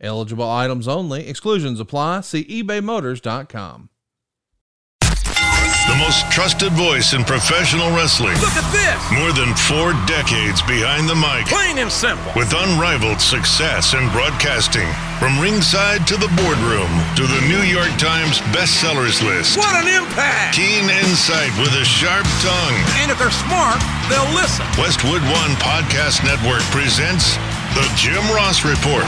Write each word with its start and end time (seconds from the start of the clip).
Eligible 0.00 0.48
items 0.48 0.86
only. 0.86 1.26
Exclusions 1.28 1.80
apply. 1.80 2.20
See 2.20 2.44
ebaymotors.com. 2.44 3.90
The 5.86 5.94
most 6.02 6.26
trusted 6.34 6.72
voice 6.74 7.14
in 7.14 7.22
professional 7.22 7.94
wrestling. 7.94 8.34
Look 8.42 8.58
at 8.58 8.66
this! 8.74 8.98
More 9.14 9.30
than 9.30 9.54
four 9.54 9.94
decades 10.10 10.58
behind 10.66 11.06
the 11.06 11.14
mic. 11.14 11.46
Plain 11.46 11.78
and 11.78 11.86
simple. 11.86 12.26
With 12.34 12.50
unrivaled 12.50 13.22
success 13.22 13.94
in 13.94 14.02
broadcasting. 14.10 14.90
From 15.22 15.38
ringside 15.38 16.02
to 16.10 16.18
the 16.18 16.26
boardroom 16.34 16.90
to 17.14 17.22
the 17.22 17.38
New 17.46 17.62
York 17.62 17.94
Times 18.02 18.42
bestsellers 18.50 19.22
list. 19.22 19.54
What 19.56 19.78
an 19.78 19.86
impact! 19.86 20.58
Keen 20.58 20.90
insight 20.90 21.54
with 21.62 21.70
a 21.78 21.86
sharp 21.86 22.26
tongue. 22.42 22.76
And 22.98 23.14
if 23.14 23.16
they're 23.22 23.30
smart, 23.46 23.78
they'll 24.10 24.26
listen. 24.34 24.66
Westwood 24.82 25.22
One 25.30 25.54
Podcast 25.62 26.26
Network 26.26 26.66
presents 26.74 27.38
The 27.76 27.92
Jim 27.94 28.24
Ross 28.34 28.64
Report. 28.64 29.04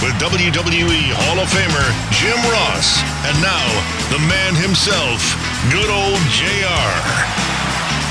with 0.00 0.14
WWE 0.22 1.10
Hall 1.10 1.38
of 1.42 1.48
Famer 1.50 1.88
Jim 2.14 2.38
Ross. 2.54 3.02
And 3.26 3.34
now, 3.42 3.66
the 4.14 4.18
man 4.28 4.54
himself, 4.54 5.18
good 5.72 5.90
old 5.90 6.20
JR. 6.30 7.42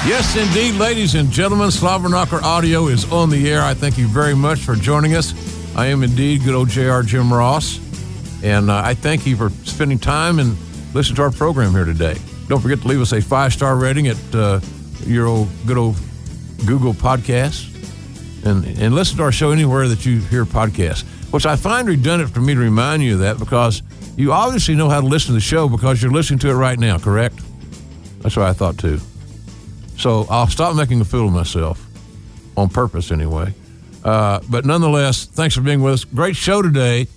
Yes, 0.05 0.35
indeed, 0.35 0.75
ladies 0.75 1.15
and 1.15 1.31
gentlemen, 1.31 1.69
Slobberknocker 1.69 2.41
Audio 2.41 2.87
is 2.87 3.09
on 3.09 3.29
the 3.29 3.49
air. 3.49 3.61
I 3.61 3.73
thank 3.73 3.97
you 3.97 4.07
very 4.07 4.35
much 4.35 4.59
for 4.59 4.75
joining 4.75 5.15
us. 5.15 5.33
I 5.77 5.85
am 5.85 6.03
indeed 6.03 6.43
good 6.43 6.53
old 6.53 6.67
JR 6.67 7.01
Jim 7.01 7.31
Ross, 7.31 7.79
and 8.43 8.69
uh, 8.69 8.81
I 8.83 8.95
thank 8.95 9.25
you 9.25 9.37
for 9.37 9.49
spending 9.63 9.97
time 9.99 10.39
and 10.39 10.57
listening 10.93 11.15
to 11.15 11.21
our 11.21 11.31
program 11.31 11.71
here 11.71 11.85
today. 11.85 12.17
Don't 12.49 12.59
forget 12.59 12.81
to 12.81 12.87
leave 12.89 12.99
us 12.99 13.13
a 13.13 13.21
five 13.21 13.53
star 13.53 13.77
rating 13.77 14.07
at 14.09 14.35
uh, 14.35 14.59
your 15.05 15.27
old 15.27 15.47
good 15.65 15.77
old 15.77 15.95
Google 16.65 16.93
Podcast, 16.93 17.70
and 18.43 18.65
and 18.65 18.95
listen 18.95 19.17
to 19.17 19.23
our 19.23 19.31
show 19.31 19.51
anywhere 19.51 19.87
that 19.87 20.05
you 20.05 20.19
hear 20.19 20.45
podcasts. 20.45 21.03
Which 21.31 21.45
I 21.45 21.55
find 21.55 21.87
redundant 21.87 22.31
for 22.31 22.41
me 22.41 22.53
to 22.53 22.59
remind 22.59 23.03
you 23.03 23.13
of 23.13 23.19
that 23.19 23.39
because 23.39 23.81
you 24.17 24.33
obviously 24.33 24.75
know 24.75 24.89
how 24.89 24.99
to 24.99 25.07
listen 25.07 25.27
to 25.27 25.33
the 25.33 25.39
show 25.39 25.69
because 25.69 26.01
you're 26.01 26.11
listening 26.11 26.39
to 26.39 26.49
it 26.49 26.53
right 26.53 26.77
now, 26.77 26.97
correct? 26.97 27.39
That's 28.19 28.35
what 28.35 28.47
I 28.47 28.53
thought 28.53 28.77
too. 28.77 28.99
So 29.97 30.25
I'll 30.29 30.47
stop 30.47 30.75
making 30.75 30.99
a 31.01 31.05
fool 31.05 31.27
of 31.27 31.33
myself 31.33 31.85
on 32.57 32.69
purpose 32.69 33.11
anyway. 33.11 33.53
Uh, 34.03 34.39
but 34.49 34.65
nonetheless, 34.65 35.25
thanks 35.25 35.55
for 35.55 35.61
being 35.61 35.81
with 35.81 35.93
us. 35.93 36.03
Great 36.05 36.35
show 36.35 36.61
today. 36.61 37.07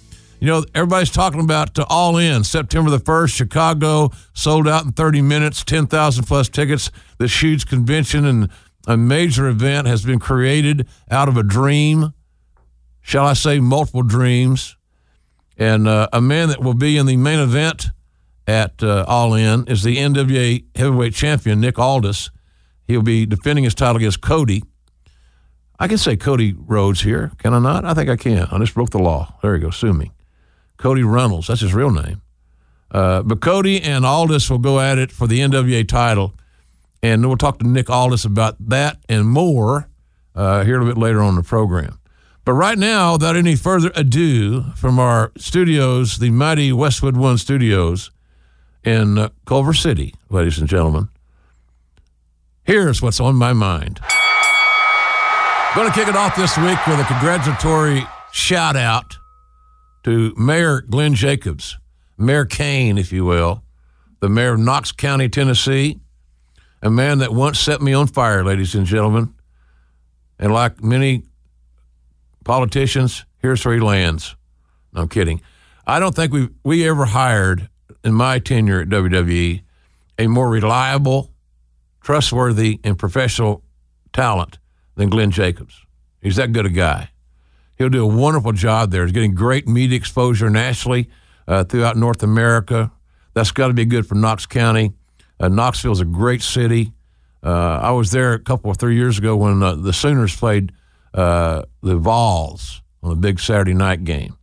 You 0.40 0.48
know, 0.48 0.64
everybody's 0.74 1.10
talking 1.10 1.40
about 1.40 1.78
uh, 1.78 1.86
All 1.88 2.18
In, 2.18 2.44
September 2.44 2.90
the 2.90 2.98
1st, 2.98 3.34
Chicago, 3.34 4.10
sold 4.34 4.68
out 4.68 4.84
in 4.84 4.92
30 4.92 5.22
minutes, 5.22 5.64
10,000 5.64 6.24
plus 6.24 6.50
tickets. 6.50 6.90
This 7.18 7.42
huge 7.42 7.66
convention 7.66 8.26
and 8.26 8.50
a 8.86 8.96
major 8.96 9.48
event 9.48 9.86
has 9.86 10.04
been 10.04 10.18
created 10.18 10.88
out 11.10 11.28
of 11.28 11.36
a 11.36 11.42
dream. 11.42 12.12
Shall 13.00 13.26
I 13.26 13.34
say, 13.34 13.60
multiple 13.60 14.02
dreams. 14.02 14.76
And 15.56 15.86
uh, 15.86 16.08
a 16.12 16.20
man 16.20 16.48
that 16.48 16.62
will 16.62 16.74
be 16.74 16.96
in 16.96 17.06
the 17.06 17.16
main 17.16 17.38
event 17.38 17.86
at 18.46 18.82
uh, 18.82 19.04
All 19.06 19.34
In 19.34 19.66
is 19.68 19.82
the 19.82 19.96
NWA 19.96 20.64
heavyweight 20.74 21.14
champion, 21.14 21.60
Nick 21.60 21.78
Aldis. 21.78 22.30
He'll 22.86 23.02
be 23.02 23.24
defending 23.26 23.64
his 23.64 23.74
title 23.74 23.96
against 23.96 24.20
Cody. 24.20 24.62
I 25.78 25.88
can 25.88 25.98
say 25.98 26.16
Cody 26.16 26.54
Rhodes 26.56 27.02
here, 27.02 27.32
can 27.38 27.54
I 27.54 27.58
not? 27.58 27.84
I 27.84 27.94
think 27.94 28.08
I 28.08 28.16
can. 28.16 28.46
I 28.50 28.58
just 28.58 28.74
broke 28.74 28.90
the 28.90 28.98
law. 28.98 29.34
There 29.42 29.54
you 29.54 29.62
go. 29.62 29.70
Sue 29.70 29.92
me. 29.92 30.12
Cody 30.76 31.02
Runnels. 31.02 31.48
That's 31.48 31.62
his 31.62 31.74
real 31.74 31.90
name. 31.90 32.22
Uh, 32.90 33.22
but 33.22 33.40
Cody 33.40 33.82
and 33.82 34.04
Aldis 34.04 34.48
will 34.50 34.58
go 34.58 34.78
at 34.78 34.98
it 34.98 35.10
for 35.10 35.26
the 35.26 35.40
NWA 35.40 35.86
title. 35.86 36.34
And 37.04 37.26
we'll 37.26 37.36
talk 37.36 37.58
to 37.58 37.68
Nick 37.68 37.90
Aldis 37.90 38.24
about 38.24 38.56
that 38.70 38.96
and 39.10 39.28
more 39.28 39.90
uh, 40.34 40.64
here 40.64 40.76
a 40.76 40.78
little 40.78 40.94
bit 40.94 40.98
later 40.98 41.20
on 41.20 41.34
the 41.36 41.42
program. 41.42 41.98
But 42.46 42.54
right 42.54 42.78
now, 42.78 43.12
without 43.12 43.36
any 43.36 43.56
further 43.56 43.92
ado, 43.94 44.72
from 44.74 44.98
our 44.98 45.30
studios, 45.36 46.16
the 46.16 46.30
mighty 46.30 46.72
Westwood 46.72 47.14
One 47.14 47.36
studios 47.36 48.10
in 48.84 49.18
uh, 49.18 49.28
Culver 49.44 49.74
City, 49.74 50.14
ladies 50.30 50.58
and 50.58 50.66
gentlemen, 50.66 51.10
here's 52.62 53.02
what's 53.02 53.20
on 53.20 53.36
my 53.36 53.52
mind. 53.52 54.00
Going 55.76 55.86
to 55.86 55.94
kick 55.94 56.08
it 56.08 56.16
off 56.16 56.34
this 56.36 56.56
week 56.56 56.86
with 56.86 56.98
a 57.00 57.04
congratulatory 57.04 58.02
shout 58.32 58.76
out 58.76 59.18
to 60.04 60.32
Mayor 60.38 60.80
Glenn 60.80 61.14
Jacobs, 61.14 61.76
Mayor 62.16 62.46
Kane, 62.46 62.96
if 62.96 63.12
you 63.12 63.26
will, 63.26 63.62
the 64.20 64.30
mayor 64.30 64.54
of 64.54 64.60
Knox 64.60 64.90
County, 64.90 65.28
Tennessee, 65.28 66.00
a 66.84 66.90
man 66.90 67.18
that 67.18 67.32
once 67.32 67.58
set 67.58 67.80
me 67.80 67.94
on 67.94 68.06
fire, 68.06 68.44
ladies 68.44 68.74
and 68.74 68.86
gentlemen. 68.86 69.34
And 70.38 70.52
like 70.52 70.84
many 70.84 71.22
politicians, 72.44 73.24
here's 73.38 73.64
where 73.64 73.74
he 73.74 73.80
lands. 73.80 74.36
No, 74.92 75.02
I'm 75.02 75.08
kidding. 75.08 75.40
I 75.86 75.98
don't 75.98 76.14
think 76.14 76.32
we 76.32 76.50
we 76.62 76.86
ever 76.86 77.06
hired 77.06 77.68
in 78.04 78.12
my 78.12 78.38
tenure 78.38 78.82
at 78.82 78.88
WWE 78.88 79.62
a 80.18 80.26
more 80.26 80.48
reliable, 80.48 81.32
trustworthy, 82.02 82.78
and 82.84 82.98
professional 82.98 83.62
talent 84.12 84.58
than 84.94 85.08
Glenn 85.08 85.30
Jacobs. 85.30 85.84
He's 86.20 86.36
that 86.36 86.52
good 86.52 86.66
a 86.66 86.70
guy. 86.70 87.10
He'll 87.76 87.88
do 87.88 88.04
a 88.04 88.06
wonderful 88.06 88.52
job 88.52 88.90
there. 88.90 89.04
He's 89.04 89.12
getting 89.12 89.34
great 89.34 89.66
media 89.66 89.96
exposure 89.96 90.48
nationally 90.48 91.10
uh, 91.48 91.64
throughout 91.64 91.96
North 91.96 92.22
America. 92.22 92.92
That's 93.32 93.50
got 93.50 93.68
to 93.68 93.74
be 93.74 93.84
good 93.84 94.06
for 94.06 94.14
Knox 94.14 94.46
County. 94.46 94.92
Uh, 95.38 95.48
Knoxville's 95.48 96.00
a 96.00 96.04
great 96.04 96.42
city. 96.42 96.92
Uh, 97.42 97.78
I 97.82 97.90
was 97.90 98.10
there 98.10 98.32
a 98.32 98.38
couple 98.38 98.70
or 98.70 98.74
three 98.74 98.96
years 98.96 99.18
ago 99.18 99.36
when 99.36 99.62
uh, 99.62 99.74
the 99.74 99.92
Sooners 99.92 100.34
played 100.34 100.72
uh, 101.12 101.62
the 101.82 101.96
Vols 101.96 102.82
on 103.02 103.12
a 103.12 103.16
big 103.16 103.38
Saturday 103.38 103.74
night 103.74 104.04
game. 104.04 104.36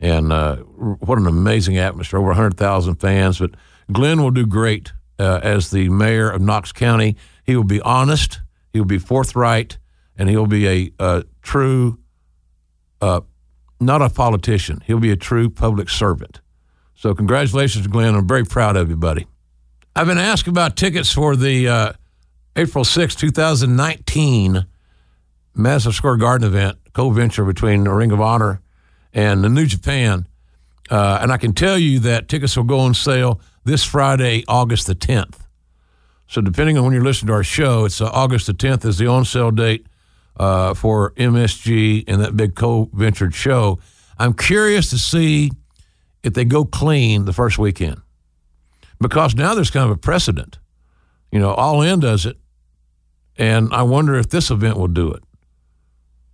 And 0.00 0.32
uh, 0.32 0.56
what 0.56 1.18
an 1.18 1.26
amazing 1.26 1.78
atmosphere, 1.78 2.18
over 2.18 2.28
100,000 2.28 2.96
fans. 2.96 3.38
But 3.38 3.52
Glenn 3.92 4.20
will 4.20 4.32
do 4.32 4.46
great 4.46 4.92
as 5.18 5.70
the 5.70 5.88
mayor 5.88 6.28
of 6.28 6.42
Knox 6.42 6.72
County. 6.72 7.16
He 7.44 7.56
will 7.56 7.64
be 7.64 7.80
honest, 7.80 8.40
he'll 8.72 8.84
be 8.84 8.98
forthright, 8.98 9.78
and 10.16 10.28
he'll 10.28 10.46
be 10.46 10.66
a, 10.66 10.90
a 10.98 11.24
true, 11.42 11.98
uh, 13.00 13.20
not 13.80 14.02
a 14.02 14.10
politician. 14.10 14.82
He'll 14.86 15.00
be 15.00 15.10
a 15.10 15.16
true 15.16 15.50
public 15.50 15.88
servant. 15.88 16.40
So, 16.94 17.14
congratulations, 17.14 17.86
Glenn. 17.86 18.14
I'm 18.14 18.26
very 18.26 18.44
proud 18.44 18.76
of 18.76 18.88
you, 18.88 18.96
buddy. 18.96 19.26
I've 19.96 20.08
been 20.08 20.18
asked 20.18 20.48
about 20.48 20.74
tickets 20.74 21.12
for 21.12 21.36
the 21.36 21.68
uh, 21.68 21.92
April 22.56 22.84
6, 22.84 23.14
2019 23.14 24.66
Madison 25.54 25.92
Square 25.92 26.16
Garden 26.16 26.48
event, 26.48 26.78
co 26.92 27.10
venture 27.10 27.44
between 27.44 27.84
the 27.84 27.92
Ring 27.92 28.10
of 28.10 28.20
Honor 28.20 28.60
and 29.12 29.44
the 29.44 29.48
New 29.48 29.66
Japan. 29.66 30.26
Uh, 30.90 31.18
and 31.22 31.30
I 31.30 31.36
can 31.36 31.52
tell 31.52 31.78
you 31.78 32.00
that 32.00 32.28
tickets 32.28 32.56
will 32.56 32.64
go 32.64 32.80
on 32.80 32.94
sale 32.94 33.40
this 33.62 33.84
Friday, 33.84 34.42
August 34.48 34.88
the 34.88 34.96
10th. 34.96 35.36
So, 36.26 36.40
depending 36.40 36.76
on 36.76 36.82
when 36.82 36.92
you're 36.92 37.04
listening 37.04 37.28
to 37.28 37.34
our 37.34 37.44
show, 37.44 37.84
it's 37.84 38.00
uh, 38.00 38.06
August 38.06 38.48
the 38.48 38.52
10th 38.52 38.84
is 38.84 38.98
the 38.98 39.06
on 39.06 39.24
sale 39.24 39.52
date 39.52 39.86
uh, 40.36 40.74
for 40.74 41.12
MSG 41.12 42.02
and 42.08 42.20
that 42.20 42.36
big 42.36 42.56
co 42.56 42.90
ventured 42.92 43.32
show. 43.32 43.78
I'm 44.18 44.34
curious 44.34 44.90
to 44.90 44.98
see 44.98 45.52
if 46.24 46.34
they 46.34 46.44
go 46.44 46.64
clean 46.64 47.26
the 47.26 47.32
first 47.32 47.60
weekend 47.60 48.00
because 49.04 49.34
now 49.34 49.54
there's 49.54 49.70
kind 49.70 49.84
of 49.84 49.90
a 49.90 50.00
precedent. 50.00 50.58
You 51.30 51.38
know, 51.38 51.52
All 51.52 51.82
In 51.82 52.00
does 52.00 52.24
it, 52.24 52.38
and 53.36 53.68
I 53.70 53.82
wonder 53.82 54.14
if 54.14 54.30
this 54.30 54.50
event 54.50 54.78
will 54.78 54.88
do 54.88 55.12
it. 55.12 55.22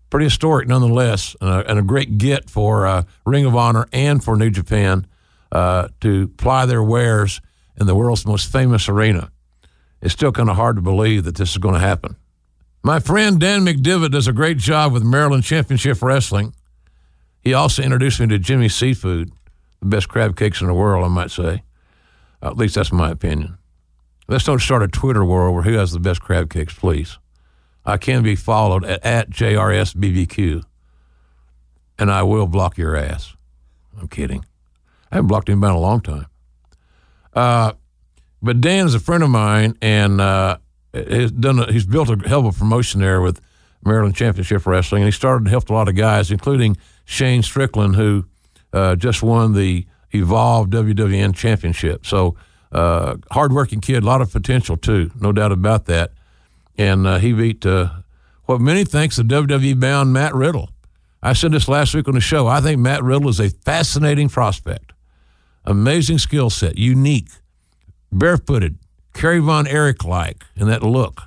Pretty 0.08 0.26
historic 0.26 0.68
nonetheless, 0.68 1.34
and 1.40 1.50
a, 1.50 1.68
and 1.68 1.78
a 1.80 1.82
great 1.82 2.16
get 2.16 2.48
for 2.48 2.86
uh, 2.86 3.02
Ring 3.26 3.44
of 3.44 3.56
Honor 3.56 3.88
and 3.92 4.22
for 4.22 4.36
New 4.36 4.50
Japan 4.50 5.04
uh, 5.50 5.88
to 6.00 6.28
ply 6.28 6.64
their 6.64 6.82
wares 6.82 7.40
in 7.76 7.86
the 7.86 7.94
world's 7.96 8.24
most 8.24 8.52
famous 8.52 8.88
arena. 8.88 9.32
It's 10.00 10.14
still 10.14 10.30
kind 10.30 10.48
of 10.48 10.54
hard 10.54 10.76
to 10.76 10.82
believe 10.82 11.24
that 11.24 11.34
this 11.34 11.50
is 11.50 11.58
going 11.58 11.74
to 11.74 11.80
happen. 11.80 12.14
My 12.84 13.00
friend 13.00 13.40
Dan 13.40 13.64
McDivitt 13.64 14.12
does 14.12 14.28
a 14.28 14.32
great 14.32 14.58
job 14.58 14.92
with 14.92 15.02
Maryland 15.02 15.42
Championship 15.42 16.00
Wrestling. 16.02 16.54
He 17.40 17.52
also 17.52 17.82
introduced 17.82 18.20
me 18.20 18.28
to 18.28 18.38
Jimmy 18.38 18.68
Seafood, 18.68 19.32
the 19.80 19.86
best 19.86 20.08
crab 20.08 20.36
cakes 20.36 20.60
in 20.60 20.68
the 20.68 20.74
world, 20.74 21.04
I 21.04 21.08
might 21.08 21.32
say. 21.32 21.64
At 22.42 22.56
least 22.56 22.74
that's 22.74 22.92
my 22.92 23.10
opinion. 23.10 23.58
Let's 24.28 24.44
don't 24.44 24.60
start 24.60 24.82
a 24.82 24.88
Twitter 24.88 25.24
war 25.24 25.48
over 25.48 25.62
who 25.62 25.74
has 25.74 25.92
the 25.92 25.98
best 25.98 26.20
crab 26.22 26.50
cakes, 26.50 26.74
please. 26.74 27.18
I 27.84 27.96
can 27.96 28.22
be 28.22 28.36
followed 28.36 28.84
at, 28.84 29.04
at 29.04 29.30
JRSBBQ, 29.30 30.62
and 31.98 32.10
I 32.10 32.22
will 32.22 32.46
block 32.46 32.78
your 32.78 32.96
ass. 32.96 33.34
I'm 34.00 34.08
kidding. 34.08 34.44
I 35.10 35.16
haven't 35.16 35.28
blocked 35.28 35.48
anybody 35.48 35.72
in 35.72 35.76
a 35.76 35.80
long 35.80 36.00
time. 36.00 36.26
Uh, 37.34 37.72
but 38.42 38.60
Dan 38.60 38.86
is 38.86 38.94
a 38.94 39.00
friend 39.00 39.22
of 39.22 39.30
mine, 39.30 39.76
and 39.82 40.20
uh, 40.20 40.58
has 40.94 41.32
done. 41.32 41.58
A, 41.58 41.72
he's 41.72 41.86
built 41.86 42.08
a 42.08 42.28
hell 42.28 42.46
of 42.46 42.54
a 42.54 42.58
promotion 42.58 43.00
there 43.00 43.20
with 43.20 43.40
Maryland 43.84 44.14
Championship 44.14 44.66
Wrestling, 44.66 45.02
and 45.02 45.08
he 45.08 45.12
started 45.12 45.42
and 45.42 45.48
helped 45.48 45.70
a 45.70 45.72
lot 45.72 45.88
of 45.88 45.96
guys, 45.96 46.30
including 46.30 46.76
Shane 47.04 47.42
Strickland, 47.42 47.96
who 47.96 48.26
uh, 48.72 48.96
just 48.96 49.22
won 49.22 49.54
the 49.54 49.86
Evolve 50.12 50.68
WWN 50.68 51.34
Championship. 51.34 52.06
So, 52.06 52.36
uh, 52.72 53.16
hardworking 53.30 53.80
kid, 53.80 54.02
a 54.02 54.06
lot 54.06 54.20
of 54.20 54.32
potential 54.32 54.76
too, 54.76 55.10
no 55.20 55.32
doubt 55.32 55.52
about 55.52 55.86
that. 55.86 56.12
And 56.78 57.06
uh, 57.06 57.18
he 57.18 57.32
beat 57.32 57.66
uh, 57.66 57.90
what 58.46 58.60
many 58.60 58.84
thinks 58.84 59.16
the 59.16 59.22
WWE 59.22 59.78
bound 59.78 60.12
Matt 60.12 60.34
Riddle. 60.34 60.70
I 61.22 61.34
said 61.34 61.52
this 61.52 61.68
last 61.68 61.94
week 61.94 62.08
on 62.08 62.14
the 62.14 62.20
show. 62.20 62.46
I 62.46 62.60
think 62.60 62.80
Matt 62.80 63.02
Riddle 63.02 63.28
is 63.28 63.40
a 63.40 63.50
fascinating 63.50 64.28
prospect, 64.28 64.92
amazing 65.64 66.18
skill 66.18 66.48
set, 66.48 66.78
unique, 66.78 67.28
barefooted, 68.10 68.78
Kerry 69.12 69.40
Von 69.40 69.66
Erich 69.66 70.04
like 70.04 70.44
in 70.56 70.68
that 70.68 70.82
look. 70.82 71.22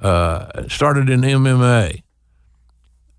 Uh, 0.00 0.66
started 0.68 1.08
in 1.08 1.20
MMA. 1.20 2.02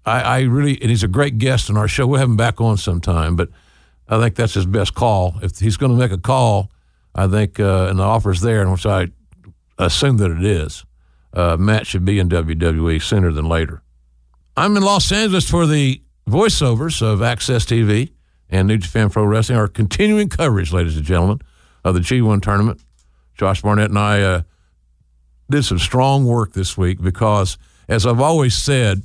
I, 0.06 0.22
I, 0.22 0.42
really, 0.42 0.82
and 0.82 0.90
he's 0.90 1.04
a 1.04 1.08
great 1.08 1.38
guest 1.38 1.70
on 1.70 1.78
our 1.78 1.88
show. 1.88 2.06
We'll 2.06 2.20
have 2.20 2.28
him 2.28 2.36
back 2.36 2.60
on 2.60 2.76
sometime, 2.76 3.38
but 3.38 3.50
I 4.08 4.20
think 4.20 4.36
that's 4.36 4.54
his 4.54 4.66
best 4.66 4.94
call. 4.94 5.36
If 5.42 5.60
he's 5.60 5.78
going 5.78 5.92
to 5.92 5.98
make 5.98 6.12
a 6.12 6.18
call, 6.18 6.72
I 7.16 7.28
think, 7.28 7.60
uh, 7.60 7.88
and 7.90 8.00
the 8.00 8.04
offer's 8.04 8.42
there, 8.42 8.62
and 8.62 8.72
which 8.72 8.86
I 8.86 9.08
assume 9.78 10.18
that 10.18 10.32
it 10.32 10.44
is, 10.44 10.84
uh, 11.34 11.58
Matt 11.58 11.88
should 11.88 12.06
be 12.06 12.20
in 12.20 12.30
WWE 12.30 13.02
sooner 13.02 13.32
than 13.32 13.46
later. 13.46 13.82
I'm 14.56 14.78
in 14.78 14.84
Los 14.84 15.12
Angeles 15.12 15.50
for 15.50 15.66
the 15.66 16.02
voiceovers 16.28 17.02
of 17.02 17.20
AXS 17.20 17.66
TV 17.66 18.12
and 18.50 18.68
New 18.68 18.78
Japan 18.78 19.10
Pro 19.10 19.24
Wrestling, 19.24 19.58
our 19.58 19.68
continuing 19.68 20.30
coverage, 20.30 20.72
ladies 20.72 20.96
and 20.96 21.06
gentlemen, 21.06 21.40
of 21.84 21.96
the 21.96 22.02
G1 22.02 22.42
tournament. 22.42 22.82
Josh 23.36 23.62
Barnett 23.62 23.90
and 23.90 23.98
I 23.98 24.22
uh, 24.22 24.42
did 25.50 25.64
some 25.64 25.80
strong 25.80 26.26
work 26.26 26.54
this 26.54 26.78
week 26.78 27.02
because, 27.02 27.58
as 27.88 28.06
I've 28.06 28.20
always 28.22 28.56
said, 28.56 29.02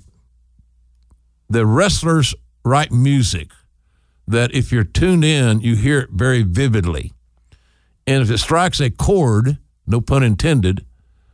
the 1.49 1.65
wrestlers 1.65 2.35
write 2.63 2.93
music 2.93 3.49
that 4.29 4.55
if 4.55 4.71
you're 4.71 4.85
tuned 4.85 5.25
in, 5.25 5.61
you 5.61 5.75
hear 5.75 6.01
it 6.01 6.11
very 6.11 6.43
vividly. 6.43 7.13
And 8.07 8.23
if 8.23 8.31
it 8.31 8.39
strikes 8.39 8.81
a 8.81 8.91
chord, 8.91 9.59
no 9.87 10.01
pun 10.01 10.23
intended, 10.23 10.85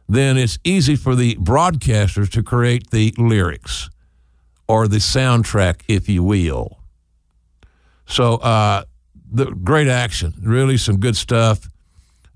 then 0.09 0.37
it's 0.37 0.59
easy 0.65 0.97
for 0.97 1.15
the 1.15 1.35
broadcasters 1.37 2.31
to 2.31 2.43
create 2.43 2.91
the 2.91 3.13
lyrics 3.19 3.91
or 4.69 4.87
the 4.87 4.99
soundtrack, 4.99 5.81
if 5.89 6.09
you 6.09 6.23
will. 6.23 6.79
So, 8.07 8.37
uh, 8.37 8.85
the 9.31 9.47
great 9.47 9.89
action, 9.89 10.35
really 10.41 10.77
some 10.77 11.01
good 11.01 11.17
stuff 11.17 11.69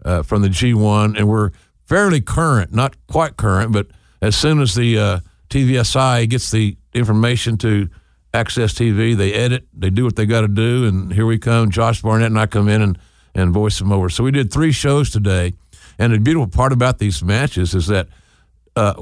uh, 0.05 0.23
from 0.23 0.43
the 0.43 0.49
G1, 0.49 1.17
and 1.17 1.29
we're 1.29 1.51
fairly 1.87 2.21
current, 2.21 2.73
not 2.73 2.97
quite 3.07 3.37
current, 3.37 3.73
but 3.73 3.87
as 4.21 4.35
soon 4.35 4.61
as 4.61 4.75
the 4.75 4.99
uh, 4.99 5.21
TV 5.49 5.73
Asahi 5.73 6.29
gets 6.29 6.51
the 6.51 6.77
information 6.95 7.57
to 7.59 7.89
AXS 8.35 8.75
TV, 8.75 9.17
they 9.17 9.33
edit, 9.33 9.67
they 9.73 9.91
do 9.91 10.05
what 10.05 10.17
they 10.17 10.27
got 10.27 10.43
to 10.43 10.49
do, 10.49 10.85
and 10.85 11.13
here 11.13 11.27
we 11.27 11.39
come. 11.39 11.71
Josh 11.71 12.03
Barnett 12.03 12.27
and 12.27 12.39
I 12.39 12.47
come 12.47 12.69
in 12.69 12.83
and, 12.83 12.99
and 13.35 13.53
voice 13.53 13.79
them 13.79 13.91
over. 13.91 14.09
So 14.09 14.23
we 14.25 14.31
did 14.31 14.53
three 14.53 14.73
shows 14.73 15.11
today, 15.11 15.55
and 15.99 16.13
the 16.13 16.19
beautiful 16.19 16.49
part 16.49 16.73
about 16.73 16.99
these 16.99 17.23
matches 17.23 17.75
is 17.75 17.87
that 17.87 18.09
uh, 18.77 18.95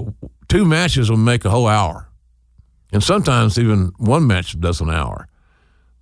two 0.49 0.65
matches 0.65 1.11
will 1.11 1.17
make 1.17 1.45
a 1.45 1.51
whole 1.51 1.67
hour, 1.67 2.09
and 2.93 3.03
sometimes 3.03 3.59
even 3.59 3.93
one 3.99 4.27
match 4.27 4.59
does 4.61 4.81
an 4.81 4.91
hour. 4.91 5.29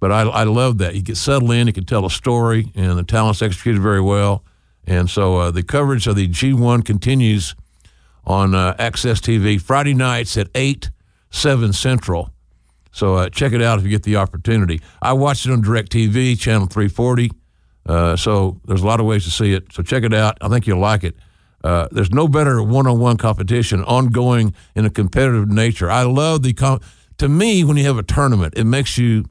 But 0.00 0.12
I, 0.12 0.22
I 0.22 0.44
love 0.44 0.78
that. 0.78 0.94
You 0.94 1.00
get 1.00 1.16
settle 1.16 1.50
in, 1.50 1.66
you 1.66 1.72
can 1.72 1.86
tell 1.86 2.04
a 2.04 2.10
story, 2.10 2.70
and 2.74 2.98
the 2.98 3.04
talent's 3.04 3.40
executed 3.40 3.80
very 3.80 4.02
well. 4.02 4.44
And 4.86 5.08
so 5.08 5.36
uh, 5.38 5.50
the 5.50 5.62
coverage 5.62 6.06
of 6.06 6.16
the 6.16 6.28
G1 6.28 6.84
continues 6.84 7.54
on 8.26 8.54
uh, 8.54 8.74
AXS 8.74 9.20
TV 9.20 9.58
Friday 9.58 9.94
nights 9.94 10.36
at 10.36 10.48
8, 10.54 10.90
7 11.30 11.72
Central. 11.72 12.33
So 12.94 13.16
uh, 13.16 13.28
check 13.28 13.52
it 13.52 13.60
out 13.60 13.78
if 13.78 13.84
you 13.84 13.90
get 13.90 14.04
the 14.04 14.16
opportunity. 14.16 14.80
I 15.02 15.12
watched 15.14 15.46
it 15.46 15.52
on 15.52 15.62
DirecTV, 15.62 16.38
channel 16.38 16.68
340. 16.68 17.30
Uh, 17.86 18.16
so 18.16 18.60
there's 18.64 18.82
a 18.82 18.86
lot 18.86 19.00
of 19.00 19.06
ways 19.06 19.24
to 19.24 19.30
see 19.30 19.52
it. 19.52 19.72
So 19.72 19.82
check 19.82 20.04
it 20.04 20.14
out. 20.14 20.38
I 20.40 20.48
think 20.48 20.66
you'll 20.68 20.78
like 20.78 21.02
it. 21.02 21.16
Uh, 21.64 21.88
there's 21.90 22.10
no 22.12 22.28
better 22.28 22.62
one-on-one 22.62 23.16
competition, 23.16 23.82
ongoing 23.84 24.54
in 24.76 24.84
a 24.84 24.90
competitive 24.90 25.48
nature. 25.48 25.90
I 25.90 26.04
love 26.04 26.42
the 26.44 26.52
com- 26.52 26.80
to 27.18 27.28
me 27.28 27.64
when 27.64 27.76
you 27.76 27.84
have 27.84 27.98
a 27.98 28.02
tournament, 28.02 28.54
it 28.56 28.64
makes 28.64 28.96
you 28.96 29.24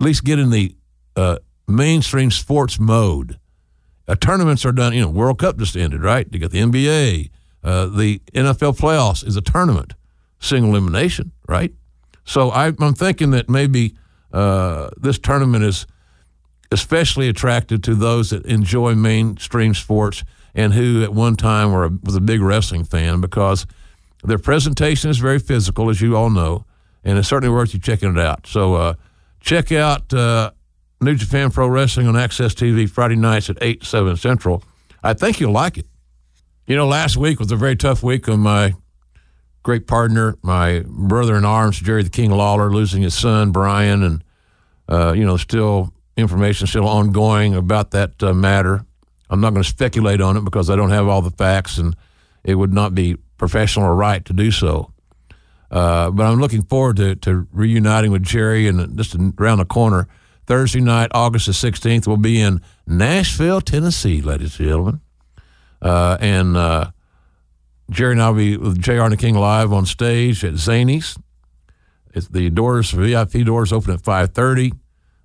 at 0.00 0.04
least 0.04 0.24
get 0.24 0.38
in 0.38 0.50
the 0.50 0.76
uh, 1.16 1.38
mainstream 1.66 2.30
sports 2.30 2.78
mode 2.78 3.38
uh, 4.06 4.14
tournaments 4.16 4.64
are 4.64 4.72
done. 4.72 4.92
You 4.92 5.02
know, 5.02 5.08
World 5.08 5.38
Cup 5.38 5.56
just 5.56 5.76
ended, 5.76 6.02
right? 6.02 6.26
You 6.30 6.38
got 6.38 6.50
the 6.50 6.60
NBA. 6.60 7.30
Uh, 7.62 7.86
the 7.86 8.18
NFL 8.34 8.78
playoffs 8.78 9.26
is 9.26 9.36
a 9.36 9.40
tournament, 9.40 9.94
single 10.38 10.70
elimination, 10.70 11.32
right? 11.48 11.72
So 12.24 12.50
I, 12.50 12.68
am 12.68 12.94
thinking 12.94 13.30
that 13.30 13.48
maybe 13.48 13.94
uh, 14.32 14.90
this 14.96 15.18
tournament 15.18 15.64
is 15.64 15.86
especially 16.72 17.28
attracted 17.28 17.84
to 17.84 17.94
those 17.94 18.30
that 18.30 18.44
enjoy 18.46 18.94
mainstream 18.94 19.74
sports 19.74 20.24
and 20.54 20.72
who 20.72 21.02
at 21.02 21.12
one 21.12 21.36
time 21.36 21.72
were 21.72 21.84
a, 21.84 21.90
was 22.02 22.16
a 22.16 22.20
big 22.20 22.40
wrestling 22.40 22.84
fan 22.84 23.20
because 23.20 23.66
their 24.22 24.38
presentation 24.38 25.10
is 25.10 25.18
very 25.18 25.38
physical, 25.38 25.90
as 25.90 26.00
you 26.00 26.16
all 26.16 26.30
know, 26.30 26.64
and 27.04 27.18
it's 27.18 27.28
certainly 27.28 27.54
worth 27.54 27.74
you 27.74 27.80
checking 27.80 28.10
it 28.10 28.18
out. 28.18 28.46
So 28.46 28.74
uh, 28.74 28.94
check 29.40 29.70
out 29.70 30.12
uh, 30.14 30.52
New 31.00 31.14
Japan 31.14 31.50
Pro 31.50 31.68
Wrestling 31.68 32.08
on 32.08 32.14
AXS 32.14 32.54
TV 32.54 32.88
Friday 32.88 33.16
nights 33.16 33.50
at 33.50 33.58
8, 33.60 33.84
7 33.84 34.16
Central. 34.16 34.62
I 35.02 35.12
think 35.12 35.40
you'll 35.40 35.52
like 35.52 35.76
it. 35.76 35.86
You 36.66 36.76
know, 36.76 36.86
last 36.86 37.16
week 37.18 37.38
was 37.38 37.52
a 37.52 37.56
very 37.56 37.76
tough 37.76 38.02
week 38.02 38.28
on 38.28 38.40
my 38.40 38.74
great 39.64 39.88
partner, 39.88 40.36
my 40.42 40.84
brother 40.86 41.36
in 41.36 41.44
arms, 41.44 41.80
Jerry 41.80 42.04
the 42.04 42.10
King 42.10 42.30
Lawler, 42.30 42.70
losing 42.70 43.02
his 43.02 43.14
son, 43.14 43.50
Brian, 43.50 44.04
and, 44.04 44.24
uh, 44.88 45.12
you 45.12 45.24
know, 45.24 45.36
still 45.36 45.92
information 46.16 46.68
still 46.68 46.86
ongoing 46.86 47.56
about 47.56 47.90
that 47.90 48.22
uh, 48.22 48.32
matter. 48.32 48.84
I'm 49.28 49.40
not 49.40 49.50
going 49.50 49.64
to 49.64 49.68
speculate 49.68 50.20
on 50.20 50.36
it 50.36 50.44
because 50.44 50.70
I 50.70 50.76
don't 50.76 50.90
have 50.90 51.08
all 51.08 51.22
the 51.22 51.32
facts 51.32 51.78
and 51.78 51.96
it 52.44 52.54
would 52.54 52.72
not 52.72 52.94
be 52.94 53.16
professional 53.36 53.86
or 53.86 53.96
right 53.96 54.24
to 54.26 54.32
do 54.32 54.52
so. 54.52 54.92
Uh, 55.70 56.10
but 56.10 56.24
I'm 56.24 56.38
looking 56.38 56.62
forward 56.62 56.98
to, 56.98 57.16
to 57.16 57.48
reuniting 57.50 58.12
with 58.12 58.22
Jerry 58.22 58.68
and 58.68 58.96
just 58.96 59.16
around 59.38 59.58
the 59.58 59.64
corner 59.64 60.06
Thursday 60.46 60.80
night, 60.80 61.10
August 61.12 61.46
the 61.46 61.52
16th, 61.52 62.06
we'll 62.06 62.18
be 62.18 62.40
in 62.40 62.60
Nashville, 62.86 63.60
Tennessee, 63.60 64.20
ladies 64.20 64.58
and 64.60 64.68
gentlemen. 64.68 65.00
Uh, 65.80 66.18
and 66.20 66.56
uh, 66.56 66.90
Jerry 67.90 68.12
and 68.12 68.22
I 68.22 68.30
will 68.30 68.36
be 68.36 68.56
with 68.56 68.88
and 68.88 69.12
the 69.12 69.16
King 69.16 69.34
live 69.34 69.72
on 69.72 69.86
stage 69.86 70.44
at 70.44 70.54
Zanies. 70.54 71.20
It's 72.12 72.28
the 72.28 72.48
doors, 72.50 72.92
VIP 72.92 73.44
doors 73.44 73.72
open 73.72 73.92
at 73.92 74.00
5.30 74.00 74.72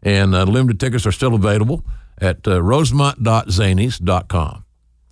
And 0.02 0.34
uh, 0.34 0.44
limited 0.44 0.80
tickets 0.80 1.06
are 1.06 1.12
still 1.12 1.34
available 1.34 1.84
at 2.18 2.46
uh, 2.46 2.62
rosemont.zanies.com. 2.62 4.64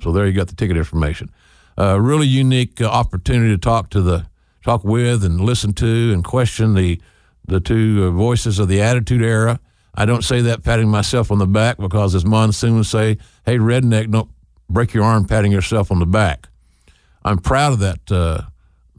So 0.03 0.13
there 0.13 0.27
you 0.27 0.33
got 0.33 0.49
the 0.49 0.57
ticket 0.57 0.77
information. 0.77 1.31
A 1.77 2.01
really 2.01 2.27
unique 2.27 2.81
uh, 2.81 2.87
opportunity 2.87 3.53
to 3.53 3.59
talk 3.59 3.91
to 3.91 4.01
the 4.01 4.27
talk 4.65 4.85
with 4.85 5.25
and 5.25 5.41
listen 5.41 5.73
to 5.75 6.13
and 6.13 6.25
question 6.25 6.75
the 6.75 7.01
the 7.45 7.61
two 7.61 8.05
uh, 8.05 8.11
voices 8.11 8.59
of 8.59 8.69
the 8.69 8.81
Attitude 8.81 9.23
Era. 9.23 9.61
I 9.95 10.05
don't 10.07 10.25
say 10.25 10.41
that 10.43 10.63
patting 10.63 10.89
myself 10.89 11.31
on 11.31 11.39
the 11.39 11.47
back 11.47 11.77
because, 11.79 12.15
as 12.15 12.25
Monsoon 12.25 12.77
would 12.77 12.87
say, 12.87 13.19
"Hey, 13.45 13.59
redneck, 13.59 14.11
don't 14.11 14.31
break 14.71 14.95
your 14.95 15.05
arm 15.05 15.27
patting 15.27 15.53
yourself 15.53 15.91
on 15.91 15.99
the 15.99 16.07
back." 16.07 16.49
I'm 17.25 17.39
proud 17.39 17.75
of 17.75 17.79
that 17.81 18.11
uh, 18.11 18.43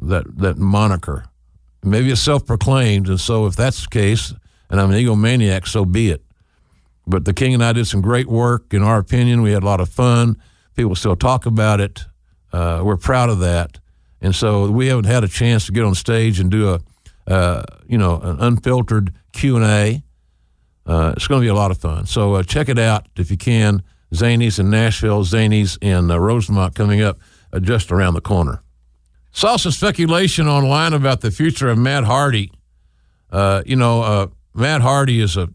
that 0.01 0.37
that 0.37 0.57
moniker. 0.57 1.25
Maybe 1.83 2.11
it's 2.11 2.21
self-proclaimed, 2.21 3.09
and 3.09 3.19
so 3.19 3.45
if 3.45 3.55
that's 3.55 3.81
the 3.81 3.89
case, 3.89 4.33
and 4.69 4.79
I'm 4.79 4.91
an 4.91 4.97
egomaniac, 4.97 5.67
so 5.67 5.83
be 5.83 6.11
it. 6.11 6.23
But 7.05 7.25
the 7.25 7.33
King 7.33 7.53
and 7.53 7.63
I 7.63 7.73
did 7.73 7.87
some 7.87 8.01
great 8.01 8.27
work. 8.27 8.73
In 8.73 8.81
our 8.81 8.97
opinion, 8.97 9.41
we 9.41 9.51
had 9.51 9.63
a 9.63 9.65
lot 9.65 9.81
of 9.81 9.89
fun. 9.89 10.37
People 10.75 10.95
still 10.95 11.15
talk 11.15 11.45
about 11.45 11.81
it. 11.81 12.05
Uh, 12.51 12.81
we're 12.83 12.97
proud 12.97 13.29
of 13.29 13.39
that. 13.39 13.79
And 14.21 14.33
so 14.33 14.71
we 14.71 14.87
haven't 14.87 15.05
had 15.05 15.23
a 15.23 15.27
chance 15.27 15.65
to 15.65 15.73
get 15.73 15.83
on 15.83 15.95
stage 15.95 16.39
and 16.39 16.49
do 16.49 16.69
a, 16.69 16.79
uh, 17.29 17.63
you 17.85 17.97
know, 17.97 18.21
an 18.21 18.39
unfiltered 18.39 19.13
Q 19.33 19.57
and 19.57 19.65
A. 19.65 20.03
Uh, 20.85 21.13
it's 21.15 21.27
going 21.27 21.41
to 21.41 21.45
be 21.45 21.49
a 21.49 21.55
lot 21.55 21.71
of 21.71 21.77
fun. 21.77 22.05
So 22.05 22.35
uh, 22.35 22.43
check 22.43 22.69
it 22.69 22.79
out 22.79 23.07
if 23.15 23.31
you 23.31 23.37
can. 23.37 23.83
Zanies 24.13 24.59
in 24.59 24.69
Nashville, 24.69 25.23
Zanies 25.23 25.77
in 25.81 26.11
uh, 26.11 26.17
Rosemont 26.17 26.75
coming 26.75 27.01
up 27.01 27.19
uh, 27.51 27.59
just 27.59 27.91
around 27.91 28.13
the 28.13 28.21
corner. 28.21 28.61
Saw 29.31 29.55
some 29.55 29.71
speculation 29.71 30.47
online 30.47 30.93
about 30.93 31.21
the 31.21 31.31
future 31.31 31.69
of 31.69 31.77
Matt 31.77 32.03
Hardy. 32.03 32.51
Uh, 33.31 33.63
you 33.65 33.75
know, 33.75 34.03
uh, 34.03 34.27
Matt 34.53 34.81
Hardy 34.81 35.19
is 35.19 35.37
a 35.37 35.49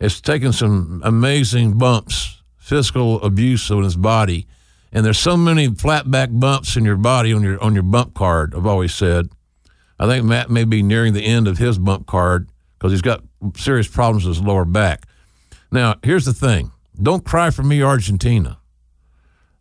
has 0.00 0.20
taken 0.20 0.52
some 0.52 1.00
amazing 1.04 1.78
bumps, 1.78 2.42
physical 2.56 3.22
abuse 3.22 3.70
on 3.70 3.82
his 3.82 3.96
body, 3.96 4.46
and 4.92 5.04
there's 5.04 5.18
so 5.18 5.36
many 5.36 5.68
flat 5.68 6.08
back 6.10 6.28
bumps 6.32 6.76
in 6.76 6.84
your 6.84 6.96
body 6.96 7.32
on 7.32 7.42
your 7.42 7.60
on 7.60 7.74
your 7.74 7.82
bump 7.82 8.14
card. 8.14 8.54
I've 8.54 8.66
always 8.66 8.94
said, 8.94 9.28
I 9.98 10.06
think 10.06 10.24
Matt 10.24 10.50
may 10.50 10.64
be 10.64 10.82
nearing 10.82 11.14
the 11.14 11.24
end 11.24 11.48
of 11.48 11.58
his 11.58 11.78
bump 11.78 12.06
card 12.06 12.48
because 12.84 12.92
he's 12.92 13.00
got 13.00 13.22
serious 13.56 13.88
problems 13.88 14.26
with 14.26 14.36
his 14.36 14.44
lower 14.44 14.66
back. 14.66 15.06
Now, 15.72 15.94
here's 16.02 16.26
the 16.26 16.34
thing: 16.34 16.70
don't 17.02 17.24
cry 17.24 17.48
for 17.48 17.62
me, 17.62 17.82
Argentina. 17.82 18.58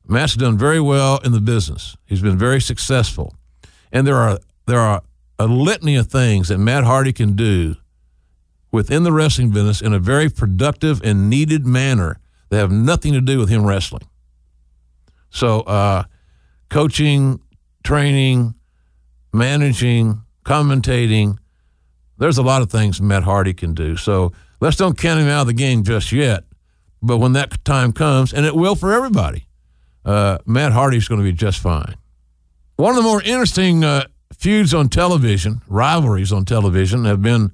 Matt's 0.06 0.36
done 0.36 0.58
very 0.58 0.82
well 0.82 1.20
in 1.24 1.32
the 1.32 1.39
business. 1.39 1.96
He's 2.06 2.22
been 2.22 2.38
very 2.38 2.60
successful, 2.60 3.34
and 3.94 4.06
there 4.06 4.18
are 4.18 4.39
there 4.65 4.82
are 4.82 5.03
a 5.39 5.48
litany 5.48 5.96
of 5.96 6.08
things 6.08 6.50
that 6.50 6.58
Matt 6.58 6.84
Hardy 6.84 7.13
can 7.13 7.34
do 7.34 7.77
within 8.74 9.03
the 9.03 9.13
wrestling 9.13 9.51
business 9.51 9.80
in 9.80 9.94
a 9.94 10.00
very 10.00 10.30
productive 10.30 11.01
and 11.01 11.30
needed 11.30 11.65
manner 11.65 12.20
that 12.50 12.58
have 12.58 12.72
nothing 12.74 13.13
to 13.13 13.22
do 13.22 13.39
with 13.39 13.48
him 13.48 13.65
wrestling. 13.65 14.06
So, 15.30 15.62
uh, 15.62 16.03
coaching, 16.70 17.39
training, 17.86 18.56
managing, 19.32 20.24
commentating, 20.44 21.38
there's 22.17 22.38
a 22.38 22.43
lot 22.43 22.62
of 22.62 22.72
things 22.72 23.01
Matt 23.01 23.24
Hardy 23.24 23.53
can 23.53 23.74
do. 23.74 23.98
So 23.98 24.32
let's 24.60 24.77
don't 24.77 24.98
count 24.98 25.20
him 25.20 25.27
out 25.27 25.41
of 25.41 25.48
the 25.48 25.53
game 25.53 25.84
just 25.84 26.12
yet. 26.12 26.43
But 27.01 27.17
when 27.17 27.34
that 27.34 27.63
time 27.65 27.91
comes, 27.91 28.34
and 28.34 28.46
it 28.46 28.55
will 28.55 28.75
for 28.75 28.93
everybody, 28.93 29.46
uh, 30.05 30.38
Matt 30.46 30.72
Hardy's 30.72 31.08
going 31.08 31.20
to 31.20 31.25
be 31.25 31.34
just 31.34 31.60
fine. 31.60 31.96
One 32.77 32.91
of 32.91 32.96
the 32.98 33.03
more 33.03 33.22
interesting 33.22 33.84
uh, 33.84 34.05
feuds 34.34 34.74
on 34.74 34.89
television, 34.89 35.62
rivalries 35.67 36.32
on 36.32 36.46
television, 36.46 37.05
have 37.05 37.22
been 37.22 37.51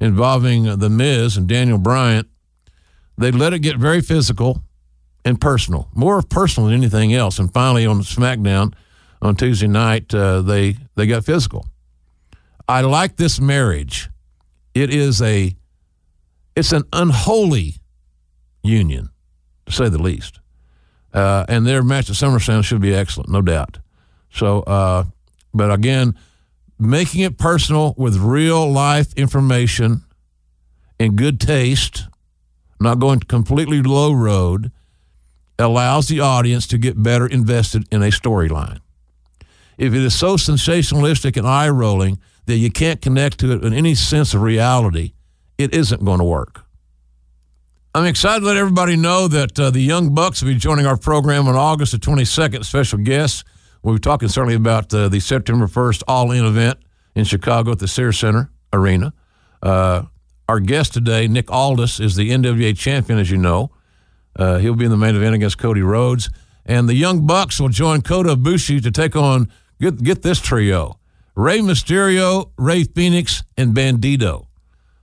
involving 0.00 0.78
The 0.78 0.90
Miz 0.90 1.36
and 1.36 1.48
Daniel 1.48 1.78
Bryan. 1.78 2.28
They 3.16 3.30
let 3.30 3.52
it 3.52 3.60
get 3.60 3.76
very 3.76 4.00
physical 4.00 4.62
and 5.24 5.40
personal, 5.40 5.88
more 5.94 6.22
personal 6.22 6.68
than 6.68 6.78
anything 6.78 7.12
else. 7.12 7.38
And 7.38 7.52
finally, 7.52 7.86
on 7.86 8.00
SmackDown 8.00 8.74
on 9.20 9.36
Tuesday 9.36 9.66
night, 9.66 10.14
uh, 10.14 10.40
they 10.40 10.76
they 10.94 11.06
got 11.06 11.24
physical. 11.24 11.66
I 12.70 12.82
like 12.82 13.16
this 13.16 13.40
marriage. 13.40 14.10
It 14.74 14.94
is 14.94 15.20
a 15.20 15.56
it's 16.54 16.70
an 16.70 16.84
unholy 16.92 17.74
union, 18.62 19.08
to 19.66 19.72
say 19.72 19.88
the 19.88 20.00
least. 20.00 20.38
Uh, 21.12 21.44
and 21.48 21.66
their 21.66 21.82
match 21.82 22.08
at 22.08 22.14
SummerSlam 22.14 22.62
should 22.62 22.80
be 22.80 22.94
excellent, 22.94 23.28
no 23.28 23.42
doubt. 23.42 23.78
So, 24.32 24.60
uh, 24.60 25.04
but 25.52 25.72
again, 25.72 26.16
making 26.78 27.22
it 27.22 27.38
personal 27.38 27.92
with 27.96 28.16
real 28.16 28.70
life 28.70 29.12
information 29.14 30.04
and 31.00 31.16
good 31.16 31.40
taste, 31.40 32.06
not 32.78 33.00
going 33.00 33.18
completely 33.18 33.82
low 33.82 34.12
road, 34.12 34.70
allows 35.58 36.06
the 36.06 36.20
audience 36.20 36.68
to 36.68 36.78
get 36.78 37.02
better 37.02 37.26
invested 37.26 37.88
in 37.90 38.00
a 38.00 38.10
storyline. 38.10 38.78
If 39.76 39.92
it 39.92 40.02
is 40.02 40.16
so 40.16 40.36
sensationalistic 40.36 41.36
and 41.36 41.48
eye 41.48 41.68
rolling 41.68 42.20
that 42.46 42.56
you 42.56 42.70
can't 42.70 43.00
connect 43.00 43.38
to 43.40 43.52
it 43.52 43.64
in 43.64 43.72
any 43.72 43.94
sense 43.94 44.34
of 44.34 44.42
reality, 44.42 45.12
it 45.58 45.74
isn't 45.74 46.04
going 46.04 46.18
to 46.18 46.24
work. 46.24 46.64
I'm 47.92 48.06
excited 48.06 48.40
to 48.40 48.46
let 48.46 48.56
everybody 48.56 48.94
know 48.94 49.26
that 49.26 49.58
uh, 49.58 49.70
the 49.70 49.80
Young 49.80 50.14
Bucks 50.14 50.42
will 50.42 50.52
be 50.52 50.56
joining 50.56 50.86
our 50.86 50.96
program 50.96 51.48
on 51.48 51.56
August 51.56 51.90
the 51.90 51.98
22nd. 51.98 52.64
Special 52.64 53.00
guests. 53.00 53.42
We'll 53.82 53.94
be 53.94 54.00
talking 54.00 54.28
certainly 54.28 54.54
about 54.54 54.94
uh, 54.94 55.08
the 55.08 55.18
September 55.18 55.66
1st 55.66 56.04
All 56.06 56.30
In 56.30 56.44
event 56.44 56.78
in 57.16 57.24
Chicago 57.24 57.72
at 57.72 57.80
the 57.80 57.88
Sears 57.88 58.18
Center 58.18 58.48
Arena. 58.72 59.12
Uh, 59.60 60.02
our 60.48 60.60
guest 60.60 60.94
today, 60.94 61.26
Nick 61.26 61.50
Aldis, 61.50 61.98
is 61.98 62.14
the 62.14 62.30
NWA 62.30 62.78
champion, 62.78 63.18
as 63.18 63.28
you 63.28 63.38
know. 63.38 63.72
Uh, 64.36 64.58
he'll 64.58 64.76
be 64.76 64.84
in 64.84 64.92
the 64.92 64.96
main 64.96 65.16
event 65.16 65.34
against 65.34 65.58
Cody 65.58 65.82
Rhodes. 65.82 66.30
And 66.64 66.88
the 66.88 66.94
Young 66.94 67.26
Bucks 67.26 67.60
will 67.60 67.70
join 67.70 68.02
Kota 68.02 68.36
Ibushi 68.36 68.80
to 68.84 68.92
take 68.92 69.16
on, 69.16 69.50
get, 69.80 70.00
get 70.00 70.22
this 70.22 70.40
trio 70.40 70.99
Rey 71.34 71.60
Mysterio, 71.60 72.50
Rey 72.56 72.84
Fenix, 72.84 73.42
and 73.56 73.74
Bandito. 73.74 74.46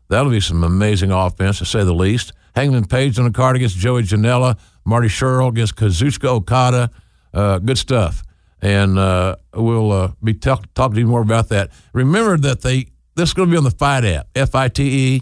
That'll 0.10 0.32
be 0.32 0.40
some 0.40 0.64
amazing 0.64 1.12
offense, 1.12 1.60
to 1.60 1.66
say 1.66 1.84
the 1.84 1.94
least. 1.94 2.34
Hangman 2.56 2.86
Page 2.86 3.20
on 3.20 3.26
the 3.26 3.32
card 3.32 3.56
against 3.56 3.78
Joey 3.78 4.04
Janela, 4.04 4.58
Marty 4.86 5.10
Scurll 5.10 5.50
against 5.50 5.76
Kazuchika 5.76 6.26
Okada. 6.26 6.90
Uh, 7.34 7.60
good 7.60 7.78
stuff. 7.78 8.24
And 8.62 8.98
uh, 8.98 9.36
we'll 9.54 9.92
uh, 9.92 10.12
be 10.24 10.34
talk- 10.34 10.74
talking 10.74 10.96
to 10.96 11.02
you 11.02 11.08
more 11.08 11.22
about 11.22 11.50
that. 11.50 11.70
Remember 11.94 12.38
that 12.38 12.62
they 12.62 12.88
this 13.16 13.30
is 13.30 13.34
going 13.34 13.50
to 13.50 13.52
be 13.52 13.58
on 13.58 13.64
the 13.64 13.72
FITE 13.72 14.06
app, 14.06 14.28
F 14.36 14.56
I 14.56 14.70
T 14.70 15.16
E. 15.16 15.22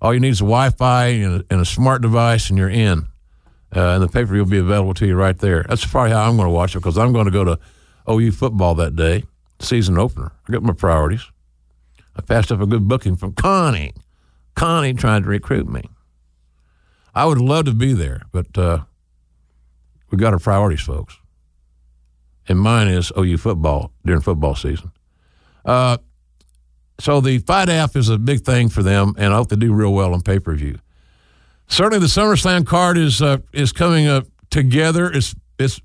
All 0.00 0.14
you 0.14 0.20
need 0.20 0.30
is 0.30 0.40
a 0.40 0.44
Wi 0.44 0.70
Fi 0.70 1.06
and, 1.06 1.44
and, 1.50 1.60
a 1.60 1.64
smart 1.64 2.02
device, 2.02 2.48
and 2.48 2.58
you're 2.58 2.70
in. 2.70 3.06
Uh, 3.74 3.80
and 3.80 4.02
the 4.02 4.08
pay 4.08 4.24
per 4.24 4.32
view 4.32 4.44
will 4.44 4.50
be 4.50 4.58
available 4.58 4.94
to 4.94 5.06
you 5.06 5.14
right 5.14 5.36
there. 5.38 5.64
That's 5.68 5.84
probably 5.84 6.12
how 6.12 6.28
I'm 6.28 6.36
going 6.36 6.46
to 6.46 6.52
watch 6.52 6.74
it 6.74 6.78
because 6.78 6.96
I'm 6.96 7.12
going 7.12 7.26
to 7.26 7.30
go 7.30 7.44
to 7.44 7.58
OU 8.10 8.32
football 8.32 8.74
that 8.76 8.96
day, 8.96 9.24
season 9.60 9.98
opener. 9.98 10.32
I 10.48 10.52
got 10.52 10.62
my 10.62 10.72
priorities. 10.72 11.24
I 12.16 12.22
passed 12.22 12.50
up 12.50 12.60
a 12.60 12.66
good 12.66 12.88
booking 12.88 13.16
from 13.16 13.32
Connie. 13.32 13.94
Connie 14.54 14.94
tried 14.94 15.22
to 15.22 15.28
recruit 15.28 15.68
me. 15.68 15.82
I 17.14 17.26
would 17.26 17.38
love 17.38 17.64
to 17.66 17.74
be 17.74 17.92
there, 17.92 18.22
but 18.32 18.56
uh, 18.58 18.80
we 20.10 20.18
got 20.18 20.32
our 20.32 20.38
priorities, 20.38 20.80
folks. 20.80 21.16
And 22.48 22.58
mine 22.58 22.88
is 22.88 23.12
OU 23.16 23.38
football 23.38 23.92
during 24.04 24.20
football 24.22 24.54
season. 24.54 24.90
Uh, 25.64 25.98
so 26.98 27.20
the 27.20 27.38
FITE 27.38 27.68
app 27.68 27.94
is 27.94 28.08
a 28.08 28.18
big 28.18 28.40
thing 28.40 28.68
for 28.68 28.82
them, 28.82 29.14
and 29.18 29.32
I 29.32 29.36
hope 29.36 29.48
they 29.48 29.56
do 29.56 29.72
real 29.72 29.92
well 29.92 30.14
on 30.14 30.22
pay 30.22 30.38
per 30.38 30.54
view. 30.54 30.78
Certainly, 31.68 32.00
the 32.00 32.06
SummerSlam 32.06 32.66
card 32.66 32.96
is 32.96 33.20
uh, 33.20 33.38
is 33.52 33.72
coming 33.72 34.06
up 34.06 34.26
together. 34.50 35.10
It's 35.12 35.34
it's 35.58 35.80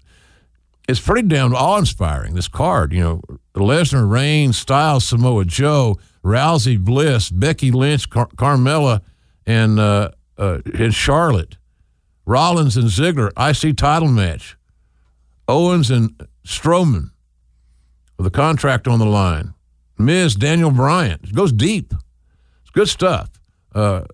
it's 0.87 0.99
pretty 0.99 1.27
damn 1.27 1.53
awe 1.53 1.77
inspiring. 1.77 2.33
This 2.35 2.47
card, 2.47 2.93
you 2.93 3.01
know, 3.01 3.21
Lesnar, 3.61 4.09
Reigns, 4.09 4.57
Styles, 4.57 5.05
Samoa 5.05 5.45
Joe, 5.45 5.97
Rousey, 6.23 6.79
Bliss, 6.79 7.29
Becky 7.29 7.71
Lynch, 7.71 8.09
Car- 8.09 8.29
Carmella, 8.35 9.01
and 9.45 9.79
uh, 9.79 10.11
uh, 10.37 10.59
in 10.73 10.91
Charlotte, 10.91 11.57
Rollins 12.25 12.77
and 12.77 12.87
Ziggler, 12.87 13.31
IC 13.37 13.75
title 13.77 14.07
match, 14.07 14.57
Owens 15.47 15.91
and 15.91 16.27
Strowman 16.45 17.11
with 18.17 18.27
a 18.27 18.31
contract 18.31 18.87
on 18.87 18.99
the 18.99 19.05
line, 19.05 19.53
Miz, 19.97 20.35
Daniel 20.35 20.71
Bryan. 20.71 21.19
It 21.23 21.35
goes 21.35 21.51
deep. 21.51 21.93
It's 22.61 22.71
good 22.71 22.87
stuff. 22.87 23.29
Uh, 23.75 24.05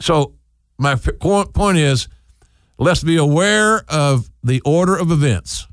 so 0.00 0.34
my 0.78 0.94
point 0.94 1.76
is, 1.76 2.08
let's 2.78 3.02
be 3.02 3.16
aware 3.16 3.84
of 3.88 4.30
the 4.42 4.60
order 4.64 4.96
of 4.96 5.10
events. 5.10 5.66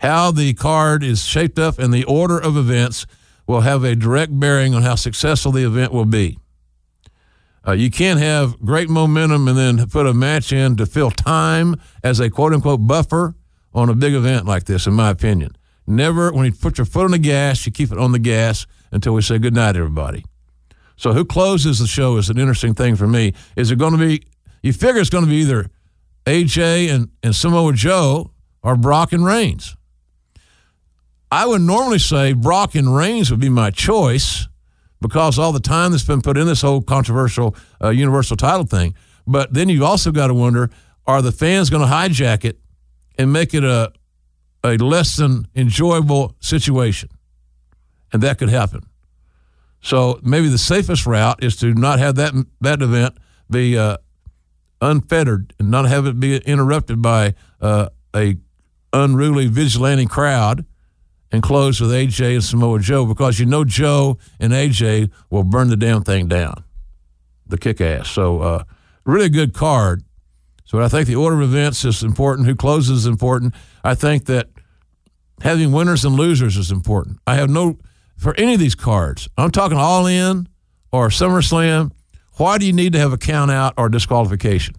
How 0.00 0.30
the 0.30 0.54
card 0.54 1.02
is 1.02 1.24
shaped 1.24 1.58
up 1.58 1.78
and 1.78 1.92
the 1.92 2.04
order 2.04 2.38
of 2.38 2.56
events 2.56 3.06
will 3.46 3.60
have 3.60 3.84
a 3.84 3.94
direct 3.94 4.38
bearing 4.38 4.74
on 4.74 4.82
how 4.82 4.94
successful 4.94 5.52
the 5.52 5.66
event 5.66 5.92
will 5.92 6.06
be. 6.06 6.38
Uh, 7.66 7.72
you 7.72 7.90
can't 7.90 8.18
have 8.18 8.58
great 8.64 8.88
momentum 8.88 9.46
and 9.46 9.58
then 9.58 9.86
put 9.88 10.06
a 10.06 10.14
match 10.14 10.52
in 10.52 10.76
to 10.76 10.86
fill 10.86 11.10
time 11.10 11.76
as 12.02 12.18
a 12.18 12.30
quote 12.30 12.54
unquote 12.54 12.86
buffer 12.86 13.34
on 13.74 13.90
a 13.90 13.94
big 13.94 14.14
event 14.14 14.46
like 14.46 14.64
this, 14.64 14.86
in 14.86 14.94
my 14.94 15.10
opinion. 15.10 15.54
Never, 15.86 16.32
when 16.32 16.46
you 16.46 16.52
put 16.52 16.78
your 16.78 16.86
foot 16.86 17.04
on 17.04 17.10
the 17.10 17.18
gas, 17.18 17.66
you 17.66 17.72
keep 17.72 17.92
it 17.92 17.98
on 17.98 18.12
the 18.12 18.18
gas 18.18 18.66
until 18.90 19.12
we 19.12 19.20
say 19.20 19.38
good 19.38 19.54
night, 19.54 19.76
everybody. 19.76 20.24
So, 20.96 21.12
who 21.12 21.24
closes 21.24 21.78
the 21.78 21.86
show 21.86 22.16
is 22.16 22.30
an 22.30 22.38
interesting 22.38 22.74
thing 22.74 22.96
for 22.96 23.06
me. 23.06 23.34
Is 23.56 23.70
it 23.70 23.78
going 23.78 23.92
to 23.92 23.98
be, 23.98 24.22
you 24.62 24.72
figure 24.72 25.00
it's 25.00 25.10
going 25.10 25.24
to 25.24 25.30
be 25.30 25.36
either 25.36 25.68
AJ 26.24 26.88
and, 26.88 27.10
and 27.22 27.34
Samoa 27.34 27.74
Joe 27.74 28.30
or 28.62 28.76
Brock 28.76 29.12
and 29.12 29.24
Reigns. 29.24 29.76
I 31.32 31.46
would 31.46 31.62
normally 31.62 31.98
say 31.98 32.32
Brock 32.32 32.74
and 32.74 32.94
Reigns 32.94 33.30
would 33.30 33.40
be 33.40 33.48
my 33.48 33.70
choice 33.70 34.48
because 35.00 35.38
all 35.38 35.52
the 35.52 35.60
time 35.60 35.92
that's 35.92 36.04
been 36.04 36.22
put 36.22 36.36
in 36.36 36.46
this 36.46 36.62
whole 36.62 36.82
controversial 36.82 37.54
uh, 37.82 37.90
universal 37.90 38.36
title 38.36 38.66
thing. 38.66 38.94
But 39.26 39.52
then 39.52 39.68
you've 39.68 39.82
also 39.82 40.10
got 40.10 40.26
to 40.26 40.34
wonder 40.34 40.70
are 41.06 41.22
the 41.22 41.32
fans 41.32 41.70
going 41.70 41.86
to 41.86 41.92
hijack 41.92 42.44
it 42.44 42.58
and 43.18 43.32
make 43.32 43.54
it 43.54 43.64
a, 43.64 43.92
a 44.62 44.76
less 44.76 45.16
than 45.16 45.46
enjoyable 45.54 46.36
situation? 46.40 47.08
And 48.12 48.22
that 48.22 48.38
could 48.38 48.48
happen. 48.48 48.82
So 49.80 50.20
maybe 50.22 50.48
the 50.48 50.58
safest 50.58 51.06
route 51.06 51.42
is 51.42 51.56
to 51.56 51.72
not 51.74 51.98
have 52.00 52.16
that, 52.16 52.34
that 52.60 52.82
event 52.82 53.16
be 53.50 53.78
uh, 53.78 53.96
unfettered 54.80 55.54
and 55.58 55.70
not 55.70 55.86
have 55.86 56.06
it 56.06 56.20
be 56.20 56.36
interrupted 56.38 57.00
by 57.00 57.34
uh, 57.60 57.88
a 58.14 58.36
unruly 58.92 59.46
vigilante 59.46 60.06
crowd 60.06 60.64
and 61.32 61.42
close 61.42 61.80
with 61.80 61.90
AJ 61.90 62.34
and 62.34 62.44
Samoa 62.44 62.80
Joe 62.80 63.06
because 63.06 63.38
you 63.38 63.46
know 63.46 63.64
Joe 63.64 64.18
and 64.38 64.52
AJ 64.52 65.10
will 65.30 65.44
burn 65.44 65.68
the 65.68 65.76
damn 65.76 66.02
thing 66.02 66.28
down, 66.28 66.64
the 67.46 67.58
kick 67.58 67.80
ass. 67.80 68.10
So, 68.10 68.40
uh, 68.40 68.64
really 69.04 69.28
good 69.28 69.54
card. 69.54 70.02
So, 70.64 70.80
I 70.80 70.88
think 70.88 71.06
the 71.06 71.16
order 71.16 71.40
of 71.40 71.42
events 71.42 71.84
is 71.84 72.02
important. 72.02 72.46
Who 72.46 72.54
closes 72.54 73.00
is 73.00 73.06
important. 73.06 73.54
I 73.84 73.94
think 73.94 74.26
that 74.26 74.48
having 75.40 75.72
winners 75.72 76.04
and 76.04 76.14
losers 76.16 76.56
is 76.56 76.70
important. 76.70 77.18
I 77.26 77.36
have 77.36 77.50
no, 77.50 77.78
for 78.16 78.34
any 78.36 78.54
of 78.54 78.60
these 78.60 78.74
cards, 78.74 79.28
I'm 79.36 79.50
talking 79.50 79.78
all 79.78 80.06
in 80.06 80.48
or 80.92 81.08
SummerSlam. 81.08 81.92
Why 82.34 82.58
do 82.58 82.66
you 82.66 82.72
need 82.72 82.92
to 82.94 82.98
have 82.98 83.12
a 83.12 83.18
count 83.18 83.50
out 83.50 83.74
or 83.76 83.88
disqualification? 83.88 84.74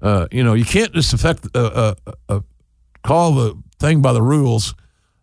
Uh, 0.00 0.26
you 0.30 0.42
know, 0.44 0.54
you 0.54 0.64
can't 0.64 0.92
just 0.92 1.12
affect, 1.12 1.46
uh, 1.54 1.94
uh, 2.06 2.12
uh 2.28 2.40
call 3.02 3.34
the 3.34 3.62
thing 3.78 4.02
by 4.02 4.12
the 4.12 4.22
rules 4.22 4.74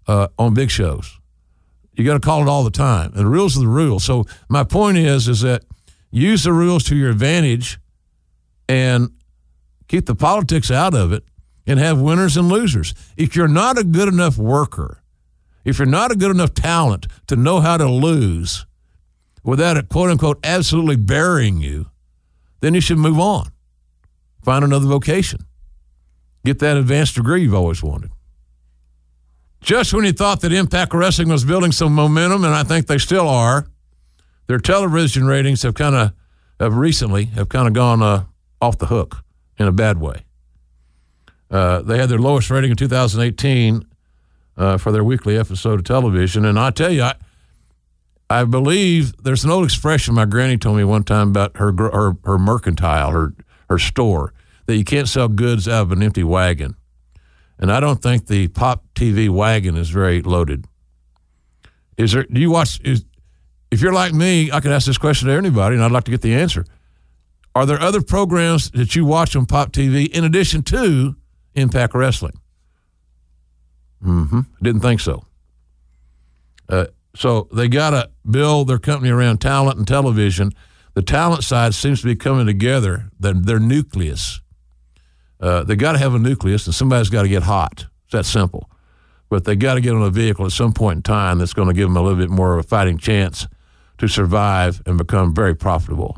uh, 0.08 0.28
on 0.38 0.54
big 0.54 0.70
shows. 0.70 1.20
You 1.94 2.06
got 2.06 2.14
to 2.14 2.20
call 2.20 2.42
it 2.42 2.48
all 2.48 2.64
the 2.64 2.72
time. 2.72 3.12
And 3.14 3.26
the 3.26 3.30
rules 3.30 3.58
are 3.58 3.62
the 3.62 3.68
rules. 3.68 4.04
So 4.04 4.26
my 4.50 4.64
point 4.64 4.98
is, 4.98 5.28
is 5.28 5.42
that 5.42 5.64
use 6.10 6.44
the 6.44 6.54
rules 6.54 6.84
to 6.86 6.96
your 6.96 7.10
advantage 7.10 7.80
and 8.68 9.12
keep 9.88 10.06
the 10.06 10.16
politics 10.16 10.72
out 10.72 10.94
of 10.94 11.12
it 11.12 11.24
and 11.68 11.80
have 11.80 12.00
winners 12.00 12.38
and 12.38 12.48
losers. 12.48 12.94
If 13.18 13.36
you're 13.36 13.48
not 13.48 13.78
a 13.78 13.84
good 13.84 14.08
enough 14.08 14.38
worker, 14.38 15.02
if 15.64 15.78
you're 15.78 15.86
not 15.86 16.12
a 16.12 16.16
good 16.16 16.32
enough 16.32 16.54
talent 16.54 17.08
to 17.28 17.36
know 17.36 17.60
how 17.60 17.78
to 17.78 17.88
lose 17.88 18.66
without 19.44 19.78
it, 19.78 19.90
quote 19.90 20.10
unquote, 20.10 20.40
absolutely 20.44 20.96
burying 20.96 21.60
you, 21.60 21.88
then 22.62 22.74
you 22.74 22.82
should 22.82 22.98
move 22.98 23.20
on. 23.20 23.52
Find 24.44 24.64
another 24.64 24.88
vocation. 24.88 25.46
Get 26.44 26.60
that 26.60 26.78
advanced 26.78 27.16
degree 27.16 27.44
you've 27.44 27.54
always 27.54 27.84
wanted. 27.84 28.12
Just 29.62 29.94
when 29.94 30.06
you 30.06 30.12
thought 30.12 30.42
that 30.42 30.52
Impact 30.52 30.94
Wrestling 30.94 31.30
was 31.30 31.46
building 31.46 31.72
some 31.72 31.94
momentum, 31.94 32.44
and 32.44 32.54
I 32.54 32.64
think 32.64 32.88
they 32.88 32.98
still 32.98 33.30
are, 33.30 33.68
their 34.48 34.58
television 34.58 35.26
ratings 35.26 35.62
have 35.62 35.76
kind 35.76 35.96
of, 35.96 36.14
have 36.60 36.76
recently, 36.76 37.26
have 37.26 37.50
kind 37.50 37.68
of 37.68 37.74
gone 37.74 38.02
uh, 38.02 38.26
off 38.60 38.78
the 38.80 38.88
hook 38.88 39.24
in 39.58 39.68
a 39.68 39.72
bad 39.72 40.00
way. 40.00 40.26
Uh, 41.50 41.82
they 41.82 41.98
had 41.98 42.10
their 42.10 42.18
lowest 42.18 42.50
rating 42.50 42.72
in 42.72 42.78
2018 42.78 43.86
uh, 44.58 44.78
for 44.78 44.92
their 44.92 45.04
weekly 45.04 45.38
episode 45.38 45.80
of 45.80 45.86
television. 45.86 46.46
And 46.46 46.58
I 46.58 46.72
tell 46.72 46.92
you, 46.92 47.04
I, 47.04 47.16
I 48.30 48.46
believe 48.46 49.16
there's 49.24 49.44
an 49.44 49.52
old 49.52 49.66
expression 49.66 50.16
my 50.16 50.26
granny 50.26 50.58
told 50.58 50.78
me 50.78 50.84
one 50.84 51.04
time 51.04 51.30
about 51.30 51.58
her 51.58 51.74
her, 51.78 52.16
her 52.24 52.38
mercantile, 52.38 53.12
her 53.12 53.34
her 53.70 53.78
store, 53.78 54.34
that 54.66 54.78
you 54.78 54.86
can't 54.86 55.08
sell 55.08 55.28
goods 55.28 55.68
out 55.68 55.84
of 55.84 55.92
an 55.92 56.02
empty 56.02 56.24
wagon. 56.24 56.76
And 57.62 57.72
I 57.72 57.80
don't 57.80 58.02
think 58.02 58.26
the 58.26 58.48
Pop 58.48 58.84
TV 58.96 59.30
wagon 59.30 59.78
is 59.78 59.90
very 59.90 60.22
loaded. 60.24 60.66
Is 61.96 62.12
there? 62.12 62.24
Do 62.24 62.42
you 62.42 62.50
watch? 62.50 62.82
Is, 62.84 63.06
if 63.70 63.82
you're 63.82 63.94
like 63.94 64.14
me, 64.14 64.52
I 64.52 64.60
could 64.60 64.72
ask 64.72 64.88
this 64.88 64.98
question 64.98 65.28
to 65.28 65.34
anybody, 65.36 65.76
and 65.76 65.84
I'd 65.84 65.92
like 65.92 66.06
to 66.06 66.12
get 66.12 66.22
the 66.22 66.34
answer. 66.34 66.66
Are 67.54 67.66
there 67.66 67.80
other 67.80 68.02
programs 68.02 68.72
that 68.72 68.96
you 68.96 69.06
watch 69.06 69.36
on 69.36 69.46
Pop 69.46 69.72
TV 69.72 70.10
in 70.10 70.24
addition 70.24 70.64
to 70.64 71.16
Impact 71.54 71.94
Wrestling? 71.94 72.40
Mm-hmm. 74.04 74.42
Didn't 74.62 74.82
think 74.82 75.00
so. 75.00 75.24
Uh, 76.68 76.86
so 77.16 77.48
they 77.54 77.68
got 77.68 77.92
to 77.92 78.10
build 78.30 78.70
their 78.70 78.80
company 78.80 79.12
around 79.12 79.40
talent 79.40 79.78
and 79.78 79.88
television. 79.88 80.52
The 80.94 81.02
talent 81.02 81.44
side 81.44 81.74
seems 81.74 82.02
to 82.02 82.08
be 82.08 82.16
coming 82.16 82.46
together. 82.46 83.10
Their, 83.20 83.34
their 83.34 83.60
nucleus. 83.60 84.42
Uh, 85.42 85.64
they 85.64 85.76
got 85.76 85.94
to 85.94 85.98
have 85.98 86.14
a 86.14 86.20
nucleus, 86.20 86.66
and 86.68 86.76
somebody's 86.76 87.10
got 87.10 87.24
to 87.24 87.28
get 87.30 87.44
hot. 87.44 87.88
It's 88.06 88.12
that 88.12 88.26
simple. 88.26 88.70
But 89.30 89.46
they 89.46 89.56
got 89.56 89.76
to 89.76 89.82
get 89.82 89.96
on 89.96 90.04
a 90.04 90.10
vehicle 90.10 90.46
at 90.46 90.52
some 90.52 90.74
point 90.74 90.98
in 90.98 91.04
time 91.04 91.40
that's 91.40 91.54
going 91.54 91.68
to 91.68 91.74
give 91.74 91.88
them 91.88 91.98
a 91.98 92.02
little 92.02 92.18
bit 92.18 92.30
more 92.30 92.54
of 92.54 92.60
a 92.60 92.68
fighting 92.68 92.98
chance 92.98 93.48
to 93.98 94.08
survive 94.08 94.82
and 94.86 94.98
become 94.98 95.34
very 95.34 95.56
profitable. 95.56 96.18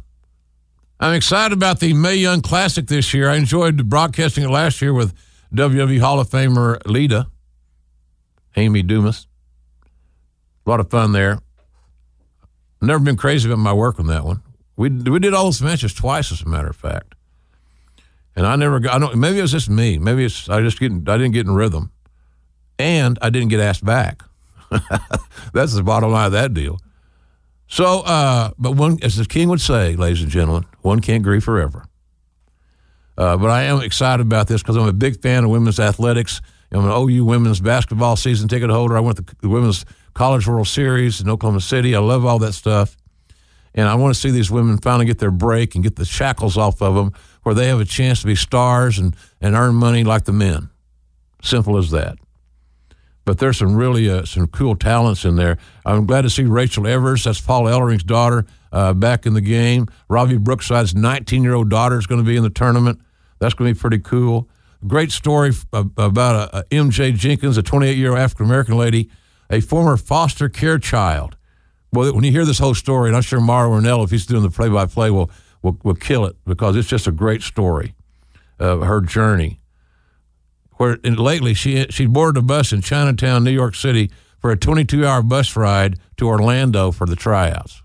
I'm 0.99 1.13
excited 1.13 1.53
about 1.53 1.79
the 1.79 1.93
Mae 1.93 2.15
Young 2.15 2.41
Classic 2.41 2.87
this 2.87 3.13
year. 3.13 3.29
I 3.29 3.35
enjoyed 3.35 3.89
broadcasting 3.89 4.43
it 4.45 4.49
last 4.49 4.81
year 4.81 4.93
with 4.93 5.13
WWE 5.53 5.99
Hall 5.99 6.19
of 6.19 6.29
Famer 6.29 6.79
Lita, 6.85 7.27
Amy 8.55 8.83
Dumas. 8.83 9.27
A 10.65 10.69
lot 10.69 10.79
of 10.79 10.89
fun 10.89 11.11
there. 11.11 11.39
Never 12.81 13.03
been 13.03 13.17
crazy 13.17 13.49
about 13.49 13.59
my 13.59 13.73
work 13.73 13.99
on 13.99 14.07
that 14.07 14.23
one. 14.23 14.41
We 14.75 14.89
we 14.89 15.19
did 15.19 15.33
all 15.33 15.45
those 15.45 15.61
matches 15.61 15.93
twice, 15.93 16.31
as 16.31 16.41
a 16.41 16.47
matter 16.47 16.69
of 16.69 16.75
fact. 16.75 17.15
And 18.35 18.47
I 18.47 18.55
never 18.55 18.79
got. 18.79 18.95
I 18.95 18.99
don't. 18.99 19.15
Maybe 19.17 19.39
it 19.39 19.41
was 19.41 19.51
just 19.51 19.69
me. 19.69 19.97
Maybe 19.97 20.25
it's 20.25 20.49
I 20.49 20.61
just 20.61 20.79
getting. 20.79 21.07
I 21.07 21.17
didn't 21.17 21.33
get 21.33 21.45
in 21.45 21.53
rhythm, 21.53 21.91
and 22.79 23.19
I 23.21 23.29
didn't 23.29 23.49
get 23.49 23.59
asked 23.59 23.85
back. 23.85 24.23
That's 25.53 25.73
the 25.75 25.83
bottom 25.83 26.11
line 26.11 26.27
of 26.27 26.31
that 26.31 26.53
deal. 26.53 26.79
So, 27.67 28.01
uh, 28.01 28.51
but 28.57 28.71
one, 28.71 28.97
as 29.01 29.17
the 29.17 29.25
king 29.25 29.49
would 29.49 29.61
say, 29.61 29.95
ladies 29.95 30.21
and 30.21 30.31
gentlemen, 30.31 30.65
one 30.81 30.99
can't 30.99 31.23
grieve 31.23 31.43
forever. 31.43 31.85
Uh, 33.17 33.37
but 33.37 33.49
I 33.49 33.63
am 33.63 33.81
excited 33.81 34.25
about 34.25 34.47
this 34.47 34.61
because 34.61 34.75
I'm 34.75 34.87
a 34.87 34.93
big 34.93 35.21
fan 35.21 35.43
of 35.43 35.49
women's 35.51 35.79
athletics. 35.79 36.41
I'm 36.71 36.85
an 36.85 36.91
OU 36.91 37.25
women's 37.25 37.59
basketball 37.59 38.15
season 38.15 38.47
ticket 38.47 38.69
holder. 38.69 38.97
I 38.97 38.99
went 38.99 39.17
to 39.17 39.35
the 39.41 39.49
Women's 39.49 39.85
College 40.15 40.47
World 40.47 40.67
Series 40.67 41.21
in 41.21 41.29
Oklahoma 41.29 41.61
City. 41.61 41.95
I 41.95 41.99
love 41.99 42.25
all 42.25 42.39
that 42.39 42.53
stuff. 42.53 42.97
And 43.75 43.87
I 43.87 43.95
want 43.95 44.13
to 44.13 44.19
see 44.19 44.31
these 44.31 44.51
women 44.51 44.77
finally 44.77 45.05
get 45.05 45.19
their 45.19 45.31
break 45.31 45.75
and 45.75 45.83
get 45.83 45.95
the 45.95 46.05
shackles 46.05 46.57
off 46.57 46.81
of 46.81 46.95
them 46.95 47.13
where 47.43 47.53
they 47.53 47.67
have 47.67 47.79
a 47.79 47.85
chance 47.85 48.21
to 48.21 48.27
be 48.27 48.35
stars 48.35 48.97
and, 48.97 49.15
and 49.39 49.55
earn 49.55 49.75
money 49.75 50.03
like 50.03 50.25
the 50.25 50.33
men. 50.33 50.69
Simple 51.41 51.77
as 51.77 51.91
that. 51.91 52.17
But 53.25 53.39
there's 53.39 53.57
some 53.57 53.75
really 53.75 54.09
uh, 54.09 54.25
some 54.25 54.47
cool 54.47 54.75
talents 54.75 55.23
in 55.23 55.35
there. 55.35 55.57
I'm 55.85 56.05
glad 56.05 56.23
to 56.23 56.29
see 56.29 56.43
Rachel 56.43 56.85
Evers, 56.87 57.23
that's 57.23 57.39
Paul 57.39 57.63
Ellering's 57.63 58.03
daughter, 58.03 58.45
uh, 58.71 58.93
back 58.93 59.25
in 59.25 59.33
the 59.33 59.41
game. 59.41 59.87
Robbie 60.09 60.37
Brookside's 60.37 60.93
19 60.93 61.43
year 61.43 61.53
old 61.53 61.69
daughter 61.69 61.97
is 61.97 62.07
going 62.07 62.19
to 62.19 62.27
be 62.27 62.35
in 62.35 62.43
the 62.43 62.49
tournament. 62.49 62.99
That's 63.39 63.53
going 63.53 63.69
to 63.69 63.75
be 63.75 63.79
pretty 63.79 63.99
cool. 63.99 64.49
Great 64.85 65.11
story 65.11 65.53
about 65.71 66.53
a, 66.53 66.59
a 66.59 66.63
MJ 66.65 67.15
Jenkins, 67.15 67.57
a 67.57 67.63
28 67.63 67.97
year 67.97 68.11
old 68.11 68.19
African 68.19 68.45
American 68.45 68.77
lady, 68.77 69.09
a 69.49 69.61
former 69.61 69.95
foster 69.95 70.49
care 70.49 70.77
child. 70.77 71.37
Well, 71.93 72.13
when 72.13 72.23
you 72.23 72.31
hear 72.31 72.43
this 72.43 72.59
whole 72.59 72.73
story, 72.73 73.09
and 73.09 73.15
I'm 73.15 73.21
sure 73.21 73.39
Mauro 73.39 73.79
Ranallo, 73.79 74.03
if 74.03 74.09
he's 74.09 74.25
doing 74.25 74.41
the 74.41 74.49
play 74.49 74.67
by 74.67 74.87
play, 74.87 75.11
will 75.11 75.29
will, 75.63 75.79
will 75.81 75.95
kill 75.95 76.25
it 76.25 76.35
because 76.45 76.75
it's 76.75 76.87
just 76.87 77.07
a 77.07 77.11
great 77.11 77.41
story 77.41 77.95
of 78.59 78.83
her 78.83 79.01
journey. 79.01 79.59
Where 80.73 80.97
lately 81.03 81.53
she 81.53 81.85
she 81.89 82.05
boarded 82.05 82.43
a 82.43 82.45
bus 82.45 82.71
in 82.73 82.81
Chinatown, 82.81 83.43
New 83.43 83.51
York 83.51 83.73
City, 83.73 84.11
for 84.39 84.51
a 84.51 84.57
22 84.57 85.05
hour 85.05 85.23
bus 85.23 85.55
ride 85.55 85.97
to 86.17 86.27
Orlando 86.27 86.91
for 86.91 87.07
the 87.07 87.15
tryouts. 87.15 87.81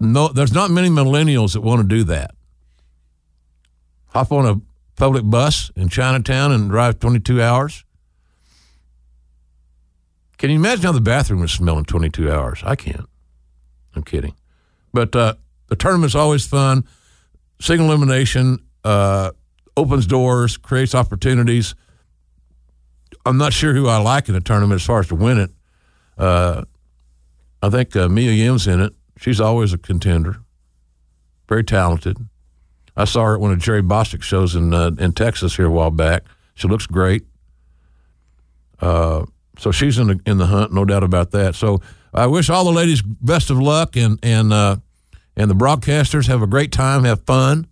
No, 0.00 0.28
there's 0.28 0.52
not 0.52 0.70
many 0.70 0.88
millennials 0.88 1.52
that 1.52 1.60
want 1.60 1.82
to 1.82 1.88
do 1.88 2.04
that. 2.04 2.34
Hop 4.08 4.32
on 4.32 4.46
a 4.46 4.60
public 4.96 5.24
bus 5.24 5.70
in 5.76 5.88
Chinatown 5.88 6.52
and 6.52 6.70
drive 6.70 6.98
22 7.00 7.42
hours. 7.42 7.84
Can 10.38 10.50
you 10.50 10.56
imagine 10.56 10.84
how 10.84 10.92
the 10.92 11.00
bathroom 11.00 11.40
would 11.40 11.50
smelling 11.50 11.84
22 11.84 12.30
hours? 12.30 12.62
I 12.64 12.76
can't. 12.76 13.08
I'm 13.96 14.04
kidding. 14.04 14.34
But 14.94 15.14
uh, 15.16 15.34
the 15.68 15.76
tournament's 15.76 16.14
always 16.14 16.46
fun. 16.46 16.84
Single 17.60 17.88
elimination 17.88 18.58
uh, 18.84 19.32
opens 19.76 20.06
doors, 20.06 20.56
creates 20.56 20.94
opportunities. 20.94 21.74
I'm 23.24 23.38
not 23.38 23.52
sure 23.52 23.74
who 23.74 23.88
I 23.88 23.98
like 23.98 24.28
in 24.28 24.34
the 24.34 24.40
tournament 24.40 24.80
as 24.80 24.86
far 24.86 25.00
as 25.00 25.08
to 25.08 25.14
win 25.14 25.38
it. 25.38 25.50
Uh, 26.16 26.64
I 27.62 27.70
think 27.70 27.94
uh, 27.96 28.08
Mia 28.08 28.32
Yim's 28.32 28.66
in 28.66 28.80
it. 28.80 28.94
She's 29.18 29.40
always 29.40 29.72
a 29.72 29.78
contender. 29.78 30.36
Very 31.48 31.64
talented. 31.64 32.16
I 32.96 33.04
saw 33.04 33.24
her 33.24 33.34
at 33.34 33.40
one 33.40 33.52
of 33.52 33.58
Jerry 33.58 33.82
Bostic's 33.82 34.26
shows 34.26 34.54
in 34.54 34.74
uh, 34.74 34.90
in 34.98 35.12
Texas 35.12 35.56
here 35.56 35.66
a 35.66 35.70
while 35.70 35.90
back. 35.90 36.24
She 36.54 36.68
looks 36.68 36.86
great. 36.86 37.24
Uh, 38.80 39.24
so 39.58 39.70
she's 39.72 39.98
in 39.98 40.08
the 40.08 40.20
in 40.26 40.38
the 40.38 40.46
hunt, 40.46 40.72
no 40.72 40.84
doubt 40.84 41.04
about 41.04 41.30
that. 41.32 41.54
So 41.54 41.80
I 42.12 42.26
wish 42.26 42.50
all 42.50 42.64
the 42.64 42.72
ladies 42.72 43.02
best 43.02 43.50
of 43.50 43.58
luck 43.60 43.96
and 43.96 44.18
and 44.22 44.52
uh, 44.52 44.76
and 45.38 45.48
the 45.48 45.54
broadcasters 45.54 46.26
have 46.26 46.42
a 46.42 46.46
great 46.48 46.72
time, 46.72 47.04
have 47.04 47.22
fun, 47.24 47.68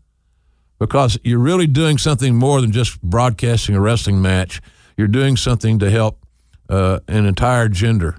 because 0.79 1.19
you're 1.25 1.41
really 1.41 1.67
doing 1.67 1.99
something 1.99 2.37
more 2.37 2.61
than 2.61 2.71
just 2.71 3.03
broadcasting 3.03 3.75
a 3.75 3.81
wrestling 3.81 4.23
match. 4.23 4.63
You're 4.97 5.09
doing 5.09 5.37
something 5.37 5.81
to 5.81 5.91
help 5.91 6.25
uh, 6.69 7.01
an 7.09 7.27
entire 7.27 7.69
gender 7.69 8.19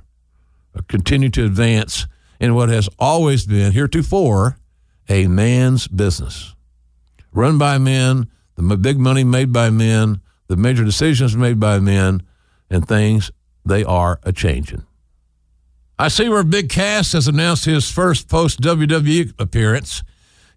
uh, 0.75 0.81
continue 0.89 1.29
to 1.29 1.45
advance 1.45 2.07
in 2.41 2.55
what 2.55 2.67
has 2.67 2.89
always 2.99 3.45
been 3.45 3.71
heretofore 3.71 4.57
a 5.09 5.27
man's 5.27 5.87
business, 5.87 6.53
run 7.31 7.57
by 7.57 7.77
men, 7.77 8.29
the 8.57 8.75
big 8.75 8.99
money 8.99 9.23
made 9.23 9.53
by 9.53 9.69
men, 9.69 10.19
the 10.47 10.57
major 10.57 10.83
decisions 10.83 11.37
made 11.37 11.57
by 11.57 11.79
men, 11.79 12.21
and 12.69 12.85
things 12.85 13.31
they 13.65 13.85
are 13.85 14.19
a 14.23 14.33
changing. 14.33 14.85
I 15.99 16.09
see 16.09 16.29
where 16.29 16.43
Big 16.43 16.69
Cass 16.69 17.13
has 17.13 17.27
announced 17.27 17.65
his 17.65 17.89
first 17.89 18.27
post 18.29 18.61
WWE 18.61 19.33
appearance. 19.39 20.03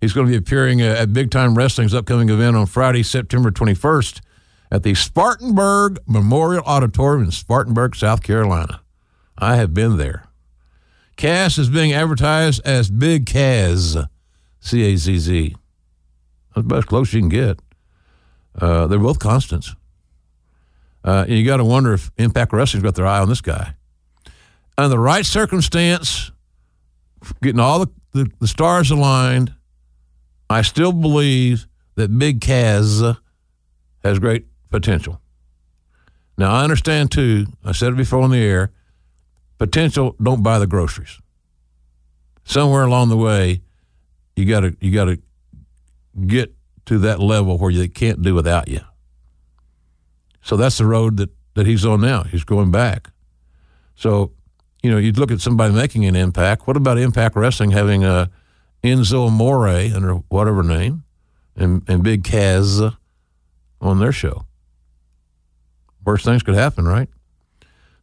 He's 0.01 0.13
going 0.13 0.27
to 0.27 0.31
be 0.31 0.37
appearing 0.37 0.83
at 0.83 1.13
Big 1.13 1.31
Time 1.31 1.55
Wrestling's 1.57 1.95
upcoming 1.95 2.29
event 2.29 2.57
on 2.57 2.67
Friday, 2.67 3.03
September 3.03 3.51
21st 3.51 4.21
at 4.71 4.83
the 4.83 4.95
Spartanburg 4.95 5.99
Memorial 6.07 6.63
Auditorium 6.65 7.25
in 7.25 7.31
Spartanburg, 7.31 7.97
South 7.97 8.23
Carolina. 8.23 8.83
I 9.37 9.57
have 9.57 9.75
been 9.75 9.97
there. 9.97 10.27
Cass 11.17 11.59
is 11.59 11.69
being 11.69 11.93
advertised 11.93 12.61
as 12.65 12.91
Big 12.91 13.27
Cazz, 13.27 13.97
C 14.61 14.83
A 14.83 14.97
Z 14.97 15.19
Z. 15.19 15.57
That's 16.55 16.65
about 16.67 16.79
as 16.79 16.85
close 16.85 17.13
you 17.13 17.21
can 17.21 17.29
get. 17.29 17.61
Uh, 18.59 18.87
they're 18.87 18.99
both 18.99 19.19
constants. 19.19 19.75
Uh, 21.03 21.25
you 21.29 21.45
got 21.47 21.59
to 21.59 21.65
wonder 21.65 21.93
if 21.95 22.11
Impact 22.19 22.53
Wrestling's 22.53 22.85
got 22.85 22.95
their 22.95 23.07
eye 23.07 23.21
on 23.21 23.29
this 23.29 23.41
guy. 23.41 23.75
Under 24.81 24.89
the 24.89 24.99
right 24.99 25.27
circumstance, 25.27 26.33
getting 27.43 27.61
all 27.61 27.81
the, 27.81 27.89
the, 28.13 28.31
the 28.41 28.49
stars 28.49 28.91
aligned, 28.91 29.53
I 30.49 30.63
still 30.63 30.93
believe 30.93 31.67
that 31.97 32.09
Big 32.19 32.41
Cazz 32.41 33.03
has 34.03 34.19
great 34.19 34.47
potential. 34.71 35.21
Now, 36.39 36.53
I 36.53 36.65
understand 36.65 37.13
too, 37.13 37.45
I 37.63 37.73
said 37.73 37.93
it 37.93 37.97
before 37.99 38.23
on 38.23 38.31
the 38.31 38.39
air, 38.39 38.73
potential 39.59 40.17
don't 40.23 40.43
buy 40.43 40.59
the 40.59 40.67
groceries. 40.67 41.19
Somewhere 42.45 42.85
along 42.85 43.11
the 43.11 43.19
way, 43.19 43.61
you 44.35 44.47
gotta 44.47 44.75
you 44.81 44.93
gotta 44.93 45.21
get 46.27 46.55
to 46.87 46.97
that 47.01 47.21
level 47.21 47.59
where 47.59 47.71
they 47.71 47.87
can't 47.87 48.23
do 48.23 48.35
without 48.35 48.69
you. 48.69 48.81
So 50.41 50.57
that's 50.57 50.79
the 50.79 50.87
road 50.87 51.19
that, 51.19 51.29
that 51.53 51.67
he's 51.67 51.85
on 51.85 52.01
now. 52.01 52.23
He's 52.23 52.45
going 52.45 52.71
back. 52.71 53.11
So, 53.95 54.33
you 54.83 54.91
know, 54.91 54.99
you'd 54.99 55.19
look 55.19 55.31
at 55.31 55.41
somebody 55.41 55.75
making 55.75 56.07
an 56.07 56.17
impact. 56.17 56.67
What 56.67 56.77
about 56.77 56.99
Impact 56.99 57.37
Wrestling 57.37 57.71
having 57.71 58.05
a 58.05 58.31
Enzo 58.83 59.27
Amore 59.27 59.69
under 59.69 60.15
whatever 60.29 60.63
name 60.63 61.05
and, 61.57 61.83
and 61.89 62.03
Big 62.03 62.25
Cazz 62.25 62.81
on 63.81 63.99
their 63.99 64.13
show? 64.13 64.47
Worst 66.05 66.25
things 66.25 66.43
could 66.43 66.55
happen, 66.55 66.87
right? 66.87 67.09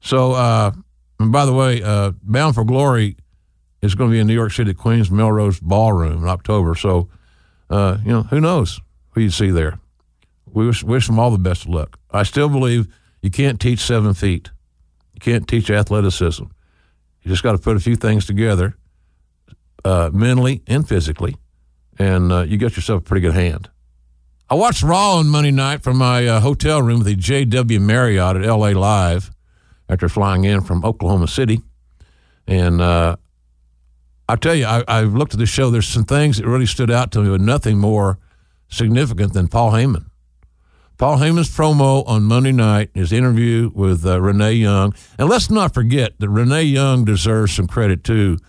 So, 0.02 0.34
uh, 0.34 0.72
and 1.20 1.32
by 1.32 1.46
the 1.46 1.54
way, 1.54 1.82
uh, 1.82 2.12
Bound 2.22 2.54
for 2.54 2.63
Glory 2.63 3.18
is 3.82 3.96
going 3.96 4.12
to 4.12 4.13
be 4.13 4.20
in 4.20 4.28
New 4.28 4.34
York 4.34 4.52
City, 4.52 4.74
Queens 4.74 5.10
Melrose 5.10 5.60
Ballroom 5.60 6.24
in 6.24 6.30
October. 6.30 6.76
So, 6.76 7.10
uh, 7.70 7.98
you 8.04 8.12
know, 8.12 8.24
who 8.24 8.40
knows 8.40 8.80
who 9.10 9.22
you 9.22 9.32
see 9.32 9.50
there. 9.50 9.80
We 10.46 10.68
wish, 10.68 10.84
wish 10.84 11.08
them 11.08 11.20
all 11.20 11.32
the 11.32 11.38
best 11.40 11.63
of 11.63 11.70
luck. 11.70 12.00
I 12.12 12.24
still 12.24 12.50
believe 12.50 12.88
you 13.22 13.32
can't 13.32 13.60
teach 13.60 13.80
seven 13.80 14.13
feet. 14.13 14.52
You 15.13 15.20
can't 15.20 15.48
teach 15.48 15.70
athleticism. 15.70 16.46
You 17.28 17.34
just 17.34 17.44
got 17.44 17.52
to 17.52 17.58
put 17.58 17.76
a 17.76 17.82
few 17.82 17.98
things 17.98 18.26
together, 18.26 18.78
uh, 19.84 20.10
mentally 20.13 20.62
and 20.66 20.88
physically, 20.88 21.36
and 22.00 22.32
uh, 22.32 22.44
you 22.44 22.58
got 22.58 22.78
yourself 22.78 23.02
a 23.02 23.04
pretty 23.04 23.20
good 23.20 23.34
hand. 23.34 23.70
I 24.50 24.56
watched 24.56 24.82
Raw 24.82 25.16
on 25.18 25.28
Monday 25.28 25.52
night 25.52 25.84
from 25.84 25.98
my 25.98 26.26
uh, 26.26 26.40
hotel 26.40 26.82
room 26.82 27.02
at 27.02 27.06
the 27.06 27.18
JW 27.18 27.82
Marriott 27.82 28.38
at 28.38 28.46
LA 28.46 28.70
Live 28.70 29.30
after 29.90 30.08
flying 30.08 30.46
in 30.46 30.62
from 30.62 30.86
Oklahoma 30.86 31.28
City. 31.28 31.60
And 32.48 32.80
uh, 32.80 33.18
I 34.30 34.38
tell 34.38 34.56
you, 34.56 34.66
I, 34.66 34.86
I 34.88 35.02
looked 35.02 35.34
at 35.34 35.40
the 35.40 35.46
show. 35.46 35.70
There's 35.70 35.86
some 35.86 36.06
things 36.06 36.38
that 36.38 36.48
really 36.48 36.66
stood 36.66 36.90
out 36.90 37.12
to 37.12 37.20
me, 37.20 37.30
but 37.30 37.42
nothing 37.42 37.78
more 37.78 38.20
significant 38.70 39.34
than 39.34 39.50
Paul 39.50 39.74
Heyman. 39.74 40.06
Paul 40.97 41.17
Heyman's 41.17 41.55
promo 41.55 42.07
on 42.07 42.23
Monday 42.23 42.51
night, 42.51 42.89
his 42.95 43.13
interview 43.13 43.69
with 43.75 44.03
uh, 44.03 44.19
Renee 44.19 44.53
Young. 44.53 44.95
And 45.19 45.29
let's 45.29 45.51
not 45.51 45.73
forget 45.73 46.19
that 46.19 46.29
Renee 46.29 46.63
Young 46.63 47.05
deserves 47.05 47.55
some 47.55 47.67
credit 47.67 48.03
too 48.03 48.39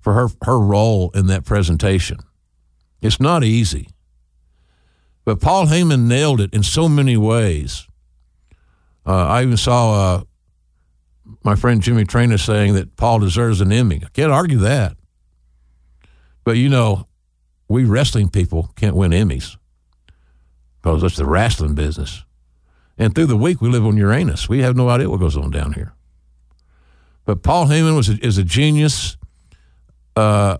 for 0.00 0.14
her, 0.14 0.28
her 0.44 0.58
role 0.58 1.10
in 1.10 1.26
that 1.26 1.44
presentation. 1.44 2.18
It's 3.02 3.20
not 3.20 3.44
easy. 3.44 3.88
But 5.26 5.40
Paul 5.40 5.66
Heyman 5.66 6.06
nailed 6.06 6.40
it 6.40 6.54
in 6.54 6.62
so 6.62 6.88
many 6.88 7.18
ways. 7.18 7.86
Uh, 9.06 9.26
I 9.26 9.42
even 9.42 9.58
saw 9.58 9.92
uh, 9.92 10.22
my 11.44 11.56
friend 11.56 11.82
Jimmy 11.82 12.04
Traina 12.04 12.40
saying 12.40 12.72
that 12.74 12.96
Paul 12.96 13.18
deserves 13.18 13.60
an 13.60 13.70
Emmy. 13.70 14.00
I 14.02 14.08
can't 14.08 14.32
argue 14.32 14.58
that. 14.58 14.96
But 16.42 16.56
you 16.56 16.70
know, 16.70 17.06
we 17.68 17.84
wrestling 17.84 18.30
people 18.30 18.70
can't 18.76 18.96
win 18.96 19.10
Emmys 19.10 19.58
it's 20.96 21.16
the 21.16 21.26
wrestling 21.26 21.74
business. 21.74 22.24
And 22.96 23.14
through 23.14 23.26
the 23.26 23.36
week, 23.36 23.60
we 23.60 23.68
live 23.68 23.86
on 23.86 23.96
Uranus. 23.96 24.48
We 24.48 24.60
have 24.62 24.76
no 24.76 24.88
idea 24.88 25.08
what 25.08 25.20
goes 25.20 25.36
on 25.36 25.50
down 25.50 25.72
here. 25.72 25.94
But 27.24 27.42
Paul 27.42 27.66
Heyman 27.66 27.94
was 27.94 28.08
a, 28.08 28.24
is 28.24 28.38
a 28.38 28.44
genius. 28.44 29.16
Uh, 30.16 30.56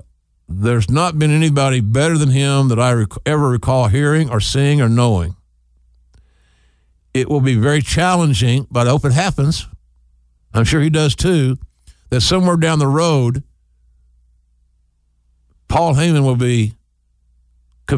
there's 0.49 0.91
not 0.91 1.19
been 1.19 1.31
anybody 1.31 1.81
better 1.81 2.17
than 2.17 2.31
him 2.31 2.69
that 2.69 2.79
I 2.79 2.93
rec- 2.93 3.09
ever 3.27 3.49
recall 3.49 3.89
hearing 3.89 4.31
or 4.31 4.41
seeing 4.41 4.81
or 4.81 4.89
knowing. 4.89 5.37
It 7.13 7.29
will 7.29 7.41
be 7.41 7.57
very 7.57 7.83
challenging, 7.83 8.67
but 8.71 8.87
I 8.87 8.91
hope 8.91 9.05
it 9.05 9.13
happens. 9.13 9.67
I'm 10.55 10.65
sure 10.65 10.81
he 10.81 10.91
does 10.91 11.15
too. 11.17 11.57
That 12.11 12.21
somewhere 12.21 12.57
down 12.57 12.79
the 12.79 12.87
road, 12.87 13.43
Paul 15.69 15.95
Heyman 15.95 16.23
will 16.23 16.37
be 16.37 16.75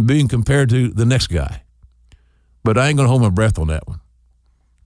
being 0.04 0.28
compared 0.28 0.68
to 0.70 0.88
the 0.88 1.04
next 1.04 1.28
guy. 1.28 1.62
But 2.62 2.76
I 2.76 2.88
ain't 2.88 2.96
going 2.96 3.06
to 3.06 3.10
hold 3.10 3.22
my 3.22 3.30
breath 3.30 3.58
on 3.58 3.68
that 3.68 3.86
one. 3.88 4.00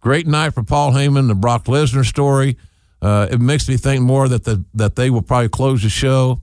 Great 0.01 0.27
night 0.27 0.55
for 0.55 0.63
Paul 0.63 0.93
Heyman, 0.93 1.29
the 1.29 1.35
Brock 1.35 1.65
Lesnar 1.65 2.05
story. 2.05 2.57
Uh, 3.01 3.27
it 3.31 3.41
makes 3.41 3.69
me 3.69 3.77
think 3.77 4.03
more 4.03 4.29
that 4.29 4.45
the, 4.45 4.65
that 4.75 4.97
they 4.97 5.11
will 5.11 5.23
probably 5.23 5.49
close 5.49 5.83
the 5.83 5.89
show. 5.89 6.41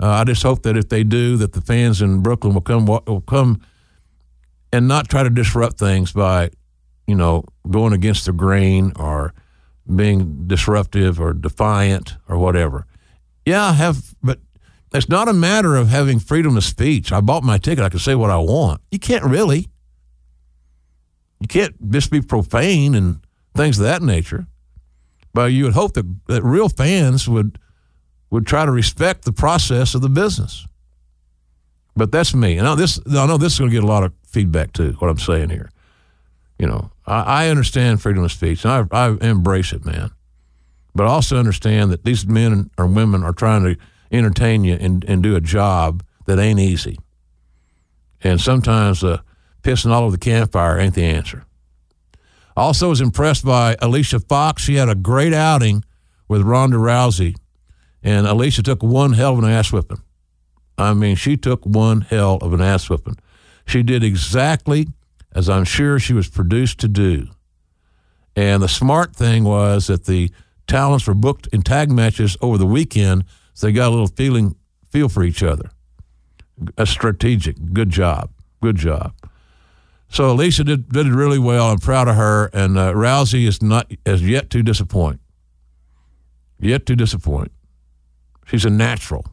Uh, 0.00 0.08
I 0.08 0.24
just 0.24 0.42
hope 0.42 0.62
that 0.62 0.76
if 0.76 0.88
they 0.88 1.04
do, 1.04 1.36
that 1.36 1.52
the 1.52 1.60
fans 1.60 2.00
in 2.00 2.20
Brooklyn 2.22 2.54
will 2.54 2.62
come 2.62 2.86
will 2.86 3.22
come 3.26 3.60
and 4.72 4.88
not 4.88 5.08
try 5.08 5.22
to 5.22 5.30
disrupt 5.30 5.78
things 5.78 6.12
by, 6.12 6.50
you 7.06 7.14
know, 7.14 7.44
going 7.68 7.92
against 7.92 8.26
the 8.26 8.32
grain 8.32 8.92
or 8.96 9.34
being 9.94 10.46
disruptive 10.46 11.20
or 11.20 11.32
defiant 11.32 12.16
or 12.28 12.38
whatever. 12.38 12.86
Yeah, 13.44 13.64
I 13.64 13.72
have, 13.72 14.14
but 14.22 14.38
it's 14.94 15.08
not 15.08 15.28
a 15.28 15.32
matter 15.32 15.76
of 15.76 15.88
having 15.88 16.18
freedom 16.18 16.56
of 16.56 16.64
speech. 16.64 17.12
I 17.12 17.20
bought 17.20 17.42
my 17.42 17.58
ticket. 17.58 17.84
I 17.84 17.88
can 17.88 17.98
say 17.98 18.14
what 18.14 18.30
I 18.30 18.38
want. 18.38 18.80
You 18.90 18.98
can't 18.98 19.24
really. 19.24 19.68
You 21.40 21.48
can't 21.48 21.90
just 21.90 22.10
be 22.10 22.20
profane 22.20 22.94
and 22.94 23.20
things 23.54 23.78
of 23.78 23.84
that 23.84 24.02
nature. 24.02 24.46
But 25.32 25.52
you 25.52 25.64
would 25.64 25.74
hope 25.74 25.94
that, 25.94 26.06
that 26.26 26.42
real 26.42 26.68
fans 26.68 27.28
would 27.28 27.58
would 28.30 28.46
try 28.46 28.64
to 28.64 28.70
respect 28.70 29.24
the 29.24 29.32
process 29.32 29.94
of 29.94 30.02
the 30.02 30.08
business. 30.08 30.66
But 31.96 32.12
that's 32.12 32.32
me. 32.32 32.58
And 32.58 32.68
I, 32.68 32.76
this, 32.76 33.00
I 33.06 33.26
know 33.26 33.36
this 33.36 33.54
is 33.54 33.58
going 33.58 33.70
to 33.70 33.76
get 33.76 33.82
a 33.82 33.88
lot 33.88 34.04
of 34.04 34.12
feedback 34.24 34.72
too. 34.72 34.92
What 35.00 35.10
I'm 35.10 35.18
saying 35.18 35.50
here, 35.50 35.68
you 36.56 36.68
know, 36.68 36.92
I, 37.06 37.46
I 37.46 37.48
understand 37.48 38.00
freedom 38.00 38.22
of 38.22 38.30
speech, 38.30 38.64
and 38.64 38.88
I, 38.92 39.06
I 39.06 39.16
embrace 39.20 39.72
it, 39.72 39.84
man. 39.84 40.12
But 40.94 41.06
I 41.06 41.10
also 41.10 41.36
understand 41.36 41.90
that 41.90 42.04
these 42.04 42.26
men 42.26 42.70
or 42.78 42.86
women 42.86 43.24
are 43.24 43.32
trying 43.32 43.64
to 43.64 43.76
entertain 44.12 44.64
you 44.64 44.74
and, 44.74 45.04
and 45.04 45.22
do 45.22 45.34
a 45.36 45.40
job 45.40 46.04
that 46.26 46.38
ain't 46.38 46.60
easy. 46.60 46.98
And 48.22 48.40
sometimes 48.40 49.02
uh, 49.02 49.18
pissing 49.62 49.90
all 49.90 50.02
over 50.02 50.12
the 50.12 50.18
campfire 50.18 50.78
ain't 50.78 50.94
the 50.94 51.04
answer. 51.04 51.44
Also 52.56 52.88
was 52.88 53.00
impressed 53.00 53.44
by 53.44 53.76
Alicia 53.80 54.20
Fox. 54.20 54.62
She 54.62 54.74
had 54.74 54.88
a 54.88 54.94
great 54.94 55.32
outing 55.32 55.84
with 56.28 56.42
Ronda 56.42 56.76
Rousey, 56.76 57.36
and 58.02 58.26
Alicia 58.26 58.62
took 58.62 58.82
one 58.82 59.12
hell 59.12 59.32
of 59.32 59.38
an 59.38 59.50
ass 59.50 59.72
whipping. 59.72 60.02
I 60.76 60.94
mean, 60.94 61.16
she 61.16 61.36
took 61.36 61.64
one 61.64 62.02
hell 62.02 62.38
of 62.40 62.52
an 62.52 62.60
ass 62.60 62.88
whipping. 62.88 63.16
She 63.66 63.82
did 63.82 64.02
exactly 64.02 64.88
as 65.34 65.48
I'm 65.48 65.64
sure 65.64 65.98
she 65.98 66.12
was 66.12 66.28
produced 66.28 66.78
to 66.80 66.88
do. 66.88 67.28
And 68.34 68.62
the 68.62 68.68
smart 68.68 69.14
thing 69.14 69.44
was 69.44 69.88
that 69.88 70.06
the 70.06 70.30
talents 70.66 71.06
were 71.06 71.14
booked 71.14 71.48
in 71.48 71.62
tag 71.62 71.90
matches 71.90 72.36
over 72.40 72.58
the 72.58 72.66
weekend, 72.66 73.24
so 73.54 73.66
they 73.66 73.72
got 73.72 73.88
a 73.88 73.90
little 73.90 74.06
feeling 74.06 74.56
feel 74.90 75.08
for 75.08 75.22
each 75.22 75.42
other. 75.42 75.70
A 76.76 76.86
strategic, 76.86 77.56
good 77.72 77.90
job, 77.90 78.30
good 78.62 78.76
job. 78.76 79.14
So 80.10 80.30
Alicia 80.30 80.64
did 80.64 80.88
did 80.88 81.06
really 81.06 81.38
well. 81.38 81.70
I'm 81.70 81.78
proud 81.78 82.08
of 82.08 82.16
her, 82.16 82.50
and 82.52 82.76
uh, 82.76 82.92
Rousey 82.92 83.46
is 83.46 83.62
not 83.62 83.90
as 84.04 84.22
yet 84.26 84.50
to 84.50 84.62
disappoint. 84.62 85.20
Yet 86.58 86.84
to 86.86 86.96
disappoint. 86.96 87.52
She's 88.46 88.64
a 88.64 88.70
natural. 88.70 89.24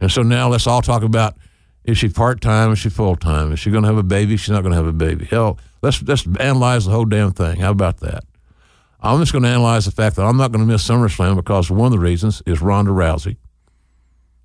And 0.00 0.12
so 0.12 0.22
now 0.22 0.48
let's 0.48 0.66
all 0.66 0.82
talk 0.82 1.02
about 1.02 1.36
is 1.84 1.96
she 1.96 2.08
part 2.10 2.42
time? 2.42 2.72
Is 2.72 2.78
she 2.78 2.90
full 2.90 3.16
time? 3.16 3.52
Is 3.52 3.58
she 3.58 3.70
going 3.70 3.82
to 3.82 3.88
have 3.88 3.96
a 3.96 4.02
baby? 4.02 4.36
She's 4.36 4.50
not 4.50 4.60
going 4.60 4.72
to 4.72 4.76
have 4.76 4.86
a 4.86 4.92
baby. 4.92 5.24
Hell, 5.24 5.58
let's 5.82 6.02
let's 6.02 6.26
analyze 6.38 6.84
the 6.84 6.90
whole 6.90 7.06
damn 7.06 7.32
thing. 7.32 7.60
How 7.60 7.70
about 7.70 7.98
that? 8.00 8.24
I'm 9.00 9.18
just 9.20 9.32
going 9.32 9.44
to 9.44 9.48
analyze 9.48 9.86
the 9.86 9.90
fact 9.90 10.16
that 10.16 10.22
I'm 10.22 10.36
not 10.36 10.52
going 10.52 10.60
to 10.66 10.70
miss 10.70 10.86
SummerSlam 10.86 11.36
because 11.36 11.70
one 11.70 11.86
of 11.86 11.92
the 11.92 11.98
reasons 11.98 12.42
is 12.44 12.60
Ronda 12.60 12.90
Rousey 12.90 13.38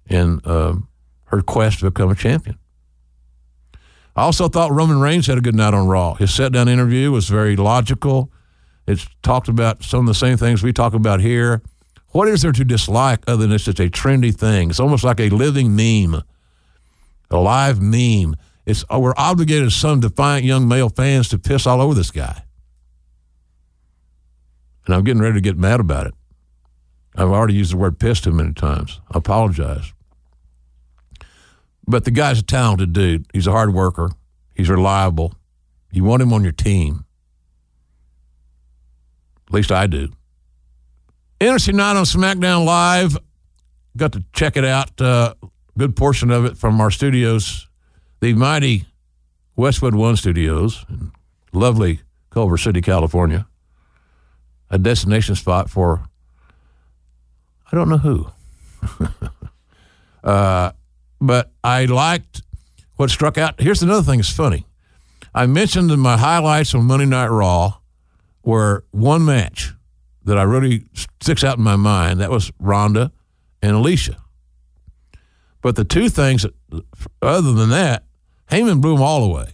and 0.08 0.46
um, 0.48 0.88
her 1.26 1.42
quest 1.42 1.80
to 1.80 1.92
become 1.92 2.10
a 2.10 2.16
champion. 2.16 2.58
I 4.16 4.24
also 4.24 4.48
thought 4.48 4.72
Roman 4.72 5.00
Reigns 5.00 5.28
had 5.28 5.38
a 5.38 5.42
good 5.42 5.56
night 5.56 5.74
on 5.74 5.88
Raw. 5.88 6.14
His 6.14 6.34
sit 6.34 6.54
down 6.54 6.70
interview 6.70 7.12
was 7.12 7.28
very 7.28 7.56
logical. 7.56 8.32
It's 8.88 9.08
talked 9.24 9.48
about 9.48 9.84
some 9.84 10.02
of 10.02 10.06
the 10.06 10.14
same 10.14 10.38
things 10.38 10.64
we 10.64 10.72
talk 10.72 10.94
about 10.94 11.20
here. 11.20 11.62
What 12.10 12.30
is 12.30 12.42
there 12.42 12.54
to 12.54 12.64
dislike 12.64 13.24
other 13.28 13.44
than 13.44 13.52
it's 13.52 13.66
just 13.66 13.80
a 13.80 13.90
trendy 13.90 14.34
thing? 14.34 14.70
It's 14.70 14.80
almost 14.80 15.04
like 15.04 15.20
a 15.20 15.30
living 15.30 15.76
meme, 15.76 16.24
a 17.30 17.38
live 17.38 17.82
meme. 17.82 18.36
it's 18.66 18.86
uh, 18.94 19.00
we're 19.00 19.16
obligated 19.18 19.66
as 19.66 19.76
some 19.76 20.00
defiant 20.00 20.46
young 20.46 20.68
male 20.68 20.88
fans 20.88 21.28
to 21.30 21.40
piss 21.40 21.68
all 21.68 21.82
over 21.82 21.94
this 21.94 22.12
guy. 22.12 22.44
And 24.86 24.96
I'm 24.96 25.04
getting 25.04 25.22
ready 25.22 25.34
to 25.34 25.42
get 25.42 25.58
mad 25.58 25.82
about 25.82 26.08
it. 26.08 26.14
I've 27.16 27.30
already 27.30 27.56
used 27.56 27.74
the 27.74 27.78
word 27.78 28.00
piss 28.00 28.22
too 28.22 28.32
many 28.32 28.54
times. 28.54 29.02
I 29.12 29.18
apologize. 29.18 29.92
But 31.88 32.06
the 32.06 32.12
guy's 32.12 32.40
a 32.40 32.44
talented 32.44 32.94
dude. 32.94 33.28
He's 33.34 33.48
a 33.48 33.52
hard 33.52 33.74
worker. 33.74 34.12
He's 34.54 34.70
reliable. 34.70 35.34
You 35.92 36.04
want 36.04 36.22
him 36.22 36.34
on 36.34 36.44
your 36.44 36.52
team. 36.52 37.06
At 39.48 39.54
least 39.54 39.72
I 39.72 39.88
do. 39.88 40.10
Interesting 41.40 41.76
night 41.78 41.96
on 41.96 42.06
SmackDown 42.06 42.66
Live. 42.66 43.18
Got 43.96 44.14
to 44.14 44.24
check 44.34 44.58
it 44.58 44.66
out. 44.66 45.00
Uh, 45.00 45.36
good 45.78 45.96
portion 45.96 46.32
of 46.32 46.46
it 46.46 46.58
from 46.58 46.82
our 46.82 46.90
studios, 46.90 47.68
the 48.20 48.34
mighty 48.34 48.86
Westwood 49.56 49.96
One 49.96 50.16
Studios 50.16 50.86
in 50.90 51.12
lovely 51.54 52.02
Culver 52.30 52.58
City, 52.58 52.82
California. 52.82 53.48
A 54.70 54.78
destination 54.78 55.36
spot 55.36 55.70
for 55.70 56.08
I 57.72 57.76
don't 57.76 57.90
know 57.90 57.98
who. 57.98 58.28
uh, 60.24 60.72
but 61.20 61.52
I 61.64 61.86
liked 61.86 62.42
what 62.96 63.10
struck 63.10 63.38
out. 63.38 63.60
Here's 63.60 63.82
another 63.82 64.04
thing 64.04 64.20
that's 64.20 64.30
funny. 64.30 64.66
I 65.34 65.46
mentioned 65.48 65.92
in 65.92 66.00
my 66.00 66.18
highlights 66.18 66.74
on 66.74 66.86
Monday 66.86 67.06
Night 67.06 67.28
Raw 67.28 67.76
were 68.44 68.86
one 68.92 69.26
match 69.26 69.74
that 70.24 70.38
I 70.38 70.44
really 70.44 70.86
sticks 70.94 71.44
out 71.44 71.58
in 71.58 71.64
my 71.64 71.76
mind. 71.76 72.20
That 72.20 72.32
was 72.32 72.52
Ronda 72.60 73.12
and 73.62 73.76
Alicia. 73.76 74.18
But 75.62 75.76
the 75.76 75.84
two 75.84 76.10
things, 76.10 76.46
other 77.22 77.54
than 77.54 77.70
that, 77.70 78.04
Heyman 78.52 78.82
blew 78.82 78.94
them 78.94 79.02
all 79.02 79.24
away. 79.24 79.50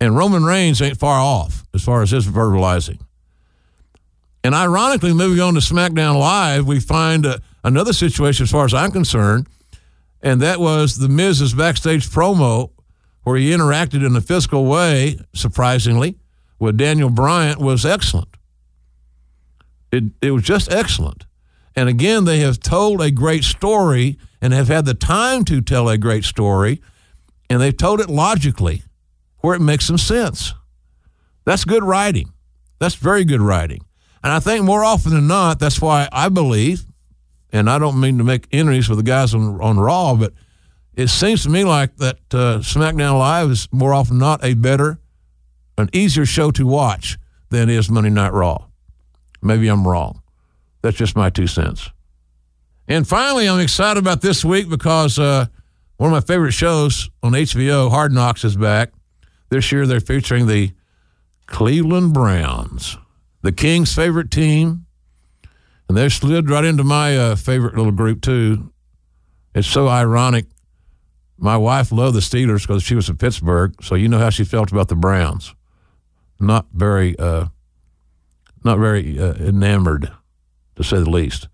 And 0.00 0.16
Roman 0.16 0.44
Reigns 0.44 0.82
ain't 0.82 0.98
far 0.98 1.20
off 1.20 1.64
as 1.74 1.84
far 1.84 2.02
as 2.02 2.10
his 2.10 2.26
verbalizing. 2.26 3.00
And 4.42 4.54
ironically, 4.54 5.12
moving 5.12 5.40
on 5.40 5.54
to 5.54 5.60
SmackDown 5.60 6.18
Live, 6.18 6.66
we 6.66 6.80
find 6.80 7.24
uh, 7.24 7.38
another 7.62 7.92
situation 7.92 8.42
as 8.42 8.50
far 8.50 8.64
as 8.64 8.74
I'm 8.74 8.90
concerned, 8.90 9.46
and 10.22 10.40
that 10.40 10.60
was 10.60 10.96
the 10.96 11.08
Miz's 11.08 11.54
backstage 11.54 12.08
promo 12.08 12.70
where 13.24 13.36
he 13.36 13.50
interacted 13.50 14.04
in 14.04 14.16
a 14.16 14.20
physical 14.20 14.64
way, 14.66 15.18
surprisingly, 15.34 16.18
with 16.58 16.76
Daniel 16.76 17.10
Bryan 17.10 17.58
was 17.60 17.84
excellent. 17.84 18.36
It, 19.90 20.04
it 20.20 20.30
was 20.30 20.42
just 20.42 20.72
excellent. 20.72 21.26
And 21.74 21.88
again, 21.88 22.24
they 22.24 22.40
have 22.40 22.60
told 22.60 23.00
a 23.00 23.10
great 23.10 23.44
story 23.44 24.18
and 24.40 24.52
have 24.52 24.68
had 24.68 24.84
the 24.84 24.94
time 24.94 25.44
to 25.44 25.60
tell 25.60 25.88
a 25.88 25.96
great 25.98 26.24
story, 26.24 26.80
and 27.48 27.60
they've 27.60 27.76
told 27.76 28.00
it 28.00 28.10
logically 28.10 28.82
where 29.38 29.54
it 29.54 29.60
makes 29.60 29.86
some 29.86 29.98
sense. 29.98 30.54
That's 31.44 31.64
good 31.64 31.84
writing. 31.84 32.32
That's 32.78 32.94
very 32.94 33.24
good 33.24 33.40
writing. 33.40 33.80
And 34.22 34.32
I 34.32 34.40
think 34.40 34.64
more 34.64 34.84
often 34.84 35.12
than 35.12 35.26
not, 35.26 35.58
that's 35.58 35.80
why 35.80 36.08
I 36.12 36.28
believe, 36.28 36.84
and 37.52 37.68
I 37.68 37.78
don't 37.78 38.00
mean 38.00 38.18
to 38.18 38.24
make 38.24 38.48
enemies 38.52 38.88
with 38.88 38.98
the 38.98 39.04
guys 39.04 39.34
on, 39.34 39.60
on 39.60 39.78
Raw, 39.78 40.14
but 40.14 40.32
it 40.94 41.08
seems 41.08 41.42
to 41.44 41.50
me 41.50 41.64
like 41.64 41.96
that 41.96 42.16
uh, 42.32 42.58
SmackDown 42.58 43.18
Live 43.18 43.50
is 43.50 43.68
more 43.72 43.92
often 43.94 44.18
not 44.18 44.44
a 44.44 44.54
better, 44.54 44.98
an 45.78 45.90
easier 45.92 46.26
show 46.26 46.50
to 46.52 46.66
watch 46.66 47.18
than 47.50 47.68
is 47.68 47.90
Monday 47.90 48.10
Night 48.10 48.32
Raw. 48.32 48.66
Maybe 49.42 49.68
I'm 49.68 49.86
wrong. 49.86 50.22
That's 50.82 50.96
just 50.96 51.16
my 51.16 51.30
two 51.30 51.46
cents. 51.46 51.90
And 52.88 53.06
finally, 53.06 53.48
I'm 53.48 53.60
excited 53.60 53.98
about 53.98 54.20
this 54.20 54.44
week 54.44 54.68
because 54.68 55.18
uh, 55.18 55.46
one 55.96 56.12
of 56.12 56.12
my 56.12 56.20
favorite 56.20 56.52
shows 56.52 57.10
on 57.22 57.32
HBO, 57.32 57.90
Hard 57.90 58.12
Knocks, 58.12 58.44
is 58.44 58.56
back. 58.56 58.92
This 59.50 59.70
year, 59.70 59.86
they're 59.86 60.00
featuring 60.00 60.46
the 60.46 60.72
Cleveland 61.46 62.14
Browns 62.14 62.96
the 63.42 63.52
Kings' 63.52 63.94
favorite 63.94 64.30
team, 64.30 64.86
and 65.92 65.98
they 65.98 66.08
slid 66.08 66.48
right 66.48 66.64
into 66.64 66.82
my 66.82 67.14
uh, 67.18 67.36
favorite 67.36 67.76
little 67.76 67.92
group 67.92 68.22
too. 68.22 68.72
It's 69.54 69.68
so 69.68 69.88
ironic. 69.88 70.46
My 71.36 71.58
wife 71.58 71.92
loved 71.92 72.16
the 72.16 72.20
Steelers 72.20 72.66
because 72.66 72.82
she 72.82 72.94
was 72.94 73.10
in 73.10 73.18
Pittsburgh, 73.18 73.74
so 73.82 73.94
you 73.94 74.08
know 74.08 74.18
how 74.18 74.30
she 74.30 74.42
felt 74.42 74.72
about 74.72 74.88
the 74.88 74.94
Browns. 74.96 75.54
Not 76.40 76.64
very, 76.72 77.14
uh, 77.18 77.48
not 78.64 78.78
very 78.78 79.18
uh, 79.18 79.34
enamored, 79.34 80.10
to 80.76 80.82
say 80.82 80.96
the 80.96 81.10
least. 81.10 81.48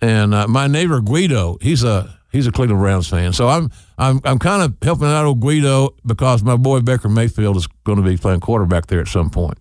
And 0.00 0.32
uh, 0.32 0.46
my 0.46 0.68
neighbor 0.68 1.00
Guido, 1.00 1.58
he's 1.60 1.82
a 1.82 2.20
he's 2.30 2.46
a 2.46 2.52
Cleveland 2.52 2.80
Browns 2.80 3.08
fan, 3.08 3.32
so 3.32 3.48
I'm 3.48 3.68
I'm 3.98 4.20
I'm 4.24 4.38
kind 4.38 4.62
of 4.62 4.76
helping 4.80 5.08
out 5.08 5.24
old 5.24 5.40
Guido 5.40 5.96
because 6.06 6.44
my 6.44 6.56
boy 6.56 6.82
Baker 6.82 7.08
Mayfield 7.08 7.56
is 7.56 7.66
going 7.82 7.98
to 7.98 8.04
be 8.04 8.16
playing 8.16 8.38
quarterback 8.38 8.86
there 8.86 9.00
at 9.00 9.08
some 9.08 9.28
point 9.28 9.58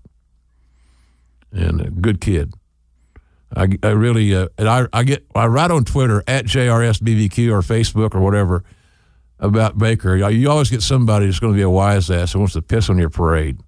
and 1.52 1.82
a 1.82 1.90
good 1.90 2.22
kid. 2.22 2.54
I, 3.56 3.68
I 3.82 3.90
really, 3.90 4.36
uh, 4.36 4.48
and 4.58 4.68
I, 4.68 4.88
I 4.94 5.04
get, 5.04 5.26
I 5.34 5.48
write 5.48 5.72
on 5.72 5.84
Twitter 5.84 6.24
at 6.28 6.46
JRSBBQ 6.46 7.52
or 7.52 7.62
Facebook 7.62 8.14
or 8.14 8.22
whatever 8.22 8.64
about 9.40 9.78
Baker. 9.78 10.16
You 10.30 10.50
always 10.50 10.70
get 10.70 10.82
somebody 10.82 11.26
that's 11.26 11.40
going 11.40 11.54
to 11.54 11.58
be 11.58 11.64
a 11.64 11.70
wise 11.70 12.12
ass 12.12 12.34
who 12.34 12.40
wants 12.40 12.54
to 12.54 12.62
piss 12.62 12.90
on 12.90 12.98
your 12.98 13.10
parade. 13.10 13.60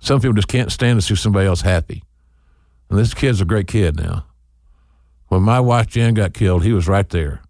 Some 0.00 0.20
people 0.20 0.34
just 0.34 0.48
can't 0.48 0.70
stand 0.70 1.00
to 1.00 1.06
see 1.06 1.16
somebody 1.16 1.46
else 1.46 1.62
happy. 1.62 2.02
And 2.90 2.98
this 2.98 3.14
kid's 3.14 3.40
a 3.40 3.44
great 3.44 3.66
kid 3.66 3.96
now. 3.96 4.26
When 5.28 5.42
my 5.42 5.60
wife 5.60 5.86
Jan 5.88 6.14
got 6.14 6.34
killed, 6.34 6.62
he 6.62 6.72
was 6.72 6.86
right 6.86 7.08
there. 7.08 7.42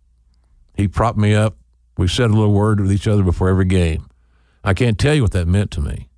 He 0.77 0.89
propped 0.89 1.19
me 1.19 1.35
up. 1.35 1.57
We 1.99 2.09
said 2.09 2.31
a 2.31 2.35
little 2.35 2.53
word 2.53 2.81
with 2.81 2.93
each 2.93 3.09
other 3.09 3.23
before 3.23 3.49
every 3.49 3.65
game. 3.65 4.07
I 4.65 4.73
can't 4.73 4.99
tell 4.99 5.15
you 5.15 5.23
what 5.23 5.33
that 5.33 5.49
meant 5.49 5.71
to 5.73 5.81
me 5.81 6.09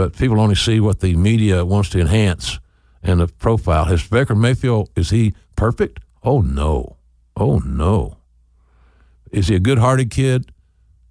but 0.00 0.16
people 0.16 0.40
only 0.40 0.54
see 0.54 0.80
what 0.80 1.00
the 1.00 1.14
media 1.14 1.62
wants 1.62 1.90
to 1.90 2.00
enhance 2.00 2.58
and 3.02 3.20
the 3.20 3.28
profile. 3.28 3.90
Is 3.92 4.06
Baker 4.06 4.34
Mayfield, 4.34 4.90
is 4.96 5.10
he 5.10 5.34
perfect? 5.56 6.00
Oh, 6.22 6.40
no. 6.40 6.96
Oh, 7.36 7.58
no. 7.58 8.18
Is 9.30 9.48
he 9.48 9.54
a 9.54 9.60
good 9.60 9.78
hearted 9.78 10.10
kid 10.10 10.52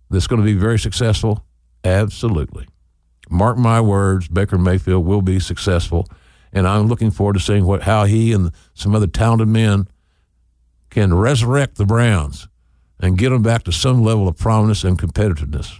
that's 0.09 0.27
going 0.27 0.41
to 0.41 0.45
be 0.45 0.53
very 0.53 0.77
successful? 0.77 1.43
Absolutely. 1.83 2.67
Mark 3.29 3.57
my 3.57 3.79
words, 3.79 4.27
Baker 4.27 4.57
Mayfield 4.57 5.05
will 5.05 5.21
be 5.21 5.39
successful. 5.39 6.07
And 6.51 6.67
I'm 6.67 6.87
looking 6.87 7.11
forward 7.11 7.33
to 7.33 7.39
seeing 7.39 7.65
what 7.65 7.83
how 7.83 8.05
he 8.05 8.33
and 8.33 8.51
some 8.73 8.95
other 8.95 9.07
talented 9.07 9.47
men 9.47 9.87
can 10.89 11.13
resurrect 11.13 11.75
the 11.75 11.85
Browns 11.85 12.47
and 12.99 13.17
get 13.17 13.29
them 13.29 13.43
back 13.43 13.63
to 13.63 13.71
some 13.71 14.03
level 14.03 14.27
of 14.27 14.37
prominence 14.37 14.83
and 14.83 14.97
competitiveness. 14.97 15.79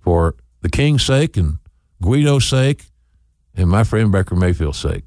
For 0.00 0.36
the 0.62 0.68
King's 0.68 1.04
sake 1.04 1.36
and 1.36 1.58
Guido's 2.00 2.46
sake 2.46 2.86
and 3.56 3.68
my 3.68 3.84
friend 3.84 4.12
Baker 4.12 4.34
Mayfield's 4.34 4.78
sake. 4.78 5.04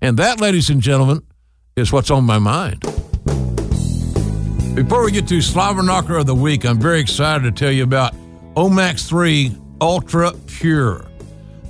And 0.00 0.16
that, 0.18 0.40
ladies 0.40 0.70
and 0.70 0.80
gentlemen, 0.80 1.22
is 1.76 1.92
what's 1.92 2.10
on 2.10 2.24
my 2.24 2.38
mind. 2.38 2.80
Before 4.74 5.04
we 5.04 5.10
get 5.10 5.26
to 5.28 5.40
Slobber 5.40 5.82
Knocker 5.82 6.16
of 6.16 6.26
the 6.26 6.34
Week, 6.34 6.64
I'm 6.64 6.78
very 6.78 7.00
excited 7.00 7.44
to 7.44 7.52
tell 7.52 7.72
you 7.72 7.82
about 7.82 8.14
Omax 8.54 9.08
3 9.08 9.56
Ultra 9.80 10.32
Pure. 10.46 11.06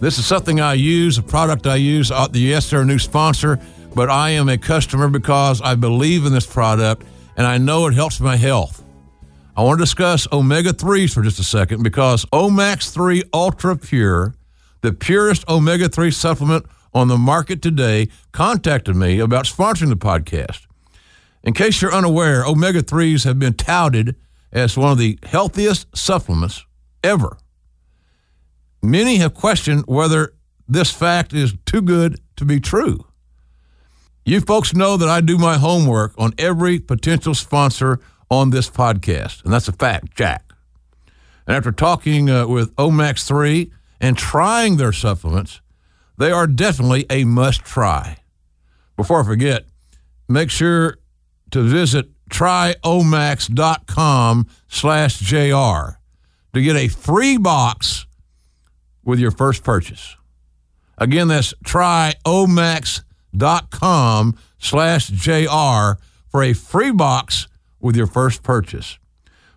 This 0.01 0.19
is 0.19 0.27
something 0.27 0.61
I 0.61 0.75
use, 0.75 1.17
a 1.17 1.23
product 1.23 1.67
I 1.67 1.77
use. 1.77 2.11
Uh, 2.11 2.29
yes, 2.33 2.69
they're 2.69 2.83
a 2.83 2.85
new 2.85 2.99
sponsor, 2.99 3.59
but 3.95 4.11
I 4.11 4.31
am 4.31 4.49
a 4.49 4.59
customer 4.59 5.09
because 5.09 5.63
I 5.63 5.75
believe 5.75 6.27
in 6.27 6.33
this 6.33 6.47
product 6.47 7.05
and 7.37 7.47
I 7.47 7.59
know 7.59 7.87
it 7.87 7.95
helps 7.95 8.21
my 8.21 8.37
health. 8.37 8.83
I 9.57 9.63
want 9.63 9.79
to 9.79 9.85
discuss 9.85 10.29
omega 10.33 10.73
3s 10.73 11.15
for 11.15 11.23
just 11.23 11.39
a 11.39 11.45
second 11.45 11.83
because 11.83 12.25
Omax 12.27 12.93
3 12.93 13.23
Ultra 13.33 13.77
Pure, 13.77 14.35
the 14.81 14.93
purest 14.93 15.49
omega 15.49 15.89
3 15.89 16.11
supplement 16.11 16.67
on 16.97 17.09
the 17.09 17.19
market 17.19 17.61
today, 17.61 18.09
contacted 18.33 18.97
me 18.97 19.19
about 19.19 19.45
sponsoring 19.45 19.91
the 19.91 19.97
podcast. 19.97 20.67
In 21.45 21.53
case 21.53 21.83
you're 21.83 21.93
unaware, 21.93 22.43
omega 22.45 22.83
3s 22.83 23.25
have 23.25 23.39
been 23.39 23.53
touted 23.53 24.17
as 24.51 24.79
one 24.79 24.93
of 24.93 24.99
the 24.99 25.19
healthiest 25.23 25.95
supplements 25.95 26.65
ever. 27.05 27.37
Many 28.83 29.17
have 29.17 29.35
questioned 29.35 29.85
whether 29.87 30.33
this 30.67 30.91
fact 30.91 31.35
is 31.35 31.55
too 31.67 31.83
good 31.83 32.19
to 32.37 32.47
be 32.47 32.61
true. 32.61 33.05
You 34.25 34.41
folks 34.41 34.75
know 34.75 34.97
that 34.97 35.09
I 35.09 35.21
do 35.21 35.37
my 35.37 35.59
homework 35.59 36.15
on 36.17 36.33
every 36.39 36.81
potential 36.81 37.35
sponsor 37.35 38.01
on 38.31 38.51
this 38.51 38.71
podcast. 38.71 39.45
And 39.45 39.53
that's 39.53 39.69
a 39.69 39.73
fact, 39.73 40.17
Jack. 40.17 40.53
And 41.47 41.57
after 41.57 41.73
talking 41.73 42.31
uh, 42.31 42.47
with 42.49 42.75
Omax 42.77 43.27
3 43.27 43.71
and 44.01 44.17
trying 44.17 44.77
their 44.77 44.93
supplements, 44.93 45.61
they 46.19 46.31
are 46.31 46.47
definitely 46.47 47.05
a 47.11 47.25
must 47.25 47.65
try. 47.65 48.19
Before 48.97 49.21
I 49.21 49.25
forget, 49.25 49.65
make 50.29 50.51
sure 50.51 50.99
to 51.51 51.63
visit 51.63 52.09
tryomax.com 52.31 54.47
slash 54.69 55.19
JR 55.19 55.99
to 56.53 56.63
get 56.63 56.77
a 56.77 56.87
free 56.89 57.37
box 57.37 58.07
with 59.05 59.21
your 59.21 59.31
first 59.31 59.63
purchase. 59.63 60.17
Again, 60.99 61.29
that's 61.29 61.53
tryomax.com 61.65 64.39
slash 64.59 65.09
JR 65.09 66.01
for 66.29 66.43
a 66.43 66.55
free 66.55 66.91
box 66.91 67.49
with 67.79 67.95
your 67.97 68.07
first 68.07 68.43
purchase. 68.43 68.99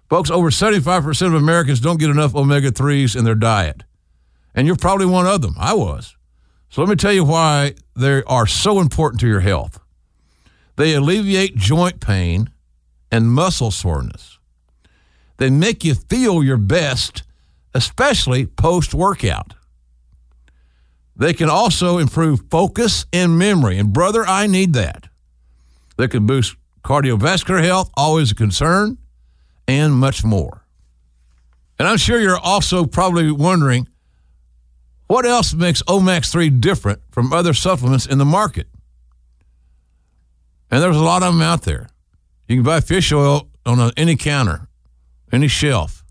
Folks, 0.09 0.29
over 0.29 0.49
75% 0.49 1.27
of 1.27 1.33
Americans 1.33 1.79
don't 1.79 1.97
get 1.99 2.09
enough 2.09 2.35
omega 2.35 2.71
3s 2.71 3.17
in 3.17 3.23
their 3.25 3.35
diet. 3.35 3.83
And 4.55 4.67
you're 4.67 4.75
probably 4.75 5.05
one 5.05 5.27
of 5.27 5.41
them. 5.41 5.55
I 5.57 5.73
was. 5.73 6.15
So 6.69 6.81
let 6.81 6.89
me 6.89 6.95
tell 6.95 7.13
you 7.13 7.23
why 7.23 7.73
they 7.95 8.23
are 8.23 8.47
so 8.47 8.79
important 8.79 9.19
to 9.21 9.27
your 9.27 9.39
health. 9.39 9.79
They 10.75 10.93
alleviate 10.93 11.55
joint 11.55 11.99
pain 11.99 12.49
and 13.11 13.31
muscle 13.31 13.71
soreness. 13.71 14.37
They 15.37 15.49
make 15.49 15.83
you 15.83 15.95
feel 15.95 16.43
your 16.43 16.57
best, 16.57 17.23
especially 17.73 18.45
post 18.45 18.93
workout. 18.93 19.53
They 21.15 21.33
can 21.33 21.49
also 21.49 21.97
improve 21.97 22.43
focus 22.49 23.05
and 23.11 23.37
memory. 23.37 23.77
And, 23.77 23.91
brother, 23.91 24.25
I 24.25 24.47
need 24.47 24.73
that. 24.73 25.07
They 25.97 26.07
can 26.07 26.25
boost 26.25 26.55
cardiovascular 26.83 27.61
health, 27.61 27.89
always 27.95 28.31
a 28.31 28.35
concern, 28.35 28.97
and 29.67 29.93
much 29.93 30.23
more. 30.23 30.65
And 31.77 31.87
I'm 31.87 31.97
sure 31.97 32.19
you're 32.19 32.37
also 32.37 32.85
probably 32.85 33.31
wondering 33.31 33.87
what 35.09 35.25
else 35.25 35.55
makes 35.55 35.81
Omax 35.83 36.31
3 36.31 36.51
different 36.51 37.01
from 37.09 37.33
other 37.33 37.55
supplements 37.55 38.05
in 38.05 38.19
the 38.19 38.25
market? 38.25 38.67
And 40.69 40.83
there's 40.83 40.95
a 40.95 41.03
lot 41.03 41.23
of 41.23 41.33
them 41.33 41.41
out 41.41 41.63
there. 41.63 41.89
You 42.47 42.57
can 42.57 42.63
buy 42.63 42.79
fish 42.79 43.11
oil 43.11 43.49
on 43.65 43.91
any 43.97 44.15
counter, 44.15 44.67
any 45.31 45.47
shelf. 45.47 46.03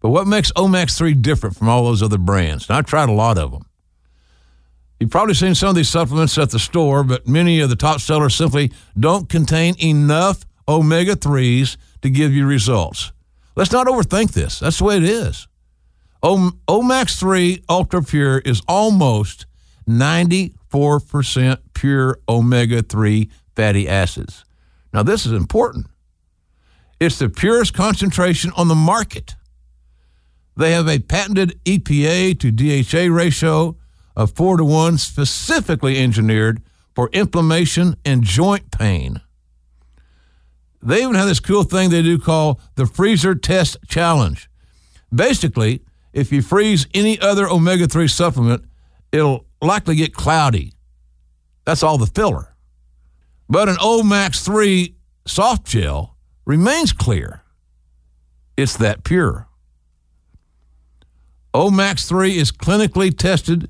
But 0.00 0.10
what 0.10 0.28
makes 0.28 0.52
Omax 0.52 0.96
3 0.96 1.14
different 1.14 1.56
from 1.56 1.68
all 1.68 1.84
those 1.84 2.00
other 2.00 2.16
brands? 2.16 2.68
Now, 2.68 2.78
I've 2.78 2.86
tried 2.86 3.08
a 3.08 3.12
lot 3.12 3.38
of 3.38 3.50
them. 3.50 3.66
You've 5.00 5.10
probably 5.10 5.34
seen 5.34 5.56
some 5.56 5.70
of 5.70 5.74
these 5.74 5.88
supplements 5.88 6.38
at 6.38 6.50
the 6.50 6.60
store, 6.60 7.02
but 7.02 7.26
many 7.26 7.58
of 7.58 7.70
the 7.70 7.76
top 7.76 8.00
sellers 8.00 8.36
simply 8.36 8.70
don't 8.96 9.28
contain 9.28 9.74
enough 9.82 10.44
omega 10.68 11.16
3s 11.16 11.76
to 12.02 12.08
give 12.08 12.32
you 12.32 12.46
results. 12.46 13.10
Let's 13.56 13.72
not 13.72 13.88
overthink 13.88 14.30
this. 14.30 14.60
That's 14.60 14.78
the 14.78 14.84
way 14.84 14.98
it 14.98 15.02
is. 15.02 15.48
Omax 16.22 17.18
3 17.18 17.64
Ultra 17.68 18.02
Pure 18.02 18.38
is 18.40 18.62
almost 18.68 19.46
94% 19.88 21.58
pure 21.74 22.18
omega 22.28 22.82
3 22.82 23.30
fatty 23.56 23.88
acids. 23.88 24.44
Now, 24.92 25.02
this 25.02 25.26
is 25.26 25.32
important. 25.32 25.86
It's 27.00 27.18
the 27.18 27.28
purest 27.28 27.74
concentration 27.74 28.52
on 28.56 28.68
the 28.68 28.76
market. 28.76 29.34
They 30.56 30.72
have 30.72 30.88
a 30.88 31.00
patented 31.00 31.58
EPA 31.64 32.38
to 32.38 32.50
DHA 32.52 33.12
ratio 33.12 33.76
of 34.14 34.32
4 34.32 34.58
to 34.58 34.64
1, 34.64 34.98
specifically 34.98 35.98
engineered 35.98 36.62
for 36.94 37.08
inflammation 37.12 37.96
and 38.04 38.22
joint 38.22 38.70
pain. 38.70 39.20
They 40.82 41.02
even 41.02 41.14
have 41.14 41.28
this 41.28 41.40
cool 41.40 41.64
thing 41.64 41.90
they 41.90 42.02
do 42.02 42.18
called 42.18 42.60
the 42.74 42.86
Freezer 42.86 43.34
Test 43.34 43.78
Challenge. 43.88 44.48
Basically, 45.12 45.82
if 46.12 46.32
you 46.32 46.42
freeze 46.42 46.86
any 46.94 47.18
other 47.20 47.48
omega 47.48 47.86
3 47.86 48.08
supplement, 48.08 48.64
it'll 49.10 49.46
likely 49.60 49.96
get 49.96 50.14
cloudy. 50.14 50.72
That's 51.64 51.82
all 51.82 51.98
the 51.98 52.06
filler. 52.06 52.54
But 53.48 53.68
an 53.68 53.76
Omax 53.76 54.44
3 54.44 54.94
soft 55.26 55.66
gel 55.66 56.16
remains 56.44 56.92
clear. 56.92 57.42
It's 58.56 58.76
that 58.78 59.04
pure. 59.04 59.48
Omax 61.54 62.08
3 62.08 62.36
is 62.38 62.50
clinically 62.50 63.16
tested 63.16 63.68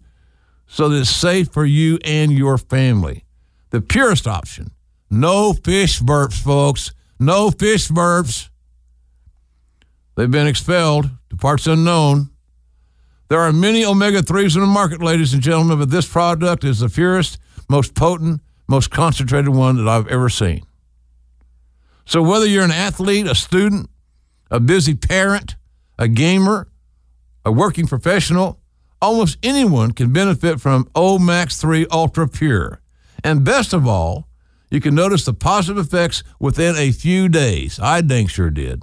so 0.67 0.89
that 0.89 1.01
it's 1.01 1.11
safe 1.11 1.49
for 1.49 1.65
you 1.65 1.99
and 2.05 2.33
your 2.33 2.59
family. 2.59 3.25
The 3.71 3.81
purest 3.81 4.27
option. 4.27 4.71
No 5.11 5.53
fish 5.53 6.01
burps, 6.01 6.41
folks. 6.41 6.93
No 7.19 7.51
fish 7.51 7.89
burps. 7.89 8.49
They've 10.15 10.31
been 10.31 10.47
expelled 10.47 11.11
to 11.31 11.37
parts 11.37 11.67
unknown. 11.67 12.31
There 13.33 13.41
are 13.41 13.51
many 13.51 13.83
omega 13.83 14.21
3s 14.21 14.57
in 14.57 14.61
the 14.61 14.67
market, 14.67 15.03
ladies 15.03 15.33
and 15.33 15.43
gentlemen, 15.43 15.79
but 15.79 15.89
this 15.89 16.07
product 16.07 16.65
is 16.65 16.81
the 16.81 16.91
purest, 16.91 17.39
most 17.67 17.95
potent, 17.95 18.43
most 18.69 18.91
concentrated 18.91 19.49
one 19.49 19.79
that 19.79 19.89
I've 19.89 20.07
ever 20.09 20.29
seen. 20.29 20.67
So, 22.05 22.23
whether 22.23 22.45
you're 22.45 22.63
an 22.63 22.71
athlete, 22.71 23.27
a 23.27 23.35
student, 23.35 23.89
a 24.51 24.61
busy 24.61 24.95
parent, 24.95 25.57
a 25.99 26.09
gamer, 26.09 26.69
a 27.43 27.51
working 27.51 27.87
professional, 27.87 28.61
almost 29.01 29.39
anyone 29.43 29.93
can 29.93 30.13
benefit 30.13 30.61
from 30.61 30.85
Omax 30.95 31.59
3 31.59 31.87
Ultra 31.91 32.29
Pure. 32.29 32.83
And 33.25 33.45
best 33.45 33.73
of 33.73 33.87
all, 33.87 34.29
you 34.71 34.79
can 34.79 34.95
notice 34.95 35.25
the 35.25 35.33
positive 35.33 35.87
effects 35.87 36.23
within 36.39 36.77
a 36.77 36.93
few 36.93 37.31
days. 37.31 37.81
I 37.81 38.03
dang 38.03 38.27
sure 38.27 38.51
did. 38.51 38.83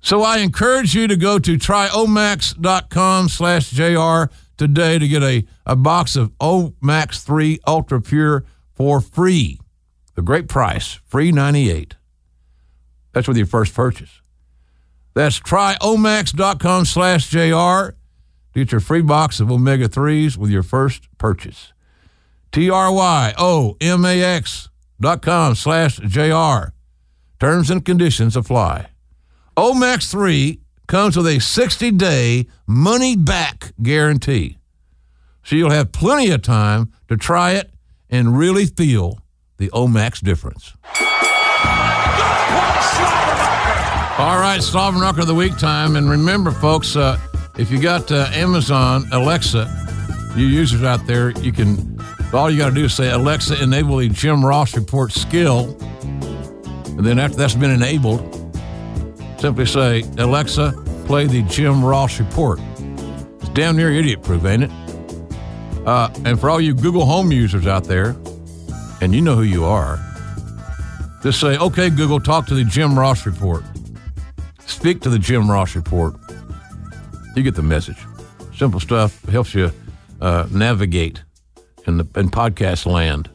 So 0.00 0.22
I 0.22 0.38
encourage 0.38 0.94
you 0.94 1.06
to 1.06 1.16
go 1.16 1.38
to 1.38 1.58
tryomax.com 1.58 3.28
slash 3.28 3.70
JR 3.70 4.32
today 4.56 4.98
to 4.98 5.06
get 5.06 5.22
a, 5.22 5.44
a 5.66 5.76
box 5.76 6.16
of 6.16 6.30
Omax 6.38 7.22
3 7.22 7.60
Ultra 7.66 8.00
Pure 8.00 8.44
for 8.72 9.00
free. 9.00 9.60
The 10.14 10.22
great 10.22 10.48
price, 10.48 10.94
free 11.06 11.32
98. 11.32 11.96
That's 13.12 13.28
with 13.28 13.36
your 13.36 13.46
first 13.46 13.74
purchase. 13.74 14.20
That's 15.14 15.38
tryomax.com 15.40 16.84
slash 16.86 17.28
JR 17.28 17.94
to 18.52 18.54
get 18.54 18.72
your 18.72 18.80
free 18.80 19.02
box 19.02 19.38
of 19.40 19.50
omega 19.50 19.88
3s 19.88 20.36
with 20.36 20.50
your 20.50 20.62
first 20.62 21.08
purchase. 21.18 21.72
T-R-Y-O-M-A-X 22.52 24.68
dot 25.00 25.22
com 25.22 25.54
slash 25.54 25.96
JR. 25.98 26.72
Terms 27.38 27.70
and 27.70 27.84
conditions 27.84 28.36
apply. 28.36 28.88
Omax 29.56 30.10
3 30.10 30.60
comes 30.86 31.16
with 31.16 31.26
a 31.26 31.40
60 31.40 31.90
day 31.92 32.46
money 32.66 33.16
back 33.16 33.72
guarantee. 33.82 34.58
So 35.42 35.56
you'll 35.56 35.70
have 35.70 35.92
plenty 35.92 36.30
of 36.30 36.42
time 36.42 36.92
to 37.08 37.16
try 37.16 37.52
it 37.52 37.70
and 38.08 38.36
really 38.36 38.66
feel 38.66 39.18
the 39.56 39.68
Omax 39.70 40.20
difference. 40.20 40.74
All 44.18 44.38
right, 44.38 44.60
Slobber 44.62 44.98
Knocker 44.98 45.22
of 45.22 45.26
the 45.26 45.34
Week 45.34 45.56
time. 45.56 45.96
And 45.96 46.10
remember, 46.10 46.50
folks, 46.50 46.94
uh, 46.94 47.18
if 47.58 47.70
you 47.70 47.80
got 47.80 48.12
uh, 48.12 48.28
Amazon 48.32 49.08
Alexa, 49.12 50.32
you 50.36 50.46
users 50.46 50.82
out 50.82 51.06
there, 51.06 51.30
you 51.40 51.52
can, 51.52 51.98
all 52.32 52.50
you 52.50 52.58
got 52.58 52.68
to 52.68 52.74
do 52.74 52.84
is 52.84 52.94
say, 52.94 53.10
Alexa, 53.10 53.62
enable 53.62 53.96
the 53.96 54.08
Jim 54.08 54.44
Ross 54.44 54.76
Report 54.76 55.10
skill. 55.10 55.76
And 56.86 57.06
then 57.06 57.18
after 57.18 57.36
that's 57.38 57.54
been 57.54 57.70
enabled, 57.70 58.39
Simply 59.40 59.64
say, 59.64 60.02
Alexa, 60.18 60.72
play 61.06 61.26
the 61.26 61.40
Jim 61.44 61.82
Ross 61.82 62.20
Report. 62.20 62.60
It's 63.40 63.48
damn 63.48 63.74
near 63.74 63.90
idiot 63.90 64.22
proof, 64.22 64.44
ain't 64.44 64.64
it? 64.64 64.70
Uh, 65.86 66.10
and 66.26 66.38
for 66.38 66.50
all 66.50 66.60
you 66.60 66.74
Google 66.74 67.06
Home 67.06 67.32
users 67.32 67.66
out 67.66 67.84
there, 67.84 68.14
and 69.00 69.14
you 69.14 69.22
know 69.22 69.34
who 69.34 69.42
you 69.42 69.64
are, 69.64 69.98
just 71.22 71.40
say, 71.40 71.56
okay, 71.56 71.88
Google, 71.88 72.20
talk 72.20 72.46
to 72.48 72.54
the 72.54 72.64
Jim 72.64 72.98
Ross 72.98 73.24
Report. 73.24 73.64
Speak 74.66 75.00
to 75.00 75.08
the 75.08 75.18
Jim 75.18 75.50
Ross 75.50 75.74
Report. 75.74 76.14
You 77.34 77.42
get 77.42 77.54
the 77.54 77.62
message. 77.62 77.96
Simple 78.54 78.78
stuff 78.78 79.24
helps 79.24 79.54
you 79.54 79.72
uh, 80.20 80.48
navigate 80.50 81.22
in 81.86 81.96
the 81.96 82.06
in 82.14 82.28
podcast 82.28 82.84
land, 82.84 83.30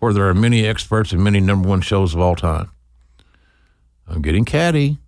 where 0.00 0.12
there 0.12 0.28
are 0.28 0.34
many 0.34 0.66
experts 0.66 1.12
and 1.12 1.22
many 1.22 1.38
number 1.38 1.68
one 1.68 1.82
shows 1.82 2.14
of 2.14 2.20
all 2.20 2.34
time. 2.34 2.68
I'm 4.08 4.22
getting 4.22 4.44
catty. 4.44 4.98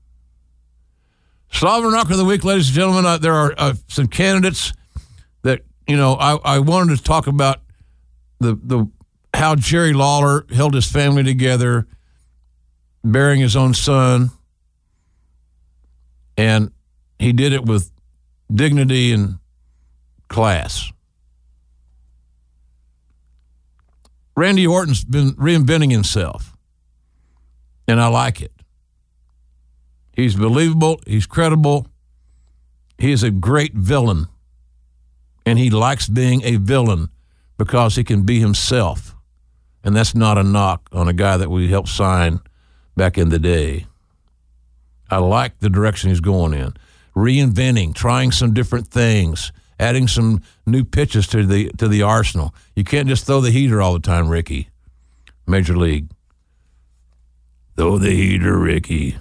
Slobber 1.53 1.91
Knocker 1.91 2.13
of 2.13 2.19
the 2.19 2.25
Week, 2.25 2.45
ladies 2.45 2.69
and 2.69 2.75
gentlemen. 2.75 3.07
Uh, 3.07 3.19
there 3.19 3.35
are 3.35 3.55
uh, 3.57 3.75
some 3.87 4.09
candidates 4.09 4.73
that, 5.43 5.61
you 5.87 5.97
know, 5.97 6.15
I, 6.15 6.37
I 6.45 6.59
wanted 6.59 6.97
to 6.97 7.03
talk 7.03 7.27
about 7.27 7.61
the, 8.41 8.59
the 8.63 8.91
how 9.35 9.55
Jerry 9.55 9.93
Lawler 9.93 10.47
held 10.53 10.75
his 10.75 10.91
family 10.91 11.23
together, 11.23 11.87
bearing 13.05 13.41
his 13.41 13.55
own 13.55 13.75
son. 13.75 14.31
And 16.37 16.73
he 17.19 17.33
did 17.33 17.53
it 17.53 17.65
with 17.65 17.91
dignity 18.53 19.13
and 19.13 19.39
class. 20.29 20.91
Randy 24.35 24.67
Orton's 24.67 25.05
been 25.05 25.33
reinventing 25.35 25.91
himself, 25.91 26.57
and 27.87 28.01
I 28.01 28.09
like 28.09 28.41
it. 28.41 28.53
He's 30.13 30.37
believable. 30.37 31.01
He's 31.07 31.27
credible. 31.27 31.87
He 32.99 33.13
is 33.13 33.23
a 33.23 33.31
great 33.31 33.75
villain. 33.75 34.27
And 35.45 35.59
he 35.59 35.71
likes 35.71 36.09
being 36.09 36.43
a 36.45 36.57
villain 36.57 37.09
because 37.59 37.97
he 37.97 38.05
can 38.05 38.23
be 38.23 38.39
himself. 38.39 39.15
And 39.83 39.97
that's 39.97 40.15
not 40.15 40.39
a 40.39 40.43
knock 40.43 40.89
on 40.93 41.09
a 41.09 41.13
guy 41.13 41.37
that 41.37 41.51
we 41.51 41.69
helped 41.69 41.89
sign 41.89 42.41
back 42.97 43.19
in 43.19 43.31
the 43.31 43.39
day. 43.39 43.87
I 45.11 45.19
like 45.19 45.59
the 45.59 45.71
direction 45.71 46.11
he's 46.11 46.21
going 46.21 46.55
in. 46.55 46.75
Reinventing, 47.17 47.95
trying 47.95 48.33
some 48.33 48.55
different 48.55 48.89
things, 48.89 49.53
adding 49.79 50.09
some 50.09 50.43
new 50.65 50.85
pitches 50.85 51.27
to 51.29 51.45
the 51.45 51.71
to 51.77 51.89
the 51.89 52.03
arsenal. 52.03 52.55
You 52.75 52.85
can't 52.85 53.09
just 53.09 53.27
throw 53.27 53.41
the 53.41 53.51
heater 53.51 53.83
all 53.83 53.93
the 53.93 54.01
time, 54.01 54.29
Ricky. 54.29 54.71
Major 55.47 55.77
League. 55.77 56.09
Throw 57.77 57.99
the 57.99 58.11
heater, 58.11 58.57
Ricky. 58.57 59.19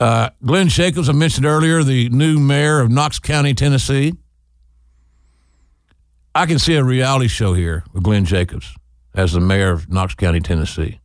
Uh, 0.00 0.30
Glenn 0.44 0.68
Jacobs, 0.68 1.08
I 1.08 1.12
mentioned 1.12 1.46
earlier, 1.46 1.82
the 1.82 2.08
new 2.10 2.38
mayor 2.38 2.80
of 2.80 2.90
Knox 2.90 3.18
County, 3.18 3.54
Tennessee. 3.54 4.14
I 6.34 6.46
can 6.46 6.58
see 6.58 6.74
a 6.74 6.82
reality 6.82 7.28
show 7.28 7.54
here 7.54 7.84
with 7.92 8.02
Glenn 8.02 8.24
Jacobs 8.24 8.74
as 9.14 9.32
the 9.32 9.40
mayor 9.40 9.70
of 9.70 9.88
Knox 9.88 10.14
County, 10.14 10.40
Tennessee. 10.40 10.98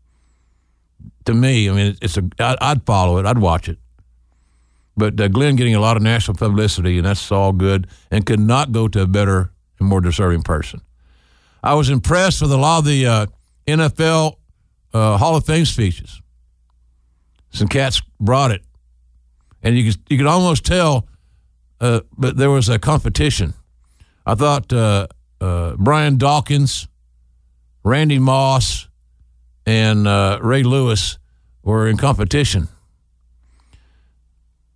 To 1.26 1.34
me, 1.34 1.70
I 1.70 1.74
mean, 1.74 1.98
it's 2.02 2.18
a. 2.18 2.28
I'd 2.40 2.84
follow 2.86 3.20
it. 3.20 3.26
I'd 3.26 3.38
watch 3.38 3.70
it. 3.70 3.78
But 4.98 5.20
uh, 5.22 5.28
Glenn 5.28 5.56
getting 5.56 5.76
a 5.76 5.80
lot 5.80 5.96
of 5.96 6.04
national 6.04 6.36
publicity, 6.36 6.98
and 6.98 7.06
that's 7.06 7.32
all 7.32 7.54
good, 7.54 7.88
and 8.10 8.26
could 8.26 8.40
not 8.40 8.72
go 8.72 8.88
to 8.88 9.04
a 9.04 9.08
better 9.08 9.52
and 9.80 9.88
more 9.88 10.02
deserving 10.02 10.42
person. 10.42 10.82
I 11.64 11.76
was 11.76 11.90
impressed 11.90 12.42
with 12.42 12.52
a 12.52 12.58
lot 12.58 12.80
of 12.80 12.86
the 12.86 13.06
uh, 13.06 13.26
NFL 13.68 14.38
uh, 14.94 15.18
Hall 15.18 15.36
of 15.36 15.46
Fame 15.46 15.66
speeches. 15.66 16.22
Some 17.52 17.68
cats 17.68 18.02
brought 18.20 18.52
it, 18.52 18.62
and 19.64 19.78
you 19.78 19.92
could 19.92 20.02
you 20.10 20.18
could 20.18 20.28
almost 20.28 20.66
tell, 20.66 21.08
uh, 21.82 22.02
but 22.18 22.38
there 22.38 22.50
was 22.50 22.70
a 22.70 22.80
competition. 22.80 23.54
I 24.26 24.36
thought 24.36 24.72
uh, 24.72 25.08
uh, 25.42 25.76
Brian 25.78 26.18
Dawkins, 26.18 26.88
Randy 27.84 28.20
Moss, 28.20 28.88
and 29.66 30.08
uh, 30.08 30.40
Ray 30.42 30.64
Lewis 30.64 31.18
were 31.64 31.88
in 31.88 31.98
competition. 31.98 32.68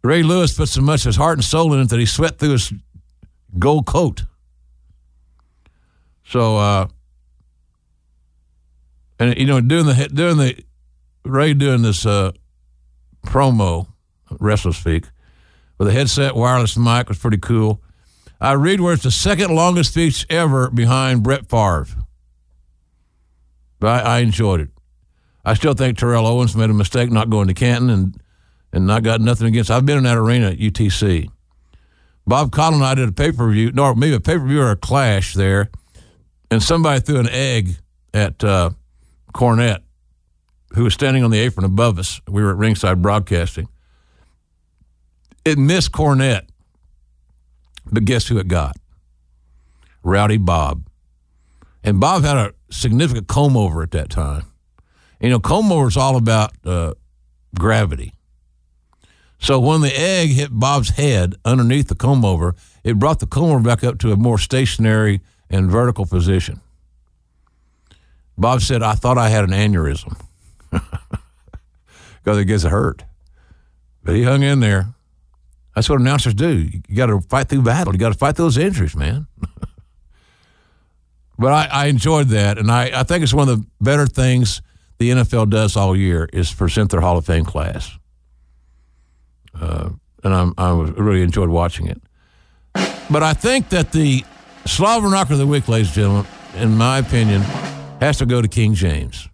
Ray 0.03 0.21
Lewis 0.21 0.53
put 0.53 0.69
so 0.69 0.81
much 0.81 1.01
of 1.01 1.05
his 1.05 1.15
heart 1.15 1.37
and 1.37 1.43
soul 1.43 1.73
in 1.73 1.81
it 1.81 1.89
that 1.89 1.99
he 1.99 2.05
sweat 2.05 2.37
through 2.37 2.51
his 2.51 2.73
gold 3.57 3.85
coat. 3.85 4.23
So, 6.25 6.57
uh, 6.57 6.87
and 9.19 9.37
you 9.37 9.45
know, 9.45 9.61
doing 9.61 9.85
the 9.85 10.09
doing 10.13 10.37
the 10.37 10.63
Ray 11.23 11.53
doing 11.53 11.83
this 11.83 12.05
uh, 12.05 12.31
promo, 13.25 13.87
wrestler 14.39 14.73
speak, 14.73 15.05
with 15.77 15.87
a 15.87 15.91
headset, 15.91 16.35
wireless 16.35 16.77
mic 16.77 17.09
was 17.09 17.17
pretty 17.17 17.37
cool. 17.37 17.81
I 18.39 18.53
read 18.53 18.81
where 18.81 18.93
it's 18.93 19.03
the 19.03 19.11
second 19.11 19.55
longest 19.55 19.91
speech 19.91 20.25
ever 20.29 20.69
behind 20.69 21.23
Brett 21.23 21.49
Favre. 21.49 21.87
But 23.79 24.05
I, 24.05 24.17
I 24.17 24.19
enjoyed 24.19 24.61
it. 24.61 24.69
I 25.45 25.53
still 25.53 25.73
think 25.73 25.97
Terrell 25.97 26.27
Owens 26.27 26.55
made 26.55 26.69
a 26.69 26.73
mistake 26.73 27.11
not 27.11 27.29
going 27.29 27.47
to 27.47 27.53
Canton 27.53 27.89
and 27.89 28.19
and 28.73 28.91
I 28.91 29.01
got 29.01 29.21
nothing 29.21 29.47
against. 29.47 29.69
I've 29.69 29.85
been 29.85 29.99
in 29.99 30.03
that 30.05 30.17
arena 30.17 30.49
at 30.49 30.57
UTC. 30.57 31.29
Bob 32.25 32.51
Caudle 32.51 32.75
and 32.75 32.83
I 32.83 32.95
did 32.95 33.07
a 33.07 33.11
pay 33.11 33.31
per 33.31 33.49
view, 33.51 33.71
no, 33.71 33.93
maybe 33.93 34.15
a 34.15 34.19
pay 34.19 34.37
per 34.37 34.45
view 34.45 34.61
or 34.61 34.71
a 34.71 34.75
clash 34.75 35.33
there, 35.33 35.69
and 36.49 36.61
somebody 36.61 36.99
threw 36.99 37.19
an 37.19 37.29
egg 37.29 37.75
at 38.13 38.43
uh, 38.43 38.71
Cornette, 39.33 39.83
who 40.73 40.85
was 40.85 40.93
standing 40.93 41.23
on 41.23 41.31
the 41.31 41.39
apron 41.39 41.65
above 41.65 41.99
us. 41.99 42.19
We 42.27 42.41
were 42.41 42.51
at 42.51 42.57
ringside 42.57 43.01
broadcasting. 43.01 43.67
It 45.45 45.57
missed 45.57 45.91
Cornette, 45.91 46.47
but 47.91 48.05
guess 48.05 48.27
who 48.27 48.37
it 48.37 48.47
got? 48.47 48.77
Rowdy 50.03 50.37
Bob. 50.37 50.87
And 51.83 51.99
Bob 51.99 52.23
had 52.23 52.37
a 52.37 52.53
significant 52.71 53.27
comb 53.27 53.57
over 53.57 53.83
at 53.83 53.91
that 53.91 54.09
time. 54.09 54.45
You 55.19 55.29
know, 55.29 55.39
comb 55.39 55.71
over 55.71 55.87
is 55.87 55.97
all 55.97 56.15
about 56.15 56.51
uh, 56.65 56.93
gravity. 57.57 58.13
So 59.39 59.59
when 59.59 59.81
the 59.81 59.93
egg 59.93 60.29
hit 60.29 60.49
Bob's 60.51 60.91
head 60.91 61.35
underneath 61.43 61.89
the 61.89 61.95
comb 61.95 62.23
over, 62.23 62.55
it 62.83 62.97
brought 62.97 63.19
the 63.19 63.27
comb 63.27 63.51
over 63.51 63.59
back 63.59 63.83
up 63.83 63.99
to 63.99 64.11
a 64.13 64.15
more 64.15 64.37
stationary 64.37 65.19
and 65.49 65.69
vertical 65.69 66.05
position. 66.05 66.61
Bob 68.37 68.61
said, 68.61 68.81
I 68.81 68.93
thought 68.93 69.17
I 69.17 69.29
had 69.29 69.43
an 69.43 69.51
aneurysm 69.51 70.19
because 70.71 72.37
it 72.37 72.45
gets 72.45 72.63
hurt. 72.63 73.03
But 74.03 74.15
he 74.15 74.23
hung 74.23 74.43
in 74.43 74.59
there. 74.61 74.93
That's 75.75 75.89
what 75.89 75.99
announcers 75.99 76.33
do. 76.33 76.69
You 76.87 76.95
got 76.95 77.07
to 77.07 77.21
fight 77.21 77.49
through 77.49 77.63
battle. 77.63 77.93
You 77.93 77.99
got 77.99 78.13
to 78.13 78.17
fight 78.17 78.35
those 78.35 78.57
injuries, 78.57 78.95
man. 78.95 79.27
but 81.39 81.51
I, 81.51 81.67
I, 81.71 81.85
enjoyed 81.87 82.27
that, 82.27 82.57
and 82.57 82.71
I, 82.71 82.91
I 83.01 83.03
think 83.03 83.23
it's 83.23 83.33
one 83.33 83.49
of 83.49 83.59
the 83.59 83.65
better 83.81 84.05
things 84.05 84.61
the 84.99 85.09
NFL 85.09 85.49
does 85.49 85.75
all 85.75 85.95
year 85.95 86.29
is 86.31 86.53
present 86.53 86.91
their 86.91 87.01
Hall 87.01 87.17
of 87.17 87.25
Fame 87.25 87.45
class 87.45 87.97
uh, 89.59 89.89
and 90.23 90.33
I'm, 90.33 90.53
I 90.57 90.71
really 90.71 91.21
enjoyed 91.21 91.49
watching 91.49 91.87
it. 91.87 92.01
But 93.09 93.23
I 93.23 93.33
think 93.33 93.69
that 93.69 93.91
the 93.91 94.23
Slobber 94.65 95.09
Knocker 95.09 95.33
of 95.33 95.39
the 95.39 95.47
Week, 95.47 95.67
ladies 95.67 95.87
and 95.87 95.95
gentlemen, 95.95 96.25
in 96.55 96.77
my 96.77 96.99
opinion, 96.99 97.41
has 97.99 98.17
to 98.17 98.25
go 98.25 98.41
to 98.41 98.47
King 98.47 98.73
James. 98.73 99.27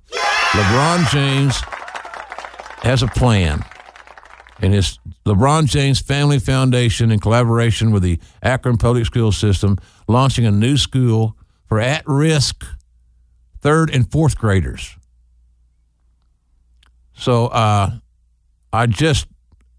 LeBron 0.52 1.10
James 1.12 1.62
has 2.82 3.04
a 3.04 3.08
plan. 3.08 3.64
And 4.62 4.74
his 4.74 4.99
LeBron 5.30 5.66
James 5.68 6.00
Family 6.00 6.40
Foundation, 6.40 7.12
in 7.12 7.20
collaboration 7.20 7.92
with 7.92 8.04
the 8.04 8.20
Akron 8.42 8.78
Public 8.78 9.06
School 9.06 9.32
System, 9.32 9.78
launching 10.08 10.46
a 10.46 10.52
new 10.52 10.76
school 10.76 11.38
for 11.68 11.80
at 11.80 12.04
risk 12.08 12.66
third 13.62 13.94
and 13.94 14.12
fourth 14.12 14.38
graders. 14.38 14.98
So 17.14 17.48
uh, 17.48 17.92
I 18.74 18.88
just 18.88 19.28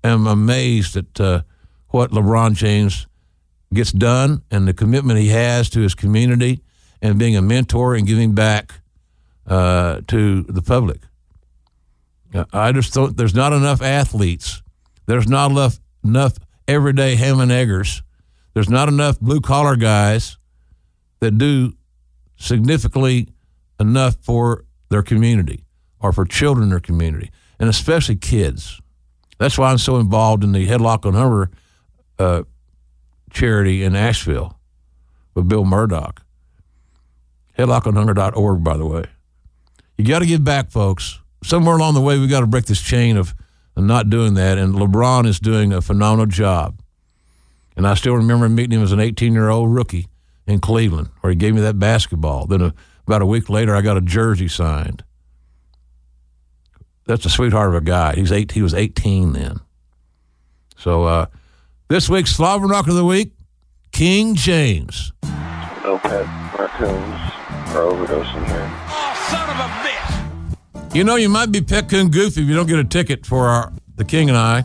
am 0.05 0.27
amazed 0.27 0.97
at 0.97 1.21
uh, 1.21 1.43
what 1.89 2.11
LeBron 2.11 2.55
James 2.55 3.07
gets 3.73 3.93
done 3.93 4.43
and 4.51 4.69
the 4.69 4.75
commitment 4.75 5.19
he 5.19 5.29
has 5.29 5.71
to 5.71 5.81
his 5.81 5.95
community 5.95 6.61
and 7.03 7.19
being 7.19 7.37
a 7.37 7.43
mentor 7.43 7.95
and 7.95 8.07
giving 8.07 8.35
back 8.35 8.75
uh, 9.47 10.01
to 10.07 10.43
the 10.43 10.63
public. 10.63 11.01
I 12.53 12.71
just 12.71 12.93
thought 12.93 13.17
there's 13.17 13.35
not 13.35 13.53
enough 13.53 13.83
athletes. 13.83 14.63
There's 15.11 15.29
not 15.29 15.51
enough 15.51 15.81
enough 16.05 16.35
everyday 16.69 17.17
ham 17.17 17.41
and 17.41 17.51
eggers. 17.51 18.05
There's 18.55 18.71
not 18.71 18.89
enough 18.89 19.19
blue 19.19 19.41
collar 19.41 19.75
guys 19.75 20.39
that 21.19 21.37
do 21.37 21.73
significantly 22.37 23.27
enough 23.81 24.15
for 24.23 24.67
their 24.89 25.03
community 25.03 25.65
or 25.99 26.13
for 26.13 26.25
children 26.25 26.63
in 26.63 26.71
their 26.71 26.79
community, 26.79 27.33
and 27.59 27.69
especially 27.69 28.15
kids. 28.15 28.81
That's 29.39 29.59
why 29.59 29.73
I'm 29.73 29.79
so 29.79 29.97
involved 29.97 30.45
in 30.45 30.53
the 30.53 30.69
Headlock 30.69 31.05
on 31.05 31.15
Hunger 31.15 31.51
uh, 32.21 32.45
charity 33.33 33.83
in 33.83 33.97
Asheville 33.97 34.61
with 35.35 35.49
Bill 35.49 35.65
Murdoch. 35.65 36.23
Headlockonhunger.org, 37.59 38.63
by 38.63 38.77
the 38.77 38.87
way. 38.87 39.07
You 39.99 40.05
got 40.05 40.21
to 40.21 40.27
give 40.27 40.45
back, 40.45 40.71
folks. 40.71 41.19
Somewhere 41.43 41.75
along 41.75 41.95
the 41.95 42.01
way, 42.01 42.17
we 42.17 42.29
got 42.29 42.41
to 42.41 42.47
break 42.47 42.67
this 42.67 42.81
chain 42.81 43.17
of 43.17 43.35
not 43.77 44.11
doing 44.11 44.35
that. 44.35 44.59
And 44.59 44.75
LeBron 44.75 45.27
is 45.27 45.41
doing 45.41 45.73
a 45.73 45.81
phenomenal 45.81 46.27
job. 46.27 46.81
And 47.77 47.87
I 47.87 47.95
still 47.95 48.15
remember 48.15 48.49
meeting 48.49 48.79
him 48.79 48.85
as 48.85 48.93
an 48.93 49.01
18 49.01 49.33
year 49.33 49.49
old 49.49 49.73
rookie 49.73 50.09
in 50.47 50.61
Cleveland, 50.61 51.09
where 51.21 51.31
he 51.31 51.37
gave 51.37 51.55
me 51.55 51.61
that 51.63 51.79
basketball. 51.79 52.47
Then 52.47 52.61
a, 52.61 52.75
about 53.07 53.23
a 53.23 53.27
week 53.27 53.49
later, 53.49 53.75
I 53.75 53.81
got 53.81 53.97
a 53.97 54.01
jersey 54.03 54.49
signed 54.49 55.05
that's 57.11 57.27
a 57.27 57.31
sweetheart 57.31 57.71
of 57.71 57.75
a 57.75 57.81
guy. 57.81 58.15
He's 58.15 58.31
eight. 58.31 58.53
He 58.53 58.63
was 58.63 58.73
18 58.73 59.33
then. 59.33 59.61
So 60.77 61.05
uh, 61.05 61.27
this 61.89 62.09
week's 62.09 62.31
Slobber 62.31 62.69
Knocker 62.69 62.91
of 62.91 62.97
the 62.97 63.05
Week, 63.05 63.33
King 63.91 64.37
James. 64.37 65.13
No 65.83 65.99
pet 65.99 66.27
raccoons 66.59 67.21
are 67.75 67.85
overdosing 67.85 68.47
here. 68.47 68.71
Oh, 68.89 69.27
son 69.29 69.51
of 69.51 69.57
a 69.57 69.69
bitch! 69.83 69.90
You 70.93 71.05
know, 71.05 71.15
you 71.15 71.29
might 71.29 71.53
be 71.53 71.61
coon 71.61 72.11
goofy 72.11 72.43
if 72.43 72.49
you 72.49 72.57
don't 72.57 72.67
get 72.67 72.81
a 72.81 72.85
ticket 72.85 73.25
for 73.25 73.49
our 73.49 73.73
the 73.97 74.05
King 74.05 74.29
and 74.29 74.37
I. 74.37 74.65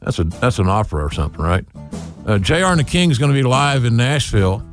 That's 0.00 0.18
a 0.18 0.24
that's 0.24 0.58
an 0.58 0.68
opera 0.68 1.04
or 1.04 1.10
something, 1.10 1.42
right? 1.42 1.66
Uh, 2.26 2.38
Jr. 2.38 2.64
and 2.66 2.80
the 2.80 2.84
King 2.84 3.10
is 3.10 3.18
going 3.18 3.30
to 3.30 3.34
be 3.34 3.42
live 3.42 3.84
in 3.84 3.94
Nashville. 3.96 4.66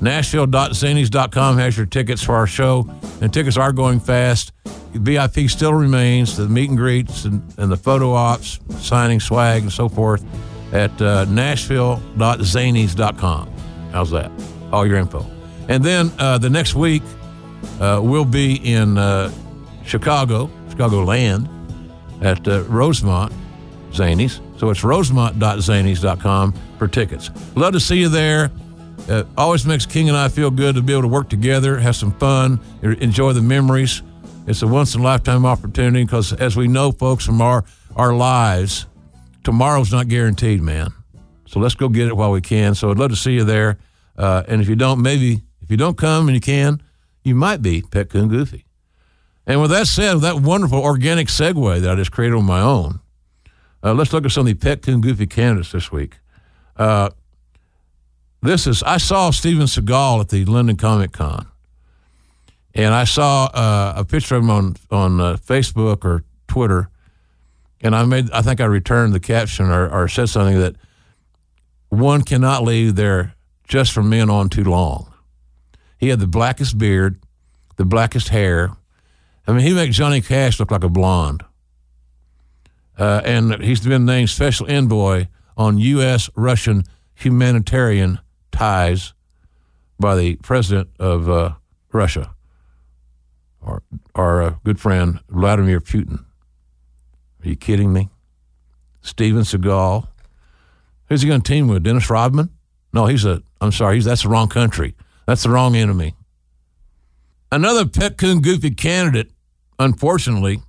Nashville.zanies.com 0.00 1.58
has 1.58 1.76
your 1.76 1.86
tickets 1.86 2.22
for 2.22 2.36
our 2.36 2.46
show, 2.46 2.88
and 3.20 3.32
tickets 3.32 3.56
are 3.56 3.72
going 3.72 3.98
fast. 3.98 4.52
VIP 4.92 5.50
still 5.50 5.74
remains, 5.74 6.36
the 6.36 6.48
meet 6.48 6.68
and 6.68 6.78
greets 6.78 7.24
and, 7.24 7.42
and 7.58 7.72
the 7.72 7.76
photo 7.76 8.12
ops, 8.12 8.60
signing 8.78 9.18
swag, 9.18 9.62
and 9.62 9.72
so 9.72 9.88
forth 9.88 10.24
at 10.72 11.02
uh, 11.02 11.24
nashville.zanies.com. 11.24 13.52
How's 13.92 14.10
that? 14.10 14.30
All 14.72 14.86
your 14.86 14.98
info. 14.98 15.26
And 15.68 15.84
then 15.84 16.12
uh, 16.18 16.38
the 16.38 16.50
next 16.50 16.76
week, 16.76 17.02
uh, 17.80 18.00
we'll 18.02 18.24
be 18.24 18.54
in 18.56 18.98
uh, 18.98 19.32
Chicago, 19.86 20.50
Chicago 20.68 21.04
land, 21.04 21.48
at 22.20 22.46
uh, 22.48 22.62
Rosemont 22.64 23.32
Zanies. 23.90 24.40
So 24.58 24.70
it's 24.70 24.82
rosemont.zanies.com 24.82 26.54
for 26.78 26.88
tickets. 26.88 27.30
Love 27.54 27.72
to 27.72 27.80
see 27.80 27.96
you 27.96 28.08
there. 28.08 28.50
Uh, 29.08 29.24
always 29.36 29.64
makes 29.66 29.86
King 29.86 30.08
and 30.08 30.16
I 30.16 30.28
feel 30.28 30.50
good 30.50 30.74
to 30.74 30.82
be 30.82 30.92
able 30.92 31.02
to 31.02 31.08
work 31.08 31.28
together, 31.28 31.78
have 31.78 31.94
some 31.94 32.12
fun, 32.12 32.58
enjoy 32.82 33.32
the 33.32 33.42
memories. 33.42 34.02
It's 34.46 34.62
a 34.62 34.66
once 34.66 34.94
in 34.94 35.00
a 35.00 35.04
lifetime 35.04 35.44
opportunity 35.44 36.04
because, 36.04 36.32
as 36.32 36.56
we 36.56 36.68
know, 36.68 36.92
folks, 36.92 37.26
from 37.26 37.40
our, 37.40 37.64
our 37.94 38.14
lives, 38.14 38.86
tomorrow's 39.44 39.92
not 39.92 40.08
guaranteed, 40.08 40.62
man. 40.62 40.92
So 41.46 41.60
let's 41.60 41.74
go 41.74 41.88
get 41.88 42.08
it 42.08 42.16
while 42.16 42.32
we 42.32 42.40
can. 42.40 42.74
So 42.74 42.90
I'd 42.90 42.98
love 42.98 43.10
to 43.10 43.16
see 43.16 43.32
you 43.32 43.44
there. 43.44 43.78
Uh, 44.16 44.42
and 44.48 44.60
if 44.60 44.68
you 44.68 44.76
don't, 44.76 45.02
maybe 45.02 45.42
if 45.62 45.70
you 45.70 45.76
don't 45.76 45.96
come 45.96 46.28
and 46.28 46.34
you 46.34 46.40
can, 46.40 46.82
you 47.22 47.34
might 47.34 47.62
be 47.62 47.82
Pet 47.82 48.08
Coon 48.08 48.28
Goofy. 48.28 48.65
And 49.46 49.60
with 49.60 49.70
that 49.70 49.86
said, 49.86 50.20
that 50.20 50.40
wonderful 50.40 50.80
organic 50.80 51.28
segue 51.28 51.80
that 51.80 51.90
I 51.90 51.94
just 51.94 52.10
created 52.12 52.36
on 52.36 52.44
my 52.44 52.60
own, 52.60 53.00
Uh, 53.82 53.94
let's 53.94 54.12
look 54.12 54.24
at 54.24 54.32
some 54.32 54.40
of 54.40 54.46
the 54.46 54.54
pet 54.54 54.82
coon 54.82 55.00
goofy 55.00 55.26
candidates 55.26 55.70
this 55.70 55.92
week. 55.92 56.18
Uh, 56.76 57.10
this 58.42 58.66
is 58.66 58.82
I 58.82 58.98
saw 58.98 59.30
Steven 59.30 59.66
Seagal 59.66 60.20
at 60.20 60.28
the 60.28 60.44
London 60.44 60.76
Comic 60.76 61.12
Con, 61.12 61.46
and 62.74 62.92
I 62.94 63.04
saw 63.04 63.46
uh, 63.46 63.92
a 63.96 64.04
picture 64.04 64.36
of 64.36 64.42
him 64.42 64.50
on 64.50 64.76
on 64.90 65.20
uh, 65.20 65.36
Facebook 65.36 66.04
or 66.04 66.24
Twitter, 66.48 66.88
and 67.80 67.94
I 67.94 68.04
made 68.04 68.30
I 68.32 68.42
think 68.42 68.60
I 68.60 68.64
returned 68.64 69.14
the 69.14 69.20
caption 69.20 69.66
or, 69.66 69.88
or 69.88 70.08
said 70.08 70.28
something 70.28 70.58
that 70.58 70.74
one 71.88 72.22
cannot 72.22 72.64
leave 72.64 72.96
there 72.96 73.34
just 73.68 73.92
for 73.92 74.02
men 74.02 74.30
on 74.30 74.48
too 74.48 74.64
long. 74.64 75.12
He 75.98 76.08
had 76.08 76.18
the 76.18 76.26
blackest 76.26 76.76
beard, 76.76 77.20
the 77.76 77.84
blackest 77.84 78.28
hair. 78.30 78.72
I 79.46 79.52
mean, 79.52 79.60
he 79.60 79.72
makes 79.72 79.96
Johnny 79.96 80.20
Cash 80.20 80.58
look 80.58 80.70
like 80.70 80.84
a 80.84 80.88
blonde. 80.88 81.44
Uh, 82.98 83.20
and 83.24 83.62
he's 83.62 83.80
been 83.80 84.04
named 84.04 84.30
special 84.30 84.68
envoy 84.70 85.26
on 85.56 85.78
U.S. 85.78 86.30
Russian 86.34 86.84
humanitarian 87.14 88.18
ties 88.50 89.12
by 89.98 90.16
the 90.16 90.36
president 90.36 90.88
of 90.98 91.28
uh, 91.28 91.54
Russia, 91.92 92.34
our, 93.62 93.82
our 94.14 94.42
uh, 94.42 94.54
good 94.64 94.80
friend 94.80 95.20
Vladimir 95.28 95.80
Putin. 95.80 96.24
Are 97.44 97.48
you 97.48 97.56
kidding 97.56 97.92
me? 97.92 98.08
Steven 99.02 99.42
Seagal. 99.42 100.08
Who's 101.08 101.22
he 101.22 101.28
going 101.28 101.40
to 101.42 101.52
team 101.52 101.68
with? 101.68 101.84
Dennis 101.84 102.10
Rodman? 102.10 102.50
No, 102.92 103.06
he's 103.06 103.24
a. 103.24 103.42
I'm 103.60 103.72
sorry, 103.72 103.96
he's 103.96 104.04
that's 104.04 104.22
the 104.22 104.28
wrong 104.28 104.48
country. 104.48 104.94
That's 105.26 105.42
the 105.42 105.50
wrong 105.50 105.76
enemy. 105.76 106.14
Another 107.52 107.84
Petcoon 107.84 108.42
goofy 108.42 108.70
candidate, 108.70 109.30
unfortunately, 109.78 110.60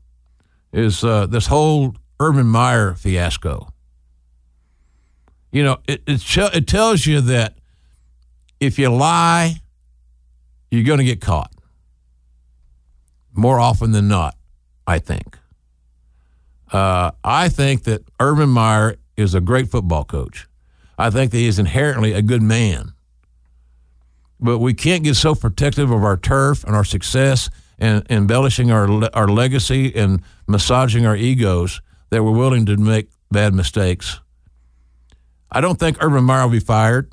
is 0.73 1.03
uh, 1.03 1.25
this 1.27 1.47
whole 1.47 1.95
Urban 2.19 2.47
Meyer 2.47 2.93
fiasco. 2.95 3.73
You 5.51 5.63
know, 5.63 5.77
it, 5.87 6.01
it, 6.05 6.21
it 6.37 6.67
tells 6.67 7.05
you 7.05 7.21
that 7.21 7.55
if 8.59 8.77
you 8.77 8.89
lie, 8.89 9.61
you're 10.71 10.83
going 10.83 10.99
to 10.99 11.05
get 11.05 11.21
caught. 11.21 11.51
More 13.33 13.59
often 13.59 13.91
than 13.91 14.07
not, 14.07 14.35
I 14.85 14.99
think. 14.99 15.37
Uh, 16.71 17.11
I 17.23 17.49
think 17.49 17.83
that 17.83 18.03
Urban 18.19 18.49
Meyer 18.49 18.97
is 19.15 19.33
a 19.33 19.41
great 19.41 19.69
football 19.69 20.03
coach. 20.03 20.47
I 20.97 21.09
think 21.09 21.31
that 21.31 21.37
he 21.37 21.47
is 21.47 21.59
inherently 21.59 22.13
a 22.13 22.21
good 22.21 22.41
man. 22.41 22.93
But 24.39 24.59
we 24.59 24.73
can't 24.73 25.03
get 25.03 25.15
so 25.15 25.33
protective 25.35 25.91
of 25.91 26.03
our 26.03 26.17
turf 26.17 26.63
and 26.63 26.75
our 26.75 26.83
success 26.83 27.49
and 27.79 28.05
embellishing 28.09 28.71
our 28.71 28.87
our 29.13 29.27
legacy 29.27 29.95
and 29.95 30.21
massaging 30.47 31.05
our 31.05 31.15
egos 31.15 31.81
that 32.09 32.23
we're 32.23 32.31
willing 32.31 32.65
to 32.65 32.77
make 32.77 33.09
bad 33.31 33.53
mistakes. 33.53 34.19
I 35.51 35.61
don't 35.61 35.79
think 35.79 35.97
Urban 36.01 36.23
Meyer 36.23 36.43
will 36.43 36.51
be 36.51 36.59
fired. 36.59 37.11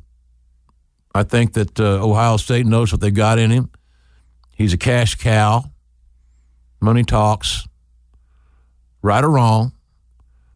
I 1.14 1.22
think 1.22 1.52
that 1.52 1.78
uh, 1.78 2.04
Ohio 2.04 2.36
State 2.36 2.66
knows 2.66 2.90
what 2.92 3.00
they 3.00 3.10
got 3.10 3.38
in 3.38 3.50
him. 3.50 3.70
He's 4.56 4.72
a 4.72 4.78
cash 4.78 5.14
cow. 5.14 5.64
Money 6.80 7.04
talks. 7.04 7.66
Right 9.02 9.22
or 9.22 9.30
wrong. 9.30 9.72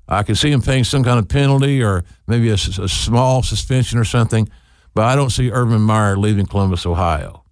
I 0.09 0.23
can 0.23 0.35
see 0.35 0.51
him 0.51 0.63
paying 0.63 0.85
some 0.85 1.05
kind 1.05 1.19
of 1.19 1.29
penalty 1.29 1.83
or 1.83 2.03
maybe 2.27 2.49
a, 2.49 2.55
a 2.55 2.89
small 2.89 3.43
suspension 3.43 3.99
or 3.99 4.05
something, 4.05 4.49
but 4.95 5.05
I 5.05 5.15
don't 5.15 5.31
see 5.31 5.51
Urban 5.51 5.83
Meyer 5.83 6.17
leaving 6.17 6.47
Columbus, 6.47 6.87
Ohio. 6.87 7.45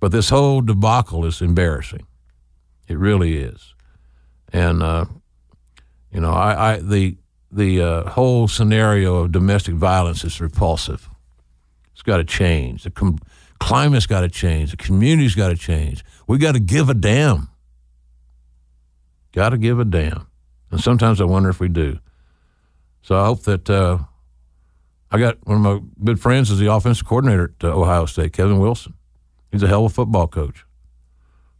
But 0.00 0.12
this 0.12 0.30
whole 0.30 0.62
debacle 0.62 1.26
is 1.26 1.42
embarrassing. 1.42 2.06
It 2.88 2.98
really 2.98 3.36
is. 3.36 3.74
And, 4.52 4.82
uh, 4.82 5.04
you 6.10 6.20
know, 6.20 6.32
I, 6.32 6.72
I 6.72 6.78
the 6.78 7.16
the 7.52 7.82
uh, 7.82 8.10
whole 8.10 8.48
scenario 8.48 9.16
of 9.16 9.32
domestic 9.32 9.74
violence 9.74 10.24
is 10.24 10.40
repulsive. 10.40 11.08
It's 11.92 12.02
got 12.02 12.16
to 12.18 12.24
change. 12.24 12.84
The 12.84 12.90
com- 12.90 13.18
climate's 13.58 14.06
got 14.06 14.20
to 14.22 14.28
change. 14.28 14.70
The 14.70 14.76
community's 14.76 15.34
got 15.34 15.48
to 15.48 15.56
change. 15.56 16.04
We 16.26 16.38
got 16.38 16.52
to 16.52 16.60
give 16.60 16.88
a 16.88 16.94
damn. 16.94 17.48
Got 19.32 19.50
to 19.50 19.58
give 19.58 19.78
a 19.78 19.84
damn. 19.84 20.26
And 20.70 20.80
sometimes 20.80 21.20
I 21.20 21.24
wonder 21.24 21.48
if 21.48 21.60
we 21.60 21.68
do. 21.68 21.98
So 23.02 23.18
I 23.18 23.26
hope 23.26 23.42
that 23.42 23.68
uh, 23.68 23.98
I 25.10 25.18
got 25.18 25.38
one 25.46 25.56
of 25.56 25.62
my 25.62 25.80
good 26.04 26.20
friends 26.20 26.50
is 26.50 26.58
the 26.58 26.72
offensive 26.72 27.06
coordinator 27.06 27.52
at 27.58 27.64
uh, 27.64 27.76
Ohio 27.76 28.06
State, 28.06 28.32
Kevin 28.32 28.58
Wilson. 28.58 28.94
He's 29.50 29.62
a 29.62 29.68
hell 29.68 29.84
of 29.84 29.92
a 29.92 29.94
football 29.94 30.28
coach. 30.28 30.64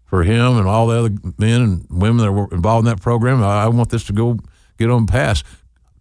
For 0.05 0.24
him 0.24 0.59
and 0.59 0.66
all 0.66 0.88
the 0.88 0.99
other 0.99 1.14
men 1.38 1.62
and 1.62 1.86
women 1.91 2.18
that 2.18 2.32
were 2.32 2.49
involved 2.53 2.86
in 2.86 2.95
that 2.95 3.01
program, 3.01 3.43
I, 3.43 3.64
I 3.64 3.68
want 3.68 3.91
this 3.91 4.05
to 4.05 4.12
go 4.12 4.38
get 4.78 4.91
on 4.91 5.07
pass. 5.07 5.45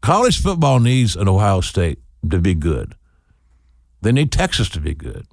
College 0.02 0.42
football 0.42 0.80
needs 0.80 1.16
an 1.16 1.28
Ohio 1.28 1.62
State 1.62 2.00
to 2.28 2.40
be 2.40 2.56
good. 2.56 2.96
They 4.02 4.12
need 4.12 4.32
Texas 4.32 4.70
to 4.70 4.80
be 4.80 4.94
good. 4.94 5.28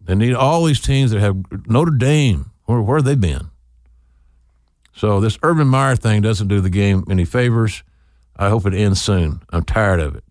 They 0.00 0.14
need 0.14 0.34
all 0.34 0.64
these 0.64 0.80
teams 0.80 1.10
that 1.10 1.20
have 1.20 1.36
Notre 1.66 1.96
Dame. 1.96 2.52
Where, 2.66 2.80
where 2.80 2.98
have 2.98 3.04
they 3.04 3.14
been? 3.16 3.50
So 4.94 5.20
this 5.20 5.38
Urban 5.42 5.66
Meyer 5.68 5.96
thing 5.96 6.22
doesn't 6.22 6.48
do 6.48 6.60
the 6.60 6.70
game 6.70 7.04
any 7.10 7.24
favors. 7.24 7.82
I 8.36 8.48
hope 8.48 8.66
it 8.66 8.74
ends 8.74 9.00
soon. 9.00 9.42
I'm 9.50 9.64
tired 9.64 10.00
of 10.00 10.14
it. 10.14 10.24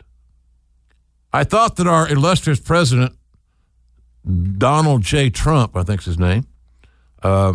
I 1.32 1.44
thought 1.44 1.76
that 1.76 1.86
our 1.86 2.08
illustrious 2.08 2.60
president, 2.60 3.16
Donald 4.26 5.02
J. 5.02 5.30
Trump, 5.30 5.76
I 5.76 5.82
think's 5.82 6.04
his 6.04 6.18
name, 6.18 6.46
uh, 7.22 7.54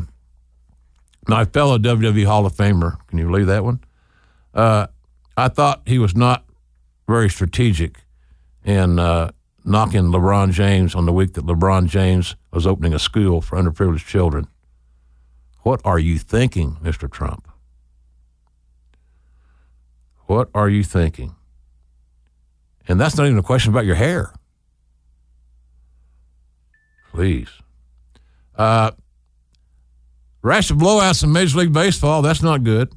my 1.28 1.46
fellow 1.46 1.78
WWE 1.78 2.26
Hall 2.26 2.46
of 2.46 2.54
Famer, 2.54 2.98
can 3.08 3.20
you 3.20 3.26
believe 3.26 3.48
that 3.48 3.64
one? 3.64 3.80
Uh, 4.54 4.88
I 5.38 5.48
thought 5.50 5.82
he 5.86 6.00
was 6.00 6.16
not 6.16 6.46
very 7.08 7.30
strategic 7.30 8.00
in 8.64 9.00
uh, 9.00 9.32
knocking 9.64 10.04
LeBron 10.04 10.52
James 10.52 10.96
on 10.96 11.06
the 11.06 11.14
week 11.14 11.34
that 11.34 11.46
LeBron 11.46 11.88
James 11.88 12.36
was 12.52 12.66
opening 12.66 12.94
a 12.94 13.00
school 13.00 13.42
for 13.42 13.58
underprivileged 13.58 14.06
children. 14.06 14.48
What 15.64 15.82
are 15.86 16.00
you 16.00 16.18
thinking, 16.18 16.78
Mr. 16.82 17.12
Trump? 17.12 17.48
What 20.26 20.50
are 20.56 20.70
you 20.70 20.84
thinking? 20.84 21.36
And 22.88 23.00
that's 23.00 23.18
not 23.18 23.26
even 23.26 23.38
a 23.38 23.44
question 23.44 23.72
about 23.72 23.86
your 23.86 23.96
hair. 23.96 24.34
Please. 27.12 27.50
Uh, 28.56 28.92
rash 30.42 30.72
of 30.72 30.78
blowouts 30.78 31.24
in 31.24 31.32
Major 31.32 31.60
League 31.60 31.74
Baseball, 31.74 32.22
that's 32.22 32.42
not 32.42 32.64
good. 32.64 32.94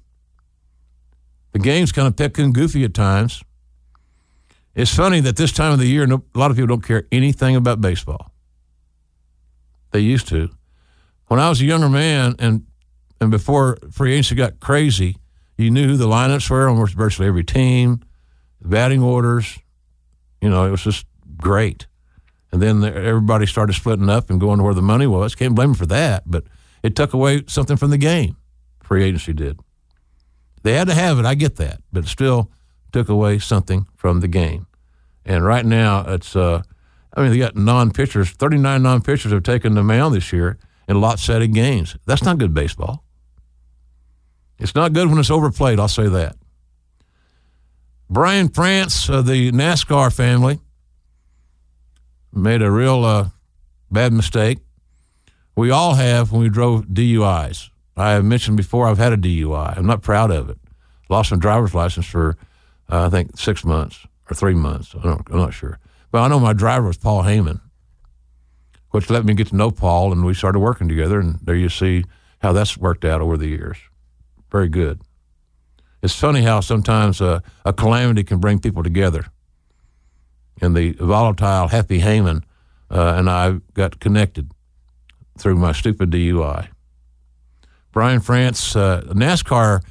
The 1.52 1.58
game's 1.58 1.92
kind 1.92 2.08
of 2.08 2.16
picking 2.16 2.52
goofy 2.52 2.84
at 2.84 2.94
times. 2.94 3.42
It's 4.74 4.94
funny 4.94 5.20
that 5.20 5.36
this 5.36 5.52
time 5.52 5.72
of 5.72 5.78
the 5.78 5.86
year, 5.86 6.06
no, 6.06 6.24
a 6.34 6.38
lot 6.38 6.50
of 6.50 6.56
people 6.56 6.66
don't 6.66 6.84
care 6.84 7.06
anything 7.12 7.54
about 7.54 7.80
baseball. 7.80 8.32
They 9.92 10.00
used 10.00 10.26
to. 10.28 10.50
When 11.28 11.38
I 11.38 11.48
was 11.48 11.60
a 11.60 11.64
younger 11.64 11.88
man, 11.88 12.34
and 12.40 12.66
and 13.20 13.30
before 13.30 13.78
free 13.92 14.12
agency 14.12 14.34
got 14.34 14.58
crazy, 14.58 15.16
you 15.56 15.70
knew 15.70 15.86
who 15.86 15.96
the 15.96 16.08
lineups 16.08 16.50
were 16.50 16.68
on 16.68 16.84
virtually 16.88 17.28
every 17.28 17.44
team, 17.44 18.00
the 18.60 18.68
batting 18.68 19.02
orders. 19.02 19.58
You 20.40 20.50
know, 20.50 20.66
it 20.66 20.70
was 20.70 20.82
just 20.82 21.06
great. 21.36 21.86
And 22.54 22.62
then 22.62 22.84
everybody 22.84 23.46
started 23.46 23.72
splitting 23.72 24.08
up 24.08 24.30
and 24.30 24.40
going 24.40 24.58
to 24.58 24.62
where 24.62 24.74
the 24.74 24.80
money 24.80 25.08
was. 25.08 25.34
Can't 25.34 25.56
blame 25.56 25.70
them 25.70 25.74
for 25.74 25.86
that, 25.86 26.22
but 26.24 26.44
it 26.84 26.94
took 26.94 27.12
away 27.12 27.42
something 27.48 27.76
from 27.76 27.90
the 27.90 27.98
game. 27.98 28.36
Free 28.80 29.02
agency 29.02 29.32
did. 29.32 29.58
They 30.62 30.74
had 30.74 30.86
to 30.86 30.94
have 30.94 31.18
it. 31.18 31.24
I 31.24 31.34
get 31.34 31.56
that, 31.56 31.80
but 31.92 32.04
it 32.04 32.08
still 32.08 32.52
took 32.92 33.08
away 33.08 33.40
something 33.40 33.88
from 33.96 34.20
the 34.20 34.28
game. 34.28 34.68
And 35.24 35.44
right 35.44 35.66
now, 35.66 36.04
it's. 36.06 36.36
Uh, 36.36 36.62
I 37.12 37.22
mean, 37.22 37.32
they 37.32 37.38
got 37.38 37.56
non-pitchers. 37.56 38.30
Thirty-nine 38.30 38.84
non-pitchers 38.84 39.32
have 39.32 39.42
taken 39.42 39.74
the 39.74 39.82
mound 39.82 40.14
this 40.14 40.32
year 40.32 40.56
in 40.86 41.00
lot-setting 41.00 41.50
games. 41.50 41.96
That's 42.06 42.22
not 42.22 42.38
good 42.38 42.54
baseball. 42.54 43.02
It's 44.60 44.76
not 44.76 44.92
good 44.92 45.08
when 45.08 45.18
it's 45.18 45.28
overplayed. 45.28 45.80
I'll 45.80 45.88
say 45.88 46.06
that. 46.06 46.36
Brian 48.08 48.48
France 48.48 49.08
of 49.08 49.26
the 49.26 49.50
NASCAR 49.50 50.14
family 50.14 50.60
made 52.36 52.62
a 52.62 52.70
real 52.70 53.04
uh, 53.04 53.28
bad 53.90 54.12
mistake. 54.12 54.58
We 55.56 55.70
all 55.70 55.94
have 55.94 56.32
when 56.32 56.42
we 56.42 56.48
drove 56.48 56.86
DUIs. 56.86 57.70
I 57.96 58.12
have 58.12 58.24
mentioned 58.24 58.56
before 58.56 58.88
I've 58.88 58.98
had 58.98 59.12
a 59.12 59.16
DUI. 59.16 59.76
I'm 59.76 59.86
not 59.86 60.02
proud 60.02 60.30
of 60.30 60.50
it. 60.50 60.58
Lost 61.08 61.30
my 61.30 61.36
driver's 61.38 61.74
license 61.74 62.06
for, 62.06 62.36
uh, 62.90 63.06
I 63.06 63.10
think, 63.10 63.38
six 63.38 63.64
months 63.64 64.06
or 64.30 64.34
three 64.34 64.54
months. 64.54 64.94
I 65.02 65.12
am 65.12 65.22
not 65.30 65.54
sure. 65.54 65.78
But 66.10 66.22
I 66.22 66.28
know 66.28 66.40
my 66.40 66.52
driver 66.52 66.86
was 66.86 66.96
Paul 66.96 67.22
Heyman, 67.22 67.60
which 68.90 69.10
let 69.10 69.24
me 69.24 69.34
get 69.34 69.48
to 69.48 69.56
know 69.56 69.70
Paul, 69.70 70.12
and 70.12 70.24
we 70.24 70.34
started 70.34 70.58
working 70.58 70.88
together. 70.88 71.20
And 71.20 71.38
there 71.42 71.54
you 71.54 71.68
see 71.68 72.04
how 72.40 72.52
that's 72.52 72.76
worked 72.76 73.04
out 73.04 73.20
over 73.20 73.36
the 73.36 73.48
years. 73.48 73.78
Very 74.50 74.68
good. 74.68 75.00
It's 76.02 76.14
funny 76.14 76.42
how 76.42 76.60
sometimes 76.60 77.20
uh, 77.20 77.40
a 77.64 77.72
calamity 77.72 78.24
can 78.24 78.38
bring 78.38 78.58
people 78.58 78.82
together. 78.82 79.26
And 80.60 80.76
the 80.76 80.92
volatile 80.92 81.68
Happy 81.68 82.00
Heyman 82.00 82.42
uh, 82.90 83.14
and 83.16 83.28
I 83.28 83.52
got 83.74 83.98
connected 83.98 84.50
through 85.38 85.56
my 85.56 85.72
stupid 85.72 86.10
DUI. 86.10 86.68
Brian 87.92 88.20
France, 88.20 88.76
uh, 88.76 89.02
NASCAR 89.06 89.82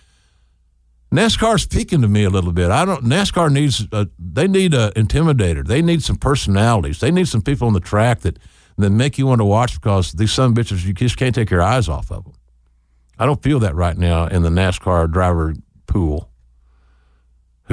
NASCAR's 1.14 1.62
speaking 1.62 2.02
to 2.02 2.08
me 2.08 2.24
a 2.24 2.30
little 2.30 2.52
bit. 2.52 2.72
I 2.72 2.86
don't. 2.86 3.04
NASCAR 3.04 3.52
needs. 3.52 3.86
A, 3.92 4.08
they 4.18 4.48
need 4.48 4.74
a 4.74 4.90
intimidator. 4.96 5.66
They 5.66 5.84
need 5.84 6.02
some 6.02 6.16
personalities. 6.16 7.02
They 7.02 7.12
need 7.12 7.28
some 7.28 7.44
people 7.44 7.68
on 7.68 7.74
the 7.74 7.80
track 7.80 8.22
that 8.22 8.40
that 8.80 8.90
make 8.90 9.20
you 9.20 9.28
want 9.28 9.40
to 9.40 9.46
watch 9.46 9.76
because 9.76 10.14
these 10.14 10.32
some 10.32 10.56
bitches 10.56 10.84
you 10.86 10.94
just 10.94 11.18
can't 11.18 11.36
take 11.36 11.52
your 11.52 11.62
eyes 11.62 11.88
off 11.88 12.12
of 12.12 12.24
them. 12.24 12.34
I 13.20 13.28
don't 13.28 13.44
feel 13.44 13.60
that 13.60 13.76
right 13.76 13.96
now 13.96 14.26
in 14.26 14.42
the 14.42 14.50
NASCAR 14.50 15.12
driver 15.12 15.54
pool. 15.86 16.30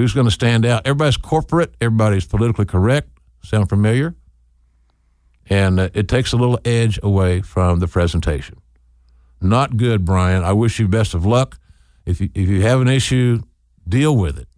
Who's 0.01 0.14
going 0.14 0.24
to 0.24 0.30
stand 0.30 0.64
out? 0.64 0.86
Everybody's 0.86 1.18
corporate. 1.18 1.74
Everybody's 1.78 2.24
politically 2.24 2.64
correct. 2.64 3.11
Sound 3.44 3.68
familiar? 3.68 4.14
And 5.51 5.78
uh, 5.78 5.90
it 5.92 6.09
takes 6.09 6.32
a 6.32 6.38
little 6.38 6.59
edge 6.64 6.98
away 7.03 7.42
from 7.42 7.80
the 7.80 7.86
presentation. 7.86 8.62
Not 9.42 9.76
good, 9.76 10.07
Brian. 10.07 10.42
I 10.42 10.55
wish 10.55 10.78
you 10.80 10.88
best 10.88 11.12
of 11.12 11.26
luck. 11.26 11.59
If 12.07 12.18
you, 12.18 12.30
if 12.34 12.48
you 12.48 12.62
have 12.62 12.80
an 12.80 12.88
issue, 12.88 13.42
deal 13.86 14.16
with 14.16 14.38
it. 14.38 14.48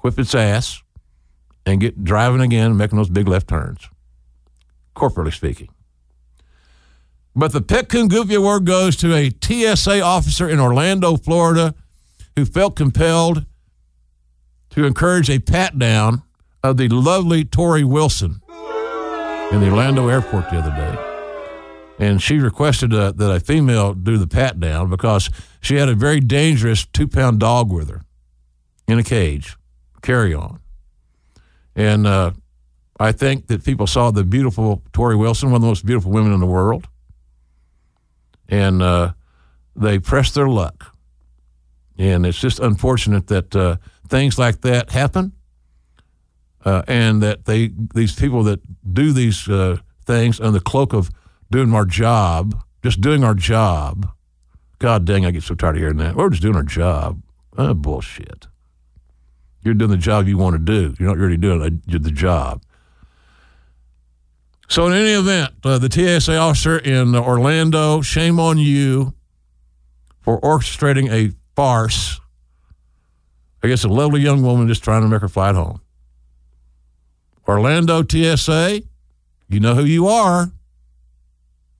Whip 0.00 0.18
its 0.18 0.34
ass 0.34 0.82
and 1.64 1.80
get 1.80 2.02
driving 2.02 2.40
again, 2.40 2.76
making 2.76 2.98
those 2.98 3.10
big 3.10 3.28
left 3.28 3.46
turns, 3.46 3.88
corporately 4.96 5.32
speaking. 5.32 5.68
But 7.36 7.52
the 7.52 7.60
Pet 7.62 7.86
Goofy 7.86 8.34
Award 8.34 8.64
goes 8.64 8.96
to 8.96 9.14
a 9.14 9.30
TSA 9.40 10.00
officer 10.00 10.48
in 10.48 10.58
Orlando, 10.58 11.16
Florida, 11.16 11.76
who 12.34 12.44
felt 12.44 12.74
compelled 12.74 13.46
to 14.78 14.84
encourage 14.84 15.28
a 15.28 15.40
pat 15.40 15.76
down 15.76 16.22
of 16.62 16.76
the 16.76 16.88
lovely 16.88 17.44
Torrie 17.44 17.82
Wilson 17.82 18.40
in 19.50 19.60
the 19.60 19.70
Orlando 19.70 20.06
airport 20.06 20.48
the 20.50 20.58
other 20.58 20.70
day. 20.70 22.06
And 22.06 22.22
she 22.22 22.38
requested 22.38 22.94
uh, 22.94 23.10
that 23.10 23.28
a 23.28 23.40
female 23.40 23.92
do 23.92 24.18
the 24.18 24.28
pat 24.28 24.60
down 24.60 24.88
because 24.88 25.30
she 25.60 25.74
had 25.74 25.88
a 25.88 25.96
very 25.96 26.20
dangerous 26.20 26.86
two 26.86 27.08
pound 27.08 27.40
dog 27.40 27.72
with 27.72 27.90
her 27.90 28.02
in 28.86 29.00
a 29.00 29.02
cage, 29.02 29.56
carry 30.00 30.32
on. 30.32 30.60
And 31.74 32.06
uh, 32.06 32.30
I 33.00 33.10
think 33.10 33.48
that 33.48 33.64
people 33.64 33.88
saw 33.88 34.12
the 34.12 34.22
beautiful 34.22 34.84
Torrie 34.92 35.18
Wilson, 35.18 35.50
one 35.50 35.56
of 35.56 35.62
the 35.62 35.66
most 35.66 35.86
beautiful 35.86 36.12
women 36.12 36.32
in 36.32 36.38
the 36.38 36.46
world, 36.46 36.86
and 38.48 38.80
uh, 38.80 39.10
they 39.74 39.98
pressed 39.98 40.36
their 40.36 40.48
luck. 40.48 40.94
And 41.98 42.24
it's 42.24 42.38
just 42.38 42.60
unfortunate 42.60 43.26
that 43.26 43.56
uh, 43.56 43.78
things 44.08 44.38
like 44.38 44.60
that 44.62 44.90
happen, 44.90 45.32
uh, 46.64 46.82
and 46.88 47.22
that 47.22 47.44
they 47.44 47.70
these 47.94 48.14
people 48.14 48.42
that 48.44 48.60
do 48.94 49.12
these 49.12 49.48
uh, 49.48 49.78
things 50.04 50.40
under 50.40 50.58
the 50.58 50.64
cloak 50.64 50.92
of 50.92 51.10
doing 51.50 51.72
our 51.74 51.84
job, 51.84 52.62
just 52.82 53.00
doing 53.00 53.24
our 53.24 53.34
job. 53.34 54.08
God 54.78 55.04
dang, 55.04 55.26
I 55.26 55.30
get 55.30 55.42
so 55.42 55.54
tired 55.54 55.76
of 55.76 55.82
hearing 55.82 55.96
that. 55.98 56.14
We're 56.14 56.30
just 56.30 56.42
doing 56.42 56.56
our 56.56 56.62
job. 56.62 57.22
Oh, 57.56 57.74
bullshit. 57.74 58.46
You're 59.62 59.74
doing 59.74 59.90
the 59.90 59.96
job 59.96 60.28
you 60.28 60.38
want 60.38 60.54
to 60.54 60.58
do. 60.58 60.94
You're 60.98 61.08
not 61.08 61.18
really 61.18 61.36
doing 61.36 61.82
the 61.86 62.10
job. 62.10 62.62
So, 64.68 64.86
in 64.86 64.92
any 64.92 65.12
event, 65.12 65.54
uh, 65.64 65.78
the 65.78 65.90
TSA 65.90 66.36
officer 66.36 66.78
in 66.78 67.16
Orlando, 67.16 68.02
shame 68.02 68.38
on 68.38 68.58
you 68.58 69.14
for 70.20 70.40
orchestrating 70.40 71.10
a 71.10 71.34
farce 71.56 72.20
against 73.62 73.84
a 73.84 73.88
lovely 73.88 74.20
young 74.20 74.42
woman 74.42 74.68
just 74.68 74.84
trying 74.84 75.02
to 75.02 75.08
make 75.08 75.20
her 75.20 75.28
flight 75.28 75.54
home. 75.54 75.80
Orlando 77.46 78.02
TSA, 78.02 78.82
you 79.48 79.60
know 79.60 79.74
who 79.74 79.84
you 79.84 80.06
are. 80.06 80.52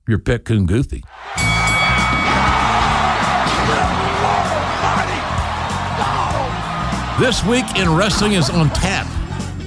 You're 0.07 0.19
Pet 0.19 0.43
Coon 0.43 0.65
Goofy. 0.65 1.03
This 7.19 7.43
week 7.43 7.65
in 7.75 7.93
wrestling 7.93 8.31
is 8.31 8.49
on 8.49 8.69
tap. 8.69 9.05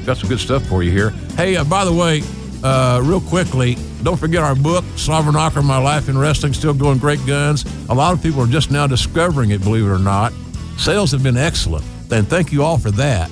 Got 0.06 0.16
some 0.16 0.30
good 0.30 0.40
stuff 0.40 0.66
for 0.66 0.82
you 0.82 0.90
here. 0.90 1.10
Hey, 1.36 1.54
uh, 1.54 1.64
by 1.64 1.84
the 1.84 1.92
way, 1.92 2.22
uh, 2.64 3.00
real 3.04 3.20
quickly, 3.20 3.76
don't 4.02 4.16
forget 4.16 4.42
our 4.42 4.54
book, 4.54 4.84
Knocker, 5.06 5.62
My 5.62 5.76
Life 5.76 6.08
in 6.08 6.16
Wrestling, 6.16 6.54
still 6.54 6.72
going 6.72 6.98
great 6.98 7.24
guns. 7.26 7.64
A 7.90 7.94
lot 7.94 8.14
of 8.14 8.22
people 8.22 8.40
are 8.40 8.46
just 8.46 8.70
now 8.70 8.86
discovering 8.86 9.50
it, 9.50 9.62
believe 9.62 9.84
it 9.84 9.90
or 9.90 9.98
not. 9.98 10.32
Sales 10.78 11.12
have 11.12 11.22
been 11.22 11.36
excellent, 11.36 11.84
and 12.12 12.28
thank 12.28 12.52
you 12.52 12.62
all 12.62 12.78
for 12.78 12.90
that. 12.92 13.30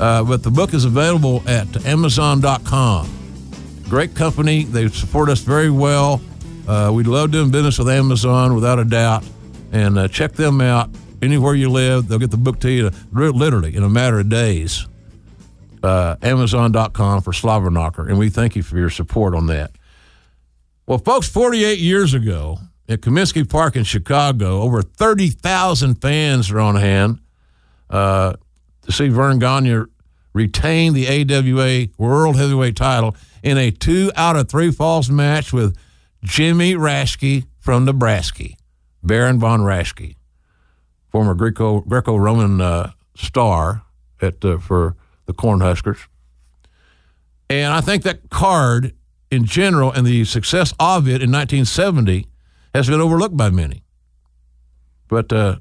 Uh, 0.00 0.24
but 0.24 0.42
the 0.42 0.50
book 0.50 0.74
is 0.74 0.84
available 0.84 1.42
at 1.46 1.84
Amazon.com. 1.84 3.08
Great 3.88 4.14
company. 4.14 4.64
They 4.64 4.88
support 4.88 5.28
us 5.28 5.40
very 5.40 5.70
well. 5.70 6.20
Uh, 6.66 6.90
we 6.92 7.02
love 7.04 7.30
doing 7.30 7.50
business 7.50 7.78
with 7.78 7.88
Amazon, 7.88 8.54
without 8.54 8.78
a 8.78 8.84
doubt. 8.84 9.24
And 9.72 9.98
uh, 9.98 10.08
check 10.08 10.32
them 10.32 10.60
out 10.60 10.90
anywhere 11.22 11.54
you 11.54 11.70
live. 11.70 12.08
They'll 12.08 12.18
get 12.18 12.30
the 12.30 12.36
book 12.36 12.60
to 12.60 12.70
you 12.70 12.90
literally 13.12 13.76
in 13.76 13.82
a 13.82 13.88
matter 13.88 14.18
of 14.20 14.28
days. 14.28 14.86
Uh, 15.82 16.16
Amazon.com 16.22 17.22
for 17.22 17.32
Slobber 17.32 17.70
Knocker, 17.70 18.06
and 18.06 18.18
we 18.18 18.28
thank 18.28 18.54
you 18.54 18.62
for 18.62 18.76
your 18.76 18.90
support 18.90 19.34
on 19.34 19.46
that. 19.46 19.70
Well, 20.86 20.98
folks, 20.98 21.28
48 21.28 21.78
years 21.78 22.12
ago 22.14 22.58
at 22.88 23.00
Comiskey 23.00 23.48
Park 23.48 23.76
in 23.76 23.84
Chicago, 23.84 24.60
over 24.60 24.82
30,000 24.82 25.94
fans 25.96 26.50
are 26.50 26.60
on 26.60 26.76
hand 26.76 27.20
uh, 27.90 28.34
to 28.82 28.92
see 28.92 29.08
Verne 29.08 29.38
Gagne 29.38 29.84
retain 30.32 30.94
the 30.94 31.06
AWA 31.06 31.88
World 31.98 32.36
Heavyweight 32.36 32.76
title 32.76 33.14
in 33.42 33.58
a 33.58 33.70
two 33.70 34.10
out 34.16 34.36
of 34.36 34.48
three 34.48 34.70
falls 34.70 35.10
match 35.10 35.52
with 35.52 35.76
Jimmy 36.22 36.74
Raschke 36.74 37.46
from 37.58 37.84
Nebraska, 37.84 38.48
Baron 39.02 39.38
von 39.38 39.60
Raschke 39.60 40.14
former 41.10 41.34
Greco 41.34 41.80
Greco 41.80 42.16
Roman 42.16 42.60
uh, 42.60 42.92
star 43.14 43.82
at 44.20 44.44
uh, 44.44 44.58
for 44.58 44.96
the 45.26 45.34
Cornhuskers. 45.34 46.06
And 47.48 47.72
I 47.72 47.80
think 47.80 48.04
that 48.04 48.30
card 48.30 48.94
in 49.30 49.44
general 49.44 49.90
and 49.92 50.06
the 50.06 50.24
success 50.24 50.72
of 50.78 51.06
it 51.06 51.22
in 51.22 51.30
1970 51.30 52.26
has 52.74 52.88
been 52.88 53.00
overlooked 53.00 53.36
by 53.36 53.50
many. 53.50 53.82
But 55.08 55.32
uh, 55.32 55.56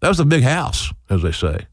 that 0.00 0.08
was 0.08 0.20
a 0.20 0.24
big 0.24 0.44
house, 0.44 0.92
as 1.10 1.22
they 1.22 1.32
say. 1.32 1.66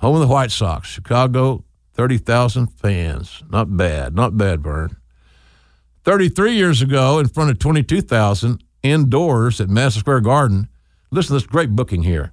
Home 0.00 0.14
of 0.14 0.20
the 0.20 0.26
White 0.26 0.50
Sox, 0.50 0.88
Chicago, 0.88 1.62
30,000 1.92 2.68
fans. 2.68 3.42
Not 3.50 3.76
bad, 3.76 4.14
not 4.14 4.36
bad, 4.36 4.62
Verne. 4.62 4.96
33 6.04 6.52
years 6.52 6.80
ago, 6.80 7.18
in 7.18 7.28
front 7.28 7.50
of 7.50 7.58
22,000 7.58 8.64
indoors 8.82 9.60
at 9.60 9.68
Madison 9.68 10.00
Square 10.00 10.20
Garden. 10.20 10.68
Listen 11.10 11.28
to 11.28 11.32
this 11.34 11.46
great 11.46 11.76
booking 11.76 12.02
here. 12.02 12.32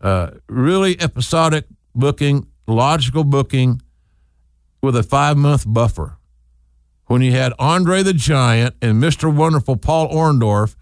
Uh, 0.00 0.30
really 0.48 1.00
episodic 1.00 1.64
booking, 1.92 2.46
logical 2.68 3.24
booking 3.24 3.82
with 4.80 4.94
a 4.94 5.02
five 5.02 5.36
month 5.36 5.64
buffer. 5.66 6.18
When 7.06 7.20
you 7.22 7.32
had 7.32 7.52
Andre 7.58 8.04
the 8.04 8.12
Giant 8.12 8.76
and 8.80 9.02
Mr. 9.02 9.34
Wonderful 9.34 9.76
Paul 9.76 10.08
Orndorff, 10.08 10.76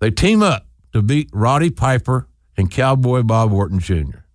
they 0.00 0.10
team 0.10 0.42
up 0.42 0.66
to 0.92 1.00
beat 1.00 1.30
Roddy 1.32 1.70
Piper 1.70 2.28
and 2.58 2.70
Cowboy 2.70 3.22
Bob 3.22 3.54
Orton 3.54 3.78
Jr. 3.78 4.25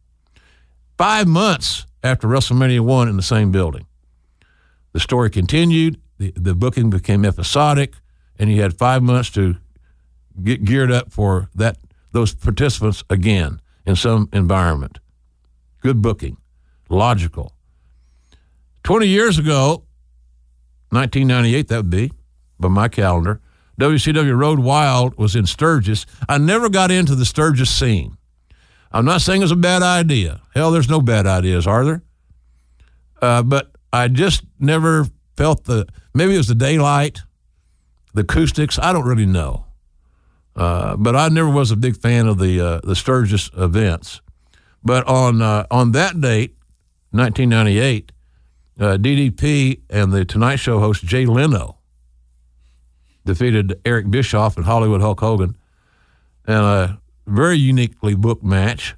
Five 1.02 1.28
months 1.28 1.88
after 2.04 2.28
WrestleMania 2.28 2.82
1 2.82 3.10
in 3.10 3.16
the 3.16 3.24
same 3.24 3.52
building. 3.52 3.88
The 4.94 5.00
story 5.00 5.32
continued, 5.32 6.00
the, 6.20 6.32
the 6.36 6.54
booking 6.54 6.92
became 6.92 7.26
episodic, 7.26 7.96
and 8.38 8.52
you 8.52 8.62
had 8.62 8.78
five 8.78 9.02
months 9.02 9.32
to 9.32 9.56
get 10.44 10.64
geared 10.64 10.92
up 10.92 11.12
for 11.12 11.50
that 11.56 11.78
those 12.12 12.36
participants 12.36 13.04
again 13.10 13.62
in 13.84 13.96
some 13.96 14.30
environment. 14.32 15.00
Good 15.82 16.04
booking, 16.04 16.38
logical. 16.88 17.52
20 18.84 19.08
years 19.08 19.40
ago, 19.40 19.86
1998, 20.90 21.68
that 21.70 21.78
would 21.78 21.90
be, 21.90 22.12
by 22.60 22.68
my 22.68 22.88
calendar, 22.88 23.42
WCW 23.80 24.38
Road 24.38 24.60
Wild 24.60 25.18
was 25.18 25.36
in 25.36 25.48
Sturgis. 25.48 26.06
I 26.30 26.38
never 26.38 26.70
got 26.70 26.92
into 26.92 27.16
the 27.16 27.26
Sturgis 27.26 27.72
scene. 27.72 28.18
I'm 28.94 29.06
not 29.06 29.22
saying 29.22 29.42
it's 29.44 29.52
a 29.52 29.56
bad 29.56 29.84
idea. 29.84 30.42
Hell, 30.54 30.72
there's 30.72 30.90
no 30.90 31.02
bad 31.02 31.26
ideas, 31.26 31.66
are 31.66 31.86
there? 31.86 32.04
Uh, 33.22 33.44
but 33.44 33.72
I 33.94 34.08
just 34.08 34.44
never 34.60 35.08
felt 35.38 35.66
the, 35.66 35.88
maybe 36.14 36.34
it 36.34 36.38
was 36.38 36.48
the 36.48 36.56
daylight, 36.56 37.20
the 38.14 38.22
acoustics. 38.22 38.78
I 38.80 38.92
don't 38.92 39.06
really 39.06 39.26
know. 39.26 39.66
Uh, 40.56 40.96
but 40.98 41.16
I 41.16 41.30
never 41.30 41.50
was 41.50 41.72
a 41.72 41.78
big 41.78 41.98
fan 41.98 42.28
of 42.28 42.38
the 42.38 42.60
uh, 42.60 42.80
the 42.84 42.96
Sturgis 42.96 43.50
events. 43.58 44.20
But 44.84 45.08
on 45.08 45.42
uh, 45.42 45.66
on 45.72 45.94
that 45.94 46.20
date, 46.20 46.56
1998, 47.12 48.12
uh, 48.80 48.98
DDP 48.98 49.82
and 49.90 50.12
the 50.12 50.26
Tonight 50.26 50.58
Show 50.58 50.80
host 50.80 51.06
Jay 51.06 51.26
Leno 51.26 51.78
defeated 53.26 53.80
Eric 53.86 54.12
Bischoff 54.12 54.58
and 54.58 54.66
Hollywood 54.66 55.02
Hulk 55.02 55.20
Hogan 55.20 55.56
in 56.48 56.54
a 56.54 57.01
very 57.32 57.58
uniquely 57.58 58.16
booked 58.16 58.44
match. 58.44 58.96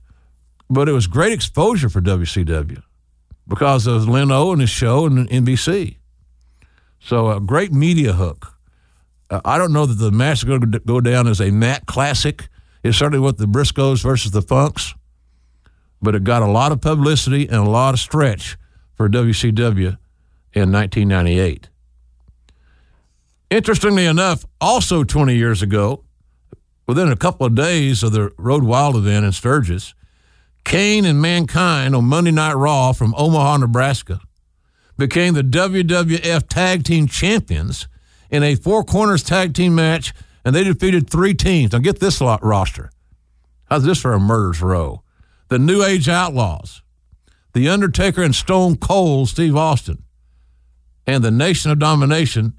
But 0.69 0.89
it 0.89 0.93
was 0.93 1.07
great 1.07 1.33
exposure 1.33 1.89
for 1.89 2.01
WCW 2.01 2.81
because 3.47 3.85
of 3.87 4.07
Leno 4.07 4.51
and 4.51 4.61
his 4.61 4.69
show 4.69 5.05
and 5.05 5.29
NBC. 5.29 5.97
So 6.99 7.29
a 7.31 7.39
great 7.39 7.71
media 7.71 8.13
hook. 8.13 8.53
Uh, 9.29 9.41
I 9.45 9.57
don't 9.57 9.73
know 9.73 9.85
that 9.85 9.95
the 9.95 10.11
match 10.11 10.39
is 10.39 10.43
going 10.45 10.71
to 10.71 10.79
go 10.79 11.01
down 11.01 11.27
as 11.27 11.41
a 11.41 11.51
Matt 11.51 11.85
classic. 11.85 12.47
It's 12.83 12.97
certainly 12.97 13.19
what 13.19 13.37
the 13.37 13.45
Briscoes 13.45 14.01
versus 14.03 14.31
the 14.31 14.41
Funks. 14.41 14.93
but 16.01 16.15
it 16.15 16.23
got 16.23 16.43
a 16.43 16.47
lot 16.47 16.71
of 16.71 16.81
publicity 16.81 17.47
and 17.47 17.57
a 17.57 17.69
lot 17.69 17.93
of 17.93 17.99
stretch 17.99 18.57
for 18.95 19.07
WCW 19.09 19.97
in 20.53 20.71
1998. 20.71 21.69
Interestingly 23.49 24.05
enough, 24.05 24.45
also 24.59 25.03
20 25.03 25.35
years 25.35 25.61
ago, 25.61 26.03
within 26.85 27.11
a 27.11 27.15
couple 27.15 27.45
of 27.45 27.55
days 27.55 28.03
of 28.03 28.11
the 28.11 28.31
Road 28.37 28.63
Wild 28.63 28.95
event 28.95 29.25
in 29.25 29.31
Sturgis, 29.31 29.93
Kane 30.63 31.05
and 31.05 31.21
Mankind 31.21 31.95
on 31.95 32.05
Monday 32.05 32.31
Night 32.31 32.53
Raw 32.53 32.93
from 32.93 33.13
Omaha, 33.17 33.57
Nebraska, 33.57 34.21
became 34.97 35.33
the 35.33 35.43
WWF 35.43 36.47
Tag 36.47 36.83
Team 36.83 37.07
Champions 37.07 37.87
in 38.29 38.43
a 38.43 38.55
Four 38.55 38.83
Corners 38.83 39.23
Tag 39.23 39.53
Team 39.53 39.75
match, 39.75 40.13
and 40.45 40.55
they 40.55 40.63
defeated 40.63 41.09
three 41.09 41.33
teams. 41.33 41.73
Now, 41.73 41.79
get 41.79 41.99
this 41.99 42.21
lot 42.21 42.43
roster. 42.43 42.91
How's 43.65 43.83
this 43.83 44.01
for 44.01 44.13
a 44.13 44.19
murder's 44.19 44.61
row? 44.61 45.03
The 45.49 45.59
New 45.59 45.83
Age 45.83 46.07
Outlaws, 46.07 46.81
The 47.53 47.69
Undertaker 47.69 48.23
and 48.23 48.35
Stone 48.35 48.77
Cold 48.77 49.29
Steve 49.29 49.55
Austin, 49.55 50.03
and 51.05 51.23
the 51.23 51.31
Nation 51.31 51.71
of 51.71 51.79
Domination, 51.79 52.53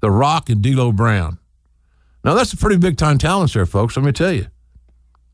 The 0.00 0.10
Rock 0.10 0.48
and 0.48 0.62
D'Lo 0.62 0.92
Brown. 0.92 1.39
Now, 2.24 2.34
that's 2.34 2.52
a 2.52 2.56
pretty 2.56 2.76
big 2.76 2.96
time 2.96 3.18
talent 3.18 3.52
there, 3.52 3.66
folks, 3.66 3.96
let 3.96 4.04
me 4.04 4.12
tell 4.12 4.32
you. 4.32 4.46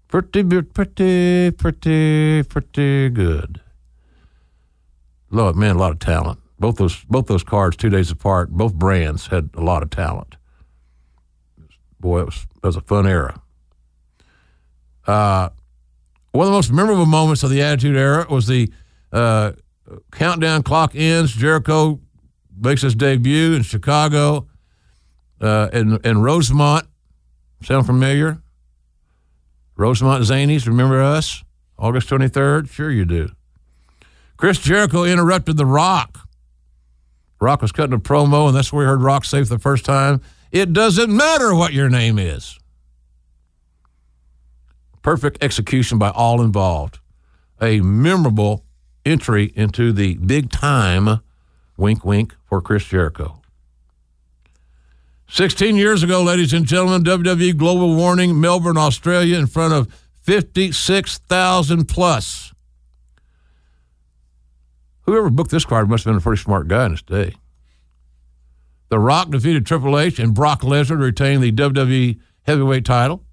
Pretty, 0.08 0.44
pretty, 0.62 1.50
pretty, 1.50 2.42
pretty 2.44 3.08
good. 3.10 3.60
Lord, 5.30 5.56
man, 5.56 5.76
a 5.76 5.78
lot 5.78 5.90
of 5.90 5.98
talent. 5.98 6.38
Both 6.58 6.76
those, 6.76 7.04
both 7.04 7.26
those 7.26 7.42
cards, 7.42 7.76
two 7.76 7.90
days 7.90 8.10
apart, 8.10 8.50
both 8.50 8.74
brands 8.74 9.26
had 9.26 9.50
a 9.54 9.60
lot 9.60 9.82
of 9.82 9.90
talent. 9.90 10.36
Boy, 11.98 12.20
it 12.20 12.26
was, 12.26 12.46
it 12.56 12.66
was 12.66 12.76
a 12.76 12.80
fun 12.80 13.06
era. 13.06 13.42
Uh, 15.06 15.48
one 16.32 16.46
of 16.46 16.52
the 16.52 16.56
most 16.56 16.72
memorable 16.72 17.06
moments 17.06 17.42
of 17.42 17.50
the 17.50 17.62
Attitude 17.62 17.96
Era 17.96 18.26
was 18.28 18.46
the 18.46 18.70
uh, 19.12 19.52
countdown 20.12 20.62
clock 20.62 20.92
ends. 20.94 21.32
Jericho 21.32 22.00
makes 22.58 22.82
his 22.82 22.94
debut 22.94 23.54
in 23.54 23.62
Chicago 23.62 24.46
uh, 25.40 25.68
in, 25.72 25.98
in 26.04 26.20
Rosemont. 26.22 26.86
Sound 27.62 27.86
familiar? 27.86 28.38
Rosemont 29.76 30.24
Zanies, 30.24 30.66
remember 30.66 31.02
us? 31.02 31.42
August 31.78 32.08
23rd? 32.08 32.70
Sure 32.70 32.90
you 32.90 33.04
do. 33.04 33.28
Chris 34.36 34.58
Jericho 34.58 35.04
interrupted 35.04 35.56
The 35.56 35.66
Rock. 35.66 36.18
Rock 37.40 37.62
was 37.62 37.72
cutting 37.72 37.94
a 37.94 37.98
promo, 37.98 38.48
and 38.48 38.56
that's 38.56 38.72
where 38.72 38.80
we 38.80 38.86
heard 38.86 39.02
Rock 39.02 39.24
say 39.24 39.42
for 39.42 39.48
the 39.54 39.58
first 39.58 39.84
time, 39.84 40.22
it 40.52 40.72
doesn't 40.72 41.14
matter 41.14 41.54
what 41.54 41.72
your 41.72 41.90
name 41.90 42.18
is. 42.18 42.58
Perfect 45.02 45.42
execution 45.42 45.98
by 45.98 46.10
all 46.10 46.42
involved. 46.42 46.98
A 47.60 47.80
memorable 47.80 48.64
entry 49.04 49.52
into 49.54 49.92
the 49.92 50.14
big 50.14 50.50
time, 50.50 51.20
wink, 51.76 52.04
wink, 52.04 52.34
for 52.44 52.60
Chris 52.60 52.84
Jericho. 52.84 53.40
16 55.28 55.76
years 55.76 56.02
ago, 56.02 56.22
ladies 56.22 56.52
and 56.52 56.66
gentlemen, 56.66 57.02
WWE 57.02 57.56
Global 57.56 57.94
Warning, 57.94 58.40
Melbourne, 58.40 58.76
Australia, 58.76 59.38
in 59.38 59.46
front 59.46 59.74
of 59.74 59.92
56,000 60.22 61.86
plus. 61.86 62.52
Whoever 65.02 65.30
booked 65.30 65.50
this 65.50 65.64
card 65.64 65.88
must 65.88 66.04
have 66.04 66.12
been 66.12 66.18
a 66.18 66.22
pretty 66.22 66.42
smart 66.42 66.68
guy 66.68 66.86
in 66.86 66.92
his 66.92 67.02
day. 67.02 67.34
The 68.88 68.98
Rock 68.98 69.30
defeated 69.30 69.66
Triple 69.66 69.98
H 69.98 70.18
and 70.18 70.34
Brock 70.34 70.62
Lesnar 70.62 70.88
to 70.88 70.96
retain 70.96 71.40
the 71.40 71.52
WWE 71.52 72.20
Heavyweight 72.42 72.84
title. 72.84 73.24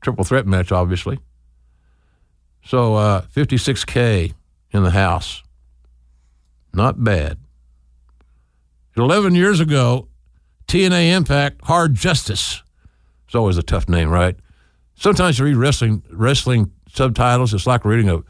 Triple 0.00 0.24
threat 0.24 0.46
match, 0.46 0.72
obviously. 0.72 1.18
So 2.64 2.94
uh, 2.94 3.22
56K 3.34 4.32
in 4.72 4.82
the 4.82 4.90
house. 4.90 5.42
Not 6.72 7.02
bad. 7.02 7.38
11 8.96 9.34
years 9.34 9.60
ago, 9.60 10.08
TNA 10.70 11.16
Impact 11.16 11.64
Hard 11.64 11.96
Justice. 11.96 12.62
It's 13.26 13.34
always 13.34 13.58
a 13.58 13.62
tough 13.62 13.88
name, 13.88 14.08
right? 14.08 14.36
Sometimes 14.94 15.36
you 15.36 15.44
read 15.44 15.56
wrestling 15.56 16.04
wrestling 16.12 16.70
subtitles. 16.88 17.52
It's 17.52 17.66
like 17.66 17.84
reading 17.84 18.08
a 18.08 18.22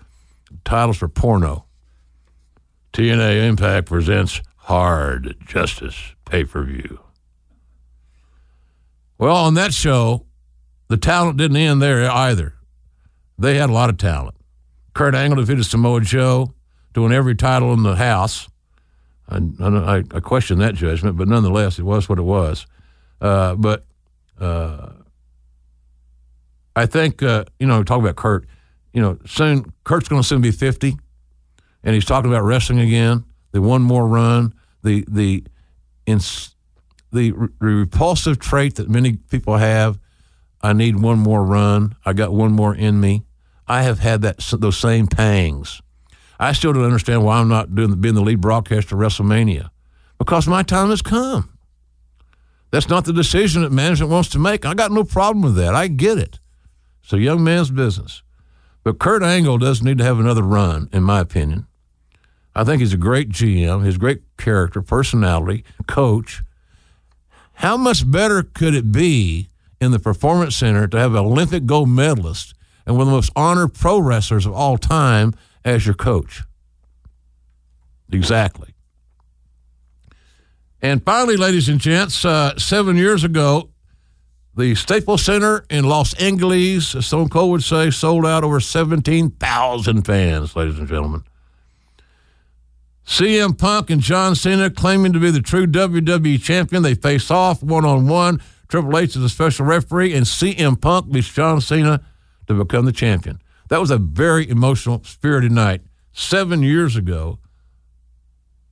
titles 0.64 0.96
for 0.96 1.06
porno. 1.06 1.66
TNA 2.94 3.46
Impact 3.46 3.88
presents 3.88 4.40
Hard 4.56 5.36
Justice 5.44 6.14
pay 6.24 6.44
per 6.44 6.64
view. 6.64 7.00
Well, 9.18 9.36
on 9.36 9.52
that 9.52 9.74
show, 9.74 10.24
the 10.88 10.96
talent 10.96 11.36
didn't 11.36 11.58
end 11.58 11.82
there 11.82 12.10
either. 12.10 12.54
They 13.38 13.58
had 13.58 13.68
a 13.68 13.74
lot 13.74 13.90
of 13.90 13.98
talent. 13.98 14.36
Kurt 14.94 15.14
Angle 15.14 15.42
defeated 15.42 15.66
Samoa 15.66 16.00
Joe, 16.00 16.54
doing 16.94 17.12
every 17.12 17.34
title 17.34 17.74
in 17.74 17.82
the 17.82 17.96
house. 17.96 18.48
I, 19.30 19.40
I, 19.60 19.96
I 19.98 20.20
question 20.20 20.58
that 20.58 20.74
judgment, 20.74 21.16
but 21.16 21.28
nonetheless, 21.28 21.78
it 21.78 21.84
was 21.84 22.08
what 22.08 22.18
it 22.18 22.22
was. 22.22 22.66
Uh, 23.20 23.54
but 23.54 23.84
uh, 24.40 24.90
I 26.74 26.86
think, 26.86 27.22
uh, 27.22 27.44
you 27.58 27.66
know, 27.66 27.82
talk 27.82 28.00
about 28.00 28.16
Kurt, 28.16 28.46
you 28.92 29.00
know, 29.00 29.18
soon, 29.26 29.72
Kurt's 29.84 30.08
going 30.08 30.22
to 30.22 30.26
soon 30.26 30.40
be 30.40 30.50
50, 30.50 30.96
and 31.84 31.94
he's 31.94 32.04
talking 32.04 32.30
about 32.30 32.42
wrestling 32.42 32.80
again, 32.80 33.24
the 33.52 33.62
one 33.62 33.82
more 33.82 34.06
run, 34.06 34.54
the, 34.82 35.04
the, 35.08 35.44
ins- 36.06 36.54
the 37.12 37.32
re- 37.32 37.48
repulsive 37.60 38.38
trait 38.38 38.76
that 38.76 38.88
many 38.88 39.16
people 39.16 39.56
have. 39.56 39.98
I 40.62 40.72
need 40.72 41.00
one 41.00 41.18
more 41.18 41.44
run. 41.44 41.96
I 42.04 42.12
got 42.12 42.32
one 42.32 42.52
more 42.52 42.74
in 42.74 43.00
me. 43.00 43.24
I 43.66 43.82
have 43.82 44.00
had 44.00 44.22
that 44.22 44.38
those 44.58 44.76
same 44.76 45.06
pangs. 45.06 45.80
I 46.40 46.52
still 46.52 46.72
don't 46.72 46.84
understand 46.84 47.22
why 47.22 47.38
I'm 47.38 47.48
not 47.48 47.74
doing 47.74 48.00
being 48.00 48.14
the 48.14 48.22
lead 48.22 48.40
broadcaster 48.40 48.94
of 48.94 49.00
WrestleMania 49.00 49.68
because 50.18 50.48
my 50.48 50.62
time 50.62 50.88
has 50.88 51.02
come. 51.02 51.58
That's 52.70 52.88
not 52.88 53.04
the 53.04 53.12
decision 53.12 53.60
that 53.62 53.72
management 53.72 54.10
wants 54.10 54.30
to 54.30 54.38
make. 54.38 54.64
I 54.64 54.72
got 54.72 54.90
no 54.90 55.04
problem 55.04 55.42
with 55.42 55.56
that. 55.56 55.74
I 55.74 55.88
get 55.88 56.16
it. 56.16 56.40
It's 57.02 57.12
a 57.12 57.18
young 57.18 57.44
man's 57.44 57.70
business. 57.70 58.22
But 58.82 58.98
Kurt 58.98 59.22
Angle 59.22 59.58
doesn't 59.58 59.84
need 59.84 59.98
to 59.98 60.04
have 60.04 60.18
another 60.18 60.42
run, 60.42 60.88
in 60.92 61.02
my 61.02 61.20
opinion. 61.20 61.66
I 62.54 62.64
think 62.64 62.80
he's 62.80 62.94
a 62.94 62.98
great 62.98 63.28
GM, 63.28 63.84
his 63.84 63.98
great 63.98 64.22
character, 64.38 64.80
personality, 64.80 65.64
coach. 65.86 66.42
How 67.54 67.76
much 67.76 68.10
better 68.10 68.42
could 68.42 68.74
it 68.74 68.90
be 68.90 69.50
in 69.78 69.90
the 69.90 69.98
Performance 69.98 70.56
Center 70.56 70.86
to 70.88 70.98
have 70.98 71.12
an 71.12 71.18
Olympic 71.18 71.66
gold 71.66 71.90
medalist 71.90 72.54
and 72.86 72.96
one 72.96 73.02
of 73.02 73.08
the 73.08 73.16
most 73.16 73.32
honored 73.36 73.74
pro 73.74 73.98
wrestlers 73.98 74.46
of 74.46 74.54
all 74.54 74.78
time 74.78 75.34
as 75.64 75.86
your 75.86 75.94
coach? 75.94 76.42
Exactly. 78.12 78.74
And 80.82 81.04
finally, 81.04 81.36
ladies 81.36 81.68
and 81.68 81.78
gents, 81.78 82.24
uh, 82.24 82.56
seven 82.58 82.96
years 82.96 83.22
ago, 83.22 83.70
the 84.56 84.74
Staples 84.74 85.22
Center 85.22 85.64
in 85.70 85.84
Los 85.84 86.14
Angeles, 86.14 86.94
as 86.94 87.06
Stone 87.06 87.28
Cold 87.28 87.50
would 87.50 87.62
say, 87.62 87.90
sold 87.90 88.26
out 88.26 88.44
over 88.44 88.60
17,000 88.60 90.02
fans, 90.02 90.56
ladies 90.56 90.78
and 90.78 90.88
gentlemen. 90.88 91.24
CM 93.06 93.56
Punk 93.56 93.90
and 93.90 94.00
John 94.00 94.34
Cena 94.34 94.70
claiming 94.70 95.12
to 95.12 95.18
be 95.18 95.30
the 95.30 95.40
true 95.40 95.66
WWE 95.66 96.40
champion. 96.40 96.82
They 96.82 96.94
face 96.94 97.30
off 97.30 97.62
one 97.62 97.84
on 97.84 98.06
one. 98.06 98.40
Triple 98.68 98.96
H 98.96 99.16
is 99.16 99.22
a 99.22 99.28
special 99.28 99.66
referee, 99.66 100.14
and 100.14 100.24
CM 100.24 100.80
Punk 100.80 101.10
beats 101.10 101.32
John 101.32 101.60
Cena 101.60 102.04
to 102.46 102.54
become 102.54 102.84
the 102.84 102.92
champion. 102.92 103.40
That 103.70 103.80
was 103.80 103.92
a 103.92 103.98
very 103.98 104.48
emotional, 104.48 105.02
spirited 105.04 105.52
night 105.52 105.82
seven 106.12 106.62
years 106.62 106.96
ago, 106.96 107.38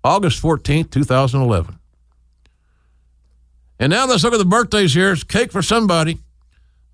August 0.03 0.43
14th, 0.43 0.91
2011. 0.91 1.79
And 3.79 3.91
now 3.91 4.07
let's 4.07 4.25
look 4.25 4.35
at 4.35 4.39
the 4.39 4.45
birthdays 4.45 4.95
here. 4.95 5.13
It's 5.13 5.23
cake 5.23 5.53
for 5.53 5.63
somebody. 5.63 6.19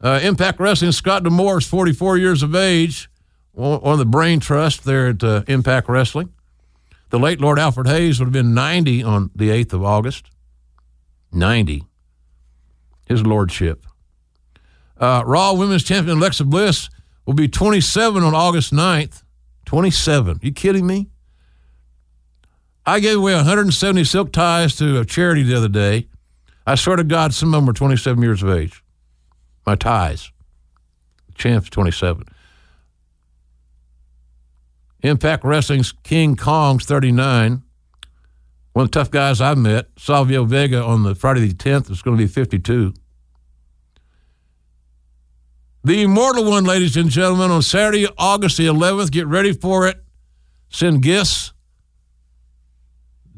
Uh, 0.03 0.21
Impact 0.23 0.61
Wrestling, 0.61 0.93
Scott 0.93 1.25
D'Amore 1.25 1.59
is 1.59 1.67
44 1.67 2.19
years 2.19 2.43
of 2.43 2.55
age, 2.55 3.09
one 3.53 3.81
of 3.83 3.99
the 3.99 4.05
brain 4.05 4.39
trust 4.39 4.85
there 4.85 5.09
at 5.09 5.25
uh, 5.25 5.43
Impact 5.49 5.89
Wrestling. 5.89 6.31
The 7.09 7.19
late 7.19 7.41
Lord 7.41 7.59
Alfred 7.59 7.87
Hayes 7.87 8.19
would 8.19 8.27
have 8.27 8.33
been 8.33 8.53
90 8.53 9.03
on 9.03 9.31
the 9.35 9.49
8th 9.49 9.73
of 9.73 9.83
August. 9.83 10.31
90. 11.33 11.85
His 13.07 13.25
lordship. 13.25 13.87
Uh, 14.99 15.23
Raw 15.25 15.55
Women's 15.55 15.85
Champion 15.85 16.19
Alexa 16.19 16.45
Bliss 16.45 16.91
will 17.27 17.35
be 17.35 17.49
27 17.49 18.23
on 18.23 18.35
August 18.35 18.73
9th. 18.73 19.23
27. 19.65 20.41
You 20.43 20.53
kidding 20.53 20.87
me? 20.87 21.09
I 22.87 23.01
gave 23.01 23.17
away 23.17 23.35
170 23.35 24.05
silk 24.05 24.31
ties 24.31 24.77
to 24.77 25.01
a 25.01 25.05
charity 25.05 25.43
the 25.43 25.57
other 25.57 25.69
day. 25.69 26.09
I 26.67 26.75
swear 26.75 26.97
to 26.97 27.05
God, 27.05 27.33
some 27.33 27.49
of 27.49 27.59
them 27.59 27.67
were 27.67 27.73
27 27.73 28.23
years 28.23 28.43
of 28.43 28.51
age. 28.51 28.83
My 29.67 29.75
ties. 29.75 30.31
Champ's 31.35 31.71
27. 31.71 32.25
Impact 35.03 35.45
Wrestling's 35.45 35.93
King 35.93 36.37
Kong's 36.37 36.85
39. 36.85 37.63
One 38.73 38.85
of 38.85 38.91
the 38.91 38.99
tough 38.99 39.11
guys 39.11 39.41
I've 39.41 39.59
met, 39.59 39.89
Savio 39.99 40.45
Vega, 40.45 40.83
on 40.83 41.05
the 41.05 41.15
Friday 41.15 41.47
the 41.47 41.55
10th 41.55 41.91
is 41.91 42.03
going 42.03 42.17
to 42.17 42.23
be 42.23 42.29
52. 42.29 42.93
The 45.85 46.03
immortal 46.03 46.47
one, 46.51 46.65
ladies 46.65 46.97
and 46.97 47.11
gentlemen, 47.11 47.51
on 47.51 47.61
Saturday, 47.61 48.07
August 48.17 48.57
the 48.57 48.67
11th. 48.67 49.11
Get 49.11 49.27
ready 49.27 49.53
for 49.53 49.87
it. 49.87 50.03
Send 50.71 51.03
gifts. 51.03 51.53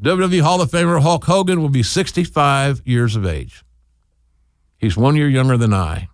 WWE 0.01 0.41
Hall 0.41 0.61
of 0.61 0.71
Famer 0.71 1.01
Hulk 1.01 1.25
Hogan 1.25 1.61
will 1.61 1.69
be 1.69 1.83
65 1.83 2.81
years 2.85 3.17
of 3.17 3.25
age. 3.25 3.65
He's 4.77 4.95
one 4.95 5.17
year 5.17 5.27
younger 5.27 5.57
than 5.57 5.73
I. 5.73 6.07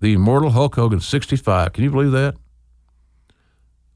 The 0.00 0.14
immortal 0.14 0.50
Hulk 0.50 0.74
Hogan, 0.74 1.00
65. 1.00 1.74
Can 1.74 1.84
you 1.84 1.90
believe 1.90 2.12
that? 2.12 2.36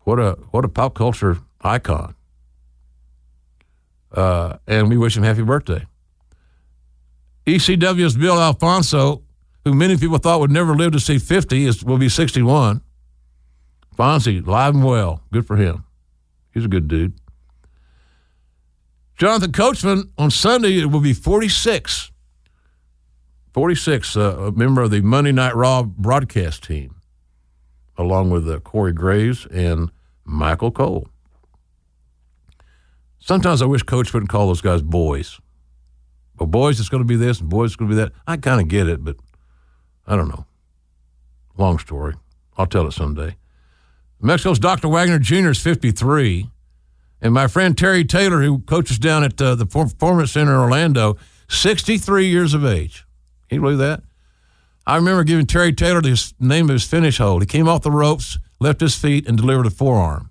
What 0.01 0.20
a 0.20 0.32
what 0.51 0.66
a 0.66 0.68
pop 0.68 0.95
culture 0.95 1.38
icon. 1.62 2.14
Uh, 4.12 4.59
and 4.66 4.90
we 4.90 4.99
wish 4.99 5.16
him 5.16 5.22
happy 5.22 5.42
birthday. 5.42 5.86
ECW's 7.47 8.16
Bill 8.16 8.38
Alfonso, 8.38 9.22
who 9.65 9.75
many 9.75 9.97
people 9.97 10.19
thought 10.19 10.41
would 10.41 10.51
never 10.51 10.75
live 10.75 10.93
to 10.93 11.01
see 11.01 11.19
50, 11.19 11.67
is 11.67 11.85
will 11.85 11.99
be 11.99 12.09
61. 12.09 12.83
Fonzie, 13.97 14.47
live 14.47 14.75
and 14.75 14.85
well. 14.85 15.23
Good 15.33 15.47
for 15.47 15.57
him. 15.57 15.85
He's 16.53 16.65
a 16.65 16.69
good 16.69 16.89
dude. 16.89 17.15
Jonathan 19.17 19.53
Coachman 19.53 20.11
on 20.19 20.31
Sunday 20.31 20.79
it 20.81 20.87
will 20.87 21.01
be 21.01 21.12
46. 21.12 22.11
46, 23.53 24.17
uh, 24.17 24.21
a 24.21 24.53
member 24.53 24.83
of 24.83 24.91
the 24.91 25.01
Monday 25.01 25.31
Night 25.31 25.55
Raw 25.55 25.85
broadcast 25.85 26.65
team, 26.65 26.97
along 27.97 28.31
with 28.31 28.51
uh, 28.51 28.59
Corey 28.59 28.93
Graves 28.93 29.47
and 29.47 29.93
Michael 30.25 30.73
Cole. 30.73 31.09
Sometimes 33.21 33.62
I 33.62 33.67
wish 33.67 33.85
Coach 33.85 34.12
wouldn't 34.12 34.29
call 34.29 34.49
those 34.49 34.61
guys 34.61 34.83
boys. 34.83 35.39
But 36.37 36.47
boys, 36.47 36.81
it's 36.81 36.89
going 36.89 37.03
to 37.03 37.07
be 37.07 37.15
this, 37.15 37.41
and 37.41 37.49
boys, 37.49 37.71
it's 37.71 37.77
going 37.77 37.91
to 37.91 37.97
be 37.97 38.03
that. 38.03 38.12
I 38.27 38.37
kind 38.37 38.61
of 38.61 38.67
get 38.67 38.89
it, 38.89 39.05
but 39.05 39.17
I 40.07 40.16
don't 40.16 40.28
know. 40.28 40.46
Long 41.57 41.78
story. 41.78 42.14
I'll 42.57 42.66
tell 42.66 42.86
it 42.86 42.92
someday. 42.92 43.36
Mexico's 44.20 44.59
Dr. 44.59 44.88
Wagner 44.88 45.18
Jr. 45.18 45.50
is 45.50 45.61
53. 45.61 46.48
And 47.20 47.32
my 47.32 47.46
friend 47.46 47.76
Terry 47.76 48.05
Taylor, 48.05 48.42
who 48.42 48.61
coaches 48.61 48.98
down 48.98 49.24
at 49.24 49.40
uh, 49.40 49.55
the 49.55 49.66
Performance 49.66 50.32
Center 50.32 50.55
in 50.55 50.61
Orlando, 50.61 51.16
63 51.48 52.26
years 52.26 52.55
of 52.55 52.64
age. 52.64 53.07
Can 53.48 53.57
you 53.57 53.62
believe 53.62 53.78
that? 53.78 54.02
I 54.86 54.96
remember 54.96 55.24
giving 55.24 55.46
Terry 55.46 55.72
Taylor 55.72 56.02
the 56.02 56.32
name 56.38 56.66
of 56.66 56.74
his 56.74 56.84
finish 56.84 57.18
hold. 57.18 57.42
He 57.42 57.46
came 57.46 57.68
off 57.68 57.82
the 57.82 57.90
ropes, 57.90 58.38
left 58.61 58.80
his 58.80 58.94
feet, 58.94 59.26
and 59.26 59.38
delivered 59.38 59.66
a 59.66 59.70
forearm. 59.70 60.30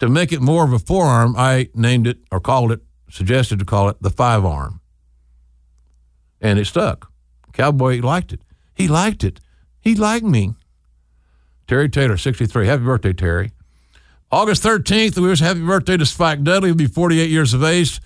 To 0.00 0.08
make 0.08 0.32
it 0.32 0.40
more 0.40 0.64
of 0.64 0.72
a 0.72 0.78
forearm, 0.78 1.34
I 1.36 1.68
named 1.74 2.06
it 2.06 2.18
or 2.30 2.40
called 2.40 2.72
it, 2.72 2.80
suggested 3.10 3.58
to 3.58 3.64
call 3.64 3.88
it 3.88 3.96
the 4.02 4.10
five 4.10 4.44
arm. 4.44 4.80
And 6.40 6.58
it 6.58 6.66
stuck. 6.66 7.10
Cowboy 7.52 8.00
liked 8.00 8.32
it. 8.32 8.40
He 8.80 8.88
liked 8.88 9.24
it. 9.24 9.40
He 9.80 9.94
liked 9.94 10.24
me. 10.24 10.54
Terry 11.68 11.88
Taylor, 11.88 12.16
63. 12.16 12.66
Happy 12.66 12.82
birthday, 12.82 13.12
Terry. 13.12 13.52
August 14.32 14.62
13th, 14.62 15.18
we 15.18 15.28
wish 15.28 15.40
happy 15.40 15.60
birthday 15.60 15.96
to 15.96 16.06
Spike 16.06 16.42
Dudley. 16.42 16.70
He'll 16.70 16.76
be 16.76 16.86
48 16.86 17.28
years 17.28 17.52
of 17.52 17.62
age. 17.62 18.00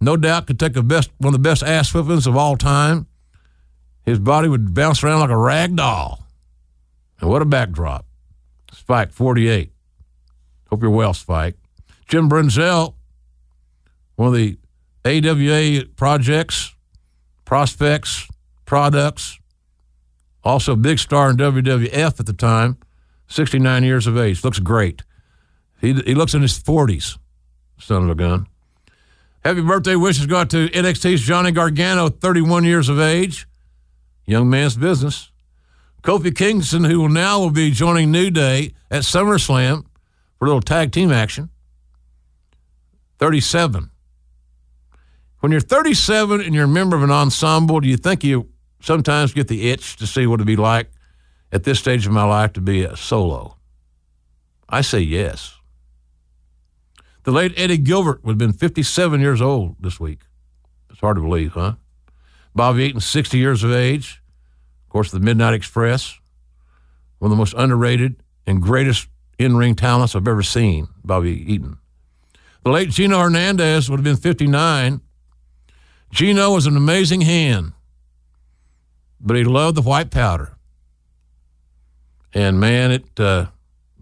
No 0.00 0.16
doubt 0.16 0.46
could 0.46 0.58
take 0.58 0.76
a 0.76 0.82
best, 0.82 1.10
one 1.18 1.34
of 1.34 1.40
the 1.40 1.48
best 1.48 1.62
ass 1.62 1.92
whippings 1.92 2.26
of 2.26 2.36
all 2.36 2.56
time. 2.56 3.06
His 4.04 4.18
body 4.18 4.48
would 4.48 4.74
bounce 4.74 5.02
around 5.02 5.20
like 5.20 5.30
a 5.30 5.36
rag 5.36 5.76
doll. 5.76 6.24
And 7.20 7.30
what 7.30 7.42
a 7.42 7.46
backdrop. 7.46 8.04
Spike, 8.72 9.12
48. 9.12 9.70
Hope 10.70 10.82
you're 10.82 10.90
well, 10.90 11.14
Spike. 11.14 11.56
Jim 12.08 12.28
Brunzell, 12.28 12.94
one 14.16 14.28
of 14.28 14.34
the 14.34 14.58
AWA 15.04 15.86
projects, 15.96 16.74
prospects, 17.44 18.28
products, 18.64 19.38
also 20.46 20.76
big 20.76 20.98
star 20.98 21.30
in 21.30 21.36
WWF 21.36 22.20
at 22.20 22.26
the 22.26 22.32
time, 22.32 22.78
69 23.28 23.82
years 23.82 24.06
of 24.06 24.16
age. 24.16 24.44
Looks 24.44 24.60
great. 24.60 25.02
He, 25.80 25.92
he 25.92 26.14
looks 26.14 26.34
in 26.34 26.42
his 26.42 26.58
40s, 26.58 27.18
son 27.78 28.04
of 28.04 28.10
a 28.10 28.14
gun. 28.14 28.46
Happy 29.44 29.60
birthday 29.60 29.96
wishes 29.96 30.26
go 30.26 30.38
out 30.38 30.50
to 30.50 30.68
NXT's 30.68 31.20
Johnny 31.20 31.52
Gargano, 31.52 32.08
31 32.08 32.64
years 32.64 32.88
of 32.88 33.00
age. 33.00 33.46
Young 34.24 34.48
man's 34.48 34.76
business. 34.76 35.30
Kofi 36.02 36.34
Kingston, 36.34 36.84
who 36.84 37.00
will 37.00 37.08
now 37.08 37.40
will 37.40 37.50
be 37.50 37.70
joining 37.70 38.10
New 38.10 38.30
Day 38.30 38.72
at 38.90 39.02
SummerSlam 39.02 39.84
for 40.38 40.44
a 40.44 40.48
little 40.48 40.60
tag 40.60 40.92
team 40.92 41.10
action. 41.10 41.50
37. 43.18 43.90
When 45.40 45.52
you're 45.52 45.60
37 45.60 46.40
and 46.40 46.54
you're 46.54 46.64
a 46.64 46.68
member 46.68 46.96
of 46.96 47.02
an 47.02 47.10
ensemble, 47.10 47.80
do 47.80 47.88
you 47.88 47.96
think 47.96 48.24
you 48.24 48.48
sometimes 48.86 49.32
get 49.32 49.48
the 49.48 49.70
itch 49.70 49.96
to 49.96 50.06
see 50.06 50.26
what 50.26 50.36
it'd 50.36 50.46
be 50.46 50.56
like 50.56 50.90
at 51.52 51.64
this 51.64 51.78
stage 51.78 52.06
of 52.06 52.12
my 52.12 52.24
life 52.24 52.52
to 52.54 52.60
be 52.60 52.84
a 52.84 52.96
solo? 52.96 53.56
I 54.68 54.80
say 54.80 55.00
yes. 55.00 55.56
The 57.24 57.32
late 57.32 57.52
Eddie 57.56 57.78
Gilbert 57.78 58.24
would 58.24 58.32
have 58.32 58.38
been 58.38 58.52
57 58.52 59.20
years 59.20 59.42
old 59.42 59.76
this 59.80 59.98
week. 59.98 60.20
It's 60.90 61.00
hard 61.00 61.16
to 61.16 61.22
believe, 61.22 61.52
huh? 61.52 61.74
Bobby 62.54 62.84
Eaton, 62.84 63.00
60 63.00 63.36
years 63.36 63.64
of 63.64 63.72
age. 63.72 64.22
Of 64.86 64.90
course, 64.90 65.10
the 65.10 65.20
Midnight 65.20 65.54
Express, 65.54 66.18
one 67.18 67.30
of 67.30 67.36
the 67.36 67.38
most 67.38 67.54
underrated 67.54 68.22
and 68.46 68.62
greatest 68.62 69.08
in 69.38 69.56
ring 69.56 69.74
talents 69.74 70.14
I've 70.14 70.28
ever 70.28 70.42
seen, 70.42 70.88
Bobby 71.04 71.52
Eaton. 71.52 71.78
The 72.62 72.70
late 72.70 72.90
Gino 72.90 73.18
Hernandez 73.18 73.90
would 73.90 73.98
have 73.98 74.04
been 74.04 74.16
59. 74.16 75.00
Gino 76.12 76.54
was 76.54 76.66
an 76.66 76.76
amazing 76.76 77.20
hand, 77.20 77.72
but 79.20 79.36
he 79.36 79.44
loved 79.44 79.76
the 79.76 79.82
white 79.82 80.10
powder. 80.10 80.56
And 82.32 82.60
man, 82.60 82.90
it, 82.90 83.20
uh, 83.20 83.46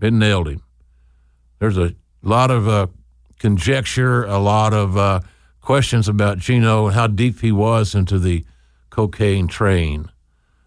it 0.00 0.12
nailed 0.12 0.48
him. 0.48 0.62
There's 1.58 1.78
a 1.78 1.94
lot 2.22 2.50
of 2.50 2.68
uh, 2.68 2.88
conjecture, 3.38 4.24
a 4.24 4.38
lot 4.38 4.74
of 4.74 4.96
uh, 4.96 5.20
questions 5.60 6.08
about 6.08 6.38
Gino 6.38 6.86
and 6.86 6.94
how 6.94 7.06
deep 7.06 7.40
he 7.40 7.52
was 7.52 7.94
into 7.94 8.18
the 8.18 8.44
cocaine 8.90 9.46
train 9.46 10.10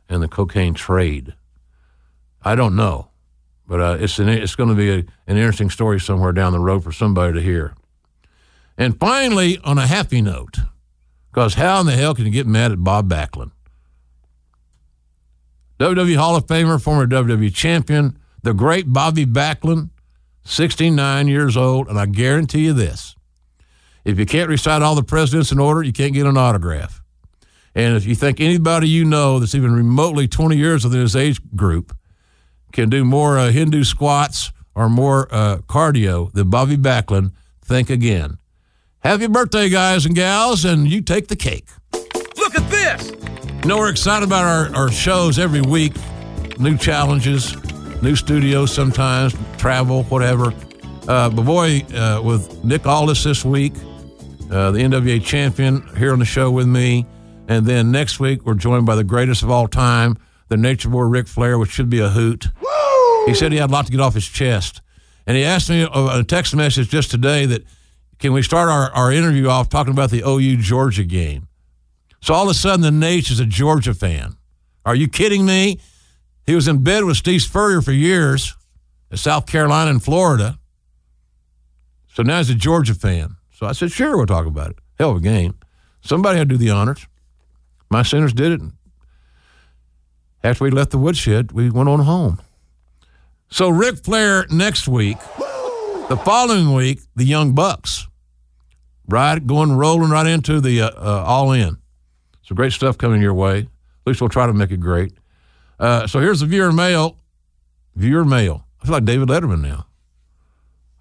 and 0.10 0.24
the 0.24 0.28
cocaine 0.28 0.74
trade. 0.74 1.34
I 2.44 2.56
don't 2.56 2.76
know, 2.76 3.10
but 3.68 3.82
uh, 3.82 3.98
it's 4.00 4.20
an, 4.20 4.30
it's 4.30 4.56
going 4.56 4.70
to 4.70 4.76
be 4.76 4.90
a, 4.90 4.98
an 5.28 5.38
interesting 5.38 5.70
story 5.70 6.00
somewhere 6.00 6.32
down 6.32 6.54
the 6.54 6.60
road 6.60 6.84
for 6.84 6.92
somebody 6.92 7.34
to 7.34 7.42
hear. 7.42 7.74
And 8.78 9.00
finally, 9.00 9.60
on 9.64 9.78
a 9.78 9.88
happy 9.88 10.22
note, 10.22 10.58
because 11.32 11.56
how 11.56 11.82
in 11.82 11.86
the 11.88 11.94
hell 11.94 12.16
can 12.16 12.26
you 12.26 12.32
get 12.32 12.48
mad 12.48 12.72
at 12.72 12.84
Bob 12.84 13.10
Backlund? 13.10 13.52
WWE 15.80 16.16
Hall 16.16 16.36
of 16.36 16.48
Famer, 16.48 16.82
former 16.82 17.06
WWE 17.06 17.54
champion, 17.54 18.18
the 18.44 18.54
great 18.54 18.92
Bobby 18.92 19.26
Backlund, 19.26 19.90
69 20.44 21.28
years 21.28 21.56
old, 21.56 21.88
and 21.88 22.00
I 22.00 22.06
guarantee 22.06 22.66
you 22.66 22.74
this 22.74 23.16
if 24.08 24.18
you 24.18 24.26
can't 24.26 24.50
recite 24.50 24.82
all 24.82 24.96
the 24.96 25.04
presidents 25.04 25.52
in 25.52 25.60
order, 25.60 25.84
you 25.84 25.92
can't 25.92 26.14
get 26.14 26.26
an 26.26 26.38
autograph. 26.38 27.04
And 27.76 27.98
if 27.98 28.06
you 28.06 28.16
think 28.16 28.40
anybody 28.40 28.88
you 28.88 29.04
know 29.04 29.38
that's 29.38 29.54
even 29.54 29.76
remotely 29.76 30.30
20 30.30 30.56
years 30.56 30.86
within 30.86 31.02
his 31.02 31.16
age 31.16 31.42
group 31.56 31.96
can 32.72 32.90
do 32.90 33.04
more 33.04 33.38
uh, 33.38 33.52
Hindu 33.52 33.84
squats 33.84 34.54
or 34.74 34.90
more 34.90 35.28
uh, 35.30 35.58
cardio 35.68 36.32
than 36.32 36.50
Bobby 36.50 36.78
Backlund, 36.78 37.34
think 37.62 37.90
again. 37.90 38.38
Happy 39.00 39.28
birthday, 39.28 39.68
guys 39.68 40.06
and 40.06 40.16
gals, 40.16 40.64
and 40.64 40.90
you 40.90 41.02
take 41.02 41.28
the 41.28 41.36
cake. 41.36 41.68
You 43.68 43.74
know, 43.74 43.80
we're 43.80 43.90
excited 43.90 44.26
about 44.26 44.46
our, 44.46 44.74
our 44.84 44.90
shows 44.90 45.38
every 45.38 45.60
week, 45.60 45.92
new 46.58 46.78
challenges, 46.78 47.54
new 48.02 48.16
studios 48.16 48.74
sometimes, 48.74 49.36
travel, 49.58 50.04
whatever. 50.04 50.54
Uh, 51.06 51.30
but 51.30 51.42
boy, 51.42 51.82
uh, 51.94 52.22
with 52.24 52.64
Nick 52.64 52.86
Aldis 52.86 53.26
this 53.26 53.44
week, 53.44 53.74
uh, 54.50 54.72
the 54.72 54.80
NWA 54.80 55.22
champion, 55.22 55.86
here 55.98 56.14
on 56.14 56.20
the 56.20 56.24
show 56.24 56.50
with 56.50 56.66
me. 56.66 57.06
And 57.50 57.66
then 57.66 57.92
next 57.92 58.22
week, 58.22 58.46
we're 58.46 58.54
joined 58.54 58.86
by 58.86 58.96
the 58.96 59.04
greatest 59.04 59.44
of 59.44 59.52
all 59.52 59.68
time, 59.68 60.18
the 60.48 60.56
Nature 60.56 60.88
Boy 60.88 61.02
Ric 61.02 61.28
Flair, 61.28 61.58
which 61.58 61.72
should 61.72 61.90
be 61.90 62.00
a 62.00 62.08
hoot. 62.08 62.48
Woo! 62.62 63.26
He 63.26 63.34
said 63.34 63.52
he 63.52 63.58
had 63.58 63.70
a 63.70 63.74
lot 63.74 63.88
to 63.88 63.92
get 63.92 64.00
off 64.00 64.14
his 64.14 64.30
chest. 64.30 64.80
And 65.26 65.36
he 65.36 65.44
asked 65.44 65.70
me 65.70 65.86
a 65.94 66.24
text 66.24 66.56
message 66.56 66.88
just 66.88 67.12
today 67.12 67.46
that 67.48 67.66
can 68.18 68.32
we 68.32 68.44
start 68.44 68.70
our, 68.70 68.92
our 68.92 69.12
interview 69.12 69.50
off 69.50 69.68
talking 69.68 69.92
about 69.92 70.10
the 70.10 70.24
OU 70.26 70.56
Georgia 70.56 71.04
game? 71.04 71.47
So 72.22 72.34
all 72.34 72.44
of 72.44 72.50
a 72.50 72.54
sudden, 72.54 72.82
the 72.82 72.92
Nate 72.92 73.30
is 73.30 73.40
a 73.40 73.46
Georgia 73.46 73.94
fan. 73.94 74.36
Are 74.86 74.96
you 74.96 75.08
kidding 75.08 75.46
me? 75.46 75.80
He 76.46 76.56
was 76.56 76.68
in 76.68 76.84
bed 76.84 77.04
with 77.04 77.18
Steve 77.18 77.42
Spurrier 77.42 77.82
for 77.82 77.92
years 77.92 78.56
in 79.12 79.18
South 79.18 79.46
Carolina 79.46 79.92
and 79.92 80.04
Florida. 80.04 80.58
So 82.14 82.24
now 82.24 82.38
he's 82.38 82.50
a 82.50 82.56
Georgia 82.56 82.96
fan. 82.96 83.36
So 83.54 83.66
I 83.68 83.74
said, 83.74 83.92
sure, 83.92 84.18
we'll 84.18 84.26
talk 84.26 84.46
about 84.46 84.72
it. 84.72 84.78
Hell 84.98 85.12
of 85.12 85.18
a 85.18 85.22
game. 85.22 85.56
Somebody 86.02 86.38
had 86.38 86.50
to 86.50 86.56
do 86.56 86.58
the 86.58 86.72
honors. 86.72 87.06
My 87.90 88.02
Sooners 88.02 88.34
did 88.34 88.54
it. 88.54 88.62
After 90.44 90.64
we 90.64 90.72
left 90.72 90.92
the 90.92 90.98
woodshed, 90.98 91.52
we 91.52 91.70
went 91.70 91.90
on 91.90 92.00
home. 92.00 92.40
So 93.50 93.70
Ric 93.70 93.98
Flair 93.98 94.46
next 94.50 94.88
week. 94.88 95.18
The 96.10 96.18
following 96.24 96.74
week, 96.74 97.02
the 97.16 97.26
Young 97.26 97.54
Bucks. 97.54 98.08
Right, 99.10 99.46
going 99.46 99.74
rolling 99.74 100.10
right 100.10 100.28
into 100.28 100.62
the 100.62 100.82
uh, 100.82 100.90
uh, 100.90 101.24
all 101.26 101.52
in. 101.52 101.78
So 102.48 102.56
great 102.56 102.72
stuff 102.72 102.98
coming 102.98 103.22
your 103.22 103.34
way. 103.34 103.60
At 103.60 103.68
least 104.06 104.22
we'll 104.22 104.30
try 104.30 104.48
to 104.48 104.54
make 104.54 104.72
it 104.72 104.80
great. 104.80 105.12
Uh, 105.78 106.08
so 106.08 106.22
here's 106.22 106.40
the 106.40 106.46
viewer 106.46 106.72
mail. 106.72 107.18
Viewer 107.96 108.24
mail. 108.24 108.66
I 108.82 108.86
feel 108.86 108.94
like 108.94 109.04
David 109.04 109.28
Letterman 109.28 109.62
now. 109.62 109.86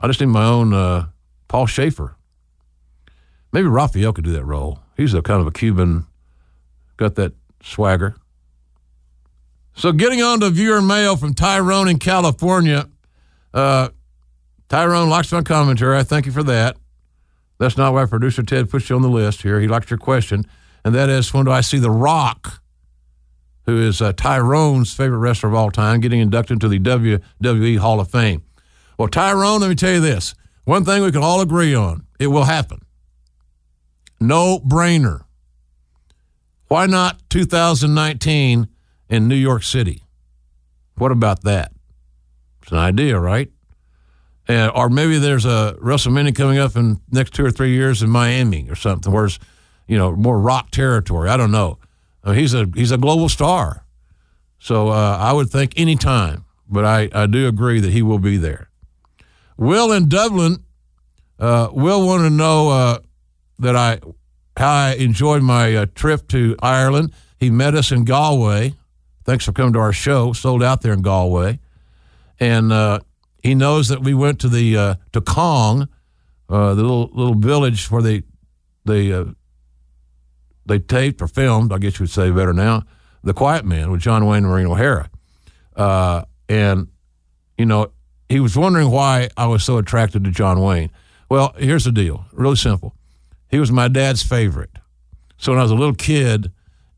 I 0.01 0.09
just 0.09 0.21
need 0.21 0.27
my 0.27 0.45
own 0.45 0.75
uh, 0.75 1.07
Paul 1.47 1.67
Shaffer. 1.67 2.17
Maybe 3.53 3.69
Raphael 3.69 4.13
could 4.13 4.25
do 4.25 4.33
that 4.33 4.45
role. 4.45 4.81
He's 4.97 5.15
a 5.15 5.23
kind 5.23 5.41
of 5.41 5.47
a 5.47 5.53
Cuban, 5.53 6.07
got 6.97 7.15
that 7.15 7.33
swagger. 7.63 8.17
So 9.77 9.93
getting 9.93 10.23
on 10.23 10.41
to 10.41 10.51
viewer 10.51 10.83
mail 10.83 11.17
from 11.17 11.33
Tyrone 11.33 11.87
in 11.87 12.01
California. 12.01 12.89
Uh, 13.55 13.91
Tyrone 14.69 15.09
likes 15.09 15.31
my 15.31 15.43
commentary. 15.43 15.97
I 15.97 16.03
thank 16.03 16.27
you 16.27 16.33
for 16.33 16.43
that. 16.43 16.77
That's 17.59 17.77
not 17.77 17.93
why 17.93 18.05
producer 18.07 18.43
Ted 18.43 18.69
puts 18.69 18.91
you 18.91 18.97
on 18.97 19.03
the 19.03 19.09
list 19.09 19.43
here. 19.43 19.61
He 19.61 19.69
liked 19.69 19.91
your 19.91 19.99
question, 19.99 20.45
and 20.87 20.95
that 20.95 21.09
is 21.09 21.35
when 21.35 21.47
do 21.47 21.51
I 21.51 21.63
see 21.63 21.79
The 21.79 21.91
Rock, 21.91 22.63
who 23.65 23.77
is 23.77 24.01
uh, 24.01 24.13
Tyrone's 24.13 24.95
favorite 24.95 25.19
wrestler 25.19 25.49
of 25.49 25.55
all 25.57 25.73
time, 25.73 25.99
getting 25.99 26.21
inducted 26.21 26.63
into 26.63 26.69
the 26.69 26.79
WWE 26.79 27.79
Hall 27.79 27.99
of 27.99 28.09
Fame? 28.09 28.45
Well, 28.97 29.09
Tyrone, 29.09 29.63
let 29.63 29.69
me 29.69 29.75
tell 29.75 29.95
you 29.95 30.01
this. 30.01 30.37
One 30.63 30.85
thing 30.85 31.03
we 31.03 31.11
can 31.11 31.25
all 31.25 31.41
agree 31.41 31.75
on 31.75 32.07
it 32.21 32.29
will 32.29 32.45
happen. 32.45 32.83
No 34.21 34.61
brainer. 34.61 35.25
Why 36.69 36.87
not 36.87 37.19
2019 37.31 38.69
in 39.09 39.27
New 39.27 39.35
York 39.35 39.65
City? 39.65 40.05
What 40.99 41.11
about 41.11 41.43
that? 41.43 41.73
It's 42.63 42.71
an 42.71 42.79
idea, 42.79 43.19
right? 43.19 43.51
Uh, 44.49 44.71
or 44.73 44.89
maybe 44.89 45.19
there's 45.19 45.47
a 45.47 45.77
WrestleMania 45.83 46.37
coming 46.37 46.59
up 46.59 46.77
in 46.77 47.01
next 47.11 47.35
two 47.35 47.45
or 47.45 47.51
three 47.51 47.73
years 47.73 48.05
in 48.05 48.09
Miami 48.09 48.71
or 48.71 48.77
something, 48.77 49.13
where 49.13 49.25
it's 49.25 49.41
you 49.87 49.97
know 49.97 50.15
more 50.15 50.39
rock 50.39 50.71
territory. 50.71 51.29
I 51.29 51.37
don't 51.37 51.53
know. 51.53 51.79
Uh, 52.25 52.33
he's 52.33 52.55
a 52.55 52.69
he's 52.75 52.91
a 52.91 52.99
global 52.99 53.29
star, 53.29 53.85
so 54.59 54.89
uh, 54.89 55.19
I 55.21 55.33
would 55.33 55.49
think 55.51 55.79
anytime. 55.79 56.45
But 56.69 56.85
I, 56.85 57.09
I 57.13 57.27
do 57.27 57.47
agree 57.47 57.81
that 57.81 57.93
he 57.93 58.03
will 58.03 58.19
be 58.19 58.37
there. 58.37 58.69
Will 59.57 59.93
in 59.93 60.09
Dublin, 60.09 60.65
uh, 61.39 61.69
Will 61.73 62.05
want 62.05 62.23
to 62.23 62.31
know 62.31 62.71
uh, 62.71 62.99
that 63.61 63.77
I 63.77 64.01
how 64.57 64.73
I 64.73 64.95
enjoyed 64.95 65.43
my 65.43 65.77
uh, 65.77 65.87
trip 65.95 66.29
to 66.29 66.57
Ireland. 66.61 67.13
He 67.39 67.51
met 67.51 67.75
us 67.75 67.93
in 67.93 68.05
Galway. 68.05 68.75
Thanks 69.25 69.45
for 69.45 69.53
coming 69.53 69.73
to 69.75 69.79
our 69.79 69.93
show. 69.93 70.33
Sold 70.33 70.63
out 70.63 70.83
there 70.83 70.93
in 70.93 71.03
Galway, 71.03 71.61
and 72.41 72.73
uh, 72.73 73.01
he 73.43 73.55
knows 73.55 73.89
that 73.89 74.03
we 74.03 74.15
went 74.15 74.41
to 74.41 74.49
the 74.49 74.77
uh, 74.77 74.95
to 75.13 75.21
Cong, 75.21 75.89
uh, 76.49 76.75
the 76.75 76.83
little 76.83 77.11
little 77.13 77.35
village 77.35 77.91
where 77.91 78.03
they 78.03 78.23
they 78.85 79.13
they 80.67 80.79
taped 80.79 81.23
or 81.23 81.29
filmed. 81.29 81.73
I 81.73 81.79
guess 81.79 81.99
you 81.99 82.05
would 82.05 82.11
say 82.11 82.31
better 82.31 82.53
now. 82.53 82.85
The 83.23 83.35
Quiet 83.35 83.65
Man 83.65 83.91
with 83.91 84.01
John 84.01 84.27
Wayne 84.27 84.39
and 84.39 84.47
Maureen 84.47 84.67
O'Hara, 84.67 85.11
uh, 85.75 86.23
and 86.49 86.89
you 87.59 87.67
know 87.67 87.91
he 88.29 88.41
was 88.41 88.57
wondering 88.57 88.91
why 88.91 89.29
I 89.37 89.47
was 89.47 89.65
so 89.65 89.79
attracted 89.79 90.25
to 90.25 90.31
John 90.31 90.61
Wayne. 90.61 90.91
Well, 91.29 91.55
here's 91.59 91.85
the 91.85 91.93
deal. 91.93 92.27
Really 92.33 92.57
simple. 92.57 92.95
He 93.51 93.59
was 93.59 93.73
my 93.73 93.89
dad's 93.89 94.23
favorite. 94.23 94.71
So 95.39 95.53
when 95.53 95.59
I 95.59 95.63
was 95.63 95.71
a 95.71 95.77
little 95.77 95.95
kid, 95.95 96.51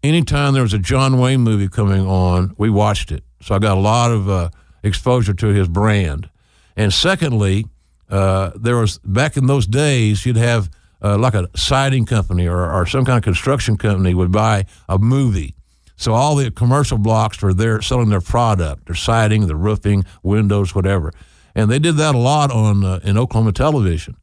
anytime 0.03 0.55
there 0.55 0.63
was 0.63 0.75
a 0.75 0.79
John 0.79 1.19
Wayne 1.19 1.41
movie 1.41 1.69
coming 1.69 2.07
on, 2.07 2.55
we 2.59 2.71
watched 2.71 3.11
it. 3.11 3.25
So 3.43 3.55
I 3.55 3.59
got 3.59 3.77
a 3.77 3.81
lot 3.81 4.11
of 4.11 4.29
uh, 4.29 4.51
exposure 4.83 5.35
to 5.35 5.47
his 5.49 5.69
brand. 5.69 6.29
And 6.77 6.93
secondly, 6.93 7.67
uh, 8.09 8.53
there 8.55 8.77
was 8.77 8.99
back 8.99 9.37
in 9.37 9.47
those 9.47 9.67
days, 9.67 10.25
you'd 10.25 10.37
have 10.37 10.71
uh, 11.03 11.19
like 11.19 11.35
a 11.35 11.49
siding 11.57 12.05
company 12.05 12.47
or, 12.47 12.71
or 12.71 12.87
some 12.87 13.05
kind 13.05 13.19
of 13.19 13.25
construction 13.25 13.77
company 13.77 14.15
would 14.15 14.33
buy 14.33 14.65
a 14.89 14.99
movie. 14.99 15.55
So 15.97 16.15
all 16.15 16.37
the 16.37 16.51
commercial 16.51 16.99
blocks 16.99 17.43
were 17.43 17.53
there 17.53 17.83
selling 17.83 18.09
their 18.09 18.21
product, 18.21 18.87
their 18.87 18.95
siding, 18.95 19.47
the 19.47 19.57
roofing, 19.57 20.05
windows, 20.23 20.75
whatever. 20.75 21.13
And 21.55 21.71
they 21.71 21.81
did 21.81 21.97
that 21.97 22.15
a 22.15 22.19
lot 22.19 22.53
on 22.53 22.85
uh, 22.85 23.01
in 23.03 23.19
Oklahoma 23.19 23.53
television. 23.53 24.17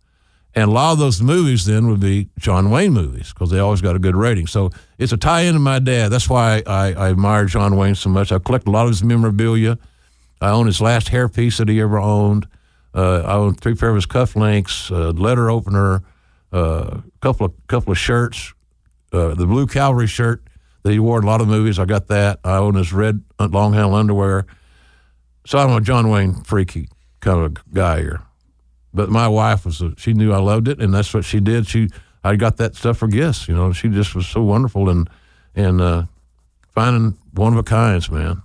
And 0.58 0.70
a 0.70 0.74
lot 0.74 0.94
of 0.94 1.00
those 1.00 1.22
movies 1.22 1.66
then 1.66 1.88
would 1.90 2.00
be 2.00 2.30
John 2.40 2.72
Wayne 2.72 2.94
movies 2.94 3.34
because 3.34 3.50
they 3.52 3.60
always 3.60 3.82
got 3.82 3.98
a 3.98 4.00
good 4.00 4.16
rating. 4.16 4.48
So 4.48 4.72
it's 4.98 5.12
a 5.12 5.18
tie 5.18 5.42
in 5.42 5.54
to 5.54 5.60
my 5.60 5.80
dad. 5.80 6.10
That's 6.10 6.30
why 6.30 6.64
I, 6.66 6.94
I 6.94 7.10
admire 7.10 7.44
John 7.46 7.76
Wayne 7.76 7.96
so 7.96 8.10
much. 8.10 8.32
I 8.32 8.40
collect 8.40 8.66
a 8.70 8.72
lot 8.72 8.84
of 8.84 8.92
his 8.92 9.04
memorabilia. 9.04 9.78
I 10.40 10.52
own 10.52 10.68
his 10.68 10.80
last 10.80 11.08
hairpiece 11.08 11.58
that 11.58 11.68
he 11.68 11.82
ever 11.82 12.00
owned. 12.00 12.48
Uh, 12.94 13.24
I 13.26 13.34
own 13.34 13.56
three 13.56 13.76
pair 13.76 13.90
of 13.90 13.96
his 13.96 14.06
cufflinks, 14.06 14.90
a 14.90 15.12
letter 15.12 15.50
opener, 15.50 16.02
a 16.56 16.58
uh, 16.58 17.02
couple 17.22 17.48
of 17.48 17.54
couple 17.68 17.92
of 17.92 17.98
shirts, 17.98 18.54
uh, 19.12 19.36
the 19.36 19.46
blue 19.46 19.68
cavalry 19.68 20.08
shirt 20.08 20.42
that 20.84 20.92
he 20.92 21.00
wore 21.00 21.18
in 21.18 21.26
a 21.26 21.28
lot 21.28 21.42
of 21.42 21.48
movies. 21.48 21.80
I 21.80 21.86
got 21.86 22.08
that. 22.08 22.40
I 22.44 22.58
own 22.58 22.76
his 22.76 22.94
red 22.94 23.22
long 23.40 23.74
handle 23.74 23.96
underwear. 23.96 24.46
So 25.46 25.58
I'm 25.58 25.72
a 25.72 25.82
John 25.82 26.10
Wayne 26.10 26.44
freaky 26.44 26.88
kind 27.20 27.40
of 27.40 27.74
guy 27.74 28.00
here. 28.00 28.22
But 28.94 29.10
my 29.10 29.28
wife 29.28 29.66
was, 29.66 29.82
a, 29.82 29.94
she 29.98 30.14
knew 30.14 30.32
I 30.32 30.38
loved 30.38 30.70
it, 30.70 30.80
and 30.80 30.94
that's 30.94 31.14
what 31.14 31.26
she 31.26 31.42
did. 31.42 31.68
She, 31.68 31.90
I 32.24 32.38
got 32.38 32.58
that 32.58 32.76
stuff 32.76 32.98
for 33.00 33.08
gifts. 33.08 33.50
You 33.50 33.56
know, 33.56 33.74
she 33.74 33.90
just 33.90 34.16
was 34.16 34.26
so 34.26 34.42
wonderful 34.42 34.90
and 34.90 35.10
and 35.56 35.82
uh, 35.82 36.04
finding 36.70 37.18
one 37.34 37.54
of 37.54 37.60
a 37.60 37.64
kinds, 37.64 38.10
man. 38.10 38.42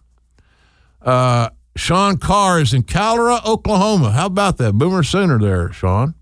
Uh, 1.01 1.51
Sean 1.77 2.17
Carr 2.19 2.61
is 2.61 2.75
in 2.75 2.83
Calera, 2.83 3.41
Oklahoma. 3.47 4.11
How 4.11 4.27
about 4.27 4.59
that? 4.59 4.73
Boomer 4.73 5.03
Sooner 5.03 5.39
there, 5.39 5.73
Sean. 5.73 6.15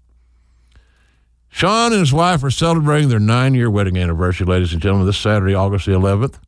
Sean 1.50 1.92
and 1.92 2.00
his 2.00 2.12
wife 2.12 2.44
are 2.44 2.50
celebrating 2.50 3.08
their 3.08 3.18
nine 3.18 3.54
year 3.54 3.70
wedding 3.70 3.96
anniversary, 3.96 4.46
ladies 4.46 4.72
and 4.72 4.82
gentlemen, 4.82 5.06
this 5.06 5.18
Saturday, 5.18 5.54
August 5.54 5.86
the 5.86 5.92
11th. 5.92 6.38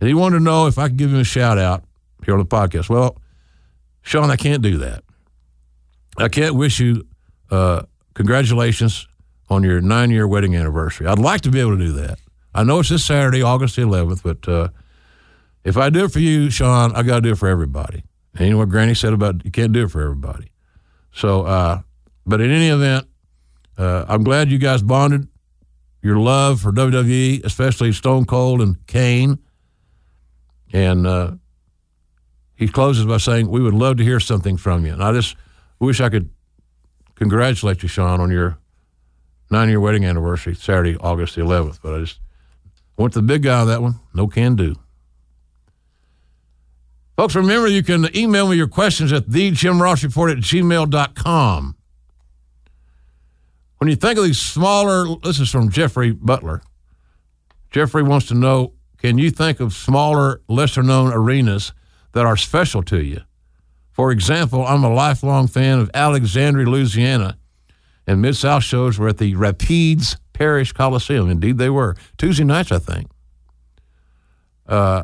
And 0.00 0.08
he 0.08 0.14
wanted 0.14 0.38
to 0.38 0.44
know 0.44 0.66
if 0.66 0.78
I 0.78 0.88
could 0.88 0.96
give 0.96 1.12
him 1.12 1.20
a 1.20 1.24
shout 1.24 1.58
out 1.58 1.84
here 2.24 2.34
on 2.34 2.40
the 2.40 2.46
podcast. 2.46 2.88
Well, 2.88 3.16
Sean, 4.02 4.30
I 4.30 4.36
can't 4.36 4.62
do 4.62 4.78
that. 4.78 5.04
I 6.18 6.28
can't 6.28 6.54
wish 6.54 6.80
you 6.80 7.06
uh, 7.50 7.82
congratulations 8.14 9.06
on 9.48 9.62
your 9.62 9.80
nine 9.80 10.10
year 10.10 10.26
wedding 10.26 10.56
anniversary. 10.56 11.06
I'd 11.06 11.18
like 11.18 11.42
to 11.42 11.50
be 11.50 11.60
able 11.60 11.76
to 11.76 11.84
do 11.84 11.92
that. 11.92 12.18
I 12.54 12.64
know 12.64 12.80
it's 12.80 12.88
this 12.88 13.04
Saturday, 13.04 13.42
August 13.42 13.76
the 13.76 13.82
11th, 13.82 14.22
but 14.22 14.48
uh, 14.48 14.68
if 15.64 15.76
I 15.76 15.90
do 15.90 16.04
it 16.04 16.12
for 16.12 16.18
you, 16.18 16.50
Sean, 16.50 16.94
I 16.94 17.02
got 17.02 17.16
to 17.16 17.20
do 17.20 17.32
it 17.32 17.38
for 17.38 17.48
everybody. 17.48 18.04
And 18.34 18.46
you 18.46 18.52
know 18.52 18.58
what 18.58 18.68
Granny 18.68 18.94
said 18.94 19.12
about 19.12 19.44
you 19.44 19.50
can't 19.50 19.72
do 19.72 19.84
it 19.84 19.90
for 19.90 20.02
everybody. 20.02 20.50
So, 21.12 21.42
uh, 21.42 21.82
but 22.26 22.40
in 22.40 22.50
any 22.50 22.68
event, 22.68 23.06
uh, 23.78 24.04
I'm 24.08 24.24
glad 24.24 24.50
you 24.50 24.58
guys 24.58 24.82
bonded 24.82 25.28
your 26.02 26.16
love 26.16 26.60
for 26.60 26.72
WWE, 26.72 27.44
especially 27.44 27.92
Stone 27.92 28.26
Cold 28.26 28.60
and 28.60 28.84
Kane. 28.86 29.38
And 30.72 31.06
uh, 31.06 31.32
he 32.54 32.68
closes 32.68 33.04
by 33.06 33.18
saying, 33.18 33.48
We 33.48 33.60
would 33.60 33.74
love 33.74 33.98
to 33.98 34.04
hear 34.04 34.20
something 34.20 34.56
from 34.56 34.84
you. 34.84 34.92
And 34.92 35.02
I 35.02 35.12
just 35.12 35.36
wish 35.78 36.00
I 36.00 36.08
could 36.08 36.30
congratulate 37.14 37.82
you, 37.82 37.88
Sean, 37.88 38.20
on 38.20 38.30
your 38.30 38.58
nine 39.50 39.68
year 39.68 39.80
wedding 39.80 40.04
anniversary, 40.04 40.54
Saturday, 40.54 40.96
August 40.98 41.36
the 41.36 41.42
11th. 41.42 41.78
But 41.82 41.94
I 41.94 42.00
just 42.00 42.20
went 42.96 43.12
to 43.14 43.20
the 43.20 43.26
big 43.26 43.42
guy 43.42 43.60
on 43.60 43.66
that 43.68 43.82
one. 43.82 44.00
No 44.14 44.26
can 44.26 44.56
do. 44.56 44.76
Folks, 47.16 47.34
remember 47.34 47.68
you 47.68 47.82
can 47.82 48.08
email 48.16 48.48
me 48.48 48.56
your 48.56 48.66
questions 48.66 49.12
at 49.12 49.26
thejimrossreport 49.26 50.32
at 50.32 50.38
gmail.com. 50.38 51.76
When 53.82 53.88
you 53.88 53.96
think 53.96 54.16
of 54.16 54.22
these 54.22 54.40
smaller, 54.40 55.16
this 55.24 55.40
is 55.40 55.50
from 55.50 55.68
Jeffrey 55.68 56.12
Butler. 56.12 56.62
Jeffrey 57.72 58.04
wants 58.04 58.26
to 58.26 58.34
know 58.34 58.74
can 58.98 59.18
you 59.18 59.28
think 59.28 59.58
of 59.58 59.72
smaller, 59.72 60.40
lesser 60.46 60.84
known 60.84 61.12
arenas 61.12 61.72
that 62.12 62.24
are 62.24 62.36
special 62.36 62.84
to 62.84 63.02
you? 63.02 63.22
For 63.90 64.12
example, 64.12 64.64
I'm 64.64 64.84
a 64.84 64.94
lifelong 64.94 65.48
fan 65.48 65.80
of 65.80 65.90
Alexandria, 65.94 66.68
Louisiana, 66.68 67.38
and 68.06 68.22
Mid 68.22 68.36
South 68.36 68.62
shows 68.62 69.00
were 69.00 69.08
at 69.08 69.18
the 69.18 69.34
Rapides 69.34 70.16
Parish 70.32 70.70
Coliseum. 70.70 71.28
Indeed, 71.28 71.58
they 71.58 71.68
were. 71.68 71.96
Tuesday 72.16 72.44
nights, 72.44 72.70
I 72.70 72.78
think. 72.78 73.10
Uh, 74.64 75.02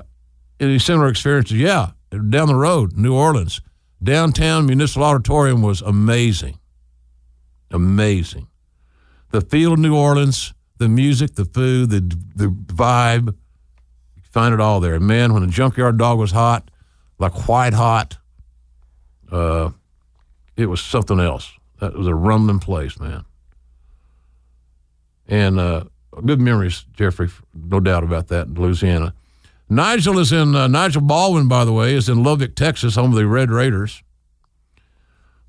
any 0.61 0.79
similar 0.79 1.09
experiences? 1.09 1.59
Yeah, 1.59 1.91
down 2.13 2.47
the 2.47 2.55
road, 2.55 2.97
New 2.97 3.17
Orleans. 3.17 3.61
Downtown 4.01 4.67
Municipal 4.67 5.03
Auditorium 5.03 5.63
was 5.63 5.83
amazing. 5.83 6.61
Amazing. 7.73 8.48
The 9.31 9.41
feel 9.41 9.75
of 9.75 9.79
New 9.79 9.95
Orleans, 9.95 10.55
the 10.79 10.89
music, 10.89 11.35
the 11.35 11.45
food, 11.45 11.91
the, 11.91 12.01
the 12.35 12.47
vibe, 12.49 13.29
you 13.29 14.23
find 14.31 14.55
it 14.55 14.61
all 14.61 14.81
there. 14.81 14.95
And 14.95 15.07
man, 15.07 15.33
when 15.33 15.43
the 15.43 15.49
junkyard 15.49 15.99
dog 15.99 16.19
was 16.19 16.33
hot, 16.33 16.71
like 17.19 17.49
white 17.49 17.75
hot, 17.75 18.17
uh, 19.31 19.71
it 20.57 20.67
was 20.67 20.81
something 20.81 21.21
else. 21.21 21.53
That 21.81 21.95
was 21.95 22.07
a 22.07 22.15
rumbling 22.15 22.59
place, 22.59 22.99
man. 22.99 23.25
And 25.29 25.61
uh, 25.61 25.85
good 26.25 26.41
memories, 26.41 26.85
Jeffrey, 26.95 27.29
no 27.55 27.81
doubt 27.81 28.03
about 28.03 28.29
that 28.29 28.47
in 28.47 28.55
Louisiana. 28.55 29.15
Nigel 29.69 30.19
is 30.19 30.33
in, 30.33 30.55
uh, 30.55 30.67
Nigel 30.67 31.03
Baldwin, 31.03 31.47
by 31.47 31.65
the 31.65 31.73
way, 31.73 31.95
is 31.95 32.09
in 32.09 32.23
Lubbock, 32.23 32.55
Texas, 32.55 32.95
home 32.95 33.11
of 33.11 33.17
the 33.17 33.27
Red 33.27 33.51
Raiders, 33.51 34.03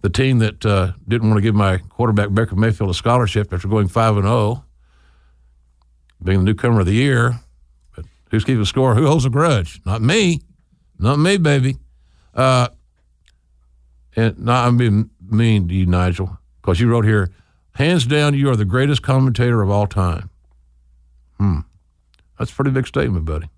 the 0.02 0.10
team 0.10 0.40
that 0.40 0.66
uh, 0.66 0.94
didn't 1.08 1.30
want 1.30 1.38
to 1.38 1.42
give 1.42 1.56
my 1.56 1.78
quarterback, 1.78 2.34
Baker 2.34 2.56
Mayfield, 2.56 2.90
a 2.90 2.94
scholarship 2.94 3.54
after 3.54 3.68
going 3.68 3.88
5 3.88 4.18
and 4.18 4.26
0, 4.26 4.64
being 6.24 6.40
the 6.40 6.46
newcomer 6.46 6.82
of 6.82 6.86
the 6.86 6.94
year. 6.94 7.40
But 7.96 8.06
who's 8.32 8.46
keeping 8.46 8.66
score? 8.66 8.96
Who 8.96 9.06
holds 9.06 9.26
a 9.26 9.30
grudge? 9.30 9.82
Not 9.86 10.02
me. 10.02 10.42
Not 10.98 11.18
me, 11.18 11.38
baby. 11.38 11.78
Uh, 12.34 12.70
and 14.16 14.38
not 14.40 14.68
I'm 14.68 14.78
being 14.78 15.10
mean 15.22 15.68
to 15.68 15.74
you, 15.74 15.86
Nigel, 15.86 16.38
because 16.62 16.80
you 16.80 16.90
wrote 16.90 17.06
here, 17.06 17.32
hands 17.74 18.06
down, 18.06 18.34
you 18.34 18.50
are 18.50 18.56
the 18.56 18.66
greatest 18.66 19.02
commentator 19.02 19.62
of 19.62 19.70
all 19.70 19.88
time. 19.88 20.30
Hmm. 21.38 21.60
That's 22.38 22.52
a 22.52 22.56
pretty 22.56 22.72
big 22.72 22.88
statement, 22.88 23.26
buddy. 23.26 23.50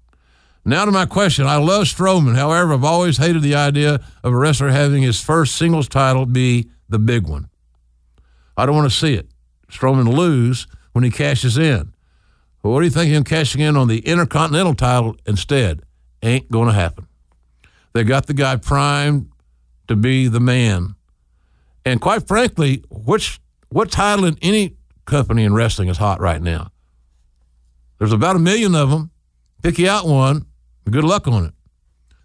Now 0.64 0.86
to 0.86 0.92
my 0.92 1.06
question. 1.06 1.48
I 1.48 1.58
love 1.58 1.86
Strowman. 1.86 2.36
However, 2.36 2.74
I've 2.74 2.84
always 2.84 3.18
hated 3.18 3.42
the 3.42 3.56
idea 3.56 4.00
of 4.24 4.34
a 4.34 4.36
wrestler 4.36 4.70
having 4.70 5.02
his 5.02 5.20
first 5.20 5.56
singles 5.56 5.88
title 5.88 6.26
be 6.26 6.70
the 6.88 7.00
big 7.00 7.28
one. 7.28 7.50
I 8.56 8.66
don't 8.66 8.76
want 8.76 8.92
to 8.92 8.96
see 8.96 9.16
it. 9.16 9.28
Strowman 9.72 10.14
lose 10.14 10.68
when 10.92 11.04
he 11.04 11.10
cashes 11.10 11.58
in. 11.58 11.94
Well, 12.62 12.74
what 12.74 12.82
do 12.82 12.86
you 12.86 12.92
think 12.92 13.10
of 13.10 13.16
him 13.16 13.24
cashing 13.24 13.62
in 13.62 13.76
on 13.76 13.88
the 13.88 14.00
Intercontinental 14.00 14.76
title 14.76 15.16
instead? 15.26 15.82
Ain't 16.22 16.52
going 16.52 16.68
to 16.68 16.74
happen. 16.74 17.08
They 17.94 18.04
got 18.04 18.28
the 18.28 18.34
guy 18.34 18.58
primed 18.58 19.30
to 19.88 19.96
be 19.96 20.28
the 20.28 20.40
man. 20.40 20.96
And 21.84 22.00
quite 22.00 22.28
frankly, 22.28 22.84
which 22.90 23.40
what 23.70 23.90
title 23.90 24.26
in 24.26 24.38
any 24.42 24.76
company 25.06 25.44
in 25.44 25.54
wrestling 25.54 25.90
is 25.90 25.98
hot 25.98 26.20
right 26.20 26.42
now? 26.42 26.72
There's 27.98 28.14
about 28.14 28.36
a 28.36 28.40
million 28.40 28.76
of 28.76 28.92
them. 28.92 29.12
Pick 29.64 29.80
you 29.80 29.90
out 29.90 30.08
one. 30.08 30.46
Good 30.90 31.04
luck 31.04 31.28
on 31.28 31.46
it. 31.46 31.54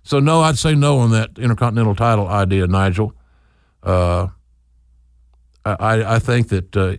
So 0.02 0.20
no, 0.20 0.40
I'd 0.40 0.59
say 0.59 0.74
no 0.74 0.98
on 0.98 1.11
that 1.11 1.38
intercontinental 1.38 1.94
title 1.94 2.28
idea, 2.28 2.66
Nigel. 2.66 3.12
Uh, 3.82 4.28
I 5.64 6.14
I 6.14 6.18
think 6.18 6.48
that 6.48 6.76
uh, 6.76 6.96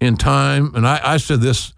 in 0.00 0.16
time, 0.16 0.72
and 0.74 0.86
I, 0.86 1.00
I 1.02 1.16
said 1.16 1.40
this, 1.40 1.72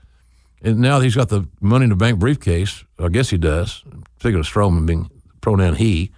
and 0.62 0.78
now 0.78 1.00
he's 1.00 1.14
got 1.14 1.28
the 1.28 1.48
money 1.60 1.84
in 1.84 1.90
the 1.90 1.96
bank 1.96 2.18
briefcase. 2.18 2.84
I 2.98 3.08
guess 3.08 3.30
he 3.30 3.38
does. 3.38 3.82
Speaking 4.18 4.40
of 4.40 4.46
Strowman 4.46 4.86
being 4.86 5.10
pronoun 5.40 5.76
he, 5.76 6.10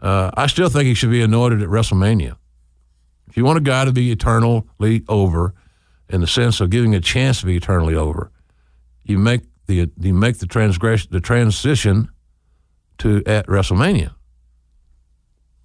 uh, 0.00 0.30
I 0.34 0.46
still 0.46 0.68
think 0.68 0.84
he 0.84 0.94
should 0.94 1.10
be 1.10 1.22
anointed 1.22 1.62
at 1.62 1.68
WrestleMania. 1.68 2.36
If 3.28 3.36
you 3.36 3.44
want 3.44 3.58
a 3.58 3.62
guy 3.62 3.84
to 3.84 3.92
be 3.92 4.10
eternally 4.10 5.04
over, 5.08 5.54
in 6.08 6.20
the 6.20 6.26
sense 6.26 6.60
of 6.60 6.70
giving 6.70 6.94
a 6.94 7.00
chance 7.00 7.40
to 7.40 7.46
be 7.46 7.56
eternally 7.56 7.94
over, 7.94 8.30
you 9.04 9.18
make 9.18 9.42
the 9.70 9.90
you 10.00 10.12
make 10.12 10.38
the 10.38 10.46
transgression 10.46 11.08
the 11.12 11.20
transition 11.20 12.08
to 12.98 13.22
at 13.26 13.46
WrestleMania. 13.46 14.12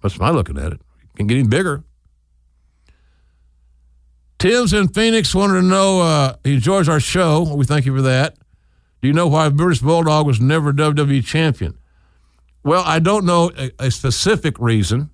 That's 0.02 0.18
my 0.18 0.30
looking 0.30 0.58
at 0.58 0.72
it. 0.72 0.80
It 1.02 1.16
can 1.16 1.26
get 1.26 1.38
any 1.38 1.48
bigger. 1.48 1.82
Tim's 4.38 4.72
in 4.72 4.88
Phoenix 4.88 5.34
wanted 5.34 5.60
to 5.60 5.62
know 5.62 6.00
uh, 6.02 6.36
he 6.44 6.54
enjoys 6.54 6.88
our 6.88 7.00
show. 7.00 7.54
We 7.54 7.64
thank 7.64 7.86
you 7.86 7.94
for 7.96 8.02
that. 8.02 8.36
Do 9.00 9.08
you 9.08 9.14
know 9.14 9.26
why 9.26 9.48
British 9.48 9.80
Bulldog 9.80 10.26
was 10.26 10.40
never 10.40 10.72
WWE 10.72 11.24
champion? 11.24 11.78
Well, 12.62 12.82
I 12.84 12.98
don't 12.98 13.24
know 13.24 13.50
a, 13.56 13.70
a 13.78 13.90
specific 13.90 14.58
reason. 14.58 15.10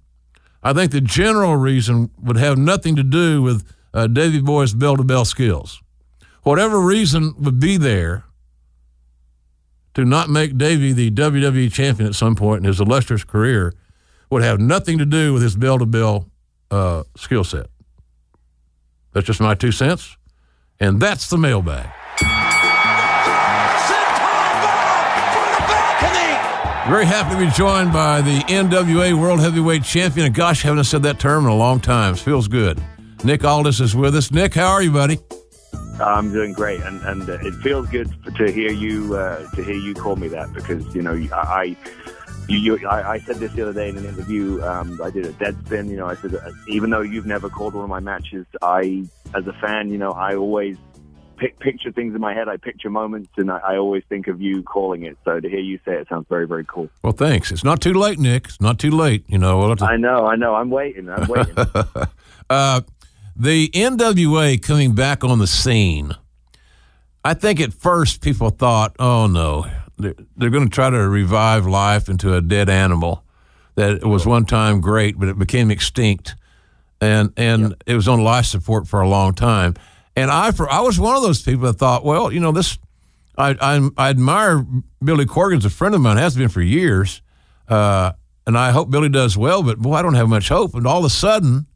I 0.62 0.72
think 0.72 0.92
the 0.92 1.00
general 1.00 1.56
reason 1.56 2.10
would 2.20 2.36
have 2.36 2.58
nothing 2.58 2.96
to 2.96 3.02
do 3.02 3.42
with 3.42 3.72
uh, 3.94 4.06
Davy 4.06 4.40
Boy's 4.40 4.74
bell 4.74 4.96
to 4.96 5.04
bell 5.04 5.24
skills. 5.24 5.80
Whatever 6.42 6.80
reason 6.80 7.34
would 7.38 7.60
be 7.60 7.76
there 7.76 8.24
to 9.94 10.04
not 10.04 10.30
make 10.30 10.56
Davey 10.56 10.92
the 10.92 11.10
WWE 11.10 11.72
champion 11.72 12.08
at 12.08 12.14
some 12.14 12.34
point 12.34 12.60
in 12.60 12.64
his 12.64 12.80
illustrious 12.80 13.24
career 13.24 13.74
would 14.30 14.42
have 14.42 14.58
nothing 14.58 14.98
to 14.98 15.04
do 15.04 15.32
with 15.32 15.42
his 15.42 15.56
bell 15.56 15.78
to 15.78 15.86
bell 15.86 16.28
skill 17.16 17.44
set. 17.44 17.66
That's 19.12 19.26
just 19.26 19.40
my 19.40 19.54
two 19.54 19.72
cents. 19.72 20.16
And 20.80 21.00
that's 21.00 21.28
the 21.28 21.36
mailbag. 21.38 21.86
Very 26.88 27.06
happy 27.06 27.34
to 27.36 27.40
be 27.40 27.50
joined 27.52 27.92
by 27.92 28.20
the 28.22 28.40
NWA 28.40 29.18
World 29.18 29.38
Heavyweight 29.38 29.84
Champion. 29.84 30.26
And 30.26 30.34
gosh, 30.34 30.62
haven't 30.62 30.82
said 30.84 31.04
that 31.04 31.20
term 31.20 31.44
in 31.44 31.50
a 31.50 31.54
long 31.54 31.78
time. 31.78 32.14
It 32.14 32.18
feels 32.18 32.48
good. 32.48 32.82
Nick 33.22 33.44
Aldis 33.44 33.78
is 33.78 33.94
with 33.94 34.16
us. 34.16 34.32
Nick, 34.32 34.54
how 34.54 34.72
are 34.72 34.82
you, 34.82 34.90
buddy? 34.90 35.18
I'm 36.00 36.32
doing 36.32 36.52
great, 36.52 36.80
and 36.80 37.00
and 37.02 37.28
uh, 37.28 37.38
it 37.42 37.54
feels 37.56 37.88
good 37.88 38.10
to 38.36 38.50
hear 38.50 38.72
you 38.72 39.14
uh, 39.14 39.48
to 39.50 39.62
hear 39.62 39.74
you 39.74 39.94
call 39.94 40.16
me 40.16 40.28
that 40.28 40.52
because 40.52 40.94
you 40.94 41.02
know 41.02 41.12
I. 41.32 41.76
You, 42.48 42.58
you, 42.58 42.88
I, 42.88 43.12
I 43.12 43.18
said 43.20 43.36
this 43.36 43.52
the 43.52 43.62
other 43.62 43.72
day 43.72 43.88
in 43.88 43.96
an 43.96 44.04
interview. 44.04 44.60
Um, 44.64 45.00
I 45.00 45.10
did 45.10 45.24
a 45.24 45.32
Deadspin. 45.34 45.88
You 45.88 45.96
know, 45.96 46.08
I 46.08 46.16
said 46.16 46.34
uh, 46.34 46.50
even 46.66 46.90
though 46.90 47.00
you've 47.00 47.24
never 47.24 47.48
called 47.48 47.74
one 47.74 47.84
of 47.84 47.88
my 47.88 48.00
matches, 48.00 48.46
I, 48.60 49.04
as 49.32 49.46
a 49.46 49.52
fan, 49.54 49.90
you 49.90 49.96
know, 49.96 50.10
I 50.10 50.34
always 50.34 50.76
pic- 51.42 51.58
picture 51.58 51.92
things 51.92 52.14
in 52.14 52.20
my 52.20 52.34
head. 52.34 52.48
I 52.48 52.56
picture 52.56 52.90
moments, 52.90 53.30
and 53.36 53.50
I, 53.50 53.58
I 53.58 53.76
always 53.76 54.02
think 54.08 54.26
of 54.26 54.40
you 54.40 54.62
calling 54.62 55.04
it. 55.04 55.16
So 55.24 55.40
to 55.40 55.48
hear 55.48 55.60
you 55.60 55.78
say 55.84 55.92
it 55.92 56.08
sounds 56.08 56.26
very, 56.28 56.46
very 56.46 56.64
cool. 56.64 56.88
Well, 57.02 57.12
thanks. 57.12 57.52
It's 57.52 57.64
not 57.64 57.80
too 57.80 57.94
late, 57.94 58.18
Nick. 58.18 58.46
It's 58.46 58.60
not 58.60 58.78
too 58.78 58.90
late. 58.90 59.24
You 59.28 59.38
know. 59.38 59.58
We'll 59.58 59.76
to... 59.76 59.84
I 59.84 59.96
know. 59.96 60.26
I 60.26 60.36
know. 60.36 60.54
I'm 60.54 60.70
waiting. 60.70 61.08
I'm 61.08 61.28
waiting. 61.28 61.54
uh, 62.50 62.80
the 63.36 63.68
NWA 63.70 64.60
coming 64.62 64.94
back 64.94 65.24
on 65.24 65.38
the 65.38 65.46
scene. 65.46 66.12
I 67.24 67.34
think 67.34 67.60
at 67.60 67.72
first 67.72 68.20
people 68.20 68.50
thought, 68.50 68.96
"Oh 68.98 69.26
no, 69.26 69.66
they're, 69.98 70.14
they're 70.36 70.50
going 70.50 70.68
to 70.68 70.74
try 70.74 70.90
to 70.90 71.08
revive 71.08 71.66
life 71.66 72.08
into 72.08 72.34
a 72.34 72.40
dead 72.40 72.68
animal 72.68 73.24
that 73.74 74.04
was 74.04 74.26
one 74.26 74.44
time 74.44 74.80
great, 74.80 75.18
but 75.18 75.28
it 75.28 75.38
became 75.38 75.70
extinct, 75.70 76.34
and 77.00 77.32
and 77.36 77.62
yep. 77.62 77.82
it 77.86 77.94
was 77.94 78.08
on 78.08 78.22
life 78.22 78.46
support 78.46 78.88
for 78.88 79.00
a 79.00 79.08
long 79.08 79.34
time." 79.34 79.74
And 80.16 80.30
I, 80.30 80.50
for 80.50 80.70
I 80.70 80.80
was 80.80 80.98
one 80.98 81.16
of 81.16 81.22
those 81.22 81.42
people 81.42 81.66
that 81.66 81.78
thought, 81.78 82.04
well, 82.04 82.30
you 82.32 82.40
know, 82.40 82.52
this, 82.52 82.78
I, 83.38 83.56
I, 83.60 83.88
I 83.96 84.10
admire 84.10 84.64
Billy 85.02 85.24
Corgan's 85.24 85.64
a 85.64 85.70
friend 85.70 85.94
of 85.94 86.00
mine, 86.00 86.18
has 86.18 86.36
been 86.36 86.48
for 86.48 86.60
years, 86.60 87.22
uh, 87.68 88.12
and 88.46 88.58
I 88.58 88.72
hope 88.72 88.90
Billy 88.90 89.08
does 89.08 89.36
well. 89.38 89.62
But 89.62 89.78
boy, 89.78 89.94
I 89.94 90.02
don't 90.02 90.14
have 90.14 90.28
much 90.28 90.48
hope. 90.48 90.74
And 90.74 90.86
all 90.86 90.98
of 90.98 91.04
a 91.04 91.10
sudden, 91.10 91.66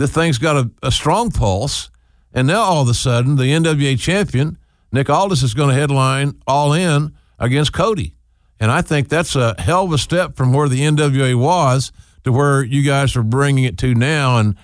this 0.00 0.10
thing's 0.10 0.38
got 0.38 0.56
a, 0.56 0.70
a 0.82 0.90
strong 0.90 1.30
pulse, 1.30 1.90
and 2.32 2.48
now 2.48 2.62
all 2.62 2.80
of 2.80 2.88
a 2.88 2.94
sudden, 2.94 3.36
the 3.36 3.44
NWA 3.44 4.00
champion 4.00 4.56
Nick 4.90 5.10
Aldis 5.10 5.42
is 5.42 5.52
going 5.52 5.68
to 5.68 5.74
headline 5.74 6.40
All 6.46 6.72
In 6.72 7.12
against 7.38 7.74
Cody, 7.74 8.14
and 8.58 8.70
I 8.70 8.80
think 8.80 9.10
that's 9.10 9.36
a 9.36 9.54
hell 9.60 9.84
of 9.84 9.92
a 9.92 9.98
step 9.98 10.36
from 10.36 10.54
where 10.54 10.70
the 10.70 10.80
NWA 10.80 11.38
was 11.38 11.92
to 12.24 12.32
where 12.32 12.64
you 12.64 12.82
guys 12.82 13.14
are 13.14 13.22
bringing 13.22 13.64
it 13.64 13.76
to 13.78 13.94
now, 13.94 14.38
and 14.38 14.56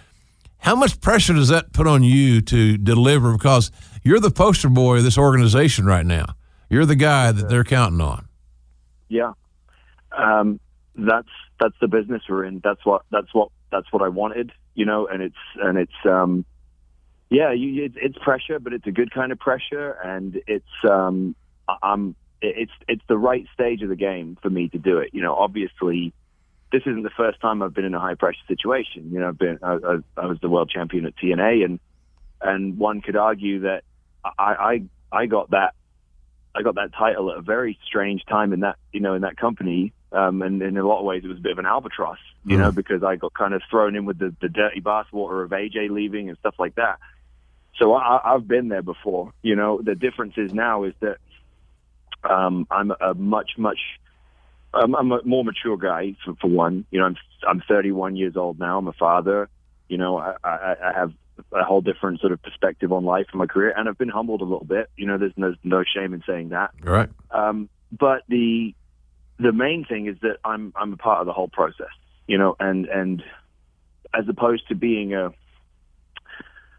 how 0.57 0.74
much 0.74 1.03
pressure 1.03 1.34
does 1.34 1.49
that 1.49 1.74
put 1.74 1.87
on 1.87 2.03
you 2.03 2.41
to 2.41 2.78
deliver? 2.78 3.32
Because 3.32 3.70
you're 4.03 4.20
the 4.20 4.30
poster 4.30 4.70
boy 4.70 4.97
of 4.97 5.05
this 5.05 5.18
organization 5.18 5.84
right 5.84 6.07
now. 6.07 6.34
You're 6.70 6.87
the 6.87 6.97
guy 6.97 7.30
that 7.30 7.51
they're 7.51 7.62
counting 7.62 8.01
on. 8.01 8.26
Yeah, 9.09 9.32
um, 10.17 10.61
that's 10.95 11.29
that's 11.61 11.76
the 11.83 11.88
business 11.88 12.22
we're 12.26 12.45
in. 12.45 12.63
That's 12.64 12.84
what 12.87 13.03
that's 13.11 13.34
what 13.34 13.50
that's 13.71 13.92
what 13.92 14.00
I 14.00 14.08
wanted, 14.08 14.53
you 14.77 14.85
know. 14.85 15.09
And 15.09 15.23
it's 15.23 15.37
and 15.61 15.77
it's 15.77 16.07
um, 16.09 16.45
yeah, 17.29 17.53
you, 17.53 17.85
it's, 17.85 17.97
it's 18.01 18.19
pressure, 18.19 18.61
but 18.61 18.73
it's 18.73 18.87
a 18.87 18.93
good 18.93 19.13
kind 19.13 19.33
of 19.33 19.39
pressure, 19.39 19.93
and 20.05 20.41
it's 20.47 20.65
um, 20.89 21.35
I'm 21.83 22.15
it's 22.41 22.73
it's 22.87 23.03
the 23.09 23.19
right 23.19 23.47
stage 23.53 23.83
of 23.83 23.89
the 23.89 23.97
game 23.97 24.39
for 24.41 24.51
me 24.51 24.69
to 24.69 24.79
do 24.79 24.99
it. 24.99 25.11
You 25.13 25.23
know, 25.23 25.35
obviously 25.35 26.13
this 26.73 26.83
isn't 26.83 27.03
the 27.03 27.11
first 27.17 27.41
time 27.41 27.63
I've 27.63 27.75
been 27.75 27.85
in 27.85 27.95
a 27.95 28.01
high 28.01 28.15
pressure 28.15 28.39
situation. 28.49 29.11
You 29.13 29.21
know, 29.21 29.29
I've 29.29 29.39
been 29.39 29.59
I, 29.63 29.73
I, 29.75 29.99
I 30.17 30.27
was 30.27 30.39
the 30.41 30.49
world 30.49 30.71
champion 30.71 31.07
at 31.07 31.17
TNA, 31.17 31.65
and 31.65 31.81
and 32.41 32.79
one 32.79 33.01
could 33.01 33.17
argue 33.17 33.61
that 33.61 33.85
I, 34.25 34.83
I 35.13 35.21
I 35.23 35.27
got 35.27 35.51
that 35.51 35.75
I 36.55 36.63
got 36.63 36.77
that 36.77 36.93
title 36.95 37.31
at 37.31 37.39
a 37.39 37.43
very 37.43 37.79
strange 37.87 38.25
time 38.27 38.53
in 38.53 38.61
that 38.61 38.77
you 38.93 39.01
know 39.01 39.15
in 39.15 39.23
that 39.23 39.37
company, 39.37 39.93
um, 40.17 40.41
and 40.43 40.63
in 40.63 40.79
a 40.79 40.87
lot 40.87 41.01
of 41.01 41.05
ways 41.05 41.22
it 41.25 41.29
was 41.29 41.38
a 41.38 41.41
bit 41.41 41.53
of 41.53 41.59
an 41.59 41.67
albatross, 41.67 42.18
you 42.45 42.57
mm. 42.57 42.61
know, 42.61 42.72
because 42.72 43.03
I 43.03 43.17
got 43.17 43.34
kind 43.34 43.53
of 43.53 43.63
thrown 43.71 43.95
in 43.97 44.07
with 44.07 44.18
the, 44.18 44.34
the 44.41 44.49
dirty 44.49 44.80
bathwater 44.80 45.45
of 45.45 45.51
AJ 45.51 45.91
leaving 45.91 46.29
and 46.29 46.38
stuff 46.38 46.55
like 46.59 46.76
that. 46.76 46.99
So 47.79 47.93
I, 47.95 48.34
I've 48.34 48.49
been 48.49 48.68
there 48.68 48.83
before. 48.83 49.33
You 49.43 49.57
know, 49.57 49.80
the 49.83 49.95
difference 49.95 50.34
is 50.38 50.55
now 50.55 50.84
is 50.84 50.95
that 51.01 51.18
um, 52.25 52.67
I'm 52.71 52.93
a 52.99 53.13
much 53.14 53.53
much 53.59 53.79
I'm, 54.72 54.95
I'm 54.95 55.13
a 55.13 55.22
more 55.25 55.45
mature 55.45 55.76
guy 55.76 56.17
for, 56.25 56.34
for 56.41 56.49
one. 56.49 56.87
You 56.91 57.01
know, 57.01 57.07
I'm 57.07 57.17
I'm 57.47 57.63
31 57.68 58.17
years 58.17 58.37
old 58.37 58.59
now. 58.59 58.79
I'm 58.79 58.88
a 58.88 58.95
father. 58.95 59.51
You 59.88 59.99
know, 59.99 60.17
I, 60.17 60.34
I, 60.43 60.76
I 60.83 60.93
have 60.95 61.13
a 61.53 61.63
whole 61.63 61.83
different 61.83 62.21
sort 62.21 62.33
of 62.33 62.43
perspective 62.43 62.93
on 62.93 63.05
life 63.05 63.26
and 63.33 63.38
my 63.38 63.47
career, 63.47 63.75
and 63.76 63.88
I've 63.88 63.99
been 63.99 64.09
humbled 64.09 64.41
a 64.41 64.45
little 64.45 64.64
bit. 64.64 64.88
You 64.97 65.07
know, 65.07 65.18
there's 65.18 65.34
no, 65.37 65.55
no 65.63 65.84
shame 65.84 66.14
in 66.14 66.22
saying 66.26 66.49
that. 66.51 66.71
Right. 66.83 67.11
Um, 67.30 67.68
but 67.93 68.22
the 68.29 68.75
the 69.38 69.53
main 69.53 69.84
thing 69.84 70.07
is 70.07 70.17
that 70.22 70.38
I'm 70.45 70.72
I'm 70.76 70.92
a 70.92 70.96
part 70.96 71.21
of 71.21 71.26
the 71.26 71.33
whole 71.33 71.49
process. 71.49 71.92
You 72.26 72.38
know, 72.38 72.57
and 72.58 72.87
and 72.87 73.22
as 74.13 74.29
opposed 74.29 74.68
to 74.68 74.75
being 74.75 75.14
a 75.14 75.33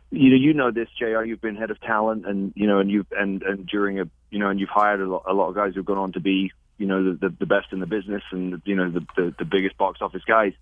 you 0.09 0.29
know, 0.29 0.35
you 0.37 0.53
know 0.53 0.71
this, 0.71 0.87
Jr. 0.97 1.23
You've 1.23 1.41
been 1.41 1.55
head 1.55 1.71
of 1.71 1.79
talent, 1.81 2.25
and 2.25 2.53
you 2.55 2.67
know, 2.67 2.79
and 2.79 2.89
you've 2.89 3.07
and 3.11 3.43
and 3.43 3.67
during 3.67 3.99
a 3.99 4.09
you 4.29 4.39
know, 4.39 4.49
and 4.49 4.59
you've 4.59 4.69
hired 4.69 5.01
a 5.01 5.05
lot, 5.05 5.23
a 5.27 5.33
lot 5.33 5.49
of 5.49 5.55
guys 5.55 5.73
who've 5.75 5.85
gone 5.85 5.97
on 5.97 6.13
to 6.13 6.19
be 6.19 6.51
you 6.77 6.85
know 6.85 7.03
the, 7.13 7.29
the, 7.29 7.35
the 7.39 7.45
best 7.45 7.67
in 7.71 7.79
the 7.79 7.85
business 7.85 8.23
and 8.31 8.61
you 8.65 8.75
know 8.75 8.89
the, 8.89 9.05
the, 9.15 9.35
the 9.39 9.45
biggest 9.45 9.77
box 9.77 10.01
office 10.01 10.23
guys. 10.25 10.53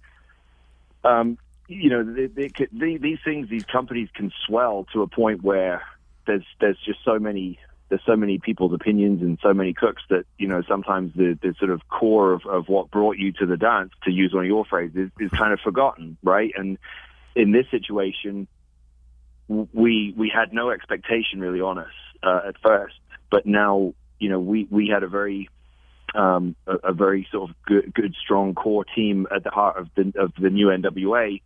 Um, 1.03 1.37
you 1.67 1.89
know, 1.89 2.03
they, 2.03 2.27
they, 2.27 2.51
they, 2.71 2.97
these 2.97 3.19
things, 3.23 3.49
these 3.49 3.65
companies 3.65 4.09
can 4.13 4.31
swell 4.45 4.85
to 4.93 5.01
a 5.01 5.07
point 5.07 5.43
where 5.43 5.83
there's 6.27 6.45
there's 6.59 6.77
just 6.85 6.99
so 7.03 7.19
many 7.19 7.59
there's 7.95 8.05
so 8.05 8.17
many 8.17 8.39
people's 8.39 8.73
opinions 8.73 9.21
and 9.21 9.39
so 9.41 9.53
many 9.53 9.73
cooks 9.73 10.03
that 10.09 10.25
you 10.37 10.49
know 10.49 10.61
sometimes 10.67 11.13
the 11.15 11.39
the 11.41 11.55
sort 11.57 11.71
of 11.71 11.87
core 11.87 12.33
of, 12.33 12.45
of 12.45 12.67
what 12.67 12.91
brought 12.91 13.17
you 13.17 13.31
to 13.31 13.45
the 13.45 13.55
dance, 13.55 13.91
to 14.03 14.11
use 14.11 14.33
one 14.33 14.43
of 14.43 14.49
your 14.49 14.65
phrases, 14.65 15.09
is 15.17 15.31
kind 15.31 15.53
of 15.53 15.61
forgotten, 15.61 16.17
right? 16.21 16.51
And 16.57 16.77
in 17.35 17.53
this 17.53 17.65
situation, 17.71 18.49
we 19.47 20.13
we 20.17 20.29
had 20.33 20.51
no 20.51 20.71
expectation 20.71 21.39
really 21.39 21.61
on 21.61 21.77
us 21.77 21.93
uh, 22.21 22.41
at 22.49 22.55
first, 22.61 22.95
but 23.31 23.45
now 23.45 23.93
you 24.19 24.27
know 24.27 24.41
we 24.41 24.67
we 24.69 24.89
had 24.89 25.03
a 25.03 25.07
very 25.07 25.47
um, 26.13 26.57
a, 26.67 26.89
a, 26.89 26.93
very 26.93 27.25
sort 27.31 27.49
of 27.49 27.55
good, 27.65 27.93
good, 27.93 28.13
strong 28.21 28.55
core 28.55 28.85
team 28.85 29.25
at 29.33 29.45
the 29.45 29.51
heart 29.51 29.77
of 29.77 29.87
the 29.95 30.11
of 30.19 30.33
the 30.37 30.49
new 30.49 30.67
NWA. 30.67 31.41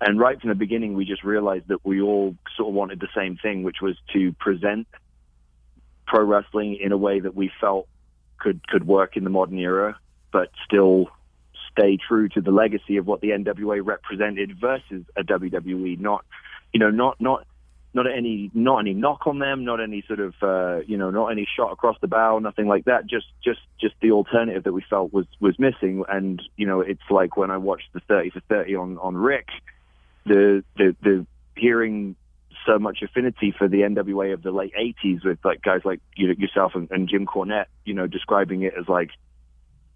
And 0.00 0.20
right 0.20 0.40
from 0.40 0.50
the 0.50 0.54
beginning, 0.54 0.94
we 0.94 1.04
just 1.04 1.24
realized 1.24 1.66
that 1.68 1.84
we 1.84 2.00
all 2.00 2.36
sort 2.56 2.68
of 2.68 2.74
wanted 2.74 3.00
the 3.00 3.08
same 3.14 3.36
thing, 3.36 3.64
which 3.64 3.80
was 3.82 3.96
to 4.12 4.32
present 4.34 4.86
pro 6.10 6.24
wrestling 6.24 6.76
in 6.80 6.90
a 6.90 6.96
way 6.96 7.20
that 7.20 7.36
we 7.36 7.50
felt 7.60 7.86
could 8.38 8.66
could 8.66 8.86
work 8.86 9.16
in 9.16 9.22
the 9.22 9.30
modern 9.30 9.58
era, 9.58 9.96
but 10.32 10.50
still 10.64 11.06
stay 11.70 11.96
true 11.96 12.28
to 12.30 12.40
the 12.40 12.50
legacy 12.50 12.96
of 12.96 13.06
what 13.06 13.20
the 13.20 13.28
NWA 13.28 13.80
represented 13.84 14.58
versus 14.60 15.04
a 15.16 15.22
WWE. 15.22 16.00
Not, 16.00 16.24
you 16.72 16.80
know, 16.80 16.90
not 16.90 17.20
not 17.20 17.46
not 17.94 18.06
any 18.10 18.50
not 18.54 18.80
any 18.80 18.92
knock 18.92 19.26
on 19.26 19.38
them, 19.38 19.64
not 19.64 19.80
any 19.80 20.02
sort 20.08 20.18
of 20.18 20.34
uh, 20.42 20.80
you 20.86 20.96
know, 20.96 21.10
not 21.10 21.28
any 21.28 21.46
shot 21.56 21.72
across 21.72 21.96
the 22.00 22.08
bow, 22.08 22.40
nothing 22.40 22.66
like 22.66 22.86
that. 22.86 23.06
Just 23.06 23.26
just 23.44 23.60
just 23.80 23.94
the 24.02 24.10
alternative 24.10 24.64
that 24.64 24.72
we 24.72 24.82
felt 24.90 25.12
was 25.12 25.26
was 25.38 25.56
missing. 25.60 26.02
And 26.08 26.42
you 26.56 26.66
know, 26.66 26.80
it's 26.80 27.08
like 27.08 27.36
when 27.36 27.52
I 27.52 27.56
watched 27.58 27.92
the 27.92 28.00
thirty 28.00 28.30
for 28.30 28.40
thirty 28.40 28.74
on 28.74 28.98
on 28.98 29.16
Ric, 29.16 29.46
the 30.26 30.64
the 30.76 30.96
the 31.02 31.26
hearing 31.54 32.16
so 32.66 32.78
much 32.78 33.02
affinity 33.02 33.54
for 33.56 33.68
the 33.68 33.78
NWA 33.78 34.32
of 34.32 34.42
the 34.42 34.52
late 34.52 34.72
'80s 34.78 35.24
with 35.24 35.38
like 35.44 35.62
guys 35.62 35.80
like 35.84 36.00
you 36.16 36.28
know, 36.28 36.34
yourself 36.36 36.74
and, 36.74 36.90
and 36.90 37.08
Jim 37.08 37.26
Cornette, 37.26 37.66
you 37.84 37.94
know, 37.94 38.06
describing 38.06 38.62
it 38.62 38.74
as 38.78 38.88
like 38.88 39.10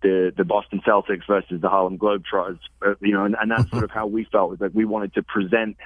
the 0.02 0.32
the 0.36 0.44
Boston 0.44 0.80
Celtics 0.86 1.26
versus 1.26 1.60
the 1.60 1.68
Harlem 1.68 1.98
Globetrotters, 1.98 2.60
uh, 2.86 2.94
you 3.00 3.12
know, 3.12 3.24
and, 3.24 3.36
and 3.40 3.50
that's 3.50 3.70
sort 3.70 3.84
of 3.84 3.90
how 3.90 4.06
we 4.06 4.24
felt. 4.24 4.50
Was 4.50 4.60
like 4.60 4.72
we 4.74 4.84
wanted 4.84 5.14
to 5.14 5.22
present 5.22 5.76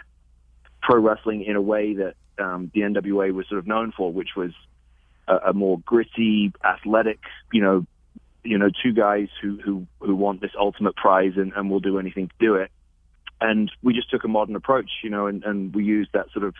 pro 0.82 1.00
wrestling 1.00 1.44
in 1.44 1.56
a 1.56 1.62
way 1.62 1.94
that 1.94 2.14
um, 2.38 2.70
the 2.74 2.80
NWA 2.82 3.32
was 3.32 3.48
sort 3.48 3.58
of 3.58 3.66
known 3.66 3.92
for, 3.96 4.12
which 4.12 4.30
was 4.36 4.52
a, 5.26 5.36
a 5.48 5.52
more 5.52 5.78
gritty, 5.80 6.52
athletic, 6.64 7.20
you 7.52 7.62
know, 7.62 7.86
you 8.44 8.58
know, 8.58 8.70
two 8.82 8.92
guys 8.92 9.28
who 9.40 9.58
who 9.64 9.86
who 10.00 10.14
want 10.14 10.40
this 10.40 10.52
ultimate 10.58 10.96
prize 10.96 11.32
and, 11.36 11.52
and 11.54 11.70
will 11.70 11.80
do 11.80 11.98
anything 11.98 12.28
to 12.28 12.34
do 12.38 12.54
it. 12.56 12.70
And 13.40 13.70
we 13.82 13.94
just 13.94 14.10
took 14.10 14.24
a 14.24 14.28
modern 14.28 14.56
approach, 14.56 14.90
you 15.02 15.10
know, 15.10 15.26
and, 15.26 15.44
and 15.44 15.74
we 15.74 15.84
used 15.84 16.10
that 16.12 16.30
sort 16.32 16.44
of 16.44 16.54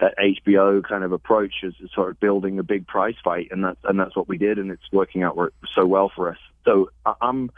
that 0.00 0.14
HBO 0.16 0.82
kind 0.82 1.02
of 1.02 1.12
approach 1.12 1.54
as 1.64 1.72
sort 1.92 2.10
of 2.10 2.20
building 2.20 2.58
a 2.58 2.62
big 2.62 2.86
prize 2.86 3.16
fight, 3.22 3.48
and 3.50 3.64
that's 3.64 3.80
and 3.84 3.98
that's 3.98 4.14
what 4.14 4.28
we 4.28 4.38
did, 4.38 4.58
and 4.58 4.70
it's 4.70 4.92
working 4.92 5.22
out 5.22 5.36
so 5.74 5.86
well 5.86 6.10
for 6.14 6.30
us. 6.30 6.38
So 6.64 6.90
I'm 7.20 7.50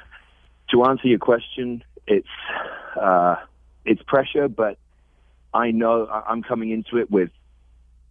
to 0.70 0.84
answer 0.84 1.08
your 1.08 1.18
question, 1.18 1.84
it's 2.06 2.28
uh, 3.00 3.36
it's 3.84 4.02
pressure, 4.02 4.48
but 4.48 4.78
I 5.52 5.70
know 5.70 6.06
I'm 6.06 6.42
coming 6.42 6.70
into 6.70 6.98
it 6.98 7.10
with 7.10 7.30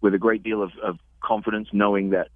with 0.01 0.13
a 0.13 0.19
great 0.19 0.43
deal 0.43 0.61
of, 0.61 0.71
of 0.81 0.97
confidence, 1.21 1.69
knowing 1.73 2.11
that 2.11 2.29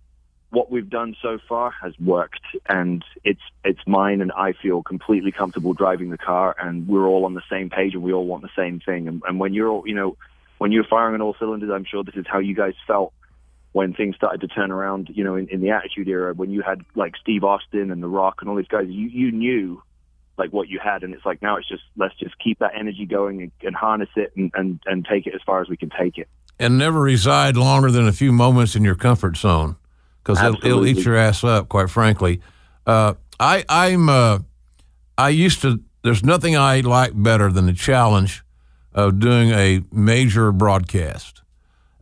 what 0.54 0.70
we've 0.72 0.90
done 0.90 1.16
so 1.22 1.40
far 1.50 1.72
has 1.82 1.94
worked, 2.00 2.46
and 2.70 3.04
it's 3.24 3.42
it's 3.66 3.80
mine, 3.88 4.22
and 4.22 4.32
I 4.32 4.54
feel 4.54 4.84
completely 4.84 5.32
comfortable 5.32 5.74
driving 5.74 6.12
the 6.12 6.18
car, 6.18 6.56
and 6.60 6.88
we're 6.88 7.08
all 7.08 7.26
on 7.26 7.34
the 7.34 7.42
same 7.50 7.70
page, 7.70 7.96
and 7.96 8.04
we 8.04 8.14
all 8.14 8.28
want 8.28 8.44
the 8.44 8.50
same 8.56 8.80
thing. 8.80 9.08
And, 9.08 9.22
and 9.28 9.40
when 9.40 9.54
you're 9.54 9.70
all, 9.70 9.84
you 9.88 9.96
know, 9.96 10.16
when 10.60 10.72
you're 10.72 10.84
firing 10.84 11.16
on 11.16 11.22
all 11.22 11.36
cylinders, 11.40 11.72
I'm 11.74 11.86
sure 11.86 12.04
this 12.04 12.16
is 12.16 12.26
how 12.28 12.40
you 12.40 12.56
guys 12.56 12.76
felt 12.86 13.14
when 13.72 13.94
things 13.94 14.16
started 14.16 14.42
to 14.42 14.48
turn 14.48 14.70
around, 14.70 15.10
you 15.12 15.24
know, 15.24 15.36
in, 15.36 15.48
in 15.48 15.60
the 15.60 15.72
Attitude 15.72 16.08
Era, 16.08 16.36
when 16.36 16.52
you 16.52 16.62
had 16.62 16.86
like 16.94 17.14
Steve 17.20 17.44
Austin 17.44 17.90
and 17.90 18.04
The 18.04 18.08
Rock 18.08 18.38
and 18.42 18.50
all 18.50 18.56
these 18.56 18.68
guys, 18.68 18.86
you 18.88 19.08
you 19.08 19.32
knew 19.32 19.82
like 20.38 20.54
what 20.54 20.68
you 20.70 20.80
had 20.80 21.04
and 21.04 21.14
it's 21.14 21.26
like 21.26 21.42
now 21.42 21.58
it's 21.58 21.68
just 21.68 21.84
let's 21.96 22.16
just 22.18 22.38
keep 22.40 22.60
that 22.60 22.72
energy 22.78 23.06
going 23.06 23.42
and, 23.42 23.52
and 23.62 23.76
harness 23.76 24.10
it 24.16 24.34
and, 24.36 24.52
and 24.56 24.80
and 24.86 25.06
take 25.06 25.28
it 25.28 25.34
as 25.36 25.42
far 25.46 25.62
as 25.62 25.70
we 25.70 25.78
can 25.78 25.92
take 25.92 26.18
it 26.18 26.28
and 26.60 26.76
never 26.76 27.02
reside 27.02 27.56
longer 27.56 27.92
than 27.92 28.08
a 28.08 28.12
few 28.12 28.32
moments 28.32 28.76
in 28.76 28.84
your 28.84 28.96
comfort 28.96 29.38
zone 29.38 29.76
because 30.24 30.42
it'll, 30.42 30.66
it'll, 30.66 30.88
eat 30.88 31.04
your 31.04 31.18
ass 31.18 31.44
up 31.44 31.70
quite 31.70 31.90
frankly. 31.90 32.42
Uh, 32.86 33.14
i 33.40 33.64
i'm 33.70 34.10
uh, 34.10 34.40
i 35.18 35.30
used 35.30 35.62
to 35.62 35.82
there's 36.04 36.24
nothing 36.24 36.56
i 36.56 36.80
like 36.82 37.12
better 37.16 37.52
than 37.52 37.66
the 37.66 37.74
challenge 37.74 38.44
of 38.94 39.20
doing 39.20 39.50
a 39.52 39.82
major 39.92 40.52
broadcast. 40.52 41.42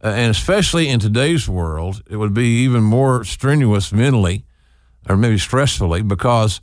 Uh, 0.04 0.08
and 0.08 0.32
especially 0.32 0.90
in 0.90 1.00
today's 1.00 1.48
world 1.48 2.02
it 2.10 2.18
would 2.18 2.34
be 2.34 2.64
even 2.64 2.84
more 2.84 3.24
strenuous 3.24 3.92
mentally 3.92 4.44
or 5.08 5.16
maybe 5.16 5.36
stressfully 5.36 6.08
because 6.08 6.62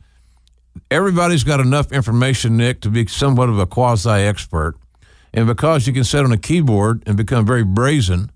everybody's 0.90 1.44
got 1.44 1.60
enough 1.60 1.92
information, 1.92 2.56
Nick, 2.56 2.80
to 2.82 2.90
be 2.90 3.06
somewhat 3.06 3.48
of 3.48 3.58
a 3.58 3.66
quasi 3.66 4.10
expert. 4.10 4.76
And 5.32 5.46
because 5.46 5.86
you 5.86 5.92
can 5.92 6.04
sit 6.04 6.24
on 6.24 6.32
a 6.32 6.38
keyboard 6.38 7.02
and 7.06 7.16
become 7.16 7.44
very 7.44 7.64
brazen, 7.64 8.30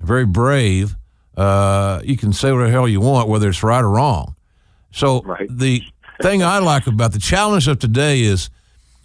very 0.00 0.26
brave, 0.26 0.96
uh, 1.36 2.00
you 2.04 2.16
can 2.16 2.32
say 2.32 2.52
what 2.52 2.64
the 2.64 2.70
hell 2.70 2.88
you 2.88 3.00
want, 3.00 3.28
whether 3.28 3.48
it's 3.48 3.62
right 3.62 3.82
or 3.82 3.90
wrong. 3.90 4.36
So 4.92 5.22
right. 5.22 5.48
the 5.50 5.82
thing 6.20 6.42
I 6.42 6.58
like 6.58 6.86
about 6.86 7.12
the 7.12 7.18
challenge 7.18 7.68
of 7.68 7.78
today 7.78 8.20
is 8.20 8.50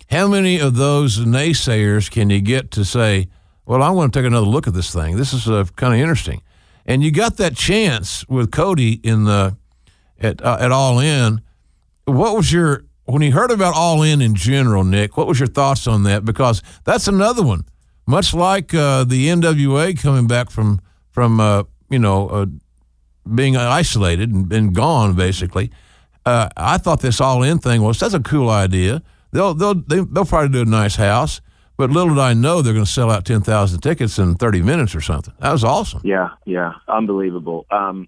how 0.09 0.27
many 0.27 0.59
of 0.59 0.75
those 0.75 1.19
naysayers 1.19 2.09
can 2.09 2.29
you 2.29 2.41
get 2.41 2.71
to 2.71 2.85
say, 2.85 3.27
well, 3.65 3.83
I 3.83 3.89
want 3.89 4.13
to 4.13 4.19
take 4.19 4.25
another 4.25 4.45
look 4.45 4.67
at 4.67 4.73
this 4.73 4.93
thing. 4.93 5.17
This 5.17 5.33
is 5.33 5.49
uh, 5.49 5.65
kind 5.75 5.93
of 5.93 5.99
interesting. 5.99 6.41
And 6.85 7.03
you 7.03 7.11
got 7.11 7.37
that 7.37 7.55
chance 7.55 8.27
with 8.29 8.51
Cody 8.51 8.93
in 9.03 9.25
the 9.25 9.57
at, 10.19 10.41
uh, 10.41 10.57
at 10.59 10.71
All 10.71 10.99
In 10.99 11.41
what 12.05 12.35
was 12.35 12.51
your 12.51 12.85
when 13.05 13.21
you 13.21 13.31
heard 13.31 13.51
about 13.51 13.75
All 13.75 14.01
In 14.01 14.21
in 14.21 14.35
general, 14.35 14.83
Nick? 14.83 15.17
What 15.17 15.27
was 15.27 15.39
your 15.39 15.47
thoughts 15.47 15.87
on 15.87 16.03
that? 16.03 16.25
Because 16.25 16.63
that's 16.85 17.07
another 17.07 17.43
one, 17.43 17.65
much 18.05 18.33
like 18.33 18.73
uh, 18.73 19.03
the 19.03 19.27
NWA 19.27 19.99
coming 19.99 20.27
back 20.27 20.49
from 20.49 20.79
from 21.11 21.39
uh, 21.39 21.63
you 21.89 21.99
know 21.99 22.27
uh, 22.29 22.45
being 23.33 23.57
isolated 23.57 24.33
and, 24.33 24.51
and 24.51 24.75
gone 24.75 25.15
basically. 25.15 25.71
Uh, 26.25 26.49
I 26.57 26.77
thought 26.77 27.01
this 27.01 27.21
All 27.21 27.41
In 27.43 27.59
thing 27.59 27.81
was 27.81 27.99
that's 27.99 28.13
a 28.13 28.19
cool 28.19 28.49
idea. 28.49 29.01
They'll 29.31 29.53
they'll 29.53 29.75
they, 29.75 29.99
will 29.99 30.05
they 30.05 30.19
will 30.19 30.25
probably 30.25 30.49
do 30.49 30.61
a 30.61 30.65
nice 30.65 30.95
house. 30.95 31.41
But 31.77 31.91
little 31.91 32.15
did 32.15 32.21
I 32.21 32.33
know 32.33 32.63
they're 32.63 32.73
going 32.73 32.85
to 32.85 32.91
sell 32.91 33.11
out 33.11 33.23
10,000 33.23 33.81
tickets 33.81 34.17
in 34.17 34.33
30 34.33 34.63
minutes 34.63 34.95
or 34.95 35.01
something. 35.01 35.35
That 35.39 35.51
was 35.51 35.63
awesome. 35.63 36.01
Yeah, 36.03 36.29
yeah. 36.43 36.73
Unbelievable. 36.87 37.67
Um, 37.69 38.07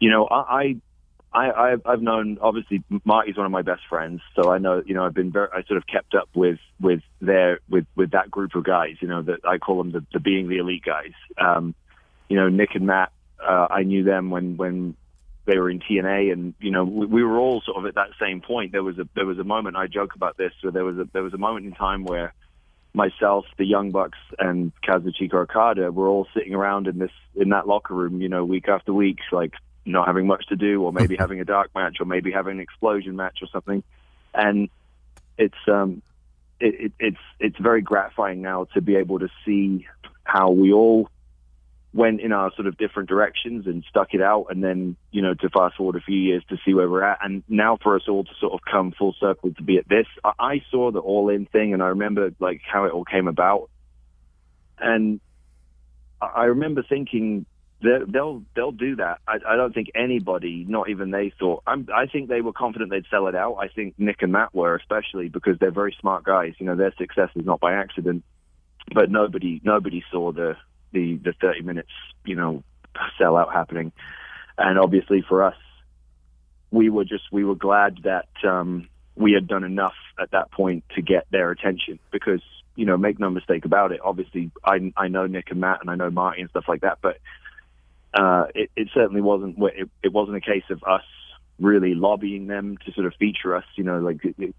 you 0.00 0.10
know, 0.10 0.26
I, 0.30 0.80
I, 1.34 1.50
I've, 1.50 1.82
I've 1.84 2.00
known 2.00 2.38
obviously 2.40 2.82
Marty's 3.04 3.36
one 3.36 3.44
of 3.46 3.52
my 3.52 3.62
best 3.62 3.82
friends, 3.88 4.20
so 4.34 4.50
I 4.50 4.58
know 4.58 4.82
you 4.84 4.94
know 4.94 5.04
I've 5.04 5.14
been 5.14 5.30
very 5.30 5.48
I 5.52 5.62
sort 5.64 5.78
of 5.78 5.86
kept 5.86 6.14
up 6.14 6.28
with 6.34 6.58
with 6.80 7.00
their 7.20 7.60
with 7.68 7.86
with 7.96 8.10
that 8.10 8.30
group 8.30 8.54
of 8.54 8.64
guys. 8.64 8.96
You 9.00 9.08
know 9.08 9.22
that 9.22 9.40
I 9.44 9.58
call 9.58 9.78
them 9.78 9.92
the, 9.92 10.04
the 10.12 10.20
being 10.20 10.48
the 10.48 10.58
elite 10.58 10.84
guys. 10.84 11.12
Um, 11.38 11.74
you 12.32 12.38
know 12.38 12.48
Nick 12.48 12.70
and 12.74 12.86
Matt, 12.86 13.12
uh, 13.46 13.66
I 13.68 13.82
knew 13.82 14.04
them 14.04 14.30
when 14.30 14.56
when 14.56 14.96
they 15.44 15.58
were 15.58 15.68
in 15.68 15.80
TNA, 15.80 16.32
and 16.32 16.54
you 16.60 16.70
know 16.70 16.82
we, 16.82 17.04
we 17.04 17.22
were 17.22 17.36
all 17.36 17.60
sort 17.60 17.76
of 17.76 17.84
at 17.84 17.96
that 17.96 18.08
same 18.18 18.40
point. 18.40 18.72
There 18.72 18.82
was 18.82 18.98
a 18.98 19.06
there 19.14 19.26
was 19.26 19.38
a 19.38 19.44
moment 19.44 19.76
I 19.76 19.86
joke 19.86 20.14
about 20.14 20.38
this, 20.38 20.52
where 20.62 20.72
there 20.72 20.82
was 20.82 20.96
a 20.96 21.06
there 21.12 21.22
was 21.22 21.34
a 21.34 21.38
moment 21.38 21.66
in 21.66 21.72
time 21.72 22.04
where 22.04 22.32
myself, 22.94 23.44
the 23.58 23.66
Young 23.66 23.90
Bucks, 23.90 24.16
and 24.38 24.72
Kazuchika 24.82 25.34
Okada 25.34 25.92
were 25.92 26.08
all 26.08 26.26
sitting 26.32 26.54
around 26.54 26.86
in 26.86 26.98
this 26.98 27.10
in 27.34 27.50
that 27.50 27.68
locker 27.68 27.92
room, 27.92 28.22
you 28.22 28.30
know, 28.30 28.46
week 28.46 28.66
after 28.66 28.94
week, 28.94 29.18
like 29.30 29.52
not 29.84 30.06
having 30.06 30.26
much 30.26 30.46
to 30.46 30.56
do, 30.56 30.82
or 30.82 30.90
maybe 30.90 31.16
having 31.18 31.38
a 31.38 31.44
dark 31.44 31.70
match, 31.74 31.98
or 32.00 32.06
maybe 32.06 32.32
having 32.32 32.58
an 32.58 32.66
Xplosion 32.66 33.12
match 33.12 33.40
or 33.42 33.48
something. 33.52 33.82
And 34.32 34.70
it's 35.36 35.68
um, 35.68 36.00
it, 36.60 36.80
it, 36.80 36.92
it's 36.98 37.24
it's 37.40 37.58
very 37.58 37.82
gratifying 37.82 38.40
now 38.40 38.68
to 38.72 38.80
be 38.80 38.96
able 38.96 39.18
to 39.18 39.28
see 39.44 39.86
how 40.24 40.50
we 40.50 40.72
all 40.72 41.10
went 41.94 42.20
in 42.20 42.32
our 42.32 42.50
sort 42.54 42.66
of 42.66 42.78
different 42.78 43.08
directions 43.08 43.66
and 43.66 43.84
stuck 43.88 44.14
it 44.14 44.22
out, 44.22 44.46
and 44.50 44.62
then 44.62 44.96
you 45.10 45.22
know 45.22 45.34
to 45.34 45.48
fast 45.50 45.76
forward 45.76 45.96
a 45.96 46.00
few 46.00 46.16
years 46.16 46.42
to 46.48 46.56
see 46.64 46.74
where 46.74 46.88
we're 46.88 47.02
at, 47.02 47.18
and 47.22 47.42
now 47.48 47.78
for 47.82 47.96
us 47.96 48.02
all 48.08 48.24
to 48.24 48.30
sort 48.40 48.52
of 48.54 48.60
come 48.70 48.92
full 48.92 49.14
circle 49.20 49.52
to 49.54 49.62
be 49.62 49.78
at 49.78 49.88
this. 49.88 50.06
I, 50.24 50.32
I 50.38 50.64
saw 50.70 50.90
the 50.90 51.00
all 51.00 51.28
in 51.28 51.46
thing, 51.46 51.74
and 51.74 51.82
I 51.82 51.88
remember 51.88 52.32
like 52.38 52.60
how 52.66 52.84
it 52.84 52.92
all 52.92 53.04
came 53.04 53.28
about, 53.28 53.68
and 54.78 55.20
I 56.20 56.44
remember 56.44 56.82
thinking 56.88 57.46
they'll 57.82 58.42
they'll 58.54 58.72
do 58.72 58.96
that. 58.96 59.18
I, 59.26 59.38
I 59.46 59.56
don't 59.56 59.74
think 59.74 59.90
anybody, 59.94 60.64
not 60.68 60.88
even 60.88 61.10
they, 61.10 61.32
thought. 61.38 61.62
I'm, 61.66 61.88
I 61.94 62.06
think 62.06 62.28
they 62.28 62.40
were 62.40 62.52
confident 62.52 62.90
they'd 62.90 63.04
sell 63.10 63.26
it 63.26 63.34
out. 63.34 63.56
I 63.56 63.68
think 63.68 63.94
Nick 63.98 64.22
and 64.22 64.32
Matt 64.32 64.54
were, 64.54 64.74
especially 64.76 65.28
because 65.28 65.58
they're 65.58 65.70
very 65.70 65.94
smart 66.00 66.24
guys. 66.24 66.54
You 66.58 66.66
know, 66.66 66.76
their 66.76 66.94
success 66.96 67.30
is 67.34 67.44
not 67.44 67.60
by 67.60 67.74
accident. 67.74 68.24
But 68.92 69.10
nobody 69.10 69.60
nobody 69.64 70.02
saw 70.10 70.32
the 70.32 70.56
the 70.92 71.16
the 71.16 71.32
30 71.40 71.62
minutes, 71.62 71.90
you 72.24 72.36
know, 72.36 72.62
sellout 73.20 73.52
happening. 73.52 73.92
And 74.58 74.78
obviously 74.78 75.22
for 75.26 75.42
us, 75.42 75.56
we 76.70 76.90
were 76.90 77.04
just 77.04 77.24
we 77.30 77.44
were 77.44 77.54
glad 77.54 77.98
that 78.04 78.28
um, 78.44 78.88
we 79.14 79.32
had 79.32 79.46
done 79.46 79.64
enough 79.64 79.94
at 80.20 80.30
that 80.32 80.50
point 80.50 80.84
to 80.94 81.02
get 81.02 81.26
their 81.30 81.50
attention 81.50 81.98
because 82.10 82.40
you 82.76 82.86
know 82.86 82.96
make 82.96 83.18
no 83.18 83.30
mistake 83.30 83.64
about 83.64 83.92
it. 83.92 84.00
Obviously, 84.02 84.50
I 84.64 84.92
I 84.96 85.08
know 85.08 85.26
Nick 85.26 85.50
and 85.50 85.60
Matt 85.60 85.80
and 85.80 85.90
I 85.90 85.96
know 85.96 86.10
Marty 86.10 86.40
and 86.40 86.50
stuff 86.50 86.64
like 86.68 86.80
that, 86.80 86.98
but 87.02 87.18
uh, 88.14 88.46
it, 88.54 88.70
it 88.76 88.88
certainly 88.94 89.20
wasn't. 89.20 89.56
It, 89.58 89.90
it 90.02 90.12
wasn't 90.12 90.36
a 90.36 90.40
case 90.40 90.64
of 90.70 90.82
us 90.84 91.04
really 91.60 91.94
lobbying 91.94 92.46
them 92.46 92.76
to 92.84 92.92
sort 92.92 93.06
of 93.06 93.14
feature 93.14 93.54
us. 93.54 93.64
You 93.76 93.84
know, 93.84 93.98
like 93.98 94.24
it, 94.24 94.34
it, 94.38 94.54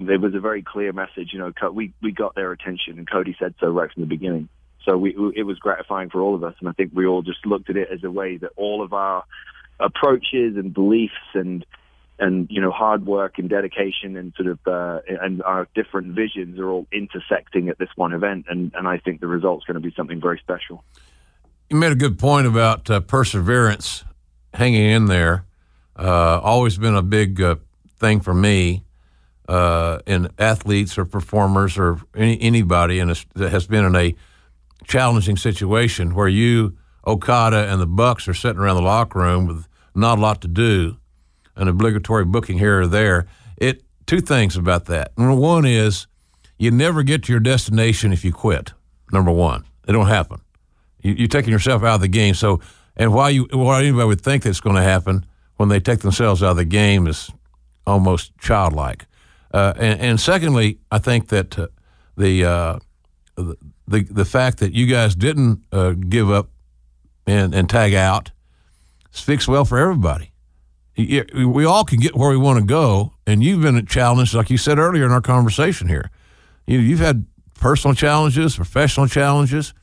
there 0.00 0.18
was 0.18 0.34
a 0.34 0.40
very 0.40 0.62
clear 0.62 0.92
message. 0.92 1.30
You 1.32 1.38
know, 1.40 1.52
we 1.72 1.92
we 2.02 2.12
got 2.12 2.34
their 2.34 2.52
attention, 2.52 2.98
and 2.98 3.08
Cody 3.08 3.36
said 3.38 3.54
so 3.60 3.68
right 3.68 3.92
from 3.92 4.02
the 4.02 4.08
beginning. 4.08 4.48
So 4.84 4.96
we, 4.96 5.14
it 5.34 5.44
was 5.44 5.58
gratifying 5.58 6.10
for 6.10 6.20
all 6.20 6.34
of 6.34 6.44
us, 6.44 6.54
and 6.60 6.68
I 6.68 6.72
think 6.72 6.92
we 6.94 7.06
all 7.06 7.22
just 7.22 7.44
looked 7.46 7.70
at 7.70 7.76
it 7.76 7.88
as 7.92 8.04
a 8.04 8.10
way 8.10 8.36
that 8.38 8.50
all 8.56 8.82
of 8.82 8.92
our 8.92 9.24
approaches 9.80 10.56
and 10.56 10.72
beliefs 10.72 11.14
and 11.34 11.64
and 12.18 12.46
you 12.48 12.60
know 12.60 12.70
hard 12.70 13.06
work 13.06 13.38
and 13.38 13.48
dedication 13.48 14.16
and 14.16 14.32
sort 14.36 14.48
of 14.48 14.58
uh, 14.66 15.00
and 15.20 15.42
our 15.42 15.66
different 15.74 16.14
visions 16.14 16.58
are 16.58 16.68
all 16.68 16.86
intersecting 16.92 17.68
at 17.68 17.78
this 17.78 17.88
one 17.96 18.12
event, 18.12 18.46
and 18.48 18.72
and 18.74 18.86
I 18.86 18.98
think 18.98 19.20
the 19.20 19.26
result's 19.26 19.64
going 19.64 19.74
to 19.74 19.80
be 19.80 19.92
something 19.96 20.20
very 20.20 20.38
special. 20.38 20.84
You 21.70 21.76
made 21.76 21.92
a 21.92 21.96
good 21.96 22.18
point 22.18 22.46
about 22.46 22.90
uh, 22.90 23.00
perseverance, 23.00 24.04
hanging 24.52 24.90
in 24.90 25.06
there. 25.06 25.46
Uh, 25.96 26.40
always 26.40 26.76
been 26.76 26.94
a 26.94 27.02
big 27.02 27.40
uh, 27.40 27.56
thing 27.98 28.20
for 28.20 28.34
me 28.34 28.84
uh, 29.48 29.98
in 30.06 30.28
athletes 30.38 30.98
or 30.98 31.04
performers 31.04 31.78
or 31.78 32.00
any, 32.14 32.40
anybody 32.40 32.98
in 32.98 33.10
a, 33.10 33.14
that 33.34 33.50
has 33.50 33.66
been 33.66 33.84
in 33.84 33.96
a 33.96 34.14
challenging 34.84 35.36
situation 35.36 36.14
where 36.14 36.28
you, 36.28 36.76
Okada, 37.06 37.70
and 37.70 37.80
the 37.80 37.86
Bucks 37.86 38.28
are 38.28 38.34
sitting 38.34 38.58
around 38.58 38.76
the 38.76 38.82
locker 38.82 39.18
room 39.18 39.46
with 39.46 39.66
not 39.94 40.18
a 40.18 40.20
lot 40.20 40.40
to 40.42 40.48
do, 40.48 40.96
an 41.56 41.68
obligatory 41.68 42.24
booking 42.24 42.58
here 42.58 42.82
or 42.82 42.86
there. 42.86 43.26
It 43.56 43.82
two 44.06 44.20
things 44.20 44.56
about 44.56 44.86
that. 44.86 45.16
Number 45.16 45.34
one 45.34 45.64
is 45.64 46.06
you 46.58 46.70
never 46.70 47.02
get 47.02 47.24
to 47.24 47.32
your 47.32 47.40
destination 47.40 48.12
if 48.12 48.24
you 48.24 48.32
quit. 48.32 48.72
Number 49.12 49.30
one, 49.30 49.64
it 49.86 49.92
don't 49.92 50.08
happen. 50.08 50.40
You, 51.02 51.24
are 51.24 51.28
taking 51.28 51.52
yourself 51.52 51.82
out 51.82 51.96
of 51.96 52.00
the 52.00 52.08
game. 52.08 52.34
So, 52.34 52.60
and 52.96 53.12
why 53.12 53.30
you 53.30 53.46
why 53.52 53.80
anybody 53.80 54.06
would 54.06 54.20
think 54.20 54.42
that's 54.42 54.60
going 54.60 54.76
to 54.76 54.82
happen 54.82 55.26
when 55.56 55.68
they 55.68 55.80
take 55.80 56.00
themselves 56.00 56.42
out 56.42 56.52
of 56.52 56.56
the 56.56 56.64
game 56.64 57.06
is 57.06 57.30
almost 57.86 58.36
childlike. 58.38 59.06
Uh, 59.52 59.72
and, 59.76 60.00
and, 60.00 60.20
secondly, 60.20 60.78
I 60.90 60.98
think 60.98 61.28
that 61.28 61.56
uh, 61.56 61.68
the, 62.16 62.44
uh, 62.44 62.78
the 63.36 63.56
the 63.86 64.02
the 64.02 64.24
fact 64.24 64.58
that 64.58 64.72
you 64.72 64.86
guys 64.86 65.14
didn't 65.14 65.64
uh, 65.72 65.90
give 65.92 66.30
up 66.30 66.48
and, 67.26 67.54
and 67.54 67.68
tag 67.68 67.94
out 67.94 68.30
speaks 69.10 69.46
well 69.46 69.64
for 69.64 69.78
everybody. 69.78 70.32
We 70.96 71.64
all 71.64 71.84
can 71.84 71.98
get 71.98 72.14
where 72.14 72.30
we 72.30 72.36
want 72.36 72.60
to 72.60 72.64
go, 72.64 73.14
and 73.26 73.42
you've 73.42 73.62
been 73.62 73.84
challenged, 73.86 74.32
like 74.32 74.48
you 74.48 74.58
said 74.58 74.78
earlier 74.78 75.04
in 75.04 75.10
our 75.10 75.20
conversation 75.20 75.88
here. 75.88 76.10
You, 76.66 76.78
you've 76.78 77.00
had 77.00 77.26
personal 77.58 77.94
challenges, 77.96 78.54
professional 78.56 79.08
challenges, 79.08 79.74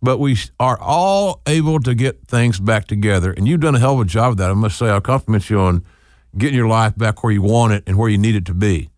but 0.00 0.18
we 0.18 0.36
are 0.60 0.78
all 0.80 1.40
able 1.46 1.80
to 1.80 1.94
get 1.94 2.28
things 2.28 2.60
back 2.60 2.86
together, 2.86 3.32
and 3.32 3.48
you've 3.48 3.60
done 3.60 3.74
a 3.74 3.80
hell 3.80 3.94
of 3.94 4.00
a 4.00 4.04
job 4.04 4.32
of 4.32 4.36
that. 4.36 4.50
I 4.50 4.54
must 4.54 4.78
say, 4.78 4.90
I 4.90 5.00
compliment 5.00 5.50
you 5.50 5.58
on 5.58 5.84
getting 6.38 6.56
your 6.56 6.68
life 6.68 6.96
back 6.96 7.24
where 7.24 7.32
you 7.32 7.42
want 7.42 7.72
it 7.72 7.82
and 7.86 7.98
where 7.98 8.08
you 8.08 8.18
need 8.18 8.36
it 8.36 8.46
to 8.46 8.54
be. 8.54 8.90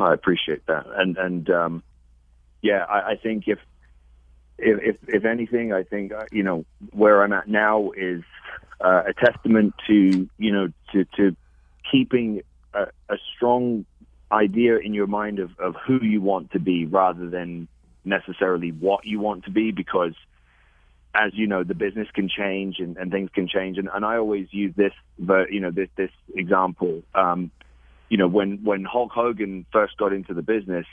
I 0.00 0.14
appreciate 0.14 0.66
that, 0.66 0.86
and 0.96 1.16
and 1.16 1.50
um, 1.50 1.82
yeah, 2.62 2.84
I, 2.84 3.12
I 3.12 3.16
think 3.16 3.44
if, 3.46 3.58
if 4.58 4.96
if 5.08 5.24
anything, 5.24 5.72
I 5.72 5.84
think 5.84 6.12
uh, 6.12 6.24
you 6.30 6.42
know 6.42 6.64
where 6.90 7.22
I'm 7.22 7.32
at 7.32 7.48
now 7.48 7.92
is 7.92 8.22
uh, 8.80 9.04
a 9.08 9.14
testament 9.14 9.74
to 9.86 10.28
you 10.38 10.52
know 10.52 10.68
to 10.92 11.04
to 11.16 11.36
keeping 11.90 12.42
a, 12.74 12.86
a 13.08 13.16
strong 13.34 13.84
idea 14.32 14.78
in 14.78 14.94
your 14.94 15.06
mind 15.06 15.38
of, 15.38 15.50
of 15.58 15.74
who 15.86 15.98
you 16.02 16.20
want 16.20 16.52
to 16.52 16.60
be 16.60 16.86
rather 16.86 17.28
than 17.28 17.68
necessarily 18.04 18.70
what 18.70 19.04
you 19.04 19.18
want 19.20 19.44
to 19.44 19.50
be 19.50 19.72
because 19.72 20.14
as 21.14 21.32
you 21.34 21.46
know 21.46 21.64
the 21.64 21.74
business 21.74 22.08
can 22.14 22.28
change 22.28 22.78
and, 22.78 22.96
and 22.96 23.10
things 23.10 23.30
can 23.34 23.48
change. 23.48 23.78
And, 23.78 23.88
and 23.92 24.04
I 24.04 24.16
always 24.16 24.48
use 24.50 24.74
this 24.76 24.92
but 25.18 25.52
you 25.52 25.60
know 25.60 25.70
this 25.70 25.88
this 25.96 26.10
example 26.34 27.02
um, 27.14 27.50
you 28.08 28.16
know 28.16 28.28
when 28.28 28.62
when 28.62 28.84
Hulk 28.84 29.10
Hogan 29.12 29.66
first 29.72 29.96
got 29.96 30.12
into 30.12 30.34
the 30.34 30.42
business 30.42 30.86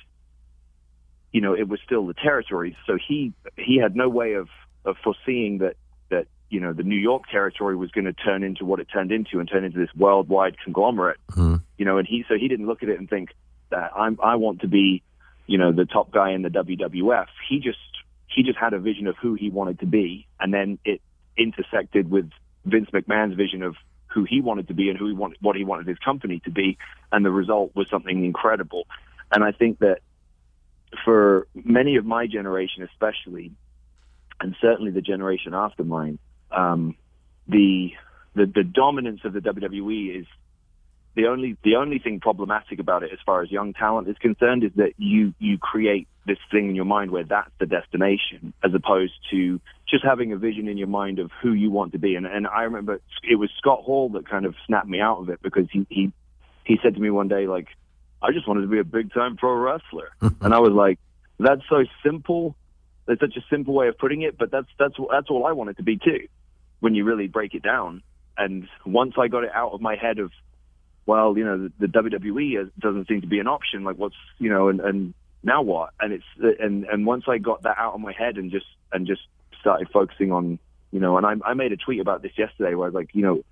you 1.31 1.41
know, 1.41 1.53
it 1.53 1.67
was 1.67 1.79
still 1.85 2.05
the 2.07 2.13
territories. 2.13 2.75
So 2.85 2.97
he 2.97 3.33
he 3.57 3.77
had 3.77 3.95
no 3.95 4.09
way 4.09 4.33
of 4.33 4.47
of 4.85 4.95
foreseeing 5.03 5.59
that 5.59 5.75
that 6.09 6.27
you 6.49 6.59
know 6.59 6.73
the 6.73 6.83
New 6.83 6.97
York 6.97 7.23
territory 7.29 7.75
was 7.75 7.91
going 7.91 8.05
to 8.05 8.13
turn 8.13 8.43
into 8.43 8.65
what 8.65 8.79
it 8.79 8.87
turned 8.91 9.11
into 9.11 9.39
and 9.39 9.49
turn 9.49 9.63
into 9.63 9.77
this 9.77 9.93
worldwide 9.95 10.57
conglomerate. 10.63 11.17
Mm-hmm. 11.31 11.55
You 11.77 11.85
know, 11.85 11.97
and 11.97 12.07
he 12.07 12.23
so 12.27 12.35
he 12.35 12.47
didn't 12.47 12.67
look 12.67 12.83
at 12.83 12.89
it 12.89 12.99
and 12.99 13.09
think 13.09 13.29
that 13.69 13.91
I'm 13.95 14.17
I 14.23 14.35
want 14.35 14.61
to 14.61 14.67
be, 14.67 15.03
you 15.45 15.57
know, 15.57 15.71
the 15.71 15.85
top 15.85 16.11
guy 16.11 16.31
in 16.31 16.41
the 16.41 16.49
WWF. 16.49 17.27
He 17.49 17.59
just 17.59 17.77
he 18.27 18.43
just 18.43 18.57
had 18.57 18.73
a 18.73 18.79
vision 18.79 19.07
of 19.07 19.15
who 19.17 19.33
he 19.33 19.49
wanted 19.49 19.79
to 19.79 19.85
be, 19.85 20.27
and 20.39 20.53
then 20.53 20.79
it 20.85 21.01
intersected 21.37 22.09
with 22.09 22.29
Vince 22.65 22.89
McMahon's 22.91 23.35
vision 23.35 23.63
of 23.63 23.75
who 24.07 24.23
he 24.23 24.41
wanted 24.41 24.67
to 24.69 24.73
be 24.73 24.89
and 24.89 24.97
who 24.97 25.07
he 25.07 25.13
wanted, 25.13 25.37
what 25.41 25.55
he 25.55 25.63
wanted 25.63 25.87
his 25.87 25.97
company 25.99 26.39
to 26.45 26.51
be, 26.51 26.77
and 27.11 27.25
the 27.25 27.31
result 27.31 27.75
was 27.75 27.89
something 27.89 28.25
incredible. 28.25 28.87
And 29.31 29.43
I 29.43 29.51
think 29.51 29.79
that 29.79 29.99
for 31.03 31.47
many 31.53 31.95
of 31.97 32.05
my 32.05 32.27
generation, 32.27 32.83
especially, 32.83 33.51
and 34.39 34.55
certainly 34.61 34.91
the 34.91 35.01
generation 35.01 35.53
after 35.53 35.83
mine, 35.83 36.19
um, 36.51 36.95
the, 37.47 37.93
the 38.35 38.45
the 38.45 38.63
dominance 38.63 39.21
of 39.23 39.33
the 39.33 39.39
WWE 39.39 40.21
is 40.21 40.27
the 41.17 41.25
only 41.25 41.57
the 41.63 41.75
only 41.75 41.97
thing 41.97 42.19
problematic 42.19 42.79
about 42.79 43.03
it, 43.03 43.11
as 43.11 43.17
far 43.25 43.41
as 43.41 43.51
young 43.51 43.73
talent 43.73 44.07
is 44.07 44.15
concerned, 44.19 44.63
is 44.63 44.71
that 44.75 44.93
you 44.97 45.33
you 45.39 45.57
create 45.57 46.07
this 46.27 46.37
thing 46.51 46.69
in 46.69 46.75
your 46.75 46.85
mind 46.85 47.09
where 47.09 47.23
that's 47.23 47.49
the 47.59 47.65
destination, 47.65 48.53
as 48.63 48.71
opposed 48.73 49.13
to 49.31 49.59
just 49.89 50.05
having 50.05 50.31
a 50.31 50.37
vision 50.37 50.67
in 50.67 50.77
your 50.77 50.87
mind 50.87 51.17
of 51.19 51.31
who 51.41 51.53
you 51.53 51.71
want 51.71 51.93
to 51.93 51.97
be. 51.97 52.15
And 52.15 52.27
and 52.27 52.45
I 52.45 52.63
remember 52.63 53.01
it 53.23 53.35
was 53.35 53.49
Scott 53.57 53.81
Hall 53.81 54.09
that 54.09 54.29
kind 54.29 54.45
of 54.45 54.53
snapped 54.67 54.87
me 54.87 54.99
out 54.99 55.17
of 55.17 55.29
it 55.29 55.41
because 55.41 55.65
he 55.71 55.87
he 55.89 56.11
he 56.63 56.77
said 56.83 56.93
to 56.93 57.01
me 57.01 57.09
one 57.09 57.27
day 57.27 57.47
like 57.47 57.67
I 58.21 58.31
just 58.31 58.47
wanted 58.47 58.61
to 58.61 58.67
be 58.67 58.79
a 58.79 58.83
big 58.83 59.13
time 59.13 59.37
pro 59.37 59.53
wrestler. 59.53 60.09
and 60.21 60.53
I 60.53 60.59
was 60.59 60.73
like, 60.73 60.99
that's 61.39 61.61
so 61.69 61.83
simple. 62.03 62.55
It's 63.07 63.21
such 63.21 63.37
a 63.37 63.45
simple 63.49 63.73
way 63.73 63.87
of 63.87 63.97
putting 63.97 64.21
it, 64.21 64.37
but 64.37 64.51
that's 64.51 64.67
that's 64.77 64.95
that's 65.11 65.29
all 65.29 65.45
I 65.45 65.53
wanted 65.53 65.77
to 65.77 65.83
be 65.83 65.97
too. 65.97 66.27
When 66.79 66.93
you 66.93 67.05
really 67.05 67.27
break 67.27 67.53
it 67.53 67.63
down, 67.63 68.03
and 68.37 68.67
once 68.85 69.13
I 69.17 69.27
got 69.27 69.43
it 69.43 69.51
out 69.53 69.71
of 69.71 69.81
my 69.81 69.95
head 69.95 70.19
of, 70.19 70.31
well, 71.05 71.37
you 71.37 71.45
know, 71.45 71.69
the, 71.79 71.87
the 71.87 71.87
WWE 71.87 72.69
doesn't 72.77 73.07
seem 73.07 73.21
to 73.21 73.27
be 73.27 73.39
an 73.39 73.47
option. 73.47 73.83
Like, 73.83 73.97
what's 73.97 74.15
you 74.39 74.49
know, 74.49 74.67
and 74.67 74.79
and 74.81 75.13
now 75.43 75.61
what? 75.61 75.91
And 75.99 76.13
it's 76.13 76.59
and 76.59 76.85
and 76.85 77.05
once 77.05 77.25
I 77.27 77.37
got 77.37 77.63
that 77.63 77.77
out 77.77 77.93
of 77.93 78.01
my 78.01 78.13
head 78.13 78.37
and 78.37 78.51
just 78.51 78.67
and 78.91 79.07
just 79.07 79.21
started 79.61 79.87
focusing 79.93 80.31
on, 80.31 80.59
you 80.91 80.99
know, 80.99 81.17
and 81.17 81.25
I 81.25 81.35
I 81.45 81.53
made 81.53 81.71
a 81.71 81.77
tweet 81.77 82.01
about 82.01 82.21
this 82.23 82.33
yesterday 82.37 82.75
where 82.75 82.87
I 82.87 82.89
was 82.89 82.95
like, 82.95 83.11
you 83.13 83.21
know, 83.21 83.43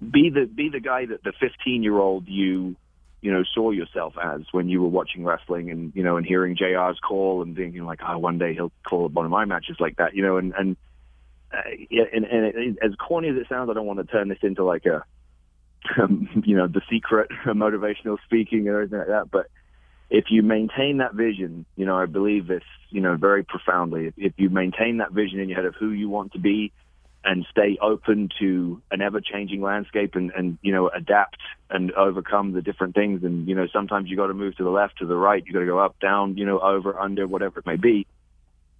be 0.00 0.30
the 0.30 0.46
be 0.46 0.70
the 0.70 0.80
guy 0.80 1.06
that 1.06 1.22
the 1.22 1.32
15 1.38 1.82
year 1.82 1.98
old 1.98 2.26
you 2.28 2.76
you 3.20 3.30
know, 3.30 3.44
saw 3.54 3.70
yourself 3.70 4.14
as 4.22 4.42
when 4.52 4.68
you 4.68 4.80
were 4.80 4.88
watching 4.88 5.24
wrestling 5.24 5.70
and, 5.70 5.92
you 5.94 6.02
know, 6.02 6.16
and 6.16 6.26
hearing 6.26 6.56
JR's 6.56 6.98
call 7.00 7.42
and 7.42 7.54
thinking 7.54 7.84
like, 7.84 8.00
oh, 8.06 8.18
one 8.18 8.38
day 8.38 8.54
he'll 8.54 8.72
call 8.88 9.08
one 9.08 9.26
of 9.26 9.30
my 9.30 9.44
matches 9.44 9.76
like 9.78 9.96
that, 9.96 10.14
you 10.14 10.22
know, 10.22 10.38
and, 10.38 10.54
and, 10.58 10.76
uh, 11.52 11.58
and, 12.12 12.24
and 12.24 12.46
it, 12.46 12.78
as 12.82 12.92
corny 12.94 13.28
as 13.28 13.36
it 13.36 13.46
sounds, 13.48 13.68
I 13.68 13.74
don't 13.74 13.86
want 13.86 13.98
to 13.98 14.06
turn 14.06 14.28
this 14.28 14.38
into 14.42 14.64
like 14.64 14.86
a, 14.86 15.04
um, 16.00 16.28
you 16.46 16.56
know, 16.56 16.66
the 16.66 16.82
secret 16.90 17.30
motivational 17.46 18.16
speaking 18.24 18.68
or 18.68 18.80
anything 18.80 18.98
like 18.98 19.08
that. 19.08 19.30
But 19.30 19.48
if 20.08 20.26
you 20.30 20.42
maintain 20.42 20.98
that 20.98 21.14
vision, 21.14 21.66
you 21.76 21.86
know, 21.86 21.96
I 21.96 22.06
believe 22.06 22.46
this, 22.46 22.64
you 22.88 23.00
know, 23.00 23.16
very 23.16 23.44
profoundly. 23.44 24.06
If, 24.06 24.14
if 24.16 24.32
you 24.38 24.48
maintain 24.48 24.98
that 24.98 25.12
vision 25.12 25.40
in 25.40 25.48
your 25.48 25.56
head 25.56 25.66
of 25.66 25.74
who 25.74 25.90
you 25.90 26.08
want 26.08 26.32
to 26.32 26.38
be, 26.38 26.72
and 27.22 27.46
stay 27.50 27.76
open 27.82 28.30
to 28.38 28.80
an 28.90 29.02
ever 29.02 29.20
changing 29.20 29.60
landscape 29.60 30.14
and, 30.14 30.32
and, 30.34 30.58
you 30.62 30.72
know, 30.72 30.88
adapt 30.88 31.36
and 31.68 31.92
overcome 31.92 32.52
the 32.52 32.62
different 32.62 32.94
things. 32.94 33.22
And, 33.22 33.46
you 33.46 33.54
know, 33.54 33.66
sometimes 33.72 34.08
you 34.08 34.16
got 34.16 34.28
to 34.28 34.34
move 34.34 34.56
to 34.56 34.64
the 34.64 34.70
left, 34.70 34.98
to 34.98 35.06
the 35.06 35.16
right. 35.16 35.44
You 35.46 35.52
got 35.52 35.60
to 35.60 35.66
go 35.66 35.78
up, 35.78 36.00
down, 36.00 36.38
you 36.38 36.46
know, 36.46 36.60
over, 36.60 36.98
under, 36.98 37.26
whatever 37.26 37.60
it 37.60 37.66
may 37.66 37.76
be. 37.76 38.06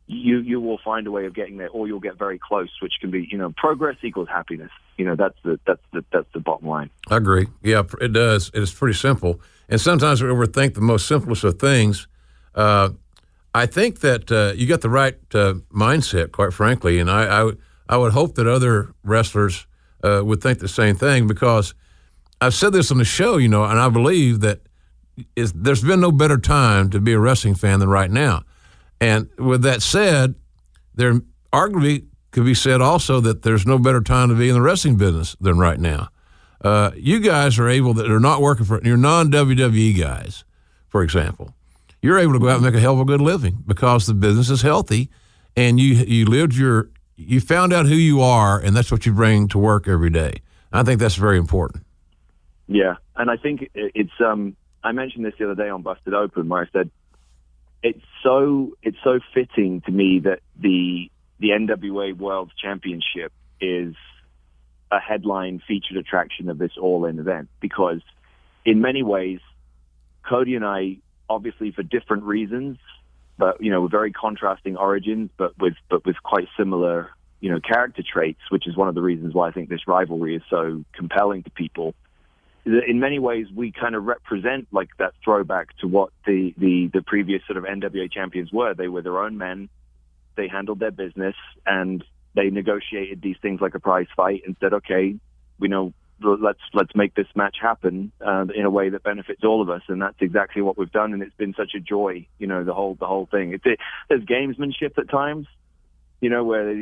You, 0.06 0.38
you 0.38 0.58
will 0.58 0.78
find 0.78 1.06
a 1.06 1.10
way 1.10 1.26
of 1.26 1.34
getting 1.34 1.58
there 1.58 1.68
or 1.68 1.86
you'll 1.86 2.00
get 2.00 2.18
very 2.18 2.38
close, 2.38 2.70
which 2.80 2.94
can 3.00 3.10
be, 3.10 3.28
you 3.30 3.36
know, 3.36 3.52
progress 3.56 3.96
equals 4.02 4.28
happiness. 4.28 4.70
You 4.96 5.04
know, 5.04 5.16
that's 5.16 5.36
the, 5.44 5.60
that's 5.66 5.82
the, 5.92 6.04
that's 6.10 6.32
the 6.32 6.40
bottom 6.40 6.66
line. 6.66 6.90
I 7.08 7.16
agree. 7.18 7.46
Yeah, 7.62 7.82
it 8.00 8.12
does. 8.12 8.50
It's 8.54 8.72
pretty 8.72 8.96
simple. 8.96 9.40
And 9.68 9.80
sometimes 9.80 10.22
we 10.22 10.28
overthink 10.30 10.74
the 10.74 10.80
most 10.80 11.06
simplest 11.06 11.44
of 11.44 11.58
things. 11.58 12.08
Uh, 12.54 12.90
I 13.54 13.66
think 13.66 14.00
that 14.00 14.32
uh, 14.32 14.52
you 14.56 14.66
got 14.66 14.80
the 14.80 14.90
right 14.90 15.18
uh, 15.34 15.54
mindset, 15.72 16.32
quite 16.32 16.52
frankly. 16.52 16.98
And 16.98 17.10
I, 17.10 17.42
I 17.42 17.52
I 17.90 17.96
would 17.96 18.12
hope 18.12 18.36
that 18.36 18.46
other 18.46 18.94
wrestlers 19.02 19.66
uh, 20.04 20.22
would 20.24 20.40
think 20.40 20.60
the 20.60 20.68
same 20.68 20.94
thing 20.94 21.26
because 21.26 21.74
I've 22.40 22.54
said 22.54 22.72
this 22.72 22.92
on 22.92 22.98
the 22.98 23.04
show, 23.04 23.36
you 23.36 23.48
know, 23.48 23.64
and 23.64 23.80
I 23.80 23.88
believe 23.88 24.40
that 24.40 24.60
there's 25.34 25.82
been 25.82 26.00
no 26.00 26.12
better 26.12 26.38
time 26.38 26.88
to 26.90 27.00
be 27.00 27.12
a 27.12 27.18
wrestling 27.18 27.56
fan 27.56 27.80
than 27.80 27.88
right 27.88 28.10
now. 28.10 28.44
And 29.00 29.28
with 29.38 29.62
that 29.62 29.82
said, 29.82 30.36
there 30.94 31.20
arguably 31.52 32.06
could 32.30 32.44
be 32.44 32.54
said 32.54 32.80
also 32.80 33.20
that 33.22 33.42
there's 33.42 33.66
no 33.66 33.76
better 33.76 34.00
time 34.00 34.28
to 34.28 34.36
be 34.36 34.48
in 34.48 34.54
the 34.54 34.62
wrestling 34.62 34.96
business 34.96 35.36
than 35.40 35.58
right 35.58 35.80
now. 35.80 36.10
Uh, 36.62 36.92
you 36.94 37.18
guys 37.18 37.58
are 37.58 37.68
able 37.68 37.92
that 37.94 38.08
are 38.08 38.20
not 38.20 38.40
working 38.40 38.66
for 38.66 38.80
you're 38.84 38.96
non 38.96 39.32
WWE 39.32 39.98
guys, 39.98 40.44
for 40.88 41.02
example. 41.02 41.54
You're 42.02 42.20
able 42.20 42.34
to 42.34 42.38
go 42.38 42.48
out 42.48 42.56
and 42.56 42.64
make 42.64 42.74
a 42.74 42.80
hell 42.80 42.94
of 42.94 43.00
a 43.00 43.04
good 43.04 43.20
living 43.20 43.64
because 43.66 44.06
the 44.06 44.14
business 44.14 44.48
is 44.48 44.62
healthy, 44.62 45.10
and 45.56 45.80
you 45.80 45.94
you 45.94 46.26
lived 46.26 46.54
your 46.54 46.90
you 47.26 47.40
found 47.40 47.72
out 47.72 47.86
who 47.86 47.94
you 47.94 48.20
are, 48.20 48.58
and 48.58 48.74
that's 48.76 48.90
what 48.90 49.06
you 49.06 49.12
bring 49.12 49.48
to 49.48 49.58
work 49.58 49.86
every 49.86 50.10
day. 50.10 50.42
I 50.72 50.82
think 50.82 51.00
that's 51.00 51.16
very 51.16 51.38
important. 51.38 51.84
Yeah, 52.66 52.96
and 53.16 53.30
I 53.30 53.36
think 53.36 53.70
it's. 53.74 54.12
Um, 54.20 54.56
I 54.82 54.92
mentioned 54.92 55.24
this 55.24 55.34
the 55.38 55.50
other 55.50 55.62
day 55.62 55.68
on 55.68 55.82
Busted 55.82 56.14
Open, 56.14 56.48
where 56.48 56.62
I 56.62 56.66
said 56.72 56.90
it's 57.82 58.04
so 58.22 58.76
it's 58.82 58.96
so 59.02 59.20
fitting 59.34 59.80
to 59.82 59.92
me 59.92 60.20
that 60.20 60.40
the 60.58 61.10
the 61.38 61.48
NWA 61.48 62.16
World 62.16 62.52
Championship 62.60 63.32
is 63.60 63.94
a 64.90 65.00
headline 65.00 65.62
featured 65.66 65.96
attraction 65.96 66.48
of 66.48 66.58
this 66.58 66.72
all-in 66.80 67.18
event 67.18 67.48
because, 67.60 68.00
in 68.64 68.80
many 68.80 69.02
ways, 69.02 69.40
Cody 70.28 70.56
and 70.56 70.64
I, 70.64 70.98
obviously 71.28 71.70
for 71.72 71.82
different 71.82 72.24
reasons, 72.24 72.78
but 73.40 73.60
you 73.60 73.70
know, 73.70 73.88
very 73.88 74.12
contrasting 74.12 74.76
origins, 74.76 75.30
but 75.36 75.58
with 75.58 75.74
but 75.88 76.04
with 76.04 76.22
quite 76.22 76.46
similar 76.56 77.10
you 77.40 77.50
know 77.50 77.58
character 77.58 78.02
traits, 78.02 78.40
which 78.50 78.68
is 78.68 78.76
one 78.76 78.86
of 78.86 78.94
the 78.94 79.02
reasons 79.02 79.34
why 79.34 79.48
I 79.48 79.50
think 79.50 79.70
this 79.70 79.88
rivalry 79.88 80.36
is 80.36 80.42
so 80.50 80.84
compelling 80.92 81.42
to 81.44 81.50
people. 81.50 81.94
In 82.66 83.00
many 83.00 83.18
ways, 83.18 83.46
we 83.52 83.72
kind 83.72 83.94
of 83.94 84.04
represent 84.04 84.68
like 84.70 84.90
that 84.98 85.14
throwback 85.24 85.76
to 85.78 85.88
what 85.88 86.10
the 86.26 86.54
the 86.58 86.90
the 86.92 87.02
previous 87.02 87.42
sort 87.46 87.56
of 87.56 87.64
NWA 87.64 88.12
champions 88.12 88.52
were. 88.52 88.74
They 88.74 88.88
were 88.88 89.02
their 89.02 89.18
own 89.18 89.38
men. 89.38 89.70
They 90.36 90.46
handled 90.46 90.78
their 90.78 90.90
business 90.90 91.34
and 91.66 92.04
they 92.34 92.50
negotiated 92.50 93.22
these 93.22 93.36
things 93.42 93.60
like 93.60 93.74
a 93.74 93.80
prize 93.80 94.06
fight 94.14 94.42
and 94.46 94.56
said, 94.60 94.72
okay, 94.74 95.16
we 95.58 95.68
know 95.68 95.92
let's 96.22 96.60
let's 96.74 96.94
make 96.94 97.14
this 97.14 97.26
match 97.34 97.56
happen 97.60 98.12
uh, 98.24 98.46
in 98.54 98.64
a 98.64 98.70
way 98.70 98.88
that 98.88 99.02
benefits 99.02 99.42
all 99.44 99.62
of 99.62 99.70
us, 99.70 99.82
and 99.88 100.00
that's 100.02 100.20
exactly 100.20 100.62
what 100.62 100.78
we've 100.78 100.92
done. 100.92 101.12
And 101.12 101.22
it's 101.22 101.36
been 101.36 101.54
such 101.54 101.74
a 101.74 101.80
joy, 101.80 102.26
you 102.38 102.46
know, 102.46 102.64
the 102.64 102.74
whole 102.74 102.94
the 102.94 103.06
whole 103.06 103.26
thing. 103.26 103.52
It's, 103.52 103.64
it, 103.66 103.78
there's 104.08 104.22
gamesmanship 104.24 104.98
at 104.98 105.08
times, 105.08 105.46
you 106.20 106.30
know, 106.30 106.44
where 106.44 106.74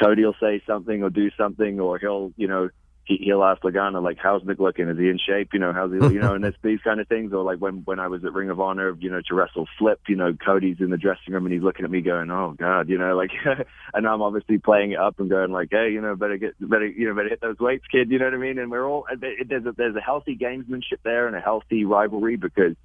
Cody 0.00 0.24
will 0.24 0.36
say 0.40 0.62
something 0.66 1.02
or 1.02 1.10
do 1.10 1.30
something, 1.36 1.80
or 1.80 1.98
he'll, 1.98 2.32
you 2.36 2.48
know, 2.48 2.70
he, 3.08 3.16
he'll 3.24 3.42
ask 3.42 3.62
Lagana 3.62 4.02
like, 4.02 4.18
"How's 4.22 4.44
Nick 4.44 4.58
looking? 4.58 4.88
Is 4.88 4.98
he 4.98 5.08
in 5.08 5.18
shape? 5.18 5.54
You 5.54 5.58
know, 5.58 5.72
how's 5.72 5.90
he? 5.90 5.96
You 5.96 6.20
know, 6.20 6.34
and 6.34 6.44
it's 6.44 6.58
these 6.62 6.80
kind 6.84 7.00
of 7.00 7.08
things. 7.08 7.32
Or 7.32 7.42
like 7.42 7.58
when 7.58 7.82
when 7.86 7.98
I 7.98 8.06
was 8.06 8.22
at 8.24 8.34
Ring 8.34 8.50
of 8.50 8.60
Honor, 8.60 8.94
you 9.00 9.10
know, 9.10 9.22
to 9.26 9.34
wrestle 9.34 9.66
Flip, 9.78 9.98
you 10.08 10.14
know, 10.14 10.34
Cody's 10.34 10.76
in 10.80 10.90
the 10.90 10.98
dressing 10.98 11.32
room 11.32 11.46
and 11.46 11.52
he's 11.52 11.62
looking 11.62 11.86
at 11.86 11.90
me 11.90 12.02
going, 12.02 12.30
"Oh 12.30 12.54
God," 12.56 12.88
you 12.90 12.98
know, 12.98 13.16
like, 13.16 13.30
and 13.94 14.06
I'm 14.06 14.20
obviously 14.20 14.58
playing 14.58 14.92
it 14.92 14.98
up 14.98 15.18
and 15.18 15.30
going 15.30 15.50
like, 15.50 15.68
"Hey, 15.70 15.90
you 15.90 16.02
know, 16.02 16.14
better 16.14 16.36
get 16.36 16.54
better, 16.60 16.86
you 16.86 17.08
know, 17.08 17.14
better 17.14 17.30
hit 17.30 17.40
those 17.40 17.58
weights, 17.58 17.86
kid." 17.90 18.10
You 18.10 18.18
know 18.18 18.26
what 18.26 18.34
I 18.34 18.38
mean? 18.38 18.58
And 18.58 18.70
we're 18.70 18.86
all 18.86 19.06
there's 19.18 19.64
a, 19.64 19.72
there's 19.72 19.96
a 19.96 20.00
healthy 20.00 20.36
gamesmanship 20.36 21.00
there 21.02 21.26
and 21.26 21.34
a 21.34 21.40
healthy 21.40 21.86
rivalry 21.86 22.36
because 22.36 22.76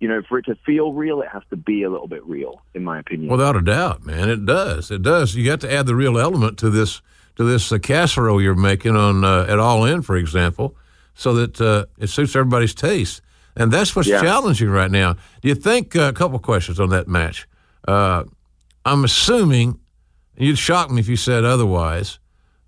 you 0.00 0.08
know, 0.08 0.22
for 0.28 0.38
it 0.38 0.46
to 0.46 0.56
feel 0.66 0.94
real, 0.94 1.20
it 1.20 1.28
has 1.28 1.42
to 1.50 1.56
be 1.56 1.82
a 1.82 1.90
little 1.90 2.08
bit 2.08 2.24
real, 2.24 2.62
in 2.74 2.82
my 2.82 2.98
opinion. 2.98 3.30
Without 3.30 3.54
a 3.54 3.60
doubt, 3.60 4.04
man, 4.04 4.30
it 4.30 4.46
does. 4.46 4.90
It 4.90 5.02
does. 5.02 5.34
You 5.34 5.44
got 5.44 5.60
to 5.60 5.70
add 5.70 5.84
the 5.84 5.94
real 5.94 6.18
element 6.18 6.58
to 6.60 6.70
this 6.70 7.02
to 7.40 7.44
this 7.44 7.72
uh, 7.72 7.78
casserole 7.78 8.42
you're 8.42 8.54
making 8.54 8.96
on 8.96 9.24
uh, 9.24 9.46
at 9.48 9.58
All 9.58 9.86
In, 9.86 10.02
for 10.02 10.14
example, 10.14 10.76
so 11.14 11.32
that 11.32 11.58
uh, 11.58 11.86
it 11.98 12.08
suits 12.08 12.36
everybody's 12.36 12.74
taste. 12.74 13.22
And 13.56 13.72
that's 13.72 13.96
what's 13.96 14.08
yeah. 14.08 14.20
challenging 14.20 14.68
right 14.68 14.90
now. 14.90 15.14
Do 15.40 15.48
you 15.48 15.54
think 15.54 15.96
uh, 15.96 16.02
a 16.02 16.12
couple 16.12 16.38
questions 16.38 16.78
on 16.78 16.90
that 16.90 17.08
match? 17.08 17.48
Uh, 17.88 18.24
I'm 18.84 19.04
assuming 19.04 19.80
you'd 20.36 20.58
shock 20.58 20.90
me 20.90 21.00
if 21.00 21.08
you 21.08 21.16
said 21.16 21.44
otherwise 21.44 22.18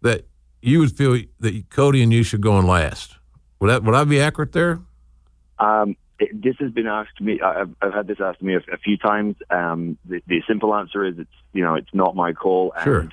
that 0.01 0.25
you 0.63 0.79
would 0.79 0.97
feel 0.97 1.19
that 1.41 1.69
Cody 1.69 2.03
and 2.03 2.11
you 2.11 2.23
should 2.23 2.41
go 2.41 2.55
on 2.55 2.67
last. 2.67 3.17
Would 3.61 3.69
that 3.69 3.85
would 3.85 3.95
I 3.95 4.05
be 4.05 4.21
accurate 4.21 4.53
there? 4.53 4.81
Um, 5.59 5.97
this 6.33 6.57
has 6.61 6.71
been 6.73 6.87
asked 6.87 7.19
to 7.19 7.25
me. 7.25 7.43
I've, 7.43 7.75
I've 7.83 7.93
had 7.93 8.07
this 8.07 8.19
asked 8.21 8.39
to 8.39 8.45
me 8.47 8.55
a, 8.55 8.61
a 8.73 8.79
few 8.79 8.97
times. 8.97 9.37
Um, 9.51 9.99
the, 10.07 10.23
the, 10.27 10.43
simple 10.49 10.75
answer 10.75 11.05
is 11.05 11.19
it's 11.19 11.31
you 11.53 11.63
know 11.63 11.75
it's 11.75 11.93
not 11.93 12.17
my 12.17 12.33
call. 12.33 12.73
And 12.75 12.85
sure. 12.85 13.09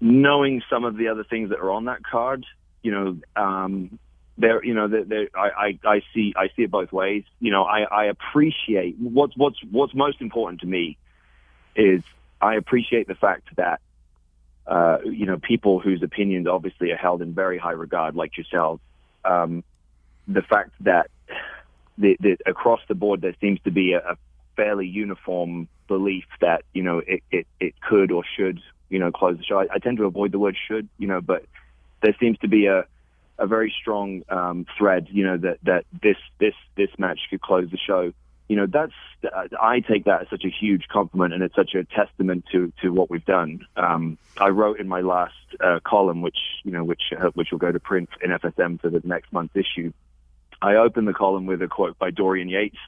Knowing 0.00 0.62
some 0.68 0.84
of 0.84 0.96
the 0.96 1.08
other 1.08 1.24
things 1.24 1.50
that 1.50 1.58
are 1.58 1.70
on 1.70 1.86
that 1.86 2.02
card, 2.04 2.44
you 2.82 2.90
know, 2.92 3.18
um, 3.42 3.98
there, 4.38 4.62
you 4.64 4.74
know, 4.74 4.88
there, 4.88 5.28
I, 5.34 5.48
I, 5.48 5.78
I 5.84 6.02
see, 6.14 6.34
I 6.36 6.48
see 6.54 6.62
it 6.62 6.70
both 6.70 6.92
ways. 6.92 7.24
You 7.40 7.50
know, 7.50 7.64
I, 7.64 7.82
I 7.82 8.04
appreciate 8.06 8.96
what's, 8.98 9.36
what's, 9.36 9.58
what's 9.70 9.94
most 9.94 10.20
important 10.20 10.60
to 10.60 10.66
me 10.66 10.98
is 11.74 12.02
I 12.40 12.56
appreciate 12.56 13.08
the 13.08 13.14
fact 13.14 13.48
that, 13.56 13.80
uh, 14.66 14.98
you 15.04 15.26
know, 15.26 15.38
people 15.38 15.78
whose 15.78 16.02
opinions 16.02 16.46
obviously 16.46 16.90
are 16.90 16.96
held 16.96 17.22
in 17.22 17.32
very 17.32 17.56
high 17.56 17.72
regard, 17.72 18.14
like 18.14 18.36
yourselves, 18.36 18.82
um, 19.24 19.64
the 20.28 20.42
fact 20.42 20.72
that 20.80 21.10
the, 21.98 22.16
the, 22.20 22.36
across 22.46 22.80
the 22.88 22.94
board 22.94 23.20
there 23.20 23.34
seems 23.40 23.60
to 23.64 23.70
be 23.70 23.92
a, 23.92 23.98
a 24.00 24.16
fairly 24.56 24.86
uniform 24.86 25.68
belief 25.86 26.24
that 26.40 26.62
you 26.72 26.82
know 26.82 27.00
it, 27.06 27.22
it, 27.30 27.46
it 27.60 27.74
could 27.80 28.10
or 28.10 28.24
should 28.36 28.60
you 28.88 28.98
know 28.98 29.10
close 29.10 29.36
the 29.36 29.44
show. 29.44 29.58
I, 29.60 29.66
I 29.74 29.78
tend 29.78 29.98
to 29.98 30.04
avoid 30.04 30.32
the 30.32 30.38
word 30.38 30.56
should, 30.68 30.88
you 30.98 31.06
know, 31.06 31.20
but 31.20 31.44
there 32.02 32.14
seems 32.20 32.38
to 32.38 32.48
be 32.48 32.66
a 32.66 32.86
a 33.38 33.46
very 33.46 33.72
strong 33.80 34.22
um, 34.28 34.66
thread, 34.78 35.08
you 35.10 35.24
know, 35.24 35.36
that 35.36 35.58
that 35.64 35.84
this 36.02 36.16
this 36.38 36.54
this 36.76 36.90
match 36.98 37.20
could 37.30 37.40
close 37.40 37.70
the 37.70 37.78
show. 37.78 38.12
You 38.48 38.56
know, 38.56 38.66
that's 38.66 38.92
I 39.60 39.80
take 39.80 40.04
that 40.04 40.22
as 40.22 40.28
such 40.30 40.44
a 40.44 40.48
huge 40.48 40.86
compliment, 40.88 41.34
and 41.34 41.42
it's 41.42 41.54
such 41.54 41.74
a 41.74 41.84
testament 41.84 42.44
to 42.52 42.72
to 42.82 42.90
what 42.90 43.10
we've 43.10 43.24
done. 43.24 43.66
Um, 43.76 44.18
I 44.38 44.48
wrote 44.48 44.78
in 44.78 44.88
my 44.88 45.00
last 45.00 45.34
uh, 45.60 45.80
column, 45.84 46.22
which 46.22 46.38
you 46.62 46.70
know, 46.70 46.84
which 46.84 47.12
uh, 47.18 47.30
which 47.34 47.50
will 47.50 47.58
go 47.58 47.72
to 47.72 47.80
print 47.80 48.08
in 48.22 48.30
FSM 48.30 48.80
for 48.80 48.88
the 48.88 49.02
next 49.04 49.32
month's 49.32 49.56
issue. 49.56 49.92
I 50.62 50.76
opened 50.76 51.06
the 51.06 51.12
column 51.12 51.46
with 51.46 51.60
a 51.60 51.68
quote 51.68 51.98
by 51.98 52.10
Dorian 52.10 52.48
Yates, 52.48 52.78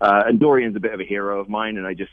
uh, 0.00 0.24
and 0.26 0.40
Dorian's 0.40 0.76
a 0.76 0.80
bit 0.80 0.94
of 0.94 1.00
a 1.00 1.04
hero 1.04 1.40
of 1.40 1.48
mine, 1.48 1.76
and 1.76 1.86
I 1.86 1.94
just 1.94 2.12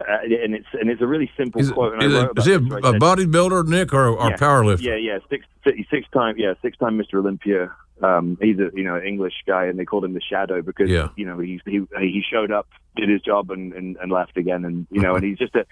uh, 0.00 0.18
and 0.22 0.54
it's 0.54 0.66
and 0.72 0.90
it's 0.90 1.02
a 1.02 1.06
really 1.06 1.30
simple 1.36 1.60
is, 1.60 1.70
quote. 1.70 2.02
Is, 2.02 2.14
it, 2.14 2.30
is 2.36 2.44
he 2.44 2.52
a, 2.52 2.56
a 2.56 2.98
bodybuilder, 2.98 3.66
Nick, 3.66 3.92
or, 3.92 4.08
or 4.08 4.30
yeah, 4.30 4.36
powerlifter? 4.36 4.82
Yeah, 4.82 4.96
yeah, 4.96 5.18
six 5.28 5.44
six 5.90 6.06
time, 6.12 6.36
yeah, 6.38 6.54
six 6.62 6.76
time 6.78 6.98
Mr. 6.98 7.14
Olympia. 7.14 7.74
Um, 8.00 8.38
he's 8.40 8.58
a 8.58 8.70
you 8.74 8.84
know 8.84 9.00
English 9.00 9.34
guy, 9.46 9.64
and 9.64 9.78
they 9.78 9.84
called 9.84 10.04
him 10.04 10.14
the 10.14 10.20
Shadow 10.20 10.62
because 10.62 10.88
yeah. 10.88 11.08
you 11.16 11.26
know 11.26 11.38
he 11.38 11.60
he 11.66 11.80
he 11.98 12.22
showed 12.28 12.52
up, 12.52 12.68
did 12.96 13.08
his 13.08 13.22
job, 13.22 13.50
and 13.50 13.72
and, 13.72 13.96
and 13.96 14.12
left 14.12 14.36
again, 14.36 14.64
and 14.64 14.86
you 14.90 15.00
know, 15.00 15.14
and 15.16 15.24
he's 15.24 15.38
just 15.38 15.54
a 15.56 15.66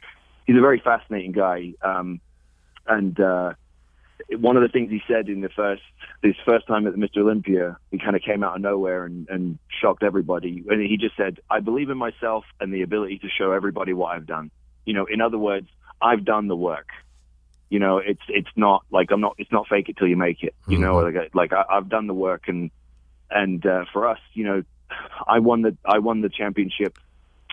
he's 0.46 0.56
a 0.56 0.60
very 0.60 0.80
fascinating 0.80 1.32
guy. 1.32 1.74
Um, 1.82 2.20
and 2.88 3.18
uh, 3.20 3.52
one 4.30 4.56
of 4.56 4.62
the 4.62 4.68
things 4.68 4.90
he 4.90 5.00
said 5.06 5.28
in 5.28 5.40
the 5.40 5.48
first 5.48 5.82
his 6.22 6.34
first 6.44 6.66
time 6.66 6.86
at 6.86 6.92
the 6.92 6.98
Mr. 6.98 7.18
Olympia, 7.18 7.76
he 7.90 7.98
kind 7.98 8.16
of 8.16 8.22
came 8.22 8.42
out 8.42 8.56
of 8.56 8.62
nowhere 8.62 9.04
and, 9.04 9.28
and 9.28 9.58
shocked 9.80 10.02
everybody. 10.02 10.64
And 10.68 10.80
he 10.80 10.96
just 10.96 11.16
said, 11.16 11.38
"I 11.50 11.60
believe 11.60 11.90
in 11.90 11.98
myself 11.98 12.44
and 12.60 12.72
the 12.72 12.82
ability 12.82 13.18
to 13.18 13.28
show 13.28 13.52
everybody 13.52 13.92
what 13.92 14.14
I've 14.14 14.26
done." 14.26 14.50
You 14.84 14.94
know, 14.94 15.06
in 15.06 15.20
other 15.20 15.38
words, 15.38 15.68
I've 16.00 16.24
done 16.24 16.48
the 16.48 16.56
work. 16.56 16.88
You 17.68 17.78
know, 17.78 17.98
it's 17.98 18.22
it's 18.28 18.48
not 18.56 18.84
like 18.90 19.10
I'm 19.10 19.20
not 19.20 19.36
it's 19.38 19.52
not 19.52 19.68
fake 19.68 19.88
it 19.88 19.96
till 19.96 20.08
you 20.08 20.16
make 20.16 20.42
it. 20.42 20.54
You 20.66 20.78
mm-hmm. 20.78 20.84
know, 20.84 20.98
like 20.98 21.34
like 21.34 21.52
I, 21.52 21.64
I've 21.68 21.88
done 21.88 22.06
the 22.06 22.14
work 22.14 22.48
and 22.48 22.70
and 23.30 23.64
uh, 23.66 23.84
for 23.92 24.08
us, 24.08 24.20
you 24.34 24.44
know, 24.44 24.62
I 25.26 25.40
won 25.40 25.62
the 25.62 25.76
I 25.84 25.98
won 25.98 26.20
the 26.20 26.28
championship 26.28 26.98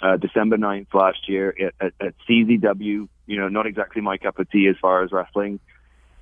uh, 0.01 0.17
December 0.17 0.57
9th 0.57 0.93
last 0.93 1.29
year 1.29 1.55
at, 1.59 1.73
at, 1.79 1.93
at 2.07 2.13
CZW. 2.29 3.07
You 3.25 3.39
know, 3.39 3.47
not 3.47 3.65
exactly 3.65 4.01
my 4.01 4.17
cup 4.17 4.37
of 4.39 4.49
tea 4.49 4.67
as 4.67 4.75
far 4.81 5.03
as 5.03 5.11
wrestling 5.11 5.59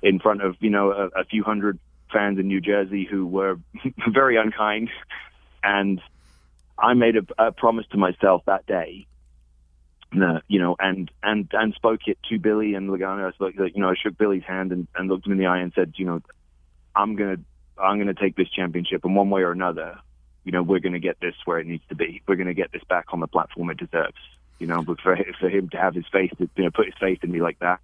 in 0.02 0.18
front 0.18 0.42
of 0.42 0.56
you 0.60 0.70
know 0.70 0.92
a, 0.92 1.20
a 1.20 1.24
few 1.24 1.44
hundred 1.44 1.78
fans 2.12 2.38
in 2.38 2.48
New 2.48 2.60
Jersey 2.60 3.06
who 3.10 3.26
were 3.26 3.58
very 4.08 4.36
unkind, 4.36 4.90
and 5.62 6.00
I 6.78 6.94
made 6.94 7.16
a, 7.16 7.46
a 7.46 7.52
promise 7.52 7.86
to 7.92 7.96
myself 7.96 8.42
that 8.46 8.66
day. 8.66 9.06
You 10.14 10.58
know, 10.58 10.76
and 10.78 11.10
and 11.22 11.48
and 11.52 11.72
spoke 11.72 12.00
it 12.06 12.18
to 12.28 12.38
Billy 12.38 12.74
and 12.74 12.90
Lagana. 12.90 13.26
I 13.26 13.32
spoke, 13.32 13.54
you 13.56 13.80
know, 13.80 13.88
I 13.88 13.94
shook 13.94 14.18
Billy's 14.18 14.42
hand 14.42 14.70
and, 14.70 14.86
and 14.94 15.08
looked 15.08 15.24
him 15.24 15.32
in 15.32 15.38
the 15.38 15.46
eye 15.46 15.60
and 15.60 15.72
said, 15.74 15.94
you 15.96 16.04
know, 16.04 16.20
I'm 16.94 17.16
gonna 17.16 17.38
I'm 17.78 17.98
gonna 17.98 18.12
take 18.12 18.36
this 18.36 18.50
championship, 18.50 19.06
and 19.06 19.16
one 19.16 19.30
way 19.30 19.40
or 19.40 19.52
another, 19.52 19.98
you 20.44 20.52
know, 20.52 20.62
we're 20.62 20.80
gonna 20.80 20.98
get 20.98 21.18
this 21.20 21.34
where 21.46 21.58
it 21.60 21.66
needs 21.66 21.82
to 21.88 21.94
be. 21.94 22.20
We're 22.28 22.36
gonna 22.36 22.52
get 22.52 22.72
this 22.72 22.84
back 22.90 23.06
on 23.14 23.20
the 23.20 23.26
platform 23.26 23.70
it 23.70 23.78
deserves. 23.78 24.18
You 24.58 24.66
know, 24.66 24.82
but 24.82 25.00
for 25.00 25.16
for 25.40 25.48
him 25.48 25.70
to 25.70 25.78
have 25.78 25.94
his 25.94 26.04
faith, 26.12 26.32
you 26.38 26.48
know, 26.56 26.70
put 26.70 26.86
his 26.86 26.94
faith 27.00 27.24
in 27.24 27.32
me 27.32 27.40
like 27.40 27.58
that, 27.60 27.80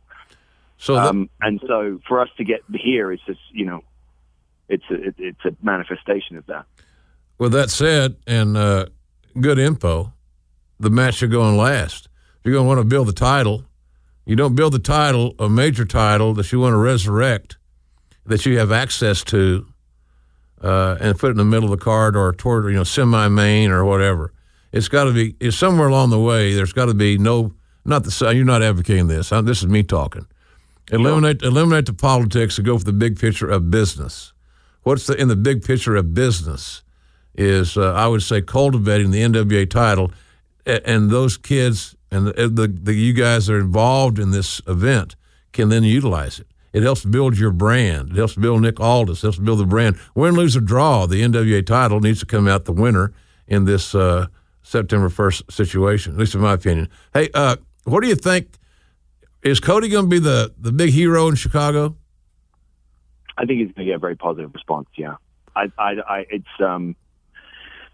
so, 0.79 0.97
um, 0.97 1.29
and 1.41 1.61
so 1.67 2.01
for 2.07 2.21
us 2.21 2.29
to 2.39 2.45
get 2.45 2.61
here, 2.73 3.13
it's 3.13 3.25
just 3.27 3.41
you 3.53 3.67
know, 3.67 3.83
it's 4.69 4.85
a 4.91 5.13
it's 5.19 5.45
a 5.45 5.51
manifestation 5.61 6.37
of 6.37 6.47
that. 6.47 6.67
With 7.37 7.53
that 7.53 7.71
said, 7.71 8.17
and 8.27 8.57
uh, 8.57 8.87
good 9.41 9.59
info, 9.59 10.13
the 10.79 10.91
match 10.91 11.21
you're 11.21 11.31
going 11.31 11.57
last. 11.57 12.09
If 12.39 12.47
you're 12.47 12.55
going 12.55 12.65
to 12.65 12.69
want 12.69 12.79
to 12.79 12.85
build 12.85 13.09
the 13.09 13.13
title, 13.13 13.65
you 14.25 14.37
don't 14.37 14.55
build 14.55 14.73
the 14.73 14.79
title, 14.79 15.35
a 15.41 15.49
major 15.49 15.85
title 15.85 16.33
that 16.35 16.53
you 16.53 16.61
want 16.61 16.75
to 16.75 16.79
resurrect, 16.79 17.59
that 18.27 18.47
you 18.47 18.59
have 18.59 18.71
access 18.71 19.25
to, 19.25 19.67
uh, 20.63 20.97
and 21.01 21.19
put 21.19 21.29
it 21.29 21.31
in 21.33 21.37
the 21.39 21.45
middle 21.45 21.73
of 21.73 21.79
the 21.79 21.85
card 21.85 22.17
or 22.17 22.33
toward 22.33 22.67
you 22.67 22.77
know 22.77 22.85
semi 22.85 23.27
main 23.27 23.73
or 23.73 23.85
whatever. 23.85 24.33
It's 24.71 24.89
got 24.89 25.05
to 25.05 25.13
be. 25.13 25.35
It's 25.41 25.57
somewhere 25.57 25.89
along 25.89 26.11
the 26.11 26.21
way. 26.21 26.55
There's 26.55 26.73
got 26.73 26.87
to 26.87 26.95
be 26.95 27.19
no. 27.19 27.53
Not 27.85 28.05
the. 28.05 28.33
You're 28.33 28.45
not 28.45 28.63
advocating 28.63 29.09
this. 29.09 29.31
this 29.31 29.63
is 29.63 29.67
me 29.67 29.83
talking 29.83 30.27
Eliminate 30.91 31.43
eliminate 31.43 31.87
the 31.87 31.93
politics 31.93 32.59
and 32.59 32.67
go 32.67 32.79
for 32.79 32.85
the 32.85 32.93
big 32.93 33.19
picture 33.19 33.49
of 33.49 33.71
business. 33.71 34.33
What's 34.83 35.07
the 35.07 35.21
in 35.21 35.29
the 35.29 35.37
big 35.37 35.63
picture 35.65 35.97
of 35.97 36.15
business 36.15 36.83
is 37.35 37.77
uh, 37.77 37.93
I 37.93 38.07
would 38.07 38.23
say 38.23 38.41
cultivating 38.43 39.11
the 39.11 39.23
NWA 39.23 39.69
title, 39.69 40.13
and, 40.65 40.81
and 40.85 41.11
those 41.11 41.37
kids 41.37 41.95
and 42.11 42.29
the, 42.29 42.49
the, 42.49 42.69
the 42.69 42.95
you 42.95 43.13
guys 43.13 43.47
that 43.47 43.55
are 43.55 43.61
involved 43.61 44.19
in 44.19 44.31
this 44.31 44.61
event 44.67 45.15
can 45.53 45.69
then 45.69 45.85
utilize 45.85 46.39
it. 46.39 46.47
It 46.73 46.83
helps 46.83 47.05
build 47.05 47.39
your 47.39 47.51
brand. 47.51 48.11
It 48.11 48.17
helps 48.17 48.35
build 48.35 48.63
Nick 48.63 48.81
Aldis. 48.81 49.19
It 49.19 49.23
helps 49.23 49.39
build 49.39 49.59
the 49.59 49.67
brand. 49.67 49.99
Win, 50.15 50.35
lose, 50.35 50.57
or 50.57 50.61
draw, 50.61 51.07
the 51.07 51.23
NWA 51.23 51.65
title 51.65 52.01
needs 52.01 52.21
to 52.21 52.27
come 52.27 52.47
out 52.47 52.67
the 52.67 52.73
winner 52.73 53.13
in 53.47 53.65
this 53.65 53.95
uh, 53.95 54.27
September 54.63 55.09
1st 55.09 55.51
situation, 55.51 56.13
at 56.13 56.19
least 56.19 56.35
in 56.35 56.41
my 56.41 56.53
opinion. 56.53 56.89
Hey, 57.15 57.31
uh, 57.35 57.57
what 57.85 58.03
do 58.03 58.09
you 58.09 58.15
think? 58.15 58.49
Is 59.43 59.61
Cody 59.61 59.89
going 59.89 60.07
to 60.07 60.09
be 60.11 60.19
the, 60.19 60.53
the 60.59 60.73
big 60.73 60.91
hero 60.91 61.29
in 61.29 61.37
Chicago? 61.37 61.97
I 63.37 63.45
think 63.45 63.61
he's 63.61 63.73
going 63.73 63.87
to 63.87 63.93
get 63.93 63.97
a 63.97 63.99
very 63.99 64.17
positive 64.17 64.53
response. 64.53 64.89
Yeah, 64.97 65.17
I, 65.55 65.71
I, 65.79 65.91
I 66.09 66.27
it's 66.29 66.61
um, 66.61 66.97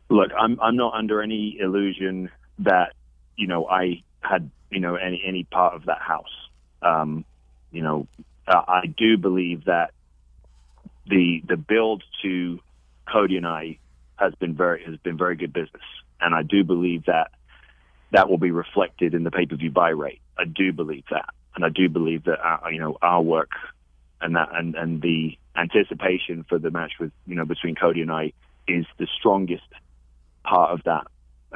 look, 0.08 0.30
I'm 0.38 0.58
I'm 0.60 0.76
not 0.76 0.94
under 0.94 1.20
any 1.20 1.58
illusion 1.60 2.30
that 2.60 2.94
you 3.36 3.46
know 3.46 3.68
I 3.68 4.02
had 4.20 4.50
you 4.70 4.80
know 4.80 4.94
any 4.94 5.22
any 5.24 5.44
part 5.44 5.74
of 5.74 5.84
that 5.84 6.00
house. 6.00 6.48
Um, 6.80 7.26
you 7.72 7.82
know, 7.82 8.06
I 8.46 8.86
do 8.96 9.18
believe 9.18 9.66
that 9.66 9.92
the 11.06 11.42
the 11.46 11.58
build 11.58 12.02
to 12.22 12.60
Cody 13.06 13.36
and 13.36 13.46
I 13.46 13.78
has 14.16 14.34
been 14.36 14.54
very 14.54 14.82
has 14.84 14.96
been 14.98 15.18
very 15.18 15.36
good 15.36 15.52
business, 15.52 15.82
and 16.22 16.34
I 16.34 16.42
do 16.42 16.64
believe 16.64 17.04
that 17.04 17.32
that 18.14 18.30
will 18.30 18.38
be 18.38 18.52
reflected 18.52 19.12
in 19.12 19.24
the 19.24 19.30
pay 19.32 19.44
per 19.44 19.56
view 19.56 19.72
buy 19.72 19.88
rate. 19.88 20.20
I 20.38 20.44
do 20.44 20.72
believe 20.72 21.04
that, 21.10 21.28
and 21.56 21.64
I 21.64 21.68
do 21.68 21.88
believe 21.88 22.24
that 22.24 22.38
our, 22.40 22.72
you 22.72 22.78
know 22.78 22.96
our 23.02 23.20
work 23.20 23.50
and 24.20 24.36
that 24.36 24.50
and 24.52 24.76
and 24.76 25.02
the 25.02 25.36
anticipation 25.56 26.44
for 26.48 26.58
the 26.58 26.70
match 26.70 26.92
with 27.00 27.10
you 27.26 27.34
know 27.34 27.44
between 27.44 27.74
Cody 27.74 28.02
and 28.02 28.12
I 28.12 28.32
is 28.68 28.86
the 28.98 29.08
strongest 29.18 29.64
part 30.44 30.70
of 30.70 30.84
that 30.84 31.08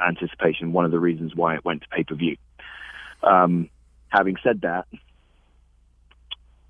anticipation. 0.05 0.73
One 0.73 0.83
of 0.83 0.91
the 0.91 0.99
reasons 0.99 1.33
why 1.33 1.55
it 1.55 1.63
went 1.63 1.83
to 1.83 1.87
pay 1.87 2.03
per 2.03 2.15
view. 2.15 2.35
Um, 3.23 3.69
having 4.09 4.35
said 4.43 4.61
that, 4.61 4.85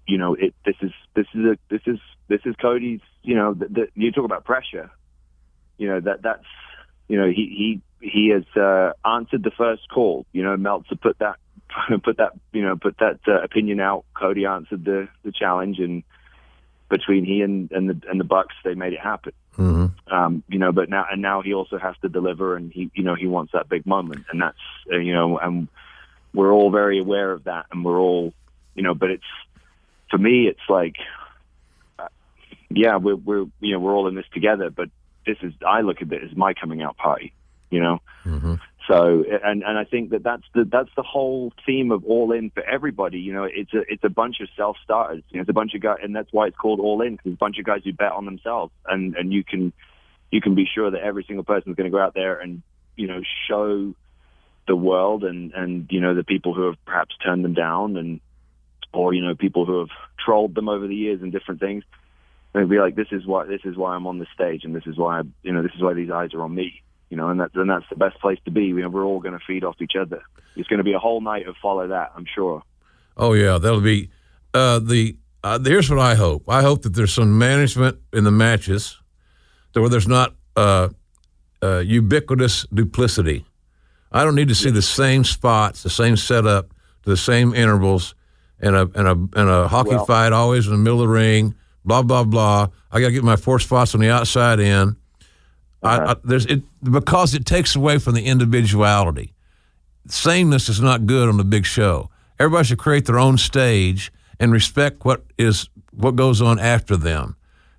you 0.08 0.20
know, 0.20 0.36
it 0.36 0.54
this 0.68 0.76
is 0.84 0.92
this 1.16 1.26
is 1.34 1.46
a 1.46 1.58
this 1.70 1.82
is 1.88 2.00
this 2.28 2.42
is 2.46 2.56
Cody's. 2.62 3.02
You 3.24 3.36
know, 3.36 3.54
the, 3.56 3.66
the, 3.66 3.88
you 3.96 4.12
talk 4.12 4.26
about 4.26 4.46
pressure. 4.46 4.92
You 5.80 5.88
know 5.88 6.00
that 6.02 6.22
that's 6.22 6.46
you 7.08 7.18
know 7.18 7.28
he 7.28 7.34
he 7.58 7.82
he 8.02 8.30
has 8.30 8.44
uh, 8.56 8.94
answered 9.06 9.44
the 9.44 9.52
first 9.52 9.90
call. 9.90 10.26
You 10.32 10.44
know, 10.44 10.58
Meltzer 10.58 10.96
put 10.96 11.20
that 11.20 11.38
put 12.04 12.18
that 12.18 12.34
you 12.52 12.62
know 12.62 12.76
put 12.76 12.98
that 13.00 13.20
uh, 13.28 13.42
opinion 13.42 13.80
out. 13.80 14.06
Cody 14.14 14.46
answered 14.46 14.86
the 14.86 15.08
the 15.24 15.32
challenge, 15.32 15.80
and 15.80 16.04
between 16.90 17.26
he 17.26 17.42
and 17.42 17.72
and 17.72 17.90
the 17.90 18.02
and 18.10 18.20
the 18.20 18.26
Bucks, 18.26 18.56
they 18.64 18.74
made 18.74 18.94
it 18.94 19.00
happen. 19.00 19.34
Mm-hmm. 19.58 20.14
Um, 20.14 20.44
you 20.48 20.60
know, 20.60 20.72
but 20.72 20.90
now 20.90 21.06
and 21.12 21.22
now 21.22 21.42
he 21.42 21.54
also 21.54 21.78
has 21.78 21.96
to 22.02 22.10
deliver, 22.10 22.56
and 22.56 22.72
he 22.72 22.90
you 22.94 23.04
know 23.04 23.16
he 23.16 23.28
wants 23.28 23.52
that 23.54 23.70
big 23.70 23.86
moment, 23.86 24.26
and 24.32 24.42
that's 24.42 24.58
uh, 24.92 24.98
you 24.98 25.14
know, 25.14 25.38
and 25.38 25.68
we're 26.34 26.52
all 26.52 26.72
very 26.72 27.00
aware 27.00 27.32
of 27.32 27.44
that, 27.46 27.66
and 27.72 27.84
we're 27.84 28.00
all 28.00 28.34
you 28.76 28.84
know, 28.84 28.94
but 28.94 29.12
it's 29.12 29.24
for 30.10 30.18
me, 30.18 30.48
it's 30.48 30.60
like, 30.70 30.96
uh, 31.98 32.08
yeah, 32.70 32.98
we're 32.98 33.16
we're 33.16 33.46
you 33.60 33.74
know 33.74 33.80
we're 33.80 33.94
all 33.94 34.08
in 34.08 34.16
this 34.16 34.26
together, 34.34 34.70
but 34.70 34.90
this 35.26 35.38
is 35.42 35.54
I 35.66 35.82
look 35.82 36.02
at 36.02 36.12
it 36.12 36.24
as 36.24 36.36
my 36.36 36.54
coming 36.54 36.82
out 36.82 36.98
party, 36.98 37.34
you 37.70 37.80
know. 37.80 38.00
Mm-hmm. 38.26 38.56
So 38.88 39.24
and 39.44 39.64
and 39.64 39.78
I 39.78 39.84
think 39.84 40.10
that 40.10 40.24
that's 40.24 40.44
the 40.56 40.66
that's 40.66 40.90
the 40.96 41.04
whole 41.04 41.54
theme 41.66 41.92
of 41.92 42.04
All 42.06 42.32
In 42.32 42.50
for 42.50 42.64
everybody. 42.64 43.20
You 43.20 43.34
know, 43.34 43.44
it's 43.44 43.74
a 43.74 43.82
it's 43.88 44.04
a 44.04 44.10
bunch 44.10 44.38
of 44.42 44.50
self 44.58 44.78
starters. 44.84 45.24
You 45.30 45.38
know, 45.38 45.42
it's 45.42 45.50
a 45.50 45.54
bunch 45.54 45.76
of 45.76 45.82
guys, 45.82 46.00
and 46.02 46.16
that's 46.16 46.34
why 46.34 46.48
it's 46.48 46.58
called 46.58 46.80
All 46.80 47.02
In 47.02 47.14
because 47.14 47.34
it's 47.34 47.38
a 47.38 47.46
bunch 47.46 47.60
of 47.60 47.66
guys 47.66 47.82
who 47.84 47.94
bet 47.94 48.12
on 48.12 48.26
themselves, 48.26 48.74
and 48.88 49.16
and 49.16 49.32
you 49.32 49.44
can 49.44 49.74
you 50.32 50.42
can 50.42 50.56
be 50.56 50.66
sure 50.66 50.90
that 50.90 51.02
every 51.02 51.24
single 51.24 51.44
person 51.44 51.72
is 51.72 51.76
going 51.76 51.90
to 51.90 51.96
go 51.96 52.02
out 52.02 52.16
there 52.16 52.40
and 52.40 52.64
you 52.96 53.08
know 53.08 53.22
show 53.48 53.94
the 54.68 54.76
world 54.76 55.24
and 55.24 55.54
and 55.54 55.88
you 55.92 56.00
know 56.00 56.16
the 56.16 56.24
people 56.24 56.54
who 56.54 56.68
have 56.68 56.86
perhaps 56.86 57.16
turned 57.24 57.44
them 57.44 57.54
down 57.54 57.96
and 57.96 58.20
or 58.94 59.14
you 59.14 59.22
know 59.22 59.36
people 59.36 59.66
who 59.66 59.80
have 59.80 59.90
trolled 60.24 60.56
them 60.56 60.70
over 60.70 60.88
the 60.88 60.96
years 60.96 61.22
and 61.22 61.32
different 61.32 61.60
things 61.60 61.84
and 62.54 62.70
be 62.70 62.80
like 62.80 62.96
this 62.96 63.08
is 63.12 63.26
why 63.26 63.46
this 63.46 63.62
is 63.66 63.78
why 63.78 63.96
I'm 63.96 64.08
on 64.08 64.20
the 64.20 64.28
stage 64.34 64.64
and 64.64 64.76
this 64.76 64.88
is 64.88 64.98
why 64.98 65.20
I, 65.20 65.22
you 65.44 65.52
know 65.52 65.62
this 65.62 65.74
is 65.76 65.82
why 65.82 65.94
these 65.94 66.12
eyes 66.12 66.34
are 66.34 66.42
on 66.42 66.54
me 66.54 66.82
you 67.10 67.18
know 67.18 67.30
and 67.30 67.40
that 67.40 67.52
and 67.56 67.70
that's 67.70 67.86
the 67.90 67.96
best 67.96 68.20
place 68.20 68.40
to 68.46 68.52
be 68.52 68.74
we're 68.74 69.04
all 69.04 69.20
going 69.20 69.38
to 69.38 69.44
feed 69.46 69.64
off 69.64 69.76
each 69.82 69.96
other 70.00 70.22
it's 70.56 70.68
going 70.68 70.78
to 70.78 70.84
be 70.84 70.94
a 70.94 71.00
whole 71.00 71.22
night 71.22 71.48
of 71.48 71.56
follow 71.62 71.88
that 71.88 72.12
I'm 72.16 72.26
sure 72.34 72.64
Oh 73.20 73.34
yeah, 73.34 73.58
that'll 73.58 73.82
be 73.82 74.10
uh, 74.54 74.80
the. 74.80 75.18
Uh, 75.44 75.60
here's 75.60 75.90
what 75.90 76.00
I 76.00 76.16
hope. 76.16 76.44
I 76.48 76.62
hope 76.62 76.84
that 76.84 76.94
there's 76.94 77.14
some 77.14 77.38
management 77.38 78.00
in 78.14 78.24
the 78.24 78.32
matches, 78.32 78.98
to 79.74 79.82
where 79.82 79.90
there's 79.90 80.08
not 80.08 80.36
uh, 80.56 80.88
uh, 81.62 81.80
ubiquitous 81.80 82.66
duplicity. 82.74 83.46
I 84.12 84.24
don't 84.24 84.36
need 84.36 84.48
to 84.48 84.56
see 84.56 84.70
the 84.72 84.82
same 84.82 85.26
spots, 85.26 85.84
the 85.84 85.90
same 85.90 86.16
setup, 86.16 86.74
the 87.04 87.18
same 87.18 87.54
intervals, 87.54 88.16
and 88.62 88.74
a 88.76 88.90
and 88.96 89.08
a 89.08 89.40
and 89.40 89.50
a 89.50 89.68
hockey 89.68 89.92
Well- 89.92 90.06
fight 90.06 90.32
always 90.32 90.66
in 90.66 90.72
the 90.72 90.78
middle 90.78 91.02
of 91.02 91.08
the 91.10 91.14
ring. 91.14 91.56
Blah 91.84 92.04
blah 92.04 92.24
blah. 92.24 92.68
I 92.90 93.02
got 93.02 93.08
to 93.08 93.12
get 93.12 93.24
my 93.26 93.36
four 93.36 93.60
spots 93.60 93.94
on 93.94 94.00
the 94.00 94.10
outside 94.10 94.62
in. 94.62 94.96
I, 95.82 96.12
I, 96.12 96.16
there's 96.24 96.46
it 96.46 96.64
because 96.84 97.34
it 97.34 97.46
takes 97.46 97.76
away 97.76 98.00
from 98.00 98.14
the 98.16 98.26
individuality 98.26 99.34
sameness 100.12 100.70
is 100.70 100.82
not 100.82 101.06
good 101.06 101.30
on 101.30 101.38
the 101.38 101.44
big 101.44 101.66
show. 101.66 102.10
Everybody 102.40 102.68
should 102.68 102.80
create 102.80 103.06
their 103.06 103.20
own 103.20 103.38
stage 103.38 104.12
and 104.40 104.52
respect 104.52 105.06
what 105.06 105.24
is 105.38 105.70
what 105.92 106.16
goes 106.16 106.42
on 106.42 106.60
after 106.60 106.96
them. 106.96 107.36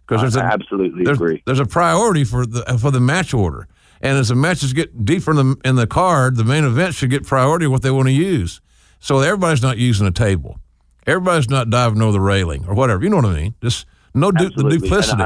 Because 0.07 0.23
there's 0.23 0.37
a 0.37 0.41
I 0.41 0.53
absolutely 0.53 1.05
there's, 1.05 1.19
agree 1.19 1.43
there's 1.47 1.61
a 1.61 1.67
priority 1.67 2.25
for 2.25 2.45
the 2.45 2.63
for 2.79 2.91
the 2.91 3.01
match 3.01 3.33
order, 3.33 3.69
and 4.01 4.19
as 4.19 4.29
the 4.29 4.35
matches 4.35 4.73
get 4.73 5.05
deeper 5.05 5.31
in 5.31 5.37
the 5.37 5.57
in 5.65 5.77
the 5.77 5.87
card, 5.87 6.37
the 6.37 6.45
main 6.45 6.65
event 6.65 6.95
should 6.95 7.11
get 7.11 7.25
priority 7.25 7.67
of 7.67 7.73
what 7.73 7.83
they 7.83 7.91
want 7.91 8.09
to 8.09 8.13
use. 8.13 8.61
So 8.99 9.21
everybody's 9.21 9.63
not 9.63 9.79
using 9.79 10.07
a 10.07 10.11
table, 10.11 10.59
everybody's 11.07 11.49
not 11.49 11.71
diving 11.71 12.03
over 12.03 12.13
the 12.13 12.21
railing 12.21 12.67
or 12.67 12.75
whatever. 12.75 13.03
You 13.03 13.11
know 13.11 13.17
what 13.17 13.27
I 13.27 13.35
mean? 13.35 13.55
Just 13.63 13.87
no 14.13 14.31
du- 14.31 14.51
the 14.51 14.69
duplicity. 14.69 15.23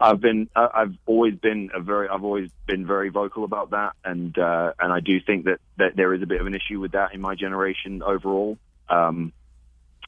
I've 0.00 0.20
been 0.20 0.48
I've 0.56 0.94
always 1.04 1.34
been 1.34 1.70
a 1.74 1.80
very 1.80 2.08
I've 2.08 2.24
always 2.24 2.50
been 2.66 2.86
very 2.86 3.10
vocal 3.10 3.44
about 3.44 3.70
that, 3.70 3.92
and 4.04 4.36
uh, 4.38 4.72
and 4.80 4.92
I 4.92 5.00
do 5.00 5.20
think 5.20 5.44
that 5.44 5.60
that 5.76 5.94
there 5.94 6.14
is 6.14 6.22
a 6.22 6.26
bit 6.26 6.40
of 6.40 6.46
an 6.46 6.54
issue 6.54 6.80
with 6.80 6.92
that 6.92 7.12
in 7.14 7.20
my 7.20 7.34
generation 7.34 8.02
overall. 8.02 8.56
Um, 8.88 9.32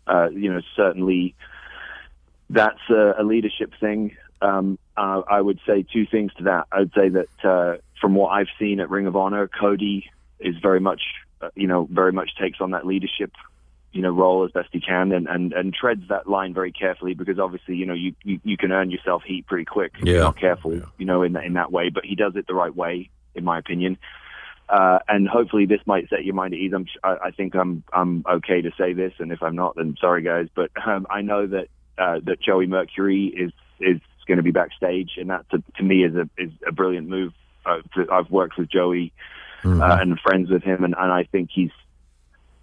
uh, 0.06 0.30
you 0.30 0.52
know, 0.52 0.60
certainly 0.76 1.34
that's 2.48 2.80
a, 2.88 3.14
a 3.18 3.22
leadership 3.22 3.72
thing. 3.80 4.16
Um, 4.40 4.78
uh, 4.96 5.22
I 5.30 5.40
would 5.40 5.60
say 5.66 5.84
two 5.92 6.06
things 6.06 6.32
to 6.38 6.44
that. 6.44 6.66
I 6.72 6.80
would 6.80 6.92
say 6.96 7.08
that 7.10 7.44
uh, 7.44 7.76
from 8.00 8.14
what 8.14 8.30
I've 8.30 8.48
seen 8.58 8.80
at 8.80 8.90
Ring 8.90 9.06
of 9.06 9.14
Honor, 9.14 9.46
Cody 9.46 10.10
is 10.40 10.56
very 10.60 10.80
much, 10.80 11.02
uh, 11.40 11.50
you 11.54 11.66
know, 11.68 11.86
very 11.90 12.12
much 12.12 12.30
takes 12.40 12.60
on 12.60 12.72
that 12.72 12.86
leadership, 12.86 13.30
you 13.92 14.02
know, 14.02 14.10
role 14.10 14.44
as 14.44 14.50
best 14.52 14.68
he 14.72 14.80
can, 14.80 15.12
and 15.12 15.26
and 15.28 15.52
and 15.52 15.74
treads 15.74 16.08
that 16.08 16.28
line 16.28 16.54
very 16.54 16.72
carefully 16.72 17.14
because 17.14 17.38
obviously, 17.38 17.76
you 17.76 17.86
know, 17.86 17.94
you 17.94 18.14
you, 18.24 18.40
you 18.42 18.56
can 18.56 18.72
earn 18.72 18.90
yourself 18.90 19.22
heat 19.24 19.46
pretty 19.46 19.64
quick 19.64 19.92
if 19.98 20.06
Yeah. 20.06 20.12
you're 20.14 20.22
not 20.22 20.36
careful, 20.38 20.72
you 20.98 21.04
know, 21.06 21.22
in 21.22 21.34
that 21.34 21.44
in 21.44 21.54
that 21.54 21.70
way. 21.70 21.90
But 21.90 22.04
he 22.04 22.14
does 22.14 22.34
it 22.36 22.46
the 22.46 22.54
right 22.54 22.74
way, 22.74 23.10
in 23.34 23.44
my 23.44 23.58
opinion. 23.58 23.98
Uh, 24.68 25.00
and 25.08 25.28
hopefully 25.28 25.66
this 25.66 25.80
might 25.84 26.08
set 26.08 26.24
your 26.24 26.34
mind 26.34 26.54
at 26.54 26.60
ease. 26.60 26.72
I'm, 26.74 26.86
I, 27.04 27.16
I 27.24 27.30
think 27.30 27.54
I'm 27.54 27.84
I'm 27.92 28.24
okay 28.26 28.62
to 28.62 28.70
say 28.78 28.94
this, 28.94 29.12
and 29.18 29.30
if 29.30 29.42
I'm 29.42 29.56
not, 29.56 29.76
then 29.76 29.96
sorry 30.00 30.22
guys. 30.22 30.48
But 30.54 30.70
um, 30.86 31.06
I 31.10 31.20
know 31.20 31.46
that 31.46 31.68
uh, 31.98 32.20
that 32.24 32.40
Joey 32.40 32.66
Mercury 32.66 33.26
is 33.26 33.52
is 33.80 34.00
going 34.26 34.38
to 34.38 34.42
be 34.42 34.52
backstage, 34.52 35.10
and 35.18 35.28
that 35.28 35.50
to, 35.50 35.62
to 35.76 35.82
me 35.82 36.04
is 36.04 36.14
a 36.14 36.28
is 36.38 36.50
a 36.66 36.72
brilliant 36.72 37.08
move. 37.08 37.32
Uh, 37.66 37.82
to, 37.94 38.10
I've 38.10 38.30
worked 38.30 38.56
with 38.56 38.70
Joey 38.70 39.12
uh, 39.82 39.98
and 40.00 40.18
friends 40.18 40.48
with 40.50 40.62
him, 40.62 40.82
and, 40.84 40.94
and 40.98 41.12
I 41.12 41.24
think 41.24 41.50
he's 41.52 41.70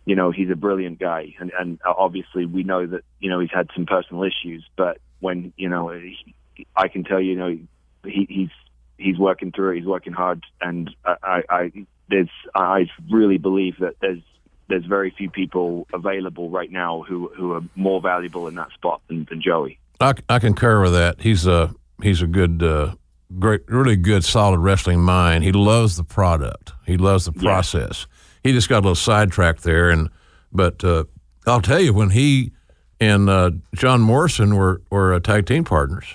you 0.05 0.15
know 0.15 0.31
he's 0.31 0.49
a 0.49 0.55
brilliant 0.55 0.99
guy, 0.99 1.35
and 1.39 1.51
and 1.59 1.79
obviously 1.85 2.45
we 2.45 2.63
know 2.63 2.85
that 2.85 3.01
you 3.19 3.29
know 3.29 3.39
he's 3.39 3.51
had 3.53 3.69
some 3.75 3.85
personal 3.85 4.23
issues, 4.23 4.65
but 4.75 4.99
when 5.19 5.53
you 5.57 5.69
know 5.69 5.89
he, 5.89 6.65
I 6.75 6.87
can 6.87 7.03
tell 7.03 7.19
you, 7.19 7.31
you 7.31 7.37
know 7.37 7.57
he, 8.05 8.27
he's 8.29 8.49
he's 8.97 9.17
working 9.17 9.51
through 9.51 9.71
it, 9.71 9.77
he's 9.77 9.85
working 9.85 10.13
hard, 10.13 10.43
and 10.61 10.89
I, 11.05 11.15
I, 11.23 11.43
I 11.49 11.71
there's 12.09 12.29
I 12.55 12.89
really 13.09 13.37
believe 13.37 13.77
that 13.79 13.95
there's 14.01 14.21
there's 14.67 14.85
very 14.85 15.11
few 15.11 15.29
people 15.29 15.87
available 15.93 16.49
right 16.49 16.71
now 16.71 17.01
who 17.01 17.31
who 17.35 17.53
are 17.53 17.61
more 17.75 18.01
valuable 18.01 18.47
in 18.47 18.55
that 18.55 18.71
spot 18.71 19.01
than, 19.07 19.25
than 19.29 19.41
Joey. 19.41 19.79
I, 19.99 20.13
I 20.29 20.39
concur 20.39 20.81
with 20.81 20.93
that. 20.93 21.21
He's 21.21 21.45
a 21.45 21.73
he's 22.01 22.21
a 22.21 22.27
good, 22.27 22.63
uh, 22.63 22.95
great, 23.37 23.61
really 23.67 23.95
good, 23.95 24.23
solid 24.23 24.59
wrestling 24.59 25.01
mind. 25.01 25.43
He 25.43 25.51
loves 25.51 25.97
the 25.97 26.03
product. 26.03 26.73
He 26.85 26.97
loves 26.97 27.25
the 27.25 27.33
process. 27.33 28.07
He 28.43 28.51
just 28.51 28.69
got 28.69 28.77
a 28.77 28.81
little 28.81 28.95
sidetracked 28.95 29.63
there, 29.63 29.89
and 29.89 30.09
but 30.51 30.83
uh, 30.83 31.05
I'll 31.45 31.61
tell 31.61 31.79
you 31.79 31.93
when 31.93 32.11
he 32.11 32.51
and 32.99 33.29
uh, 33.29 33.51
John 33.75 34.01
Morrison 34.01 34.55
were 34.55 34.81
were 34.89 35.13
uh, 35.13 35.19
tag 35.19 35.45
team 35.45 35.63
partners. 35.63 36.05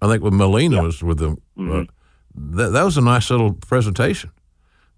I 0.00 0.08
think 0.08 0.22
with 0.22 0.34
Melina 0.34 0.82
was 0.82 1.02
with 1.02 1.18
them. 1.18 1.40
Uh, 1.58 1.84
that, 2.34 2.70
that 2.70 2.84
was 2.84 2.96
a 2.96 3.02
nice 3.02 3.30
little 3.30 3.52
presentation. 3.52 4.30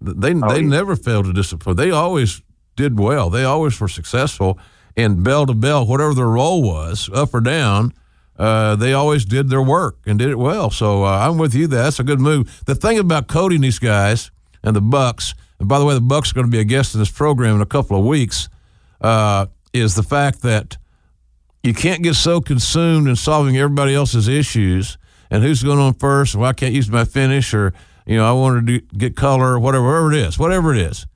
They 0.01 0.33
they 0.33 0.59
yeah. 0.59 0.67
never 0.67 0.95
failed 0.95 1.25
to 1.25 1.33
disappoint. 1.33 1.77
They 1.77 1.91
always 1.91 2.41
did 2.75 2.99
well. 2.99 3.29
They 3.29 3.43
always 3.43 3.79
were 3.79 3.87
successful. 3.87 4.59
And 4.97 5.23
bell 5.23 5.45
to 5.45 5.53
bell, 5.53 5.85
whatever 5.85 6.13
their 6.13 6.27
role 6.27 6.63
was, 6.63 7.09
up 7.13 7.33
or 7.33 7.41
down, 7.41 7.93
uh, 8.37 8.77
they 8.77 8.93
always 8.93 9.25
did 9.25 9.49
their 9.49 9.61
work 9.61 9.97
and 10.05 10.17
did 10.17 10.29
it 10.29 10.37
well. 10.37 10.69
So 10.69 11.03
uh, 11.03 11.27
I'm 11.27 11.37
with 11.37 11.53
you. 11.53 11.67
That's 11.67 11.99
a 11.99 12.03
good 12.03 12.21
move. 12.21 12.63
The 12.65 12.75
thing 12.75 12.97
about 12.97 13.27
Cody 13.27 13.55
and 13.55 13.63
these 13.63 13.79
guys 13.79 14.31
and 14.63 14.73
the 14.75 14.81
Bucks, 14.81 15.33
and 15.59 15.69
by 15.69 15.79
the 15.79 15.85
way, 15.85 15.93
the 15.93 16.01
Bucks 16.01 16.31
are 16.31 16.35
going 16.35 16.47
to 16.47 16.51
be 16.51 16.59
a 16.59 16.65
guest 16.65 16.93
in 16.93 16.99
this 16.99 17.11
program 17.11 17.55
in 17.55 17.61
a 17.61 17.65
couple 17.65 17.97
of 17.97 18.05
weeks, 18.05 18.49
uh, 19.01 19.47
is 19.73 19.95
the 19.95 20.03
fact 20.03 20.41
that 20.41 20.77
you 21.63 21.73
can't 21.73 22.03
get 22.03 22.15
so 22.15 22.41
consumed 22.41 23.07
in 23.07 23.15
solving 23.15 23.57
everybody 23.57 23.95
else's 23.95 24.27
issues 24.27 24.97
and 25.31 25.43
who's 25.43 25.63
going 25.63 25.79
on 25.79 25.93
first, 25.95 26.35
well, 26.35 26.49
I 26.49 26.53
can't 26.53 26.73
use 26.73 26.89
my 26.89 27.05
finish, 27.05 27.53
or 27.53 27.73
you 28.05 28.17
know, 28.17 28.25
I 28.25 28.31
want 28.33 28.67
to 28.67 28.79
get 28.79 29.15
color, 29.15 29.53
or 29.53 29.59
whatever, 29.59 29.85
whatever 29.85 30.13
it 30.13 30.19
is, 30.19 30.37
whatever 30.37 30.73
it 30.73 30.79
is. 30.79 31.07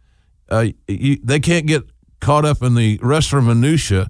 Uh, 0.50 0.68
you, 0.88 1.18
they 1.24 1.40
can't 1.40 1.68
get 1.68 1.84
caught 2.20 2.46
up 2.46 2.64
in 2.64 2.76
the 2.76 3.00
wrestler 3.02 3.42
minutia 3.42 4.10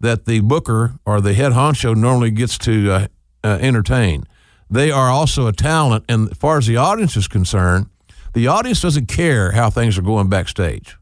that 0.00 0.24
the 0.24 0.40
booker 0.40 0.94
or 1.04 1.20
the 1.20 1.34
head 1.34 1.52
honcho 1.52 1.94
normally 1.94 2.30
gets 2.30 2.58
to 2.58 2.90
uh, 2.90 3.06
uh, 3.42 3.58
entertain. 3.60 4.24
They 4.70 4.90
are 4.90 5.10
also 5.10 5.46
a 5.46 5.52
talent, 5.52 6.04
and 6.08 6.30
as 6.30 6.38
far 6.38 6.58
as 6.58 6.66
the 6.66 6.78
audience 6.78 7.16
is 7.16 7.28
concerned, 7.28 7.86
the 8.34 8.46
audience 8.48 8.80
doesn't 8.82 9.06
care 9.06 9.52
how 9.52 9.70
things 9.70 9.96
are 9.98 10.02
going 10.02 10.28
backstage. 10.28 10.96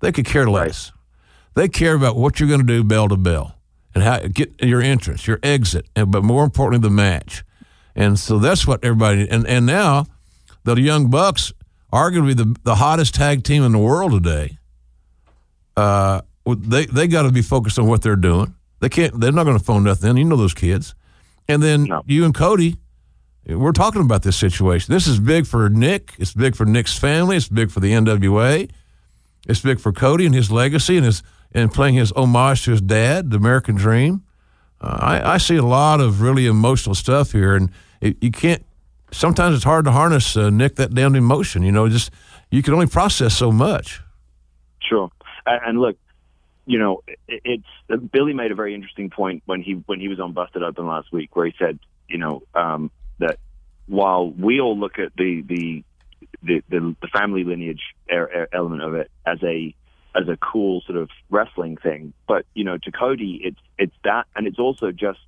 They 0.00 0.12
could 0.12 0.26
care 0.26 0.48
less. 0.48 0.92
They 1.54 1.68
care 1.68 1.94
about 1.94 2.16
what 2.16 2.38
you're 2.40 2.48
going 2.48 2.60
to 2.60 2.66
do 2.66 2.82
bell 2.84 3.08
to 3.08 3.16
bell 3.16 3.56
and 3.94 4.02
how 4.04 4.18
get 4.20 4.52
your 4.62 4.80
entrance, 4.80 5.26
your 5.26 5.38
exit, 5.42 5.86
and, 5.94 6.10
but 6.10 6.24
more 6.24 6.44
importantly, 6.44 6.88
the 6.88 6.94
match. 6.94 7.44
And 7.94 8.18
so 8.18 8.38
that's 8.38 8.66
what 8.66 8.82
everybody 8.84 9.28
and 9.28 9.46
and 9.46 9.66
now 9.66 10.06
the 10.64 10.74
Young 10.80 11.10
Bucks, 11.10 11.52
are 11.92 12.10
going 12.10 12.24
arguably 12.24 12.36
the 12.36 12.56
the 12.64 12.74
hottest 12.76 13.14
tag 13.14 13.44
team 13.44 13.62
in 13.62 13.72
the 13.72 13.78
world 13.78 14.12
today. 14.12 14.58
Uh, 15.76 16.22
they 16.46 16.86
they 16.86 17.06
got 17.06 17.22
to 17.22 17.30
be 17.30 17.42
focused 17.42 17.78
on 17.78 17.86
what 17.86 18.02
they're 18.02 18.16
doing. 18.16 18.54
They 18.80 18.88
can't. 18.88 19.20
They're 19.20 19.32
not 19.32 19.44
going 19.44 19.58
to 19.58 19.64
phone 19.64 19.84
nothing. 19.84 20.16
You 20.16 20.24
know 20.24 20.36
those 20.36 20.54
kids. 20.54 20.94
And 21.48 21.62
then 21.62 21.84
No. 21.84 22.02
you 22.06 22.24
and 22.24 22.34
Cody, 22.34 22.76
we're 23.46 23.72
talking 23.72 24.02
about 24.02 24.22
this 24.22 24.36
situation. 24.36 24.92
This 24.92 25.06
is 25.06 25.18
big 25.18 25.46
for 25.46 25.68
Nick. 25.68 26.14
It's 26.18 26.32
big 26.32 26.54
for 26.54 26.64
Nick's 26.64 26.96
family. 26.96 27.36
It's 27.36 27.48
big 27.48 27.70
for 27.70 27.80
the 27.80 27.92
NWA. 27.92 28.70
It's 29.48 29.60
big 29.60 29.80
for 29.80 29.92
Cody 29.92 30.26
and 30.26 30.34
his 30.34 30.50
legacy 30.50 30.96
and 30.96 31.04
his 31.04 31.22
and 31.54 31.72
playing 31.72 31.94
his 31.94 32.12
homage 32.12 32.64
to 32.64 32.70
his 32.70 32.80
dad, 32.80 33.30
the 33.30 33.36
American 33.36 33.74
Dream. 33.74 34.22
Uh, 34.80 34.98
I, 35.00 35.34
I 35.34 35.38
see 35.38 35.56
a 35.56 35.64
lot 35.64 36.00
of 36.00 36.22
really 36.22 36.46
emotional 36.46 36.94
stuff 36.94 37.32
here, 37.32 37.54
and 37.54 37.70
it, 38.00 38.16
you 38.22 38.30
can't. 38.30 38.64
Sometimes 39.10 39.54
it's 39.54 39.64
hard 39.64 39.84
to 39.84 39.92
harness 39.92 40.36
uh, 40.36 40.48
Nick 40.48 40.76
that 40.76 40.94
damn 40.94 41.14
emotion. 41.14 41.62
You 41.62 41.72
know, 41.72 41.88
just 41.88 42.10
you 42.50 42.62
can 42.62 42.72
only 42.74 42.86
process 42.86 43.36
so 43.36 43.52
much. 43.52 44.00
Sure. 44.80 45.10
And, 45.44 45.80
look, 45.80 45.96
you 46.66 46.78
know, 46.78 47.02
it's 47.26 47.66
Billy 48.12 48.32
made 48.32 48.52
a 48.52 48.54
very 48.54 48.74
interesting 48.74 49.10
point 49.10 49.42
when 49.46 49.60
he 49.60 49.82
when 49.86 50.00
he 50.00 50.08
was 50.08 50.20
on 50.20 50.32
Busted 50.32 50.62
Open 50.62 50.86
last 50.86 51.12
week, 51.12 51.34
where 51.34 51.46
he 51.46 51.54
said, 51.58 51.78
you 52.08 52.18
know, 52.18 52.42
um, 52.54 52.90
that 53.22 53.38
while 53.86 54.30
we 54.30 54.60
all 54.60 54.78
look 54.78 54.98
at 54.98 55.12
the 55.16 55.42
the 55.46 55.84
the, 56.42 56.62
the, 56.68 56.96
the 57.00 57.08
family 57.08 57.44
lineage 57.44 57.82
er, 58.10 58.28
er, 58.34 58.48
element 58.52 58.82
of 58.82 58.94
it 58.94 59.10
as 59.26 59.38
a 59.42 59.74
as 60.14 60.28
a 60.28 60.36
cool 60.36 60.82
sort 60.86 60.98
of 60.98 61.08
wrestling 61.30 61.76
thing, 61.76 62.12
but 62.28 62.44
you 62.54 62.64
know, 62.64 62.76
to 62.76 62.92
Cody, 62.92 63.40
it's 63.42 63.60
it's 63.78 63.94
that, 64.04 64.26
and 64.36 64.46
it's 64.46 64.58
also 64.58 64.92
just 64.92 65.20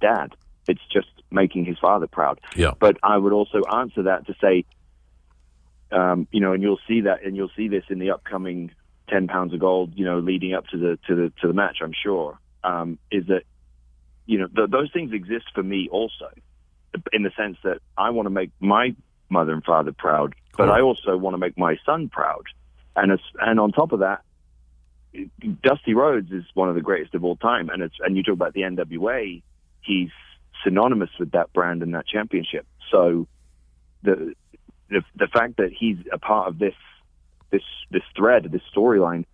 dad. 0.00 0.34
It's 0.68 0.80
just 0.92 1.08
making 1.30 1.64
his 1.64 1.78
father 1.78 2.06
proud. 2.06 2.40
Yeah. 2.54 2.72
But 2.78 2.98
I 3.02 3.16
would 3.16 3.32
also 3.32 3.62
answer 3.64 4.04
that 4.04 4.26
to 4.26 4.34
say, 4.40 4.64
um, 5.90 6.28
you 6.30 6.40
know, 6.40 6.52
and 6.52 6.62
you'll 6.62 6.80
see 6.86 7.02
that, 7.02 7.24
and 7.24 7.34
you'll 7.36 7.50
see 7.56 7.68
this 7.68 7.84
in 7.88 7.98
the 7.98 8.10
upcoming 8.10 8.70
ten 9.08 9.26
pounds 9.26 9.54
of 9.54 9.60
gold, 9.60 9.92
you 9.96 10.04
know, 10.04 10.18
leading 10.18 10.54
up 10.54 10.66
to 10.68 10.78
the 10.78 10.98
to 11.08 11.14
the 11.14 11.32
to 11.40 11.48
the 11.48 11.54
match. 11.54 11.78
I'm 11.82 11.94
sure 12.04 12.38
um, 12.62 12.98
is 13.10 13.26
that 13.26 13.42
you 14.26 14.38
know 14.38 14.46
th- 14.46 14.70
those 14.70 14.90
things 14.92 15.12
exist 15.12 15.46
for 15.54 15.62
me 15.62 15.88
also, 15.90 16.30
in 17.12 17.22
the 17.22 17.30
sense 17.36 17.56
that 17.64 17.78
I 17.96 18.10
want 18.10 18.26
to 18.26 18.30
make 18.30 18.50
my 18.60 18.94
mother 19.28 19.52
and 19.52 19.64
father 19.64 19.92
proud, 19.92 20.34
but 20.56 20.68
I 20.70 20.80
also 20.80 21.16
want 21.16 21.34
to 21.34 21.38
make 21.38 21.56
my 21.58 21.76
son 21.84 22.08
proud, 22.08 22.44
and 22.96 23.12
it's, 23.12 23.22
and 23.40 23.60
on 23.60 23.72
top 23.72 23.92
of 23.92 24.00
that, 24.00 24.22
Dusty 25.62 25.94
Rhodes 25.94 26.30
is 26.32 26.44
one 26.54 26.68
of 26.68 26.74
the 26.74 26.80
greatest 26.80 27.14
of 27.14 27.24
all 27.24 27.36
time, 27.36 27.68
and 27.70 27.82
it's 27.82 27.94
and 28.00 28.16
you 28.16 28.22
talk 28.22 28.34
about 28.34 28.54
the 28.54 28.62
NWA, 28.62 29.42
he's 29.82 30.10
synonymous 30.64 31.10
with 31.18 31.32
that 31.32 31.52
brand 31.52 31.82
and 31.82 31.94
that 31.94 32.06
championship. 32.06 32.66
So 32.90 33.26
the 34.02 34.34
the 34.90 35.02
the 35.16 35.26
fact 35.28 35.56
that 35.58 35.70
he's 35.72 35.98
a 36.12 36.18
part 36.18 36.48
of 36.48 36.58
this 36.58 36.74
this 37.50 37.62
this 37.90 38.02
thread, 38.16 38.44
this 38.52 38.62
storyline, 38.74 39.24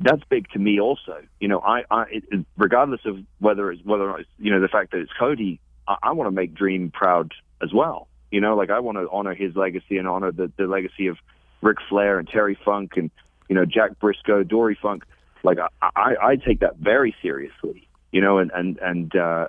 that's 0.00 0.22
big 0.28 0.48
to 0.50 0.58
me 0.58 0.80
also. 0.80 1.22
You 1.40 1.48
know, 1.48 1.60
I, 1.60 1.84
I 1.90 2.04
it- 2.10 2.46
regardless 2.56 3.00
of 3.04 3.18
whether 3.38 3.70
it's 3.70 3.84
whether 3.84 4.04
or 4.04 4.08
not 4.08 4.20
it's, 4.20 4.28
you 4.38 4.50
know 4.52 4.60
the 4.60 4.68
fact 4.68 4.92
that 4.92 4.98
it's 4.98 5.12
Cody, 5.18 5.60
I, 5.88 5.96
I 6.02 6.12
want 6.12 6.28
to 6.28 6.32
make 6.32 6.54
Dream 6.54 6.90
proud 6.90 7.32
as 7.62 7.72
well. 7.72 8.06
You 8.30 8.40
know, 8.40 8.54
like 8.54 8.70
I 8.70 8.80
want 8.80 8.98
to 8.98 9.08
honor 9.10 9.34
his 9.34 9.56
legacy 9.56 9.96
and 9.96 10.06
honor 10.06 10.30
the 10.30 10.52
the 10.56 10.66
legacy 10.66 11.06
of 11.06 11.16
Ric 11.62 11.78
Flair 11.88 12.18
and 12.18 12.28
Terry 12.28 12.58
Funk 12.64 12.92
and 12.96 13.10
you 13.48 13.54
know 13.54 13.64
Jack 13.64 13.98
Brisco, 14.00 14.46
Dory 14.46 14.78
Funk. 14.80 15.04
Like 15.42 15.58
I, 15.58 15.88
I, 15.96 16.14
I 16.22 16.36
take 16.36 16.60
that 16.60 16.76
very 16.76 17.14
seriously. 17.22 17.88
You 18.12 18.20
know, 18.20 18.38
and 18.38 18.50
and 18.54 18.78
and 18.78 19.16
uh, 19.16 19.48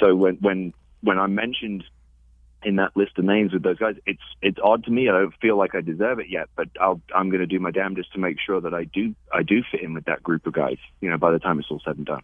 so 0.00 0.14
when 0.14 0.36
when 0.36 0.72
when 1.02 1.18
I 1.18 1.26
mentioned 1.26 1.84
in 2.64 2.76
that 2.76 2.96
list 2.96 3.18
of 3.18 3.24
names 3.24 3.52
with 3.52 3.62
those 3.62 3.78
guys, 3.78 3.96
it's 4.06 4.22
it's 4.40 4.58
odd 4.62 4.84
to 4.84 4.90
me. 4.90 5.08
I 5.08 5.12
don't 5.12 5.34
feel 5.40 5.56
like 5.56 5.74
I 5.74 5.80
deserve 5.80 6.18
it 6.18 6.28
yet, 6.28 6.48
but 6.56 6.68
I'll, 6.80 7.00
I'm 7.14 7.28
going 7.28 7.40
to 7.40 7.46
do 7.46 7.60
my 7.60 7.70
damnedest 7.70 8.12
to 8.14 8.18
make 8.18 8.38
sure 8.40 8.60
that 8.60 8.74
I 8.74 8.84
do 8.84 9.14
I 9.32 9.42
do 9.42 9.62
fit 9.70 9.82
in 9.82 9.94
with 9.94 10.04
that 10.06 10.22
group 10.22 10.46
of 10.46 10.52
guys. 10.52 10.78
You 11.00 11.10
know, 11.10 11.18
by 11.18 11.30
the 11.32 11.38
time 11.38 11.58
it's 11.58 11.70
all 11.70 11.82
said 11.84 11.96
and 11.96 12.06
done. 12.06 12.22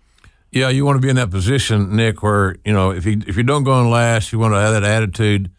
Yeah, 0.53 0.69
you 0.69 0.85
want 0.85 0.97
to 0.97 1.01
be 1.01 1.09
in 1.09 1.17
that 1.17 1.31
position, 1.31 1.95
Nick, 1.95 2.25
where 2.25 2.57
you 2.65 2.73
know 2.73 2.91
if 2.91 3.07
you 3.07 3.23
if 3.27 3.37
you 3.37 3.45
don't 3.45 3.63
go 3.63 3.81
in 3.81 3.89
last, 3.89 4.33
you 4.33 4.39
want 4.41 4.53
to 4.53 4.59
have 4.59 4.73
that 4.73 4.83
attitude. 4.83 5.51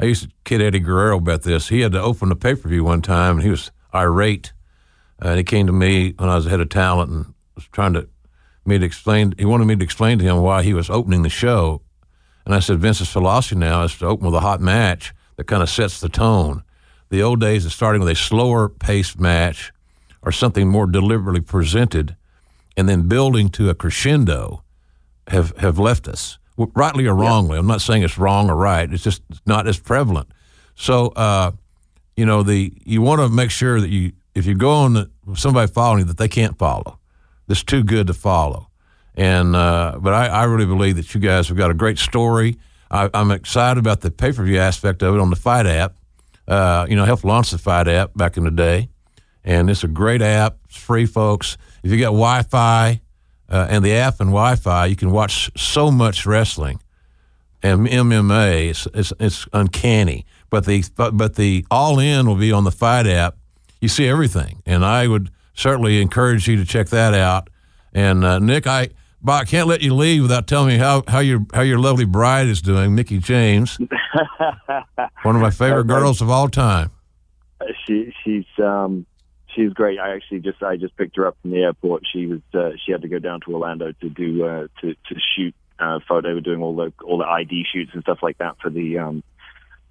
I 0.00 0.04
used 0.04 0.22
to 0.22 0.30
kid 0.44 0.62
Eddie 0.62 0.78
Guerrero 0.78 1.18
about 1.18 1.42
this. 1.42 1.68
He 1.68 1.80
had 1.80 1.92
to 1.92 2.00
open 2.00 2.32
a 2.32 2.36
pay 2.36 2.54
per 2.54 2.68
view 2.68 2.82
one 2.82 3.02
time, 3.02 3.36
and 3.36 3.42
he 3.42 3.50
was 3.50 3.70
irate. 3.94 4.52
Uh, 5.22 5.30
and 5.30 5.38
he 5.38 5.44
came 5.44 5.66
to 5.66 5.72
me 5.72 6.14
when 6.16 6.30
I 6.30 6.36
was 6.36 6.46
head 6.46 6.60
of 6.60 6.68
talent 6.70 7.10
and 7.10 7.34
was 7.56 7.66
trying 7.72 7.92
to 7.92 8.08
me 8.64 8.78
to 8.78 8.86
explain. 8.86 9.34
He 9.36 9.44
wanted 9.44 9.66
me 9.66 9.76
to 9.76 9.84
explain 9.84 10.18
to 10.18 10.24
him 10.24 10.38
why 10.38 10.62
he 10.62 10.72
was 10.72 10.88
opening 10.88 11.24
the 11.24 11.28
show, 11.28 11.82
and 12.46 12.54
I 12.54 12.60
said 12.60 12.78
Vince's 12.78 13.10
philosophy 13.10 13.56
now 13.56 13.82
is 13.82 13.98
to 13.98 14.06
open 14.06 14.24
with 14.24 14.34
a 14.34 14.40
hot 14.40 14.62
match 14.62 15.12
that 15.36 15.44
kind 15.44 15.62
of 15.62 15.68
sets 15.68 16.00
the 16.00 16.08
tone. 16.08 16.62
The 17.10 17.22
old 17.22 17.40
days 17.40 17.66
of 17.66 17.72
starting 17.72 18.00
with 18.00 18.10
a 18.10 18.14
slower 18.14 18.70
paced 18.70 19.20
match 19.20 19.72
or 20.22 20.32
something 20.32 20.68
more 20.68 20.86
deliberately 20.86 21.40
presented, 21.42 22.16
and 22.78 22.88
then 22.88 23.08
building 23.08 23.48
to 23.48 23.68
a 23.68 23.74
crescendo 23.74 24.62
have 25.26 25.54
have 25.58 25.80
left 25.80 26.06
us, 26.06 26.38
rightly 26.56 27.06
or 27.06 27.14
wrongly. 27.14 27.58
I'm 27.58 27.66
not 27.66 27.80
saying 27.80 28.04
it's 28.04 28.16
wrong 28.16 28.48
or 28.48 28.54
right. 28.54 28.90
It's 28.90 29.02
just 29.02 29.20
not 29.44 29.66
as 29.66 29.80
prevalent. 29.80 30.28
So, 30.76 31.08
uh, 31.08 31.50
you 32.16 32.24
know, 32.24 32.44
the 32.44 32.72
you 32.84 33.02
want 33.02 33.20
to 33.20 33.28
make 33.28 33.50
sure 33.50 33.80
that 33.80 33.90
you 33.90 34.12
if 34.36 34.46
you 34.46 34.54
go 34.54 34.70
on 34.70 34.92
the, 34.92 35.10
somebody 35.34 35.70
following 35.70 35.98
you 35.98 36.04
that 36.04 36.18
they 36.18 36.28
can't 36.28 36.56
follow. 36.56 37.00
That's 37.48 37.64
too 37.64 37.82
good 37.82 38.06
to 38.06 38.14
follow. 38.14 38.68
And 39.16 39.56
uh, 39.56 39.98
but 40.00 40.14
I, 40.14 40.28
I 40.28 40.44
really 40.44 40.66
believe 40.66 40.94
that 40.96 41.12
you 41.12 41.20
guys 41.20 41.48
have 41.48 41.56
got 41.56 41.72
a 41.72 41.74
great 41.74 41.98
story. 41.98 42.58
I, 42.92 43.10
I'm 43.12 43.32
excited 43.32 43.80
about 43.80 44.02
the 44.02 44.12
pay 44.12 44.30
per 44.30 44.44
view 44.44 44.58
aspect 44.58 45.02
of 45.02 45.16
it 45.16 45.20
on 45.20 45.30
the 45.30 45.36
FITE 45.36 45.66
app. 45.66 45.96
Uh, 46.46 46.86
you 46.88 46.94
know, 46.94 47.02
I 47.02 47.06
helped 47.06 47.24
launch 47.24 47.50
the 47.50 47.58
FITE 47.58 47.88
app 47.88 48.14
back 48.14 48.36
in 48.36 48.44
the 48.44 48.52
day, 48.52 48.88
and 49.42 49.68
it's 49.68 49.82
a 49.82 49.88
great 49.88 50.22
app. 50.22 50.58
It's 50.66 50.76
free, 50.76 51.06
folks. 51.06 51.58
If 51.82 51.90
you 51.92 51.98
got 51.98 52.06
Wi-Fi 52.06 53.00
uh, 53.48 53.66
and 53.70 53.84
the 53.84 53.94
app 53.94 54.20
and 54.20 54.30
Wi-Fi, 54.30 54.86
you 54.86 54.96
can 54.96 55.10
watch 55.10 55.50
so 55.56 55.90
much 55.90 56.26
wrestling 56.26 56.80
and 57.62 57.86
MMA. 57.86 58.70
It's 58.70 58.86
it's, 58.94 59.12
it's 59.18 59.46
uncanny. 59.52 60.26
But 60.50 60.64
the 60.64 60.84
but, 60.96 61.16
but 61.16 61.34
the 61.36 61.66
All 61.70 61.98
In 61.98 62.26
will 62.26 62.36
be 62.36 62.52
on 62.52 62.64
the 62.64 62.70
FITE 62.70 63.06
app. 63.06 63.36
You 63.80 63.88
see 63.88 64.08
everything, 64.08 64.62
and 64.66 64.84
I 64.84 65.06
would 65.06 65.30
certainly 65.54 66.00
encourage 66.00 66.48
you 66.48 66.56
to 66.56 66.64
check 66.64 66.88
that 66.88 67.14
out. 67.14 67.50
And 67.92 68.24
uh, 68.24 68.38
Nick, 68.38 68.66
I. 68.66 68.90
But 69.20 69.32
I 69.32 69.44
can't 69.46 69.66
let 69.66 69.82
you 69.82 69.94
leave 69.94 70.22
without 70.22 70.46
telling 70.46 70.68
me 70.68 70.78
how, 70.78 71.02
how 71.08 71.18
your 71.18 71.44
how 71.52 71.62
your 71.62 71.80
lovely 71.80 72.04
bride 72.04 72.46
is 72.46 72.62
doing, 72.62 72.94
Mickie 72.94 73.18
James, 73.18 73.76
one 75.24 75.34
of 75.34 75.42
my 75.42 75.50
favorite 75.50 75.88
girls 75.88 76.22
of 76.22 76.30
all 76.30 76.48
time. 76.48 76.92
she 77.84 78.14
she's 78.22 78.46
um 78.62 79.06
she's 79.58 79.72
great. 79.72 79.98
I 79.98 80.14
actually 80.14 80.40
just 80.40 80.62
I 80.62 80.76
just 80.76 80.96
picked 80.96 81.16
her 81.16 81.26
up 81.26 81.36
from 81.42 81.50
the 81.50 81.62
airport. 81.62 82.04
She 82.10 82.26
was 82.26 82.40
uh, 82.54 82.70
she 82.84 82.92
had 82.92 83.02
to 83.02 83.08
go 83.08 83.18
down 83.18 83.40
to 83.40 83.54
Orlando 83.54 83.92
to 83.92 84.08
do 84.08 84.44
uh, 84.44 84.68
to 84.80 84.94
to 84.94 85.20
shoot 85.36 85.54
uh, 85.78 85.98
photo. 86.08 86.34
Were 86.34 86.40
doing 86.40 86.62
all 86.62 86.76
the 86.76 86.92
all 87.04 87.18
the 87.18 87.26
ID 87.26 87.64
shoots 87.72 87.90
and 87.92 88.02
stuff 88.02 88.18
like 88.22 88.38
that 88.38 88.56
for 88.60 88.70
the 88.70 88.98
um 88.98 89.22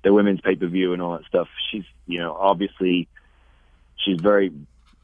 the 0.03 0.13
women's 0.13 0.41
pay 0.41 0.55
per 0.55 0.67
view 0.67 0.93
and 0.93 1.01
all 1.01 1.17
that 1.17 1.25
stuff. 1.25 1.49
She's 1.71 1.83
you 2.05 2.19
know 2.19 2.33
obviously 2.33 3.07
she's 3.97 4.21
very 4.21 4.51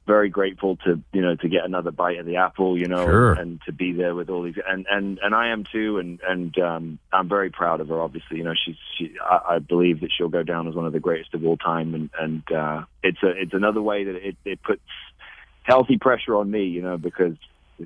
very 0.06 0.30
grateful 0.30 0.76
to 0.78 1.02
you 1.14 1.22
know 1.22 1.36
to 1.36 1.48
get 1.48 1.64
another 1.64 1.92
bite 1.92 2.18
of 2.20 2.26
the 2.26 2.36
apple 2.36 2.78
you 2.78 2.88
know 2.88 3.06
Sure. 3.06 3.34
and 3.34 3.62
to 3.66 3.72
be 3.72 3.94
there 3.94 4.14
with 4.14 4.30
all 4.30 4.44
these 4.44 4.56
and 4.68 4.86
and 4.90 5.18
and 5.24 5.34
I 5.34 5.48
am 5.50 5.64
too 5.72 5.98
and 5.98 6.20
and 6.28 6.58
um 6.60 7.00
I'm 7.14 7.30
very 7.30 7.50
proud 7.50 7.80
of 7.80 7.88
her 7.88 8.02
obviously 8.02 8.38
you 8.38 8.44
know 8.44 8.54
she's 8.54 8.76
she 8.98 9.14
I, 9.24 9.56
I 9.56 9.60
believe 9.60 10.02
that 10.02 10.10
she'll 10.16 10.30
go 10.30 10.44
down 10.44 10.68
as 10.68 10.76
one 10.76 10.86
of 10.86 10.92
the 10.94 11.00
greatest 11.00 11.34
of 11.34 11.46
all 11.46 11.56
time 11.58 11.94
and 11.96 12.10
and 12.20 12.52
uh 12.52 12.84
it's 13.02 13.24
a 13.24 13.30
it's 13.30 13.54
another 13.54 13.82
way 13.82 14.04
that 14.04 14.16
it 14.16 14.36
it 14.44 14.62
puts 14.62 14.82
healthy 15.64 15.98
pressure 15.98 16.36
on 16.36 16.52
me 16.52 16.66
you 16.66 16.82
know 16.82 16.98
because 16.98 17.36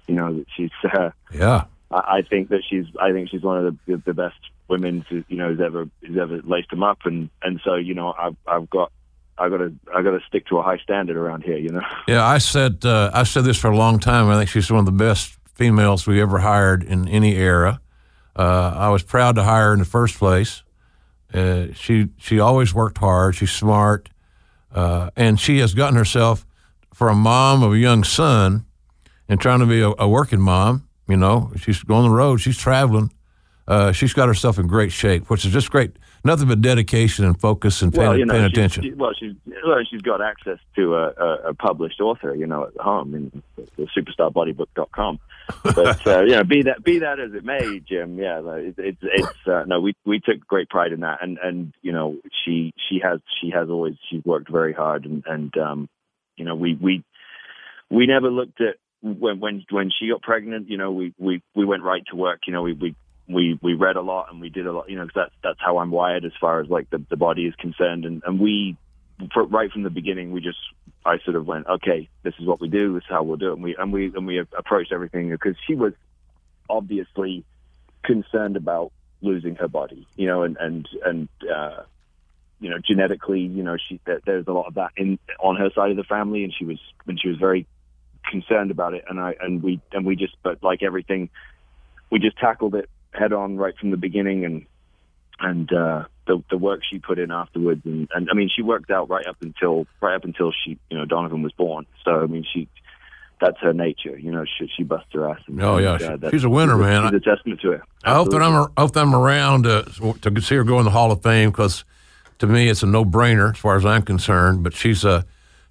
you 0.07 0.15
know 0.15 0.33
that 0.37 0.45
she's 0.55 0.71
uh, 0.93 1.11
Yeah. 1.33 1.65
I 1.91 2.17
I 2.17 2.21
think 2.23 2.49
that 2.49 2.61
she's 2.67 2.85
I 2.99 3.11
think 3.11 3.29
she's 3.29 3.43
one 3.43 3.63
of 3.65 3.77
the 3.85 3.97
the 4.05 4.13
best 4.13 4.39
women 4.67 5.05
who 5.09 5.23
you 5.27 5.37
know 5.37 5.49
who's 5.49 5.61
ever 5.61 5.87
who's 6.01 6.17
ever 6.17 6.41
laced 6.43 6.71
them 6.71 6.83
up 6.83 6.99
and 7.05 7.29
and 7.43 7.61
so 7.63 7.75
you 7.75 7.93
know 7.93 8.13
I've 8.17 8.35
I've 8.47 8.69
got 8.69 8.91
I 9.37 9.49
got 9.49 9.57
to 9.57 9.73
I 9.93 10.01
got 10.01 10.11
to 10.11 10.19
stick 10.27 10.47
to 10.47 10.57
a 10.57 10.63
high 10.63 10.77
standard 10.77 11.17
around 11.17 11.43
here 11.43 11.57
you 11.57 11.69
know 11.69 11.81
Yeah, 12.07 12.25
I 12.25 12.37
said 12.39 12.85
uh, 12.85 13.11
I 13.13 13.23
said 13.23 13.43
this 13.43 13.57
for 13.57 13.69
a 13.69 13.77
long 13.77 13.99
time. 13.99 14.29
I 14.29 14.37
think 14.37 14.49
she's 14.49 14.71
one 14.71 14.79
of 14.79 14.85
the 14.85 14.91
best 14.91 15.37
females 15.53 16.07
we 16.07 16.21
ever 16.21 16.39
hired 16.39 16.83
in 16.83 17.07
any 17.07 17.35
era. 17.35 17.81
Uh, 18.35 18.73
I 18.75 18.89
was 18.89 19.03
proud 19.03 19.35
to 19.35 19.43
hire 19.43 19.67
her 19.67 19.73
in 19.73 19.79
the 19.79 19.85
first 19.85 20.17
place. 20.17 20.63
Uh, 21.33 21.67
she 21.73 22.09
she 22.17 22.39
always 22.39 22.73
worked 22.73 22.99
hard. 22.99 23.35
She's 23.35 23.51
smart, 23.51 24.09
uh, 24.71 25.09
and 25.15 25.39
she 25.39 25.59
has 25.59 25.73
gotten 25.73 25.97
herself 25.97 26.45
for 26.93 27.09
a 27.09 27.15
mom 27.15 27.63
of 27.63 27.73
a 27.73 27.77
young 27.77 28.03
son 28.03 28.65
and 29.27 29.39
trying 29.39 29.59
to 29.59 29.65
be 29.65 29.81
a, 29.81 29.91
a 29.99 30.07
working 30.07 30.41
mom. 30.41 30.87
You 31.07 31.17
know, 31.17 31.51
she's 31.57 31.83
going 31.83 32.03
on 32.03 32.09
the 32.09 32.15
road. 32.15 32.37
She's 32.37 32.57
traveling. 32.57 33.11
Uh, 33.67 33.91
she's 33.91 34.13
got 34.13 34.27
herself 34.27 34.57
in 34.57 34.67
great 34.67 34.91
shape, 34.91 35.29
which 35.29 35.45
is 35.45 35.51
just 35.51 35.69
great. 35.71 35.97
Nothing 36.27 36.49
but 36.49 36.59
dedication 36.59 37.23
and 37.23 37.39
focus 37.39 37.81
and 37.81 37.93
paying, 37.93 38.05
well, 38.05 38.17
you 38.17 38.25
know, 38.25 38.33
paying 38.33 38.43
attention. 38.43 38.83
she- 38.83 38.91
well, 38.91 39.13
she's 39.17 39.33
well, 39.65 39.79
she's 39.89 40.01
got 40.01 40.21
access 40.21 40.59
to 40.75 40.95
a, 40.95 41.07
a, 41.45 41.53
published 41.53 42.01
author, 42.01 42.35
you 42.35 42.45
know, 42.45 42.65
at 42.65 42.75
home 42.75 43.15
in 43.15 43.43
the 43.55 43.87
superstarbodybook.com. 43.97 45.19
But 45.63 46.05
uh, 46.05 46.23
you 46.23 46.31
know, 46.31 46.43
be 46.43 46.63
that 46.63 46.83
be 46.83 46.99
that 46.99 47.21
as 47.21 47.33
it 47.33 47.45
may, 47.45 47.79
Jim. 47.79 48.17
Yeah, 48.17 48.41
it's 48.57 48.77
it's, 48.77 48.97
it's 49.01 49.47
uh, 49.47 49.63
no, 49.67 49.79
we 49.79 49.95
we 50.05 50.19
took 50.19 50.45
great 50.45 50.69
pride 50.69 50.91
in 50.91 50.99
that, 50.99 51.19
and 51.21 51.37
and 51.41 51.73
you 51.81 51.93
know, 51.93 52.17
she 52.43 52.73
she 52.89 52.99
has 53.01 53.21
she 53.39 53.51
has 53.51 53.69
always 53.69 53.95
she's 54.09 54.25
worked 54.25 54.51
very 54.51 54.73
hard, 54.73 55.05
and 55.05 55.23
and 55.25 55.57
um, 55.57 55.89
you 56.35 56.43
know, 56.43 56.55
we 56.55 56.73
we 56.73 57.05
we 57.89 58.05
never 58.05 58.29
looked 58.29 58.59
at 58.59 58.75
when 59.01 59.39
when 59.39 59.63
when 59.69 59.91
she 59.97 60.09
got 60.09 60.21
pregnant. 60.21 60.69
You 60.69 60.77
know, 60.77 60.91
we 60.91 61.13
we 61.17 61.41
we 61.55 61.63
went 61.63 61.83
right 61.83 62.03
to 62.09 62.17
work. 62.17 62.41
You 62.47 62.51
know, 62.51 62.63
we 62.63 62.73
we 62.73 62.95
we 63.27 63.59
we 63.61 63.73
read 63.73 63.95
a 63.95 64.01
lot 64.01 64.27
and 64.31 64.39
we 64.41 64.49
did 64.49 64.67
a 64.67 64.71
lot. 64.71 64.89
You 64.89 64.97
know, 64.97 65.03
'cause 65.03 65.13
that's 65.15 65.33
that's 65.43 65.59
how 65.59 65.79
I'm 65.79 65.91
wired 65.91 66.25
as 66.25 66.31
far 66.39 66.59
as 66.61 66.69
like 66.69 66.89
the 66.89 66.99
the 67.09 67.17
body 67.17 67.45
is 67.45 67.55
concerned, 67.55 68.05
and 68.05 68.21
and 68.25 68.39
we 68.39 68.77
for, 69.33 69.43
right 69.45 69.71
from 69.71 69.83
the 69.83 69.89
beginning 69.89 70.31
we 70.31 70.41
just 70.41 70.59
I 71.05 71.19
sort 71.19 71.35
of 71.35 71.47
went 71.47 71.67
okay, 71.67 72.09
this 72.23 72.33
is 72.39 72.45
what 72.45 72.61
we 72.61 72.69
do, 72.69 72.93
this 72.93 73.03
is 73.03 73.09
how 73.09 73.23
we'll 73.23 73.37
do 73.37 73.49
it, 73.51 73.53
and 73.53 73.63
we 73.63 73.75
and 73.75 73.91
we 73.93 74.05
and 74.15 74.27
we 74.27 74.39
approached 74.39 74.91
everything 74.91 75.29
because 75.29 75.55
she 75.65 75.75
was 75.75 75.93
obviously 76.69 77.43
concerned 78.03 78.55
about 78.55 78.91
losing 79.21 79.55
her 79.55 79.67
body, 79.67 80.07
you 80.15 80.27
know, 80.27 80.43
and 80.43 80.57
and 80.59 80.87
and. 81.05 81.29
uh 81.53 81.83
you 82.59 82.71
know, 82.71 82.79
genetically, 82.83 83.41
you 83.41 83.61
know, 83.61 83.77
she 83.77 83.99
there, 84.05 84.19
there's 84.25 84.47
a 84.47 84.51
lot 84.51 84.65
of 84.65 84.73
that 84.73 84.89
in 84.97 85.19
on 85.39 85.57
her 85.57 85.69
side 85.75 85.91
of 85.91 85.97
the 85.97 86.03
family, 86.03 86.43
and 86.43 86.51
she 86.51 86.65
was 86.65 86.79
and 87.05 87.19
she 87.21 87.27
was 87.27 87.37
very 87.37 87.67
concerned 88.31 88.71
about 88.71 88.95
it, 88.95 89.05
and 89.07 89.19
I 89.19 89.35
and 89.39 89.61
we 89.61 89.79
and 89.91 90.03
we 90.07 90.15
just, 90.15 90.35
but 90.41 90.63
like 90.63 90.81
everything, 90.81 91.29
we 92.09 92.17
just 92.17 92.35
tackled 92.39 92.73
it 92.73 92.89
head 93.17 93.33
on 93.33 93.57
right 93.57 93.75
from 93.77 93.91
the 93.91 93.97
beginning, 93.97 94.45
and 94.45 94.65
and 95.39 95.71
uh, 95.71 96.05
the 96.27 96.43
the 96.49 96.57
work 96.57 96.81
she 96.89 96.99
put 96.99 97.19
in 97.19 97.31
afterwards, 97.31 97.81
and, 97.85 98.07
and 98.13 98.29
I 98.29 98.33
mean, 98.33 98.49
she 98.53 98.61
worked 98.61 98.89
out 98.91 99.09
right 99.09 99.25
up 99.27 99.37
until 99.41 99.85
right 100.01 100.15
up 100.15 100.23
until 100.23 100.51
she, 100.51 100.77
you 100.89 100.97
know, 100.97 101.05
Donovan 101.05 101.41
was 101.43 101.51
born. 101.53 101.85
So 102.05 102.21
I 102.21 102.25
mean, 102.27 102.45
she 102.53 102.67
that's 103.39 103.59
her 103.59 103.71
nature, 103.73 104.17
you 104.17 104.31
know, 104.31 104.45
she 104.45 104.67
she 104.75 104.81
busts 104.83 105.09
her 105.13 105.29
ass. 105.29 105.39
And, 105.47 105.61
Oh, 105.61 105.77
yeah, 105.77 105.97
she- 105.99 106.29
she's 106.31 106.43
a 106.43 106.49
winner, 106.49 106.75
man. 106.75 107.03
She's 107.11 107.17
a 107.17 107.19
testament 107.35 107.61
to 107.61 107.73
it. 107.73 107.81
I 108.03 108.13
hope 108.15 108.31
that 108.31 108.41
I'm 108.41 108.67
I 108.75 108.81
hope 108.81 108.93
that 108.93 109.01
I'm 109.01 109.13
around 109.15 109.67
uh, 109.67 109.83
to 109.83 110.41
see 110.41 110.55
her 110.55 110.63
go 110.63 110.79
in 110.79 110.85
the 110.85 110.91
Hall 110.91 111.11
of 111.11 111.21
Fame 111.21 111.51
because 111.51 111.85
to 112.39 112.47
me 112.47 112.67
it's 112.69 112.81
a 112.83 112.87
no 112.87 113.05
brainer 113.05 113.51
as 113.53 113.57
far 113.59 113.75
as 113.75 113.85
I'm 113.85 114.01
concerned. 114.01 114.63
But 114.63 114.73
she's 114.73 115.05
uh, 115.05 115.21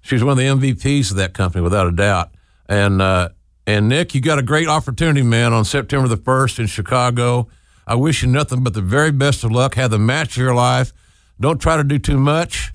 she's 0.01 0.23
one 0.23 0.31
of 0.31 0.37
the 0.37 0.45
MVPs 0.71 1.11
of 1.11 1.17
that 1.17 1.33
company 1.33 1.61
without 1.61 1.87
a 1.87 1.91
doubt. 1.91 2.29
And 2.69 3.01
uh, 3.01 3.29
and 3.67 3.89
Nick, 3.89 4.15
you 4.15 4.21
got 4.21 4.39
a 4.39 4.41
great 4.41 4.69
opportunity, 4.69 5.21
man, 5.21 5.51
on 5.51 5.65
September 5.65 6.07
the 6.07 6.15
first 6.15 6.57
in 6.57 6.67
Chicago. 6.67 7.49
I 7.85 7.95
wish 7.95 8.23
you 8.23 8.29
nothing 8.29 8.63
but 8.63 8.73
the 8.73 8.81
very 8.81 9.11
best 9.11 9.43
of 9.43 9.51
luck. 9.51 9.75
Have 9.75 9.91
the 9.91 9.99
match 9.99 10.37
of 10.37 10.37
your 10.37 10.55
life. 10.55 10.93
Don't 11.39 11.59
try 11.59 11.75
to 11.75 11.83
do 11.83 11.99
too 11.99 12.17
much. 12.17 12.71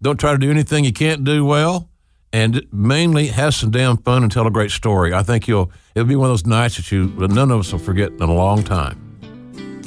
Don't 0.00 0.18
try 0.18 0.30
to 0.30 0.38
do 0.38 0.48
anything 0.48 0.84
you 0.84 0.92
can't 0.92 1.24
do 1.24 1.44
well. 1.44 1.90
And 2.32 2.64
mainly 2.72 3.28
have 3.28 3.54
some 3.54 3.70
damn 3.70 3.96
fun 3.96 4.22
and 4.22 4.30
tell 4.30 4.46
a 4.46 4.50
great 4.50 4.70
story. 4.70 5.12
I 5.12 5.22
think 5.22 5.48
you'll 5.48 5.72
it'll 5.94 6.06
be 6.06 6.14
one 6.14 6.26
of 6.26 6.32
those 6.32 6.46
nights 6.46 6.76
that 6.76 6.92
you 6.92 7.08
that 7.16 7.30
none 7.30 7.50
of 7.50 7.60
us 7.60 7.72
will 7.72 7.78
forget 7.80 8.12
in 8.12 8.22
a 8.22 8.32
long 8.32 8.62
time. 8.62 9.04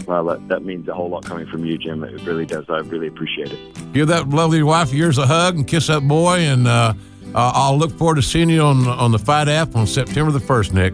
Well, 0.08 0.26
that, 0.26 0.48
that 0.50 0.66
means 0.66 0.88
a 0.88 0.94
whole 0.94 1.10
lot 1.10 1.24
coming 1.24 1.46
from 1.48 1.64
you, 1.64 1.78
Jim. 1.78 2.04
It 2.04 2.26
really 2.26 2.46
does. 2.46 2.66
I 2.68 2.80
really 2.80 3.08
appreciate 3.08 3.52
it. 3.52 3.94
Give 3.94 4.08
that 4.08 4.28
lovely 4.28 4.64
wife 4.64 4.90
of 4.90 4.96
yours 4.96 5.18
a 5.18 5.28
hug 5.28 5.56
and 5.56 5.68
kiss 5.68 5.88
that 5.88 6.02
boy. 6.02 6.40
And 6.40 6.68
uh, 6.68 6.94
uh, 7.36 7.52
I'll 7.56 7.78
look 7.78 7.98
forward 7.98 8.16
to 8.16 8.22
seeing 8.22 8.50
you 8.50 8.62
on 8.62 8.88
on 8.88 9.12
the 9.12 9.20
FITE 9.20 9.48
app 9.48 9.76
on 9.76 9.88
September 9.88 10.32
the 10.32 10.40
first, 10.40 10.74
Nick. 10.74 10.94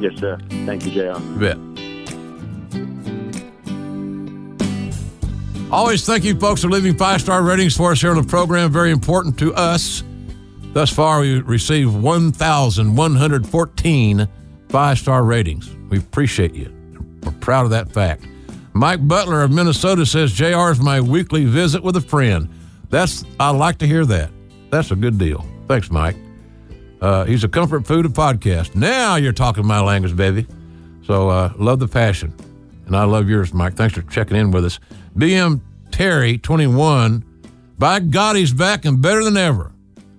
Yes, 0.00 0.18
sir. 0.18 0.38
Thank 0.66 0.84
you, 0.86 0.92
JR. 0.92 1.18
You 1.20 1.38
bet. 1.38 1.58
Always 5.70 6.04
thank 6.04 6.24
you, 6.24 6.38
folks, 6.38 6.62
for 6.62 6.68
leaving 6.68 6.96
five 6.96 7.20
star 7.20 7.42
ratings 7.42 7.76
for 7.76 7.92
us 7.92 8.00
here 8.00 8.10
on 8.10 8.16
the 8.16 8.28
program. 8.28 8.70
Very 8.70 8.90
important 8.90 9.38
to 9.38 9.54
us. 9.54 10.02
Thus 10.72 10.90
far, 10.90 11.20
we 11.20 11.40
received 11.40 11.94
1,114 11.94 14.28
five 14.72 14.98
star 14.98 15.22
ratings. 15.22 15.70
We 15.90 15.98
appreciate 15.98 16.54
you. 16.54 16.72
We're 17.22 17.32
proud 17.32 17.64
of 17.64 17.70
that 17.70 17.92
fact. 17.92 18.24
Mike 18.72 19.06
Butler 19.06 19.42
of 19.42 19.52
Minnesota 19.52 20.06
says, 20.06 20.32
JR 20.32 20.70
is 20.70 20.80
my 20.80 21.00
weekly 21.00 21.44
visit 21.44 21.82
with 21.82 21.96
a 21.96 22.00
friend. 22.00 22.48
That's 22.88 23.24
I 23.38 23.50
like 23.50 23.78
to 23.78 23.86
hear 23.86 24.06
that. 24.06 24.30
That's 24.72 24.90
a 24.90 24.96
good 24.96 25.18
deal. 25.18 25.44
Thanks, 25.68 25.90
Mike. 25.90 26.16
Uh, 27.02 27.26
he's 27.26 27.44
a 27.44 27.48
comfort 27.48 27.86
food 27.86 28.06
of 28.06 28.14
podcast. 28.14 28.74
Now 28.74 29.16
you're 29.16 29.34
talking 29.34 29.66
my 29.66 29.80
language, 29.80 30.16
baby. 30.16 30.46
So 31.04 31.28
uh, 31.28 31.52
love 31.58 31.78
the 31.78 31.86
passion. 31.86 32.34
And 32.86 32.96
I 32.96 33.04
love 33.04 33.28
yours, 33.28 33.52
Mike. 33.52 33.74
Thanks 33.74 33.94
for 33.94 34.02
checking 34.02 34.34
in 34.34 34.50
with 34.50 34.64
us. 34.64 34.80
BM 35.14 35.60
Terry, 35.90 36.38
21. 36.38 37.22
By 37.78 38.00
God, 38.00 38.36
he's 38.36 38.54
back 38.54 38.86
and 38.86 39.02
better 39.02 39.22
than 39.22 39.36
ever. 39.36 39.72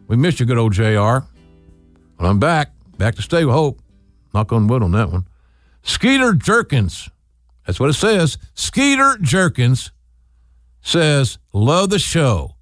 We 0.07 0.17
missed 0.17 0.39
you, 0.39 0.45
good 0.45 0.59
old 0.59 0.73
JR. 0.73 0.83
Well, 0.83 1.25
I'm 2.19 2.37
back. 2.37 2.73
Back 2.99 3.15
to 3.15 3.23
stay 3.23 3.45
with 3.45 3.55
hope. 3.55 3.81
Knock 4.35 4.53
on 4.53 4.67
wood 4.67 4.83
on 4.83 4.91
that 4.91 5.11
one. 5.11 5.27
Skeeter 5.81 6.33
Jerkins. 6.33 7.09
That's 7.65 7.79
what 7.79 7.89
it 7.89 7.93
says. 7.93 8.37
Skeeter 8.53 9.17
Jerkins 9.19 9.91
says, 10.83 11.39
Love 11.53 11.89
the 11.89 11.97
show. 11.97 12.55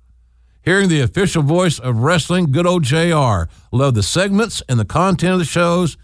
Hearing 0.64 0.90
the 0.90 1.02
official 1.02 1.42
voice 1.42 1.80
of 1.80 1.98
wrestling, 1.98 2.52
good 2.52 2.68
old 2.68 2.84
JR. 2.84 3.50
Love 3.72 3.96
the 3.96 4.04
segments 4.04 4.62
and 4.70 4.80
the 4.80 4.86
content 4.86 5.34
of 5.34 5.40
the 5.40 5.46
shows. 5.46 5.98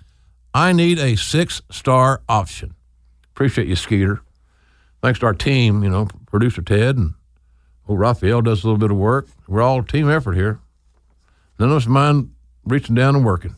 I 0.53 0.73
need 0.73 0.97
a 0.97 1.15
six 1.15 1.61
star 1.69 2.23
option. 2.27 2.73
Appreciate 3.31 3.67
you, 3.67 3.75
Skeeter. 3.75 4.21
Thanks 5.03 5.19
to 5.19 5.27
our 5.27 5.33
team, 5.35 5.83
you 5.83 5.89
know, 5.89 6.07
producer 6.25 6.63
Ted 6.63 6.97
and 6.97 7.13
old 7.87 7.99
Raphael 7.99 8.41
does 8.41 8.63
a 8.63 8.67
little 8.67 8.79
bit 8.79 8.89
of 8.89 8.97
work. 8.97 9.27
We're 9.47 9.61
all 9.61 9.83
team 9.83 10.09
effort 10.09 10.33
here. 10.33 10.59
None 11.59 11.69
of 11.69 11.77
us 11.77 11.85
mind 11.85 12.31
reaching 12.65 12.95
down 12.95 13.15
and 13.15 13.23
working. 13.23 13.55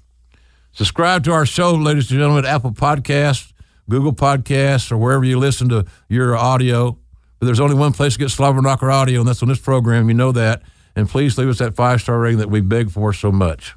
Subscribe 0.73 1.23
to 1.23 1.31
our 1.31 1.45
show, 1.45 1.73
ladies 1.73 2.11
and 2.11 2.19
gentlemen, 2.19 2.45
Apple 2.45 2.71
Podcasts, 2.71 3.53
Google 3.89 4.13
Podcasts, 4.13 4.91
or 4.91 4.97
wherever 4.97 5.23
you 5.23 5.39
listen 5.39 5.69
to 5.69 5.85
your 6.09 6.35
audio. 6.35 6.97
But 7.39 7.45
there's 7.45 7.59
only 7.59 7.75
one 7.75 7.93
place 7.93 8.13
to 8.13 8.19
get 8.19 8.29
Slobber 8.31 8.61
Knocker 8.61 8.91
audio, 8.91 9.21
and 9.21 9.27
that's 9.27 9.41
on 9.41 9.49
this 9.49 9.59
program. 9.59 10.09
You 10.09 10.13
know 10.13 10.33
that. 10.33 10.61
And 10.99 11.07
please 11.07 11.37
leave 11.37 11.47
us 11.47 11.59
that 11.59 11.77
five 11.77 12.01
star 12.01 12.19
rating 12.19 12.39
that 12.39 12.49
we 12.49 12.59
beg 12.59 12.91
for 12.91 13.13
so 13.13 13.31
much. 13.31 13.73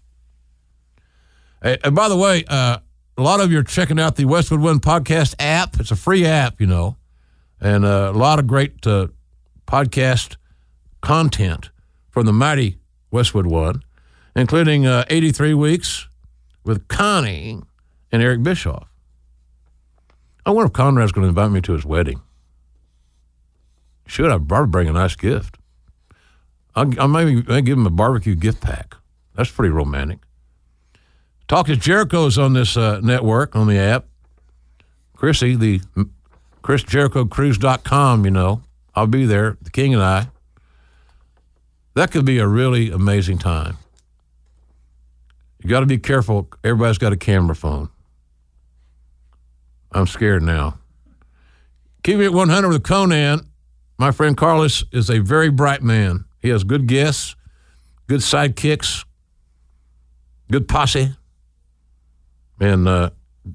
And 1.62 1.94
by 1.94 2.09
the 2.09 2.16
way, 2.16 2.43
uh, 2.49 2.78
a 3.16 3.23
lot 3.23 3.39
of 3.39 3.53
you 3.53 3.61
are 3.61 3.62
checking 3.62 4.01
out 4.01 4.16
the 4.16 4.24
Westwood 4.24 4.59
One 4.59 4.81
podcast 4.81 5.36
app. 5.39 5.78
It's 5.78 5.93
a 5.93 5.97
free 5.97 6.27
app, 6.27 6.61
you 6.61 6.66
know, 6.66 6.97
and 7.61 7.85
uh, 7.85 8.11
a 8.12 8.19
lot 8.19 8.40
of 8.40 8.49
great 8.49 8.85
uh, 8.85 9.07
podcast 9.69 10.35
content 11.01 11.70
from 12.11 12.27
the 12.27 12.32
mighty 12.32 12.78
Westwood 13.12 13.47
One, 13.47 13.85
including 14.35 14.85
uh, 14.85 15.05
83 15.09 15.55
Weeks 15.55 16.09
with 16.65 16.89
Connie 16.89 17.62
and 18.11 18.20
Eric 18.20 18.43
Bischoff. 18.43 18.89
I 20.44 20.51
wonder 20.51 20.66
if 20.66 20.73
Conrad's 20.73 21.12
going 21.12 21.23
to 21.23 21.28
invite 21.28 21.53
me 21.53 21.61
to 21.61 21.73
his 21.74 21.85
wedding. 21.85 22.20
Should 24.09 24.32
I 24.32 24.39
bring 24.39 24.89
a 24.89 24.93
nice 24.93 25.15
gift? 25.15 25.59
I'll, 26.74 27.01
I'll 27.01 27.09
maybe, 27.09 27.43
maybe 27.43 27.62
give 27.62 27.78
him 27.78 27.86
a 27.86 27.90
barbecue 27.90 28.35
gift 28.35 28.61
pack. 28.61 28.97
That's 29.35 29.51
pretty 29.51 29.70
romantic. 29.70 30.20
Talk 31.49 31.66
to 31.66 31.77
Jericho's 31.77 32.39
on 32.39 32.53
this 32.53 32.77
uh, 32.77 33.01
network, 33.03 33.55
on 33.55 33.66
the 33.66 33.78
app. 33.78 34.07
Chrissy, 35.16 35.55
the 35.55 35.81
ChrisJerichoCruise.com, 36.62 38.24
you 38.24 38.31
know. 38.31 38.62
I'll 38.94 39.07
be 39.07 39.24
there, 39.24 39.57
the 39.62 39.70
king 39.70 39.94
and 39.94 40.03
I. 40.03 40.28
That 41.94 42.11
could 42.11 42.24
be 42.24 42.39
a 42.39 42.47
really 42.47 42.90
amazing 42.90 43.39
time. 43.39 43.77
You 45.62 45.70
got 45.70 45.81
to 45.81 45.86
be 45.86 45.99
careful. 45.99 46.49
Everybody's 46.65 46.99
got 46.99 47.12
a 47.12 47.16
camera 47.16 47.55
phone. 47.55 47.89
I'm 49.93 50.07
scared 50.07 50.43
now. 50.43 50.78
Keeping 52.03 52.23
it 52.23 52.32
100 52.32 52.69
with 52.69 52.82
Konnan. 52.82 53.47
My 53.99 54.11
friend 54.11 54.36
Carlos 54.36 54.85
is 54.90 55.09
a 55.09 55.20
very 55.20 55.51
bright 55.51 55.82
man. 55.82 56.24
He 56.43 56.48
has 56.48 56.64
good 56.64 56.86
guests, 56.86 57.36
good 58.09 58.20
sidekicks, 58.20 59.05
good 60.51 60.69
posse, 60.69 61.14
and 62.60 62.86
uh, 62.86 63.10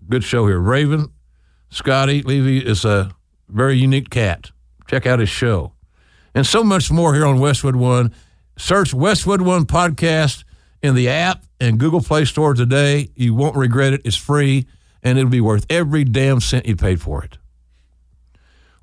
good 0.10 0.24
show 0.24 0.48
here. 0.48 0.60
Raven, 0.60 1.12
Scotty 1.70 2.22
Levy 2.24 2.66
is 2.66 2.86
a 2.86 3.12
very 3.50 3.78
unique 3.78 4.10
cat. 4.10 4.52
Check 4.88 5.06
out 5.06 5.20
his 5.20 5.30
show. 5.30 5.74
And 6.34 6.46
so 6.46 6.64
much 6.64 6.90
more 6.90 7.14
here 7.14 7.26
on 7.26 7.40
Westwood 7.40 7.76
One. 7.76 8.14
Search 8.58 8.94
Westwood 8.94 9.42
One 9.42 9.66
Podcast 9.66 10.44
in 10.82 10.96
the 10.96 11.10
app 11.10 11.44
and 11.60 11.80
Google 11.80 12.02
Play 12.02 12.26
Store 12.26 12.54
today. 12.54 13.10
You 13.16 13.34
won't 13.34 13.56
regret 13.56 13.94
it. 13.94 14.02
It's 14.06 14.16
free 14.16 14.66
and 15.04 15.18
it'll 15.18 15.30
be 15.30 15.42
worth 15.42 15.66
every 15.70 16.04
damn 16.04 16.40
cent 16.40 16.66
you 16.66 16.76
paid 16.76 17.02
for 17.02 17.24
it. 17.24 17.38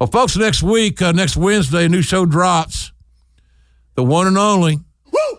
Well, 0.01 0.09
folks, 0.09 0.37
next 0.37 0.63
week, 0.63 1.01
uh, 1.01 1.13
next 1.13 1.37
Wednesday, 1.37 1.87
a 1.87 1.89
new 1.89 2.03
show 2.03 2.27
drops. 2.27 2.93
The 3.95 4.05
one 4.05 4.27
and 4.27 4.39
only. 4.39 4.79
Woo! 5.11 5.39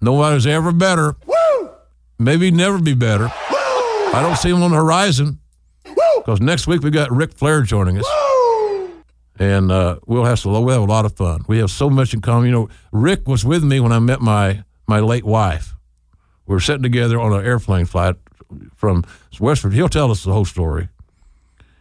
Nobody's 0.00 0.46
ever 0.46 0.72
better. 0.72 1.16
Woo! 1.26 1.70
Maybe 2.18 2.50
never 2.50 2.78
be 2.78 2.94
better. 2.94 3.24
Woo! 3.24 3.30
I 4.12 4.20
don't 4.22 4.36
see 4.36 4.50
him 4.50 4.62
on 4.62 4.70
the 4.70 4.76
horizon. 4.76 5.38
Because 5.84 6.40
next 6.40 6.66
week 6.66 6.82
we 6.82 6.90
got 6.90 7.10
Ric 7.10 7.32
Flair 7.32 7.62
joining 7.62 7.98
us. 7.98 8.06
And 9.38 9.72
uh, 9.72 9.98
we'll 10.06 10.24
have 10.24 10.44
we'll 10.44 10.68
have 10.68 10.82
a 10.82 10.84
lot 10.84 11.06
of 11.06 11.16
fun. 11.16 11.44
We 11.48 11.58
have 11.58 11.70
so 11.70 11.88
much 11.88 12.12
in 12.12 12.20
common. 12.20 12.46
You 12.46 12.52
know, 12.52 12.68
Ric 12.92 13.26
was 13.26 13.44
with 13.44 13.64
me 13.64 13.80
when 13.80 13.92
I 13.92 13.98
met 13.98 14.20
my 14.20 14.64
my 14.86 15.00
late 15.00 15.24
wife. 15.24 15.74
We 16.46 16.54
were 16.54 16.60
sitting 16.60 16.82
together 16.82 17.18
on 17.18 17.32
an 17.32 17.44
airplane 17.46 17.86
flight 17.86 18.16
from 18.76 19.04
Westford. 19.38 19.72
He'll 19.72 19.88
tell 19.88 20.10
us 20.10 20.24
the 20.24 20.32
whole 20.32 20.44
story. 20.44 20.88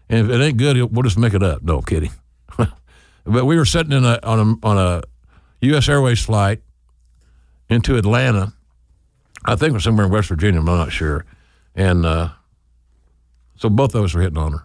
And 0.07 0.29
if 0.29 0.35
it 0.35 0.41
ain't 0.41 0.57
good, 0.57 0.77
we'll 0.91 1.03
just 1.03 1.17
make 1.17 1.33
it 1.33 1.43
up. 1.43 1.61
No 1.61 1.81
kidding. 1.81 2.11
but 2.57 3.45
we 3.45 3.57
were 3.57 3.65
sitting 3.65 3.91
in 3.91 4.05
a 4.05 4.19
on 4.23 4.39
a 4.39 4.65
on 4.65 4.77
a 4.77 5.01
U.S. 5.61 5.89
Airways 5.89 6.23
flight 6.23 6.61
into 7.69 7.97
Atlanta. 7.97 8.53
I 9.45 9.55
think 9.55 9.71
it 9.71 9.73
was 9.73 9.83
somewhere 9.83 10.05
in 10.05 10.11
West 10.11 10.29
Virginia. 10.29 10.59
I'm 10.59 10.65
not 10.65 10.91
sure. 10.91 11.25
And 11.75 12.05
uh, 12.05 12.29
so 13.55 13.69
both 13.69 13.95
of 13.95 14.03
us 14.03 14.13
were 14.13 14.21
hitting 14.21 14.37
on 14.37 14.53
her. 14.53 14.63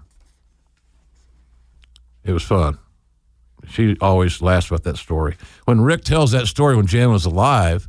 It 2.24 2.32
was 2.32 2.42
fun. 2.42 2.78
She 3.68 3.96
always 4.00 4.42
laughs 4.42 4.68
about 4.68 4.84
that 4.84 4.96
story. 4.96 5.36
When 5.64 5.80
Ric 5.80 6.04
tells 6.04 6.32
that 6.32 6.46
story 6.46 6.76
when 6.76 6.86
Jan 6.86 7.10
was 7.10 7.24
alive, 7.24 7.88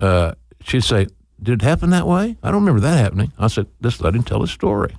uh, 0.00 0.34
she'd 0.62 0.84
say, 0.84 1.06
Did 1.42 1.62
it 1.62 1.64
happen 1.64 1.90
that 1.90 2.06
way? 2.06 2.36
I 2.42 2.50
don't 2.50 2.60
remember 2.60 2.80
that 2.80 2.98
happening. 2.98 3.32
I 3.38 3.48
said, 3.48 3.66
Just 3.82 4.00
let 4.00 4.14
him 4.14 4.22
tell 4.22 4.40
his 4.40 4.50
story. 4.50 4.96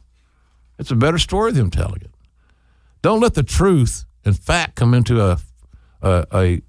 It's 0.78 0.91
a 0.91 0.95
better 0.95 1.18
story 1.18 1.52
than 1.52 1.70
telling 1.72 2.02
it. 2.02 2.12
Don't 3.02 3.20
let 3.20 3.34
the 3.34 3.44
truth 3.44 4.06
and 4.24 4.38
fact 4.38 4.76
come 4.76 4.94
into 4.94 5.22
a, 5.22 5.38
a, 6.02 6.26
a 6.34 6.62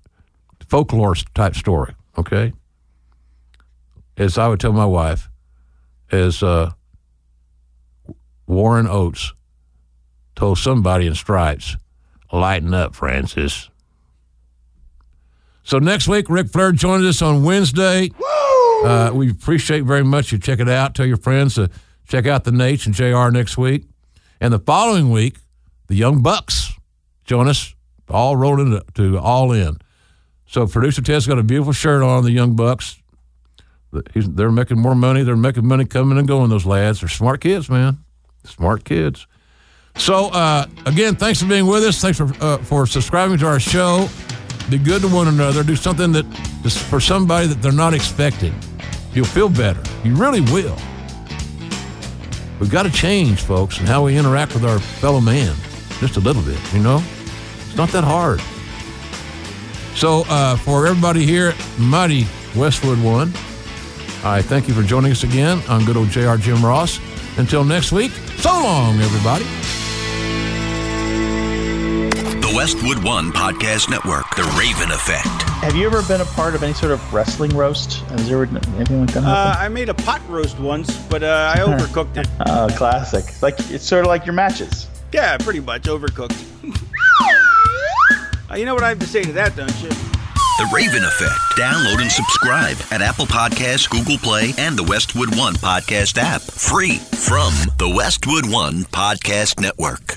folklore 0.68 1.14
type 1.34 1.54
story, 1.54 1.94
okay? 2.16 2.52
As 4.16 4.38
I 4.38 4.48
would 4.48 4.60
tell 4.60 4.72
my 4.72 4.86
wife, 4.86 5.28
as 6.10 6.42
uh, 6.42 6.72
Warren 8.46 8.86
Oates 8.86 9.32
told 10.34 10.58
somebody 10.58 11.06
in 11.06 11.14
stripes, 11.14 11.76
lighten 12.32 12.74
up, 12.74 12.94
Francis. 12.94 13.70
So 15.62 15.78
next 15.78 16.06
week, 16.06 16.28
Ric 16.28 16.48
Flair 16.48 16.72
joins 16.72 17.04
us 17.04 17.22
on 17.22 17.42
Wednesday. 17.42 18.10
Uh, 18.84 19.10
we 19.12 19.30
appreciate 19.30 19.84
very 19.84 20.04
much 20.04 20.30
you 20.30 20.38
check 20.38 20.60
it 20.60 20.68
out. 20.68 20.94
Tell 20.94 21.06
your 21.06 21.16
friends 21.16 21.54
to 21.54 21.70
check 22.06 22.26
out 22.26 22.44
the 22.44 22.50
Nates 22.50 22.86
and 22.86 22.94
JR 22.94 23.30
next 23.30 23.58
week. 23.58 23.84
And 24.40 24.52
the 24.52 24.58
following 24.58 25.10
week, 25.10 25.38
the 25.88 25.94
Young 25.94 26.22
Bucks 26.22 26.72
join 27.24 27.48
us, 27.48 27.74
all 28.08 28.36
rolled 28.36 28.60
into 28.60 28.84
to 28.94 29.18
All 29.18 29.52
In. 29.52 29.78
So 30.46 30.66
producer 30.66 31.02
Ted's 31.02 31.26
got 31.26 31.38
a 31.38 31.42
beautiful 31.42 31.72
shirt 31.72 32.02
on, 32.02 32.24
the 32.24 32.30
Young 32.30 32.54
Bucks. 32.54 33.00
He's, 34.12 34.28
they're 34.28 34.50
making 34.50 34.78
more 34.78 34.94
money. 34.94 35.22
They're 35.22 35.36
making 35.36 35.66
money 35.66 35.84
coming 35.84 36.18
and 36.18 36.28
going, 36.28 36.50
those 36.50 36.66
lads. 36.66 37.00
They're 37.00 37.08
smart 37.08 37.40
kids, 37.40 37.68
man. 37.68 37.98
Smart 38.44 38.84
kids. 38.84 39.26
So, 39.96 40.26
uh, 40.26 40.66
again, 40.84 41.16
thanks 41.16 41.40
for 41.40 41.48
being 41.48 41.66
with 41.66 41.82
us. 41.82 42.00
Thanks 42.00 42.18
for, 42.18 42.30
uh, 42.40 42.58
for 42.58 42.86
subscribing 42.86 43.38
to 43.38 43.46
our 43.46 43.58
show. 43.58 44.08
Be 44.68 44.78
good 44.78 45.02
to 45.02 45.08
one 45.08 45.28
another. 45.28 45.62
Do 45.62 45.76
something 45.76 46.12
that 46.12 46.26
is 46.64 46.76
for 46.76 47.00
somebody 47.00 47.46
that 47.46 47.62
they're 47.62 47.72
not 47.72 47.94
expecting. 47.94 48.54
You'll 49.14 49.24
feel 49.24 49.48
better. 49.48 49.82
You 50.04 50.14
really 50.14 50.42
will. 50.42 50.76
We've 52.60 52.70
got 52.70 52.82
to 52.82 52.90
change, 52.90 53.40
folks, 53.40 53.78
and 53.78 53.88
how 53.88 54.04
we 54.04 54.16
interact 54.16 54.54
with 54.54 54.64
our 54.64 54.78
fellow 54.78 55.20
man 55.20 55.54
just 56.00 56.16
a 56.16 56.20
little 56.20 56.42
bit, 56.42 56.58
you 56.72 56.80
know? 56.80 57.02
It's 57.66 57.76
not 57.76 57.90
that 57.90 58.04
hard. 58.04 58.40
So, 59.96 60.24
uh, 60.28 60.56
for 60.56 60.86
everybody 60.86 61.24
here 61.24 61.54
Mighty 61.78 62.26
Westwood 62.54 63.02
One, 63.02 63.28
I 64.22 64.42
thank 64.42 64.68
you 64.68 64.74
for 64.74 64.82
joining 64.82 65.10
us 65.10 65.24
again. 65.24 65.62
I'm 65.68 65.86
good 65.86 65.96
old 65.96 66.10
JR 66.10 66.36
Jim 66.36 66.62
Ross. 66.64 67.00
Until 67.38 67.64
next 67.64 67.92
week, 67.92 68.12
so 68.36 68.50
long, 68.50 69.00
everybody. 69.00 69.44
The 72.40 72.52
Westwood 72.54 73.02
One 73.02 73.32
Podcast 73.32 73.88
Network, 73.88 74.24
The 74.36 74.42
Raven 74.58 74.90
Effect. 74.90 75.26
Have 75.62 75.74
you 75.74 75.86
ever 75.86 76.02
been 76.02 76.20
a 76.20 76.26
part 76.26 76.54
of 76.54 76.62
any 76.62 76.74
sort 76.74 76.92
of 76.92 77.14
wrestling 77.14 77.56
roast? 77.56 78.00
Has 78.10 78.28
there 78.28 78.44
anything 78.44 79.00
like 79.00 79.14
that 79.14 79.24
uh, 79.24 79.56
I 79.58 79.68
made 79.68 79.88
a 79.88 79.94
pot 79.94 80.20
roast 80.28 80.58
once, 80.58 80.94
but 81.08 81.22
uh, 81.22 81.54
I 81.56 81.60
overcooked 81.60 82.18
it. 82.18 82.28
Oh, 82.46 82.68
classic. 82.76 83.40
Like 83.40 83.54
It's 83.70 83.84
sort 83.84 84.04
of 84.04 84.08
like 84.08 84.26
your 84.26 84.34
matches. 84.34 84.88
Yeah, 85.12 85.38
pretty 85.38 85.60
much 85.60 85.84
overcooked. 85.84 86.36
uh, 88.50 88.56
you 88.56 88.64
know 88.64 88.74
what 88.74 88.84
I 88.84 88.88
have 88.88 88.98
to 89.00 89.06
say 89.06 89.22
to 89.22 89.32
that, 89.32 89.56
don't 89.56 89.74
you? 89.82 89.88
The 89.88 90.70
Raven 90.72 91.04
Effect. 91.04 91.38
Download 91.58 92.00
and 92.00 92.10
subscribe 92.10 92.78
at 92.90 93.02
Apple 93.02 93.26
Podcasts, 93.26 93.90
Google 93.90 94.16
Play, 94.16 94.54
and 94.56 94.76
the 94.76 94.84
Westwood 94.84 95.36
One 95.36 95.54
Podcast 95.54 96.16
app. 96.16 96.40
Free 96.40 96.96
from 96.96 97.52
the 97.78 97.92
Westwood 97.94 98.50
One 98.50 98.84
Podcast 98.84 99.60
Network. 99.60 100.16